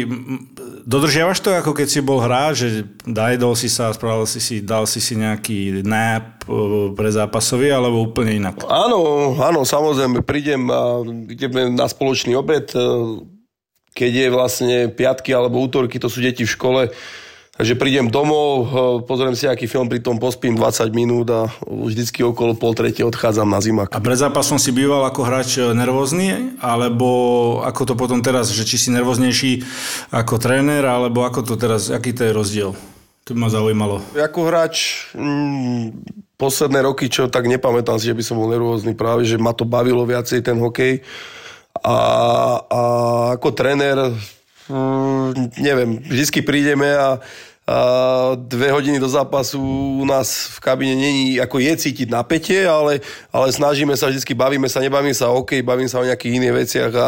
Dodržiavaš 0.87 1.43
to, 1.43 1.51
ako 1.51 1.75
keď 1.75 1.87
si 1.91 1.99
bol 1.99 2.23
hráč, 2.23 2.63
že 2.63 2.69
dajedol 3.03 3.59
si 3.59 3.67
sa, 3.67 3.91
spravil 3.91 4.23
si 4.23 4.39
si, 4.39 4.63
dal 4.63 4.87
si 4.87 5.03
si 5.03 5.19
nejaký 5.19 5.83
nap 5.83 6.47
uh, 6.49 6.95
prezápasový, 6.95 7.69
alebo 7.69 8.01
úplne 8.07 8.39
inak? 8.39 8.65
Áno, 8.65 9.35
áno, 9.37 9.61
samozrejme, 9.67 10.25
prídem 10.25 10.65
a 10.73 11.05
ideme 11.27 11.69
na 11.69 11.85
spoločný 11.85 12.33
obed, 12.39 12.71
e, 12.71 12.79
keď 13.97 14.11
je 14.13 14.27
vlastne 14.31 14.75
piatky 14.93 15.35
alebo 15.35 15.61
útorky, 15.61 15.99
to 15.99 16.07
sú 16.07 16.23
deti 16.23 16.47
v 16.47 16.53
škole, 16.53 16.81
takže 17.57 17.73
prídem 17.73 18.07
domov, 18.13 18.47
e, 18.47 18.65
pozriem 19.03 19.33
si 19.33 19.49
aký 19.49 19.65
film, 19.65 19.89
pri 19.89 19.99
tom 19.99 20.21
pospím 20.21 20.53
20 20.53 20.93
minút 20.93 21.27
a 21.33 21.49
vždycky 21.65 22.21
okolo 22.21 22.53
pol 22.53 22.77
tretie 22.77 23.01
odchádzam 23.03 23.49
na 23.49 23.59
zimak. 23.59 23.89
A 23.91 23.99
pred 23.99 24.15
zápasom 24.15 24.61
si 24.61 24.69
býval 24.69 25.09
ako 25.09 25.25
hráč 25.25 25.57
e, 25.57 25.73
nervózny, 25.73 26.57
alebo 26.61 27.09
ako 27.65 27.81
to 27.89 27.93
potom 27.97 28.21
teraz, 28.21 28.53
že 28.53 28.63
či 28.63 28.77
si 28.77 28.89
nervóznejší 28.93 29.65
ako 30.13 30.37
tréner, 30.37 30.85
alebo 30.85 31.25
ako 31.25 31.43
to 31.43 31.53
teraz, 31.57 31.89
aký 31.89 32.13
to 32.13 32.29
je 32.29 32.31
rozdiel? 32.31 32.71
To 33.27 33.35
by 33.35 33.39
ma 33.43 33.49
zaujímalo. 33.51 33.99
Ako 34.15 34.47
hráč 34.47 35.09
mm, 35.11 35.91
posledné 36.39 36.79
roky, 36.79 37.11
čo 37.11 37.27
tak 37.27 37.49
nepamätám 37.49 37.99
si, 37.99 38.07
že 38.07 38.15
by 38.15 38.23
som 38.23 38.39
bol 38.39 38.47
nervózny, 38.47 38.95
práve 38.95 39.27
že 39.27 39.35
ma 39.35 39.51
to 39.51 39.67
bavilo 39.67 40.07
viacej 40.07 40.45
ten 40.45 40.55
hokej. 40.55 41.03
A, 41.83 41.97
a 42.71 42.81
ako 43.35 43.51
tréner, 43.51 44.15
mm, 44.71 45.59
neviem, 45.59 45.99
vždycky 46.07 46.39
prídeme 46.39 46.87
a 46.95 47.19
dve 48.47 48.71
hodiny 48.71 48.95
do 48.95 49.11
zápasu 49.11 49.59
u 49.99 50.05
nás 50.07 50.47
v 50.55 50.59
kabine 50.63 50.95
není, 50.95 51.35
ako 51.35 51.59
je 51.59 51.73
cítiť 51.75 52.07
napätie, 52.07 52.63
ale, 52.63 53.03
ale 53.27 53.51
snažíme 53.51 53.91
sa 53.99 54.07
vždycky, 54.07 54.31
bavíme 54.31 54.71
sa, 54.71 54.79
nebavíme 54.79 55.11
sa 55.11 55.27
o 55.27 55.43
hokej, 55.43 55.67
bavíme 55.67 55.91
sa 55.91 55.99
o 55.99 56.07
nejakých 56.07 56.35
iných 56.39 56.55
veciach 56.55 56.91
a, 56.95 57.07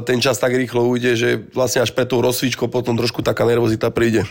ten 0.00 0.16
čas 0.16 0.40
tak 0.40 0.56
rýchlo 0.56 0.88
ujde, 0.88 1.12
že 1.12 1.28
vlastne 1.52 1.84
až 1.84 1.92
pred 1.92 2.08
tou 2.08 2.24
rozsvičkou 2.24 2.72
potom 2.72 2.96
trošku 2.96 3.20
taká 3.20 3.44
nervozita 3.44 3.92
príde. 3.92 4.24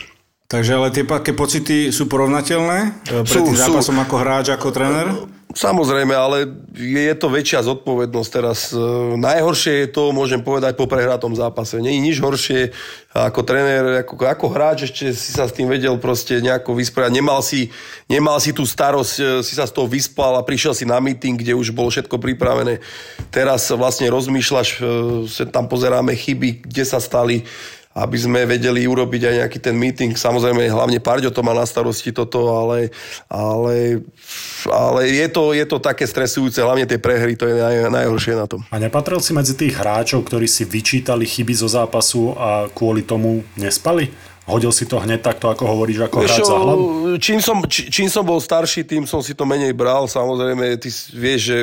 Takže 0.52 0.76
ale 0.76 0.92
tie 0.92 1.08
také 1.08 1.32
pocity 1.32 1.88
sú 1.88 2.04
porovnateľné 2.12 2.78
e, 3.08 3.24
pred 3.24 3.40
Sú, 3.40 3.48
tým 3.48 3.56
sú. 3.56 3.64
zápasom 3.72 3.96
ako 4.04 4.14
hráč, 4.20 4.52
ako 4.52 4.68
tréner? 4.68 5.08
Samozrejme, 5.52 6.12
ale 6.16 6.48
je 6.76 7.12
to 7.16 7.28
väčšia 7.32 7.64
zodpovednosť 7.64 8.28
teraz. 8.28 8.68
E, 8.68 8.76
Najhoršie 9.16 9.72
je 9.84 9.88
to, 9.88 10.12
môžem 10.12 10.44
povedať, 10.44 10.76
po 10.76 10.84
prehratom 10.84 11.32
zápase. 11.32 11.80
Nie 11.80 11.96
je 11.96 12.04
nič 12.04 12.20
horšie 12.20 12.68
ako 13.16 13.40
tréner, 13.48 14.04
ako, 14.04 14.20
ako 14.28 14.46
hráč, 14.52 14.92
ešte 14.92 15.16
si 15.16 15.32
sa 15.32 15.48
s 15.48 15.56
tým 15.56 15.72
vedel 15.72 15.96
proste 15.96 16.44
nejako 16.44 16.76
vysporiadať. 16.76 17.16
Nemal 17.16 17.40
si, 17.40 17.72
nemal 18.12 18.36
si 18.36 18.52
tú 18.52 18.68
starosť, 18.68 19.14
e, 19.16 19.24
si 19.40 19.56
sa 19.56 19.64
z 19.64 19.72
toho 19.72 19.88
vyspal 19.88 20.36
a 20.36 20.44
prišiel 20.44 20.76
si 20.76 20.84
na 20.84 21.00
meeting, 21.00 21.40
kde 21.40 21.56
už 21.56 21.72
bolo 21.72 21.88
všetko 21.88 22.20
pripravené. 22.20 22.84
Teraz 23.32 23.72
vlastne 23.72 24.12
rozmýšľaš, 24.12 24.84
tam 25.48 25.64
pozeráme 25.64 26.12
chyby, 26.12 26.68
kde 26.68 26.84
sa 26.84 27.00
stali 27.00 27.48
aby 27.92 28.16
sme 28.16 28.48
vedeli 28.48 28.88
urobiť 28.88 29.22
aj 29.28 29.34
nejaký 29.44 29.58
ten 29.60 29.76
meeting. 29.76 30.16
Samozrejme, 30.16 30.64
hlavne 30.72 30.96
Parďo 30.96 31.28
to 31.28 31.44
má 31.44 31.52
na 31.52 31.68
starosti 31.68 32.08
toto, 32.08 32.48
ale, 32.48 32.88
ale, 33.28 34.00
ale 34.68 35.00
je, 35.12 35.26
to, 35.28 35.52
je 35.52 35.64
to 35.68 35.76
také 35.76 36.08
stresujúce, 36.08 36.56
hlavne 36.64 36.88
tie 36.88 36.96
prehry, 36.96 37.36
to 37.36 37.44
je 37.44 37.60
naj, 37.60 37.92
najhoršie 37.92 38.32
na 38.32 38.48
tom. 38.48 38.64
A 38.72 38.80
nepatril 38.80 39.20
si 39.20 39.36
medzi 39.36 39.52
tých 39.52 39.76
hráčov, 39.76 40.24
ktorí 40.24 40.48
si 40.48 40.64
vyčítali 40.64 41.28
chyby 41.28 41.52
zo 41.52 41.68
zápasu 41.68 42.32
a 42.32 42.72
kvôli 42.72 43.04
tomu 43.04 43.44
nespali? 43.60 44.08
Hodil 44.42 44.74
si 44.74 44.90
to 44.90 44.98
hneď 44.98 45.22
takto, 45.22 45.54
ako 45.54 45.70
hovoríš, 45.70 46.02
ako 46.02 46.16
hráč 46.26 46.42
za 46.42 46.58
hlavu? 46.58 47.14
čím, 47.22 47.38
som, 47.38 47.62
či, 47.62 47.86
čím 47.86 48.10
som 48.10 48.26
bol 48.26 48.42
starší, 48.42 48.82
tým 48.82 49.06
som 49.06 49.22
si 49.22 49.38
to 49.38 49.46
menej 49.46 49.70
bral. 49.70 50.10
Samozrejme, 50.10 50.82
ty 50.82 50.90
vieš, 51.14 51.40
že 51.46 51.58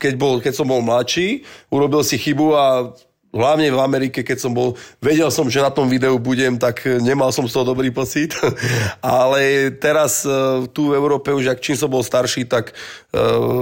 keď, 0.00 0.12
bol, 0.16 0.40
keď 0.40 0.56
som 0.56 0.64
bol 0.64 0.80
mladší, 0.80 1.44
urobil 1.68 2.00
si 2.00 2.16
chybu 2.16 2.46
a 2.56 2.96
hlavne 3.34 3.66
v 3.74 3.82
Amerike, 3.82 4.22
keď 4.22 4.38
som 4.38 4.54
bol, 4.54 4.78
vedel 5.02 5.26
som, 5.34 5.50
že 5.50 5.58
na 5.58 5.74
tom 5.74 5.90
videu 5.90 6.14
budem, 6.22 6.54
tak 6.54 6.86
nemal 7.02 7.34
som 7.34 7.42
z 7.44 7.52
toho 7.52 7.74
dobrý 7.74 7.90
pocit. 7.90 8.32
Ale 9.02 9.74
teraz 9.74 10.22
e, 10.22 10.30
tu 10.70 10.94
v 10.94 10.96
Európe 10.96 11.34
už, 11.34 11.50
ak 11.50 11.60
čím 11.60 11.74
som 11.74 11.90
bol 11.90 12.06
starší, 12.06 12.46
tak 12.46 12.70
e, 12.70 12.74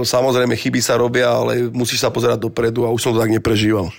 samozrejme 0.05 0.53
chyby 0.53 0.79
sa 0.79 0.95
robia, 1.01 1.33
ale 1.33 1.73
musíš 1.73 2.05
sa 2.05 2.13
pozerať 2.13 2.37
dopredu 2.37 2.85
a 2.85 2.93
už 2.93 3.01
som 3.01 3.11
to 3.11 3.19
tak 3.19 3.33
neprežíval. 3.33 3.89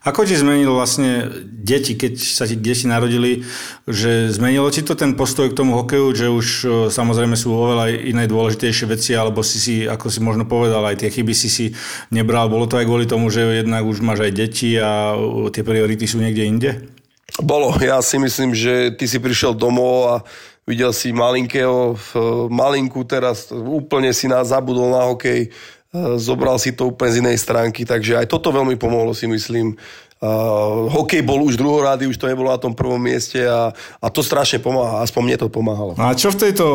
Ako 0.00 0.24
ti 0.24 0.32
zmenilo 0.32 0.80
vlastne 0.80 1.28
deti, 1.44 1.92
keď 1.92 2.16
sa 2.16 2.48
ti 2.48 2.56
deti 2.56 2.88
narodili, 2.88 3.44
že 3.84 4.32
zmenilo 4.32 4.72
ti 4.72 4.80
to 4.80 4.96
ten 4.96 5.12
postoj 5.12 5.52
k 5.52 5.58
tomu 5.60 5.76
hokeju, 5.76 6.06
že 6.16 6.26
už 6.32 6.46
e, 6.48 6.66
samozrejme 6.88 7.36
sú 7.36 7.52
oveľa 7.52 7.92
iné 7.92 8.24
dôležitejšie 8.24 8.88
veci, 8.88 9.12
alebo 9.12 9.44
si 9.44 9.60
si, 9.60 9.84
ako 9.84 10.08
si 10.08 10.24
možno 10.24 10.48
povedal, 10.48 10.80
aj 10.88 11.04
tie 11.04 11.12
chyby 11.12 11.36
si 11.36 11.52
si 11.52 11.66
nebral. 12.08 12.48
Bolo 12.48 12.64
to 12.64 12.80
aj 12.80 12.88
kvôli 12.88 13.04
tomu, 13.04 13.28
že 13.28 13.44
jednak 13.60 13.84
už 13.84 14.00
máš 14.00 14.24
aj 14.24 14.32
deti 14.32 14.80
a 14.80 15.12
e, 15.12 15.52
tie 15.52 15.60
priority 15.60 16.08
sú 16.08 16.16
niekde 16.16 16.48
inde? 16.48 16.70
Bolo. 17.38 17.76
Ja 17.78 18.00
si 18.00 18.18
myslím, 18.18 18.56
že 18.56 18.96
ty 18.96 19.04
si 19.04 19.22
prišiel 19.22 19.52
domov 19.54 19.96
a 20.08 20.14
videl 20.70 20.92
si 20.94 21.10
malinkého, 21.10 21.94
eh, 21.94 22.18
malinku 22.50 23.02
teraz, 23.02 23.50
úplne 23.52 24.14
si 24.14 24.30
nás 24.30 24.54
zabudol 24.54 24.94
na 24.94 25.02
hokej, 25.10 25.50
zobral 26.16 26.54
si 26.62 26.70
to 26.70 26.90
úplne 26.94 27.10
z 27.10 27.20
inej 27.22 27.38
stránky, 27.42 27.82
takže 27.82 28.14
aj 28.14 28.30
toto 28.30 28.54
veľmi 28.54 28.78
pomohlo, 28.78 29.10
si 29.10 29.26
myslím. 29.26 29.74
Uh, 30.20 30.84
hokej 30.92 31.24
bol 31.24 31.40
už 31.48 31.56
druhorády, 31.56 32.04
už 32.04 32.20
to 32.20 32.28
nebolo 32.28 32.52
na 32.52 32.60
tom 32.60 32.76
prvom 32.76 33.00
mieste 33.00 33.40
a, 33.40 33.72
a 33.72 34.06
to 34.12 34.20
strašne 34.20 34.60
pomáha, 34.60 35.00
aspoň 35.00 35.22
mne 35.24 35.36
to 35.40 35.48
pomáhalo. 35.48 35.96
No 35.96 36.12
a 36.12 36.12
čo 36.12 36.28
v 36.28 36.36
tejto, 36.44 36.66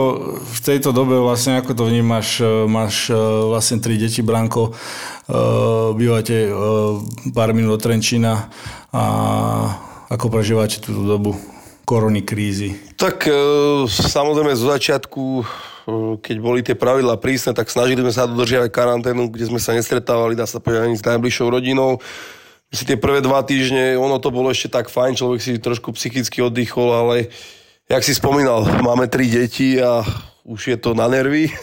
v 0.41 0.59
tejto 0.65 0.89
dobe 0.89 1.21
vlastne, 1.21 1.61
ako 1.61 1.77
to 1.77 1.85
vnímaš, 1.85 2.41
e, 2.41 2.65
máš 2.65 3.13
vlastne 3.45 3.77
tri 3.77 4.01
deti, 4.01 4.25
Branko, 4.25 4.73
e, 4.73 5.37
bývate 5.93 6.49
e, 6.49 6.51
pár 7.37 7.53
minút 7.53 7.77
od 7.77 7.85
Trenčína 7.85 8.49
a 8.89 9.03
ako 10.09 10.25
prežívate 10.33 10.81
túto 10.81 11.05
dobu 11.05 11.37
korony 11.85 12.25
krízy? 12.25 12.73
Tak 12.97 13.29
samozrejme 13.85 14.57
zo 14.57 14.73
začiatku, 14.73 15.45
keď 16.21 16.37
boli 16.41 16.65
tie 16.65 16.73
pravidlá 16.73 17.21
prísne, 17.21 17.53
tak 17.53 17.69
snažili 17.69 18.01
sme 18.01 18.13
sa 18.13 18.25
dodržiavať 18.25 18.69
karanténu, 18.73 19.29
kde 19.29 19.45
sme 19.49 19.61
sa 19.61 19.77
nestretávali, 19.77 20.33
dá 20.33 20.49
sa 20.49 20.57
povedať, 20.57 20.89
ani 20.89 20.97
s 20.97 21.05
najbližšou 21.05 21.47
rodinou. 21.47 22.01
Si 22.73 22.83
tie 22.83 22.97
prvé 22.97 23.21
dva 23.21 23.45
týždne, 23.45 23.93
ono 23.95 24.17
to 24.17 24.33
bolo 24.33 24.49
ešte 24.49 24.73
tak 24.73 24.89
fajn, 24.89 25.13
človek 25.13 25.39
si 25.39 25.61
trošku 25.61 25.93
psychicky 25.93 26.41
oddychol, 26.41 26.89
ale 26.89 27.29
jak 27.85 28.01
si 28.01 28.17
spomínal, 28.17 28.65
máme 28.81 29.05
tri 29.05 29.29
deti 29.29 29.77
a 29.77 30.01
už 30.45 30.73
je 30.73 30.77
to 30.81 30.97
na 30.97 31.05
nervy. 31.05 31.49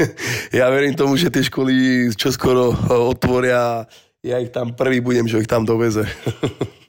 Ja 0.52 0.68
verím 0.68 0.92
tomu, 0.92 1.16
že 1.16 1.32
tie 1.32 1.42
školy 1.42 2.12
čoskoro 2.12 2.76
otvoria 3.08 3.88
ja 4.22 4.38
ich 4.38 4.54
tam 4.54 4.78
prvý 4.78 5.02
budem, 5.02 5.26
že 5.26 5.42
ich 5.42 5.50
tam 5.50 5.66
doveze. 5.66 6.06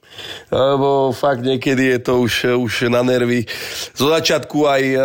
lebo 0.52 1.10
fakt 1.10 1.42
niekedy 1.42 1.96
je 1.96 1.98
to 2.00 2.12
už, 2.20 2.34
už 2.58 2.72
na 2.92 3.02
nervy. 3.02 3.46
Zo 3.94 4.10
začiatku 4.12 4.66
aj 4.66 4.82
um, 4.94 5.02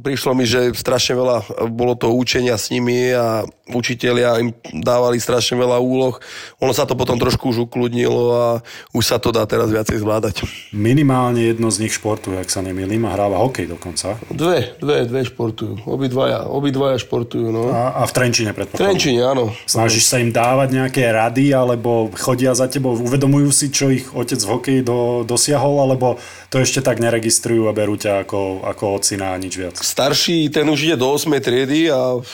prišlo 0.00 0.32
mi, 0.36 0.44
že 0.44 0.74
strašne 0.76 1.16
veľa 1.16 1.68
bolo 1.72 1.94
to 1.96 2.12
učenia 2.12 2.58
s 2.58 2.68
nimi 2.68 3.14
a 3.14 3.46
učitelia 3.72 4.42
im 4.42 4.52
dávali 4.82 5.16
strašne 5.22 5.56
veľa 5.56 5.78
úloh. 5.80 6.18
Ono 6.60 6.72
sa 6.76 6.84
to 6.84 6.98
potom 6.98 7.16
trošku 7.16 7.54
už 7.54 7.70
ukludnilo 7.70 8.24
a 8.34 8.46
už 8.92 9.04
sa 9.06 9.16
to 9.16 9.32
dá 9.32 9.46
teraz 9.48 9.70
viacej 9.70 10.02
zvládať. 10.02 10.44
Minimálne 10.74 11.40
jedno 11.40 11.72
z 11.72 11.86
nich 11.86 11.94
športuje, 11.96 12.36
ak 12.36 12.50
sa 12.50 12.60
nemýlim, 12.60 13.06
a 13.08 13.14
hráva 13.14 13.40
hokej 13.40 13.70
dokonca. 13.70 14.18
Dve, 14.28 14.76
dve, 14.82 15.06
dve 15.08 15.22
športujú. 15.24 15.86
Obidvaja, 15.88 16.50
obidvaja 16.50 16.98
športujú. 16.98 17.48
No. 17.48 17.70
A, 17.70 18.02
a 18.02 18.02
v 18.04 18.12
Trenčine 18.12 18.50
predpokladám. 18.52 18.82
Trenčine, 18.92 19.22
áno. 19.24 19.54
Snažíš 19.64 20.10
sa 20.10 20.18
im 20.18 20.34
dávať 20.34 20.68
nejaké 20.74 21.08
rady, 21.08 21.54
alebo 21.54 22.10
chodia 22.18 22.52
za 22.52 22.66
tebou, 22.66 22.98
uvedomujú 22.98 23.48
si, 23.54 23.70
čo 23.70 23.88
ich 23.88 24.10
otec 24.12 24.41
v 24.44 24.52
hokeji 24.58 24.80
do, 24.82 25.22
dosiahol, 25.22 25.82
alebo 25.84 26.18
to 26.48 26.58
ešte 26.58 26.82
tak 26.82 26.98
neregistrujú 26.98 27.68
a 27.68 27.76
berú 27.76 27.94
ťa 27.98 28.26
ako, 28.26 28.66
ako 28.66 28.84
ocina 28.98 29.34
a 29.34 29.40
nič 29.40 29.54
viac. 29.58 29.76
Starší, 29.78 30.50
ten 30.50 30.66
už 30.66 30.88
ide 30.88 30.96
do 30.98 31.10
8. 31.10 31.28
triedy 31.38 31.92
a 31.92 32.18
v, 32.18 32.32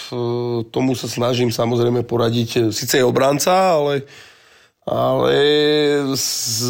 tomu 0.72 0.94
sa 0.94 1.10
snažím 1.10 1.52
samozrejme 1.52 2.06
poradiť. 2.06 2.72
Sice 2.72 3.00
je 3.00 3.04
obranca, 3.04 3.52
ale, 3.52 4.08
ale 4.86 5.36
z, 6.16 6.64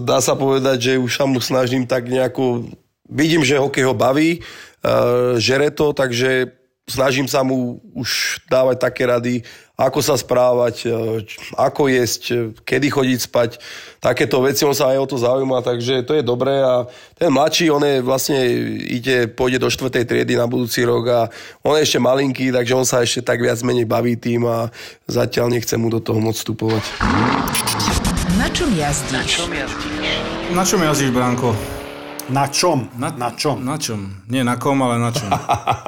dá 0.00 0.22
sa 0.24 0.32
povedať, 0.38 0.92
že 0.92 0.92
už 1.02 1.12
sa 1.12 1.24
mu 1.28 1.42
snažím 1.42 1.84
tak 1.84 2.08
nejako... 2.08 2.68
Vidím, 3.12 3.44
že 3.44 3.60
hokej 3.60 3.84
ho 3.84 3.92
baví, 3.92 4.40
uh, 4.40 5.36
žere 5.36 5.68
to, 5.68 5.92
takže 5.92 6.61
snažím 6.92 7.24
sa 7.24 7.40
mu 7.40 7.80
už 7.96 8.40
dávať 8.52 8.76
také 8.76 9.08
rady, 9.08 9.34
ako 9.72 9.98
sa 10.04 10.14
správať, 10.20 10.76
e, 10.84 10.88
ako 11.56 11.88
jesť, 11.88 12.22
e, 12.30 12.34
kedy 12.60 12.86
chodiť 12.92 13.18
spať. 13.24 13.50
Takéto 13.98 14.44
veci, 14.44 14.68
on 14.68 14.76
sa 14.76 14.92
aj 14.92 14.98
o 15.00 15.06
to 15.08 15.16
zaujíma, 15.16 15.64
takže 15.64 16.04
to 16.04 16.12
je 16.12 16.22
dobré. 16.22 16.60
A 16.60 16.84
ten 17.16 17.32
mladší, 17.32 17.72
on 17.72 17.80
je 17.80 18.04
vlastne 18.04 18.36
ide, 18.84 19.32
pôjde 19.32 19.58
do 19.58 19.72
štvrtej 19.72 20.04
triedy 20.04 20.36
na 20.36 20.44
budúci 20.44 20.84
rok 20.84 21.04
a 21.08 21.20
on 21.64 21.80
je 21.80 21.88
ešte 21.88 21.98
malinký, 21.98 22.52
takže 22.52 22.76
on 22.76 22.84
sa 22.84 23.00
ešte 23.00 23.24
tak 23.24 23.40
viac 23.40 23.58
menej 23.64 23.88
baví 23.88 24.20
tým 24.20 24.44
a 24.44 24.68
zatiaľ 25.08 25.48
nechce 25.48 25.74
mu 25.80 25.88
do 25.88 26.04
toho 26.04 26.20
moc 26.20 26.36
vstupovať. 26.36 26.84
Na 28.36 28.48
čom 28.52 28.68
jazdíš? 28.76 29.48
Na 30.52 30.64
čom 30.68 30.80
jazdíš, 30.84 31.10
Branko? 31.16 31.71
Na 32.32 32.48
čom? 32.48 32.88
Na, 32.96 33.12
na 33.12 33.28
čom? 33.36 33.60
Na 33.60 33.76
čom? 33.76 34.08
Nie 34.24 34.40
na 34.40 34.56
kom, 34.56 34.80
ale 34.80 34.96
na 34.96 35.12
čom. 35.12 35.28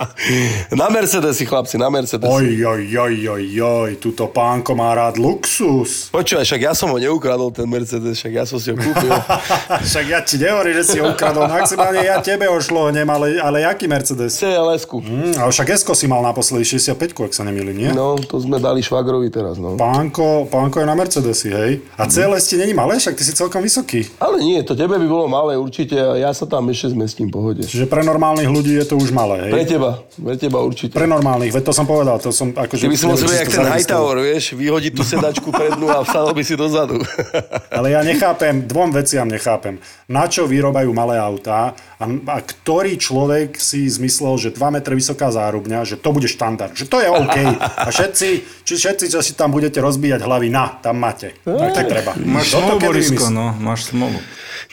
na 0.81 0.93
Mercedesy, 0.93 1.49
chlapci, 1.49 1.81
na 1.81 1.89
Mercedesy. 1.89 2.29
Oj, 2.29 2.61
oj, 2.69 2.85
oj, 2.85 3.17
oj, 3.33 3.45
oj, 3.65 3.91
tuto 3.97 4.29
pánko 4.29 4.77
má 4.77 4.93
rád 4.93 5.17
luxus. 5.17 6.13
Počúvaj, 6.13 6.45
však 6.45 6.61
ja 6.69 6.77
som 6.77 6.93
ho 6.93 7.01
neukradol, 7.01 7.49
ten 7.49 7.65
Mercedes, 7.65 8.21
však 8.21 8.33
ja 8.37 8.45
som 8.45 8.61
si 8.61 8.69
ho 8.69 8.77
kúpil. 8.77 9.09
Však 9.89 10.05
ja 10.05 10.21
ti 10.21 10.37
nehovorím, 10.37 10.75
že 10.81 10.85
si 10.85 10.97
ho 11.01 11.09
ukradol. 11.09 11.49
Maximálne 11.49 12.05
ja 12.05 12.21
tebe 12.21 12.45
ho 12.45 12.61
šlohnem, 12.61 13.09
ale, 13.09 13.41
ale 13.41 13.65
jaký 13.65 13.89
Mercedes? 13.89 14.37
CLS-ku. 14.37 15.01
Hm, 15.01 15.41
ale 15.41 15.49
však 15.49 15.73
Esko 15.73 15.97
si 15.97 16.05
mal 16.05 16.21
naposledy 16.21 16.67
65 16.67 17.25
ak 17.25 17.33
sa 17.33 17.47
nemýlim, 17.49 17.73
nie? 17.73 17.91
No, 17.97 18.21
to 18.21 18.37
sme 18.37 18.61
dali 18.61 18.85
švagrovi 18.85 19.33
teraz, 19.33 19.57
no. 19.57 19.81
Pánko, 19.81 20.45
pánko 20.53 20.85
je 20.85 20.87
na 20.89 20.97
Mercedesi, 20.99 21.49
hej? 21.49 21.81
A 21.97 22.05
CLS 22.05 22.53
ti 22.53 22.61
není 22.61 22.77
malé, 22.77 23.01
však 23.01 23.17
ty 23.17 23.23
si 23.25 23.33
celkom 23.33 23.65
vysoký. 23.65 24.05
Ale 24.21 24.45
nie, 24.45 24.61
to 24.61 24.77
tebe 24.77 25.01
by 25.01 25.07
bolo 25.09 25.25
malé 25.31 25.57
určite 25.57 25.97
a 25.97 26.34
ja 26.35 26.43
sa 26.43 26.51
tam 26.51 26.67
ešte 26.67 26.91
zmestím 26.91 27.31
v 27.31 27.39
pohode. 27.39 27.63
Čiže 27.63 27.87
pre 27.87 28.03
normálnych 28.03 28.51
ľudí 28.51 28.75
je 28.75 28.91
to 28.91 28.99
už 28.99 29.15
malé, 29.15 29.47
hej? 29.47 29.53
Pre 29.55 29.65
teba, 29.71 29.91
pre 30.19 30.35
teba 30.35 30.59
určite. 30.67 30.91
Pre 30.91 31.07
normálnych, 31.07 31.55
veď 31.55 31.71
to 31.71 31.73
som 31.79 31.87
povedal, 31.87 32.19
to 32.19 32.35
som 32.35 32.51
akože... 32.51 32.83
Ty 32.83 32.91
by 32.91 32.99
si 32.99 33.07
musel 33.07 33.31
byť 33.31 33.39
ten. 33.47 33.71
Hightower, 33.71 34.19
vieš, 34.19 34.59
vyhodiť 34.59 34.93
tú 34.99 35.07
sedačku 35.07 35.55
prednú 35.55 35.95
a 35.95 36.03
vstanul 36.03 36.35
by 36.35 36.43
si 36.43 36.59
dozadu. 36.59 36.99
Ale 37.79 37.95
ja 37.95 38.03
nechápem, 38.03 38.67
dvom 38.67 38.91
veciam 38.91 39.31
nechápem. 39.31 39.79
Na 40.11 40.27
čo 40.27 40.51
vyrobajú 40.51 40.91
malé 40.91 41.23
autá 41.23 41.79
a, 42.03 42.05
a 42.11 42.37
ktorý 42.43 42.99
človek 42.99 43.55
si 43.55 43.87
zmyslel, 43.87 44.35
že 44.35 44.51
2 44.51 44.75
metre 44.75 44.99
vysoká 44.99 45.31
zárubňa, 45.31 45.87
že 45.87 46.03
to 46.03 46.11
bude 46.11 46.27
štandard, 46.27 46.75
že 46.75 46.91
to 46.91 46.99
je 46.99 47.15
OK. 47.15 47.39
A 47.63 47.95
všetci, 47.95 48.29
či 48.67 48.73
všetci, 48.75 49.07
čo 49.07 49.23
si 49.23 49.39
tam 49.39 49.55
budete 49.55 49.79
rozbíjať 49.79 50.27
hlavy, 50.27 50.51
na, 50.51 50.83
tam 50.83 50.99
máte. 50.99 51.39
Tak, 51.47 51.71
tak 51.79 51.87
treba. 51.87 52.19
Máš 52.19 52.59
smolu, 52.59 52.83
Borisko, 52.83 53.31
no. 53.31 53.55
Máš 53.55 53.95
smolu. 53.95 54.19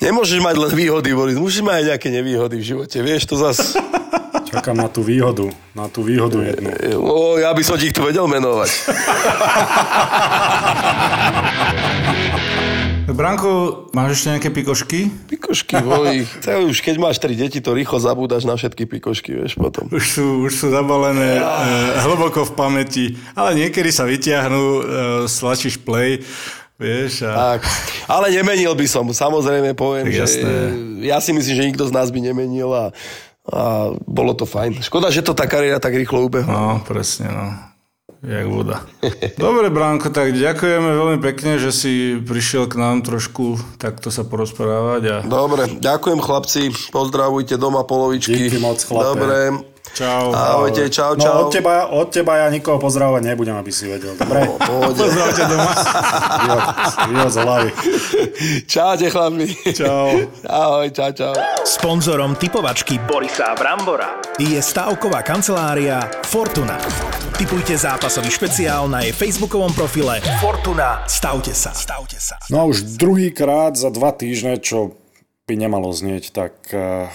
Nemôžeš 0.01 0.41
mať 0.41 0.57
len 0.57 0.73
výhody, 0.73 1.13
Boris, 1.13 1.37
musíš 1.37 1.61
mať 1.61 1.75
aj 1.77 1.85
nejaké 1.93 2.09
nevýhody 2.09 2.57
v 2.57 2.65
živote, 2.65 2.97
vieš, 3.05 3.29
to 3.29 3.37
zas... 3.37 3.77
Čakám 4.51 4.73
na 4.73 4.89
tú 4.89 5.05
výhodu, 5.05 5.53
na 5.77 5.87
tú 5.87 6.01
výhodu 6.01 6.41
jednu. 6.41 6.73
O, 6.99 7.37
ja 7.37 7.53
by 7.53 7.61
som 7.61 7.77
ti 7.77 7.87
ich 7.87 7.95
tu 7.95 8.01
vedel 8.03 8.25
menovať. 8.25 8.67
Branko, 13.11 13.85
máš 13.93 14.17
ešte 14.17 14.27
nejaké 14.33 14.49
pikošky? 14.49 14.99
Pikošky, 15.29 15.77
boli. 15.83 16.25
Už 16.73 16.81
keď 16.81 16.95
máš 16.97 17.21
tri 17.21 17.37
deti, 17.37 17.61
to 17.61 17.77
rýchlo 17.77 18.01
zabúdaš 18.01 18.49
na 18.49 18.57
všetky 18.57 18.89
pikošky, 18.89 19.37
vieš, 19.37 19.59
potom. 19.59 19.85
Už 19.93 20.03
sú, 20.03 20.25
už 20.47 20.51
sú 20.57 20.67
zabalené 20.73 21.37
e, 21.37 21.43
hlboko 22.07 22.47
v 22.47 22.51
pamäti, 22.57 23.05
ale 23.37 23.53
niekedy 23.53 23.93
sa 23.93 24.09
vyťahnú, 24.09 24.63
e, 24.65 24.83
slačíš 25.29 25.83
play, 25.85 26.23
vieš. 26.81 27.21
A... 27.29 27.55
Tak. 27.55 27.69
Ale 28.09 28.33
nemenil 28.33 28.73
by 28.73 28.87
som, 28.89 29.05
samozrejme 29.05 29.77
poviem, 29.77 30.09
Tak 30.09 30.13
že 30.17 30.21
jasné. 30.25 30.51
ja 31.05 31.21
si 31.21 31.31
myslím, 31.31 31.55
že 31.55 31.67
nikto 31.69 31.85
z 31.85 31.93
nás 31.93 32.09
by 32.09 32.19
nemenil 32.19 32.73
a, 32.73 32.85
a 33.45 33.93
bolo 34.09 34.33
to 34.33 34.49
fajn. 34.49 34.81
Škoda, 34.81 35.13
že 35.13 35.21
to 35.21 35.37
tá 35.37 35.45
kariéra 35.45 35.77
tak 35.77 35.93
rýchlo 35.93 36.25
ubehla. 36.25 36.49
No, 36.49 36.81
presne, 36.81 37.29
no. 37.29 37.47
Jak 38.21 38.45
voda. 38.53 38.85
Dobre, 39.33 39.73
Bránko, 39.73 40.13
tak 40.13 40.37
ďakujeme 40.37 40.89
veľmi 40.93 41.17
pekne, 41.25 41.57
že 41.57 41.73
si 41.73 42.21
prišiel 42.21 42.69
k 42.69 42.77
nám 42.77 43.01
trošku 43.01 43.57
takto 43.81 44.13
sa 44.13 44.21
porozprávať. 44.21 45.01
A... 45.09 45.15
Dobre, 45.25 45.65
ďakujem 45.81 46.21
chlapci, 46.21 46.69
pozdravujte 46.93 47.57
doma 47.57 47.81
polovičky. 47.81 48.37
Díky 48.37 48.61
moc, 48.61 48.77
chlape. 48.77 49.05
Dobre, 49.17 49.37
Čau. 49.91 50.31
ahojte, 50.31 50.87
čau, 50.87 51.13
No 51.13 51.21
čau. 51.21 51.35
od 51.41 51.47
teba, 51.49 51.85
od 51.87 52.07
teba 52.07 52.33
ja 52.37 52.47
nikoho 52.47 52.79
pozdravovať 52.79 53.23
nebudem, 53.25 53.53
aby 53.53 53.69
si 53.69 53.85
vedel. 53.85 54.15
Dobre? 54.15 54.47
Pohode. 54.57 54.99
Pozdravte 55.03 55.43
doma. 55.45 55.71
Vyhod 57.05 57.29
z 57.29 57.37
hlavy. 57.37 57.69
Čaute 58.65 59.07
chlapi. 59.07 59.45
Čau. 59.71 60.07
Ahoj, 60.43 60.87
čau, 60.89 61.11
čau. 61.11 61.33
Sponzorom 61.61 62.35
typovačky 62.35 62.97
Borisa 63.01 63.51
Brambora 63.53 64.15
je 64.37 64.57
stavková 64.57 65.21
kancelária 65.21 65.99
Fortuna. 66.23 66.79
Typujte 67.35 67.73
zápasový 67.73 68.29
špeciál 68.29 68.85
na 68.85 69.01
jej 69.01 69.11
facebookovom 69.11 69.73
profile 69.73 70.21
Fortuna. 70.37 71.03
Stavte 71.03 71.51
sa. 71.51 71.73
Stavte 71.73 72.15
sa. 72.15 72.37
No 72.47 72.63
a 72.63 72.69
už 72.69 72.95
druhýkrát 72.95 73.73
za 73.73 73.89
dva 73.89 74.13
týždne, 74.13 74.55
čo 74.55 74.93
by 75.45 75.57
nemalo 75.57 75.89
znieť 75.89 76.31
tak 76.31 76.53
uh, 76.71 77.09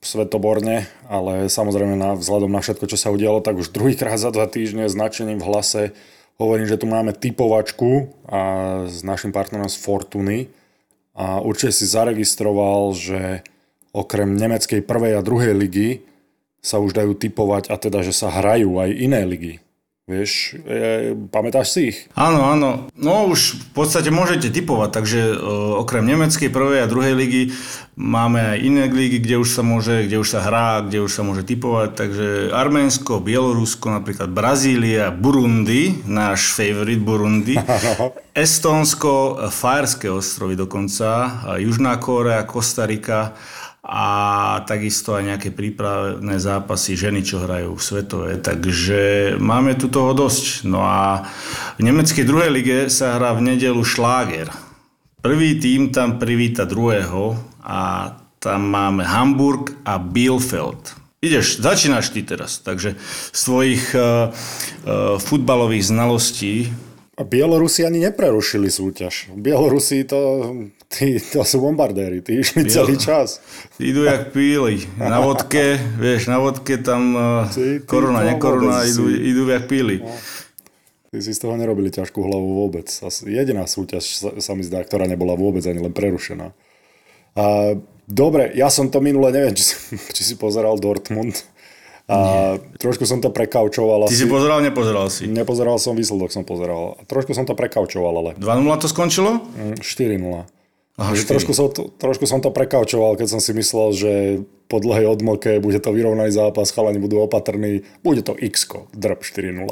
svetoborne, 0.00 0.88
ale 1.12 1.52
samozrejme 1.52 1.92
na, 1.92 2.16
vzhľadom 2.16 2.48
na 2.48 2.64
všetko, 2.64 2.88
čo 2.88 2.96
sa 2.96 3.12
udialo, 3.12 3.44
tak 3.44 3.60
už 3.60 3.72
druhýkrát 3.72 4.16
za 4.16 4.32
dva 4.32 4.48
týždne 4.48 4.88
s 4.88 4.96
nadšením 4.96 5.38
v 5.40 5.48
hlase 5.48 5.82
hovorím, 6.40 6.64
že 6.64 6.80
tu 6.80 6.88
máme 6.88 7.12
typovačku 7.12 8.08
a 8.24 8.40
s 8.88 9.04
našim 9.04 9.28
partnerom 9.28 9.68
z 9.68 9.76
Fortuny 9.76 10.48
a 11.12 11.44
určite 11.44 11.76
si 11.76 11.84
zaregistroval, 11.84 12.96
že 12.96 13.44
okrem 13.92 14.40
nemeckej 14.40 14.80
prvej 14.80 15.20
a 15.20 15.26
druhej 15.26 15.52
ligy 15.52 15.88
sa 16.64 16.80
už 16.80 16.96
dajú 16.96 17.12
typovať 17.12 17.68
a 17.68 17.76
teda, 17.76 18.00
že 18.00 18.16
sa 18.16 18.32
hrajú 18.32 18.80
aj 18.80 18.90
iné 18.96 19.20
ligy. 19.28 19.60
Vieš, 20.10 20.58
e, 20.66 21.14
pamätáš 21.30 21.70
si 21.70 21.80
ich? 21.94 21.98
Áno, 22.18 22.50
áno. 22.50 22.90
No 22.98 23.30
už 23.30 23.62
v 23.62 23.66
podstate 23.78 24.10
môžete 24.10 24.50
typovať, 24.50 24.90
takže 24.90 25.20
e, 25.30 25.34
okrem 25.78 26.02
nemeckej 26.02 26.50
prvej 26.50 26.82
a 26.82 26.90
druhej 26.90 27.14
ligy 27.14 27.54
máme 27.94 28.42
aj 28.42 28.58
iné 28.58 28.90
ligy, 28.90 29.22
kde 29.22 29.38
už 29.38 29.54
sa 29.54 29.62
môže, 29.62 30.10
kde 30.10 30.18
už 30.18 30.26
sa 30.34 30.42
hrá, 30.42 30.82
kde 30.82 31.06
už 31.06 31.14
sa 31.14 31.22
môže 31.22 31.46
typovať. 31.46 31.94
Takže 31.94 32.26
Arménsko, 32.50 33.22
Bielorusko, 33.22 34.02
napríklad 34.02 34.34
Brazília, 34.34 35.14
Burundi, 35.14 36.02
náš 36.10 36.50
favorite 36.50 37.06
Burundi, 37.06 37.54
Estónsko, 38.34 39.46
Fajerské 39.46 40.10
ostrovy 40.10 40.58
dokonca, 40.58 41.38
Južná 41.62 41.94
Kórea, 42.02 42.42
Kostarika 42.42 43.38
a 43.90 44.06
takisto 44.70 45.18
aj 45.18 45.34
nejaké 45.34 45.50
prípravné 45.50 46.38
zápasy 46.38 46.94
ženy, 46.94 47.26
čo 47.26 47.42
hrajú 47.42 47.74
v 47.74 47.82
svetové. 47.82 48.30
Takže 48.38 49.34
máme 49.42 49.74
tu 49.74 49.90
toho 49.90 50.14
dosť. 50.14 50.62
No 50.62 50.86
a 50.86 51.26
v 51.74 51.90
nemeckej 51.90 52.22
druhej 52.22 52.54
lige 52.54 52.78
sa 52.86 53.18
hrá 53.18 53.34
v 53.34 53.50
nedelu 53.50 53.82
šláger. 53.82 54.46
Prvý 55.18 55.58
tým 55.58 55.90
tam 55.90 56.22
privíta 56.22 56.62
druhého 56.70 57.34
a 57.66 58.14
tam 58.38 58.70
máme 58.70 59.02
Hamburg 59.02 59.74
a 59.82 59.98
Bielefeld. 59.98 60.94
Ideš, 61.20 61.60
začínaš 61.60 62.14
ty 62.14 62.24
teraz, 62.24 62.62
takže 62.62 62.96
z 63.34 63.40
tvojich 63.44 63.92
uh, 63.92 64.00
uh, 64.00 65.20
futbalových 65.20 65.92
znalostí 65.92 66.72
A 67.20 67.22
Bielorusi 67.22 67.84
ani 67.84 68.00
neprerušili 68.00 68.72
súťaž. 68.72 69.28
Bielorusi 69.36 70.08
to, 70.08 70.20
tí, 70.88 71.20
to 71.20 71.44
sú 71.44 71.60
bombardéri, 71.60 72.24
tí 72.24 72.40
išli 72.40 72.64
Biel- 72.64 72.72
celý 72.72 72.96
čas. 72.96 73.44
Idú 73.76 74.08
jak 74.08 74.32
píli. 74.32 74.88
Na 74.96 75.20
vodke, 75.20 75.76
vieš, 76.00 76.32
na 76.32 76.40
vodke 76.40 76.80
tam 76.80 77.12
eh, 77.12 77.52
Ty- 77.52 77.84
ty 77.84 77.92
to 77.92 78.08
nekoruna, 78.24 78.80
vôbec 78.80 78.88
idú, 78.88 79.04
si- 79.12 79.20
idú 79.20 79.42
jak 79.46 79.68
píli. 79.68 80.00
Tí 81.12 81.18
si 81.20 81.36
z 81.36 81.42
toho 81.44 81.60
nerobili 81.60 81.92
ťažkú 81.92 82.24
hlavu 82.24 82.64
vôbec. 82.64 82.88
Asi 82.88 83.28
jediná 83.28 83.68
súťaž 83.68 84.00
sa, 84.06 84.30
sa 84.40 84.52
mi 84.56 84.64
zdá, 84.64 84.80
ktorá 84.80 85.04
nebola 85.04 85.36
vôbec 85.36 85.60
ani 85.68 85.82
len 85.82 85.92
prerušená. 85.92 86.56
A, 87.36 87.76
dobre, 88.08 88.48
ja 88.56 88.72
som 88.72 88.88
to 88.88 89.04
minule, 89.04 89.28
neviem, 89.28 89.52
či 89.52 89.64
si, 89.68 89.74
či 90.16 90.22
si 90.24 90.34
pozeral 90.40 90.80
Dortmund. 90.80 91.36
A 92.10 92.18
trošku 92.82 93.06
som 93.06 93.22
to 93.22 93.30
prekaučoval. 93.30 94.10
Ty 94.10 94.14
asi. 94.14 94.26
si 94.26 94.26
pozeral, 94.26 94.58
nepozeral 94.66 95.06
si. 95.06 95.30
Nepozeral 95.30 95.78
som 95.78 95.94
výsledok, 95.94 96.34
som 96.34 96.42
pozeral. 96.42 96.98
Trošku 97.06 97.30
som 97.38 97.46
to 97.46 97.54
prekaučoval, 97.54 98.14
ale 98.18 98.30
2-0 98.34 98.82
to 98.82 98.90
skončilo? 98.90 99.38
mm, 99.54 99.78
4-0. 99.78 100.42
Aha, 101.00 101.16
Takže 101.16 101.22
4. 101.24 101.32
trošku, 101.32 101.52
som 101.56 101.66
to, 101.72 101.82
trošku 101.96 102.24
som 102.28 102.44
to 102.44 102.50
prekaučoval, 102.52 103.16
keď 103.16 103.28
som 103.32 103.40
si 103.40 103.54
myslel, 103.56 103.88
že 103.96 104.12
po 104.68 104.82
dlhej 104.82 105.06
odmlke 105.08 105.56
bude 105.62 105.80
to 105.80 105.96
vyrovnaný 105.96 106.28
zápas, 106.34 106.74
chalani 106.74 107.00
budú 107.00 107.24
opatrní. 107.24 107.86
Bude 108.04 108.20
to 108.20 108.36
x 108.36 108.68
drb 108.92 109.22
4-0. 109.22 109.64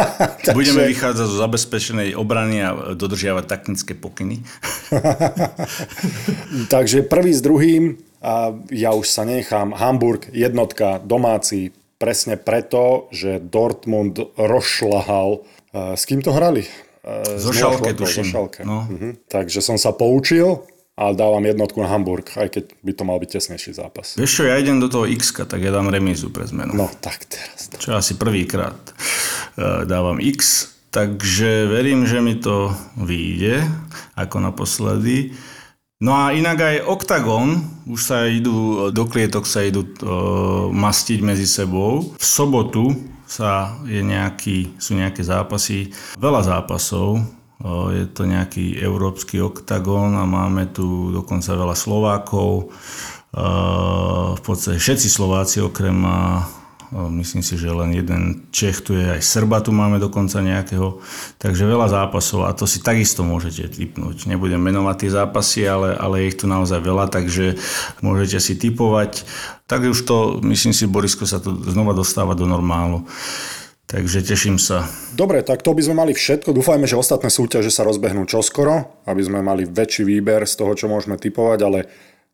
Takže- 0.48 0.56
Budeme 0.56 0.82
vychádzať 0.90 1.26
zo 1.28 1.36
zabezpečenej 1.38 2.16
obrany 2.18 2.64
a 2.66 2.96
dodržiavať 2.96 3.44
taktické 3.46 3.92
pokyny. 3.94 4.42
Takže 6.72 7.06
prvý 7.06 7.32
s 7.36 7.44
druhým, 7.44 8.00
a 8.22 8.54
ja 8.70 8.94
už 8.94 9.10
sa 9.10 9.26
nechám. 9.26 9.74
Hamburg, 9.74 10.30
jednotka, 10.30 11.02
domáci, 11.02 11.74
presne 12.02 12.34
preto, 12.34 13.06
že 13.14 13.38
Dortmund 13.38 14.18
rozšlahal. 14.34 15.46
E, 15.70 15.94
S 15.94 16.02
kým 16.02 16.18
to 16.18 16.34
hrali? 16.34 16.66
E, 16.66 17.38
Zo 17.38 17.54
Nulou 17.54 17.78
štvorkou, 17.78 18.02
tuším. 18.02 18.26
Schalke. 18.26 18.66
No. 18.66 18.90
Mhm. 18.90 19.30
Takže 19.30 19.62
som 19.62 19.78
sa 19.78 19.94
poučil 19.94 20.66
a 20.98 21.14
dávam 21.14 21.40
jednotku 21.40 21.78
na 21.80 21.88
Hamburg, 21.88 22.28
aj 22.36 22.52
keď 22.52 22.64
by 22.84 22.92
to 22.92 23.02
mal 23.06 23.16
byť 23.16 23.30
tesnejší 23.38 23.72
zápas. 23.72 24.18
Vieš 24.18 24.32
čo, 24.34 24.42
ja 24.44 24.60
idem 24.60 24.76
do 24.76 24.92
toho 24.92 25.08
x 25.08 25.32
tak 25.32 25.62
ja 25.62 25.72
dám 25.72 25.88
remízu 25.88 26.28
pre 26.28 26.44
zmenu. 26.44 26.76
No 26.76 26.90
tak 27.00 27.24
teraz. 27.30 27.70
Čo 27.80 27.96
asi 27.96 28.18
prvýkrát 28.20 28.76
eh, 29.56 29.88
dávam 29.88 30.20
x, 30.20 30.68
takže 30.92 31.64
verím, 31.70 32.04
že 32.04 32.20
mi 32.20 32.36
to 32.36 32.76
vyjde, 33.00 33.64
ako 34.20 34.44
naposledy. 34.44 35.32
No 36.02 36.18
a 36.18 36.34
inak 36.34 36.58
aj 36.58 36.76
Octagon, 36.90 37.62
už 37.86 38.00
sa 38.02 38.26
idú, 38.26 38.90
do 38.90 39.04
klietok 39.06 39.46
sa 39.46 39.62
idú 39.62 39.86
uh, 39.86 40.66
mastiť 40.74 41.22
medzi 41.22 41.46
sebou. 41.46 42.10
V 42.18 42.24
sobotu 42.26 42.90
sa 43.22 43.78
je 43.86 44.02
nejaký, 44.02 44.74
sú 44.82 44.98
nejaké 44.98 45.22
zápasy, 45.22 45.94
veľa 46.18 46.42
zápasov, 46.42 47.22
O, 47.62 47.94
Je 47.94 48.10
to 48.10 48.26
nejaký 48.26 48.82
európsky 48.82 49.38
oktagón 49.38 50.18
a 50.18 50.26
máme 50.26 50.66
tu 50.74 51.14
dokonca 51.14 51.54
veľa 51.54 51.78
Slovákov. 51.78 52.74
E, 53.30 53.44
V 54.34 54.40
podstate 54.42 54.82
všetci 54.82 55.06
Slováci 55.06 55.62
okrem 55.62 56.02
myslím 56.92 57.40
si, 57.40 57.56
že 57.56 57.72
len 57.72 57.96
jeden 57.96 58.44
Čech 58.52 58.84
tu 58.84 58.92
je, 58.92 59.16
aj 59.16 59.24
Srba 59.24 59.64
tu 59.64 59.72
máme 59.72 59.96
dokonca 59.96 60.44
nejakého. 60.44 61.00
Takže 61.40 61.64
veľa 61.64 61.88
zápasov 61.88 62.44
a 62.44 62.52
to 62.52 62.68
si 62.68 62.84
takisto 62.84 63.24
môžete 63.24 63.72
typnúť. 63.72 64.28
Nebudem 64.28 64.60
menovať 64.60 64.96
tie 65.00 65.10
zápasy, 65.16 65.64
ale, 65.64 65.96
ale 65.96 66.20
je 66.20 66.28
ich 66.28 66.38
tu 66.38 66.44
naozaj 66.44 66.84
veľa, 66.84 67.08
takže 67.08 67.56
môžete 68.04 68.38
si 68.44 68.54
typovať. 68.60 69.24
Tak 69.64 69.88
už 69.88 70.04
to, 70.04 70.16
myslím 70.44 70.76
si, 70.76 70.84
Borisko 70.84 71.24
sa 71.24 71.40
to 71.40 71.56
znova 71.64 71.96
dostáva 71.96 72.36
do 72.36 72.44
normálu. 72.44 73.08
Takže 73.88 74.24
teším 74.24 74.56
sa. 74.56 74.88
Dobre, 75.12 75.44
tak 75.44 75.60
to 75.60 75.76
by 75.76 75.84
sme 75.84 76.00
mali 76.00 76.12
všetko. 76.16 76.56
Dúfajme, 76.56 76.88
že 76.88 76.96
ostatné 76.96 77.28
súťaže 77.28 77.68
sa 77.68 77.84
rozbehnú 77.84 78.24
čoskoro, 78.24 79.04
aby 79.04 79.20
sme 79.20 79.44
mali 79.44 79.68
väčší 79.68 80.08
výber 80.08 80.48
z 80.48 80.54
toho, 80.56 80.72
čo 80.72 80.88
môžeme 80.88 81.20
typovať, 81.20 81.58
ale 81.60 81.78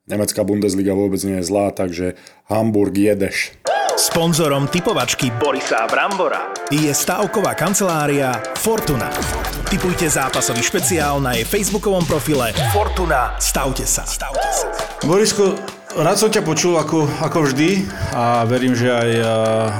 nemecká 0.06 0.46
Bundesliga 0.46 0.94
vôbec 0.94 1.18
nie 1.26 1.42
je 1.42 1.48
zlá, 1.48 1.74
takže 1.74 2.14
Hamburg 2.46 2.94
jedeš. 2.94 3.58
Sponzorom 3.98 4.70
typovačky 4.70 5.34
Borisa 5.42 5.82
Brambora 5.90 6.54
je 6.70 6.86
stavková 6.94 7.58
kancelária 7.58 8.30
Fortuna. 8.54 9.10
Typujte 9.66 10.06
zápasový 10.06 10.62
špeciál 10.62 11.18
na 11.18 11.34
jej 11.34 11.42
facebookovom 11.42 12.06
profile 12.06 12.54
Fortuna. 12.70 13.34
Stavte 13.42 13.82
sa. 13.82 14.06
Stavte 14.06 14.46
sa. 14.54 14.70
Borisko, 15.02 15.58
rád 15.98 16.14
som 16.14 16.30
ťa 16.30 16.46
počul 16.46 16.78
ako, 16.78 17.10
ako 17.10 17.50
vždy 17.50 17.90
a 18.14 18.46
verím, 18.46 18.78
že 18.78 18.86
aj 18.86 19.10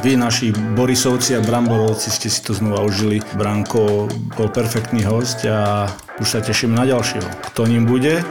vy, 0.03 0.19
naši 0.19 0.51
Borisovci 0.51 1.39
a 1.39 1.41
Bramborovci, 1.41 2.11
ste 2.11 2.27
si 2.27 2.43
to 2.43 2.59
znova 2.59 2.83
užili. 2.83 3.23
Branko 3.39 4.11
bol 4.35 4.51
perfektný 4.51 5.07
host 5.07 5.47
a 5.47 5.87
už 6.19 6.27
sa 6.27 6.43
teším 6.43 6.75
na 6.75 6.83
ďalšieho. 6.83 7.55
Kto 7.55 7.71
ním 7.71 7.87
bude? 7.87 8.27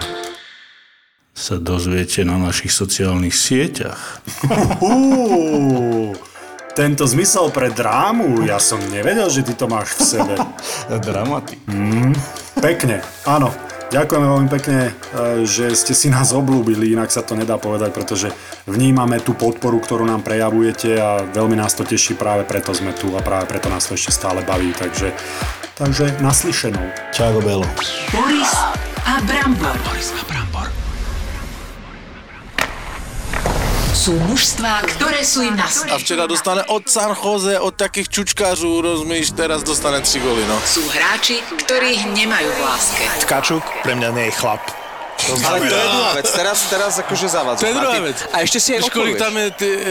Sa 1.37 1.61
dozviete 1.61 2.25
na 2.25 2.41
našich 2.41 2.73
sociálnych 2.73 3.37
sieťach. 3.37 4.25
Uú, 4.81 6.17
tento 6.73 7.05
zmysel 7.05 7.53
pre 7.53 7.69
drámu, 7.69 8.41
ja 8.41 8.57
som 8.57 8.81
nevedel, 8.89 9.29
že 9.29 9.45
ty 9.45 9.53
to 9.53 9.69
máš 9.69 9.93
v 9.93 10.17
sebe. 10.17 10.33
Dramatik. 11.07 11.61
Pekne, 12.57 13.05
áno. 13.29 13.53
Ďakujeme 13.87 14.27
veľmi 14.27 14.49
pekne, 14.51 14.91
e, 14.91 15.47
že 15.47 15.71
ste 15.71 15.95
si 15.95 16.11
nás 16.11 16.35
oblúbili, 16.35 16.91
inak 16.91 17.07
sa 17.07 17.23
to 17.23 17.39
nedá 17.39 17.55
povedať, 17.55 17.95
pretože 17.95 18.27
vnímame 18.67 19.23
tú 19.23 19.31
podporu, 19.31 19.79
ktorú 19.79 20.03
nám 20.03 20.27
prejavujete 20.27 20.99
a 20.99 21.23
veľmi 21.23 21.55
nás 21.55 21.71
to 21.71 21.87
teší, 21.87 22.19
práve 22.19 22.43
preto 22.43 22.75
sme 22.75 22.91
tu 22.91 23.15
a 23.15 23.23
práve 23.23 23.47
preto 23.47 23.71
nás 23.71 23.87
to 23.87 23.95
ešte 23.95 24.11
stále 24.11 24.43
baví, 24.43 24.75
takže, 24.75 25.15
takže 25.79 26.19
naslyšenou. 26.19 27.15
Čau, 27.15 27.39
Belo. 27.39 27.63
Boris 28.11 28.51
a 29.07 29.23
Brambor. 29.23 30.86
Sú 33.97 34.13
mužstvá, 34.29 34.85
ktoré 34.93 35.25
sú 35.25 35.41
im 35.41 35.57
na 35.57 35.65
A 35.65 35.97
včera 35.97 36.29
dostane 36.29 36.61
od 36.69 36.85
San 36.85 37.17
Jose, 37.17 37.57
od 37.57 37.73
takých 37.73 38.13
čučkářů, 38.13 38.81
rozumíš, 38.81 39.33
teraz 39.33 39.65
dostane 39.65 40.05
3 40.05 40.21
goly, 40.21 40.45
no. 40.45 40.53
Sú 40.69 40.85
hráči, 40.85 41.41
ktorých 41.65 42.05
nemajú 42.13 42.45
v 42.45 42.59
láske. 42.61 43.03
Tkačuk 43.25 43.65
pre 43.81 43.97
mňa 43.97 44.09
nie 44.13 44.29
je 44.29 44.37
chlap. 44.37 44.61
Ale 45.17 45.57
to 45.59 45.75
je 45.75 45.87
druhá 45.89 46.11
vec, 46.13 46.27
teraz, 46.29 46.57
teraz 46.69 46.93
akože 46.97 47.25
zavadza. 47.27 47.61
To 47.61 47.67
je 47.67 47.75
druhá 47.75 47.99
vec. 47.99 48.17
A 48.29 48.37
ešte 48.41 48.57
si 48.57 48.69
aj 48.71 48.81
Víš, 48.85 48.93
kolik 48.93 49.17
tam 49.17 49.33
je 49.33 49.47
ty, 49.51 49.67
e, 49.67 49.75
e, 49.75 49.85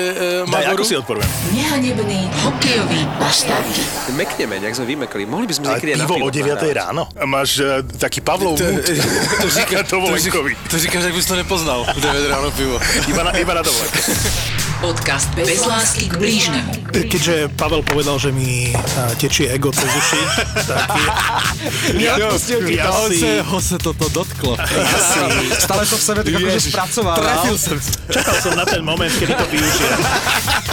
Daj, 0.46 0.64
ako 0.64 0.78
Magoru? 0.78 0.84
si 0.84 0.94
odporujem. 0.96 1.30
Nehanebný 1.50 2.20
hokejový 2.40 3.00
baštard. 3.18 3.66
Mekneme, 4.12 4.56
jak 4.58 4.74
sme 4.74 4.86
vymekli. 4.86 5.26
Mohli 5.26 5.46
by 5.46 5.54
sme 5.54 5.64
niekedy 5.68 5.90
aj 5.92 5.98
na 5.98 6.06
pivo 6.06 6.26
o 6.26 6.30
9 6.30 6.46
nahrávať. 6.46 6.72
ráno. 6.72 7.02
Máš 7.26 7.50
uh, 7.58 7.66
taký 7.98 8.20
Pavlov 8.22 8.54
To, 8.56 8.64
mood. 8.64 8.86
to, 9.42 9.48
říká, 9.50 9.82
to, 9.82 9.98
Dovolenkový. 9.98 10.54
říká, 10.54 10.68
to 10.70 10.76
říkáš, 10.78 11.02
jak 11.04 11.14
bys 11.14 11.26
to 11.26 11.36
nepoznal. 11.36 11.80
9 11.96 12.30
ráno 12.30 12.48
pivo. 12.50 12.76
Iba 13.08 13.22
na, 13.22 13.30
iba 13.34 13.52
na 13.54 13.62
dovolenke. 13.62 13.98
Podcast 14.76 15.32
bez 15.32 15.64
lásky 15.64 16.04
k 16.08 16.20
blížnemu. 16.20 16.72
Keďže 16.92 17.48
Pavel 17.56 17.80
povedal, 17.80 18.20
že 18.20 18.28
mi 18.28 18.76
tečie 19.16 19.48
ego 19.48 19.72
cez 19.72 19.88
uši, 19.88 20.20
tak 20.70 20.88
ja, 21.96 22.20
ja, 22.20 22.28
On 22.92 23.08
si, 23.08 23.20
se, 23.20 23.40
ho 23.40 23.58
se 23.60 23.76
toto 23.80 24.08
dotklo. 24.12 24.56
Stále 25.56 25.88
to 25.88 25.96
v 25.96 26.02
sebe 26.02 26.20
tak 26.24 26.32
akože 26.36 26.60
spracoval. 26.68 27.16
Trafil 27.16 27.56
som. 27.56 27.76
čakal 28.12 28.36
som 28.40 28.52
na 28.52 28.64
ten 28.68 28.84
moment, 28.84 29.12
kedy 29.16 29.32
to 29.32 29.46
využijem. 29.48 29.98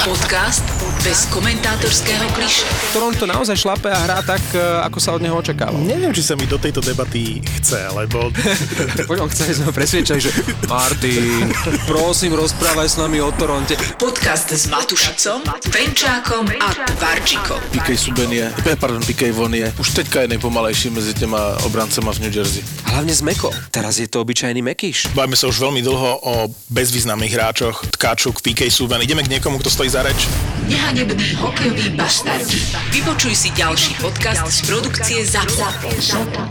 Podcast 0.04 0.64
bez 1.04 1.28
komentátorského 1.32 2.28
kliše. 2.32 2.64
Ktorom 2.96 3.12
to 3.20 3.28
naozaj 3.28 3.60
šlape 3.60 3.92
a 3.92 4.00
hrá 4.08 4.20
tak, 4.24 4.40
e, 4.56 4.60
ako 4.88 4.98
sa 5.04 5.12
od 5.12 5.22
neho 5.24 5.36
očakávalo. 5.36 5.84
Neviem, 5.84 6.16
či 6.16 6.24
sa 6.24 6.40
mi 6.40 6.48
do 6.48 6.56
tejto 6.56 6.80
debaty 6.80 7.44
chce, 7.60 7.92
lebo 7.92 8.32
Poďom, 9.12 9.28
chceli 9.28 9.60
sme 9.60 9.68
ho 9.68 9.74
presviečať, 9.76 10.18
že 10.24 10.32
Martin, 10.72 11.52
prosím, 11.84 12.40
rozprávaj 12.40 12.88
s 12.88 12.96
nami 12.96 13.20
o 13.20 13.32
Toronte. 13.36 13.76
Podcast 13.98 14.52
s 14.52 14.68
Matušicom, 14.68 15.42
Fenčákom 15.70 16.50
a 16.50 16.68
Tvarčikom. 16.74 17.62
Pikej 17.72 17.98
Suben 17.98 18.32
je, 18.34 18.50
pardon, 18.80 19.02
Pikej 19.02 19.32
Von 19.32 19.54
je 19.54 19.70
už 19.80 19.90
teďka 19.90 20.22
je 20.22 20.28
nejpomalejší 20.28 20.90
mezi 20.90 21.14
těma 21.14 21.58
obrancema 21.64 22.14
v 22.14 22.20
New 22.20 22.34
Jersey. 22.36 22.64
Hlavne 22.84 23.14
z 23.14 23.22
Meko. 23.22 23.50
Teraz 23.72 23.98
je 23.98 24.08
to 24.08 24.22
obyčajný 24.22 24.62
Mekíš. 24.62 25.14
bavíme 25.18 25.38
sa 25.38 25.48
už 25.48 25.58
veľmi 25.60 25.82
dlho 25.82 26.10
o 26.26 26.34
bezvýznamných 26.70 27.34
hráčoch, 27.34 27.86
Tkáčuk, 27.94 28.42
PK 28.42 28.70
Subban. 28.70 29.02
Ideme 29.02 29.24
k 29.24 29.30
niekomu, 29.30 29.58
kto 29.62 29.70
stojí 29.70 29.90
za 29.90 30.02
reč. 30.04 30.26
Nehanebný 30.68 31.38
hokejový 31.42 31.94
baštard. 31.98 32.46
Vypočuj 32.92 33.34
si 33.36 33.50
ďalší 33.54 33.98
podcast 34.02 34.46
z 34.48 34.60
produkcie 34.68 35.26
ZAPO. 35.26 35.90
ZAPO. 36.02 36.42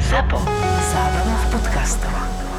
ZAPO. 0.00 0.38
Zábrná 0.90 1.36
v 1.36 1.46
podcastovách. 1.54 2.49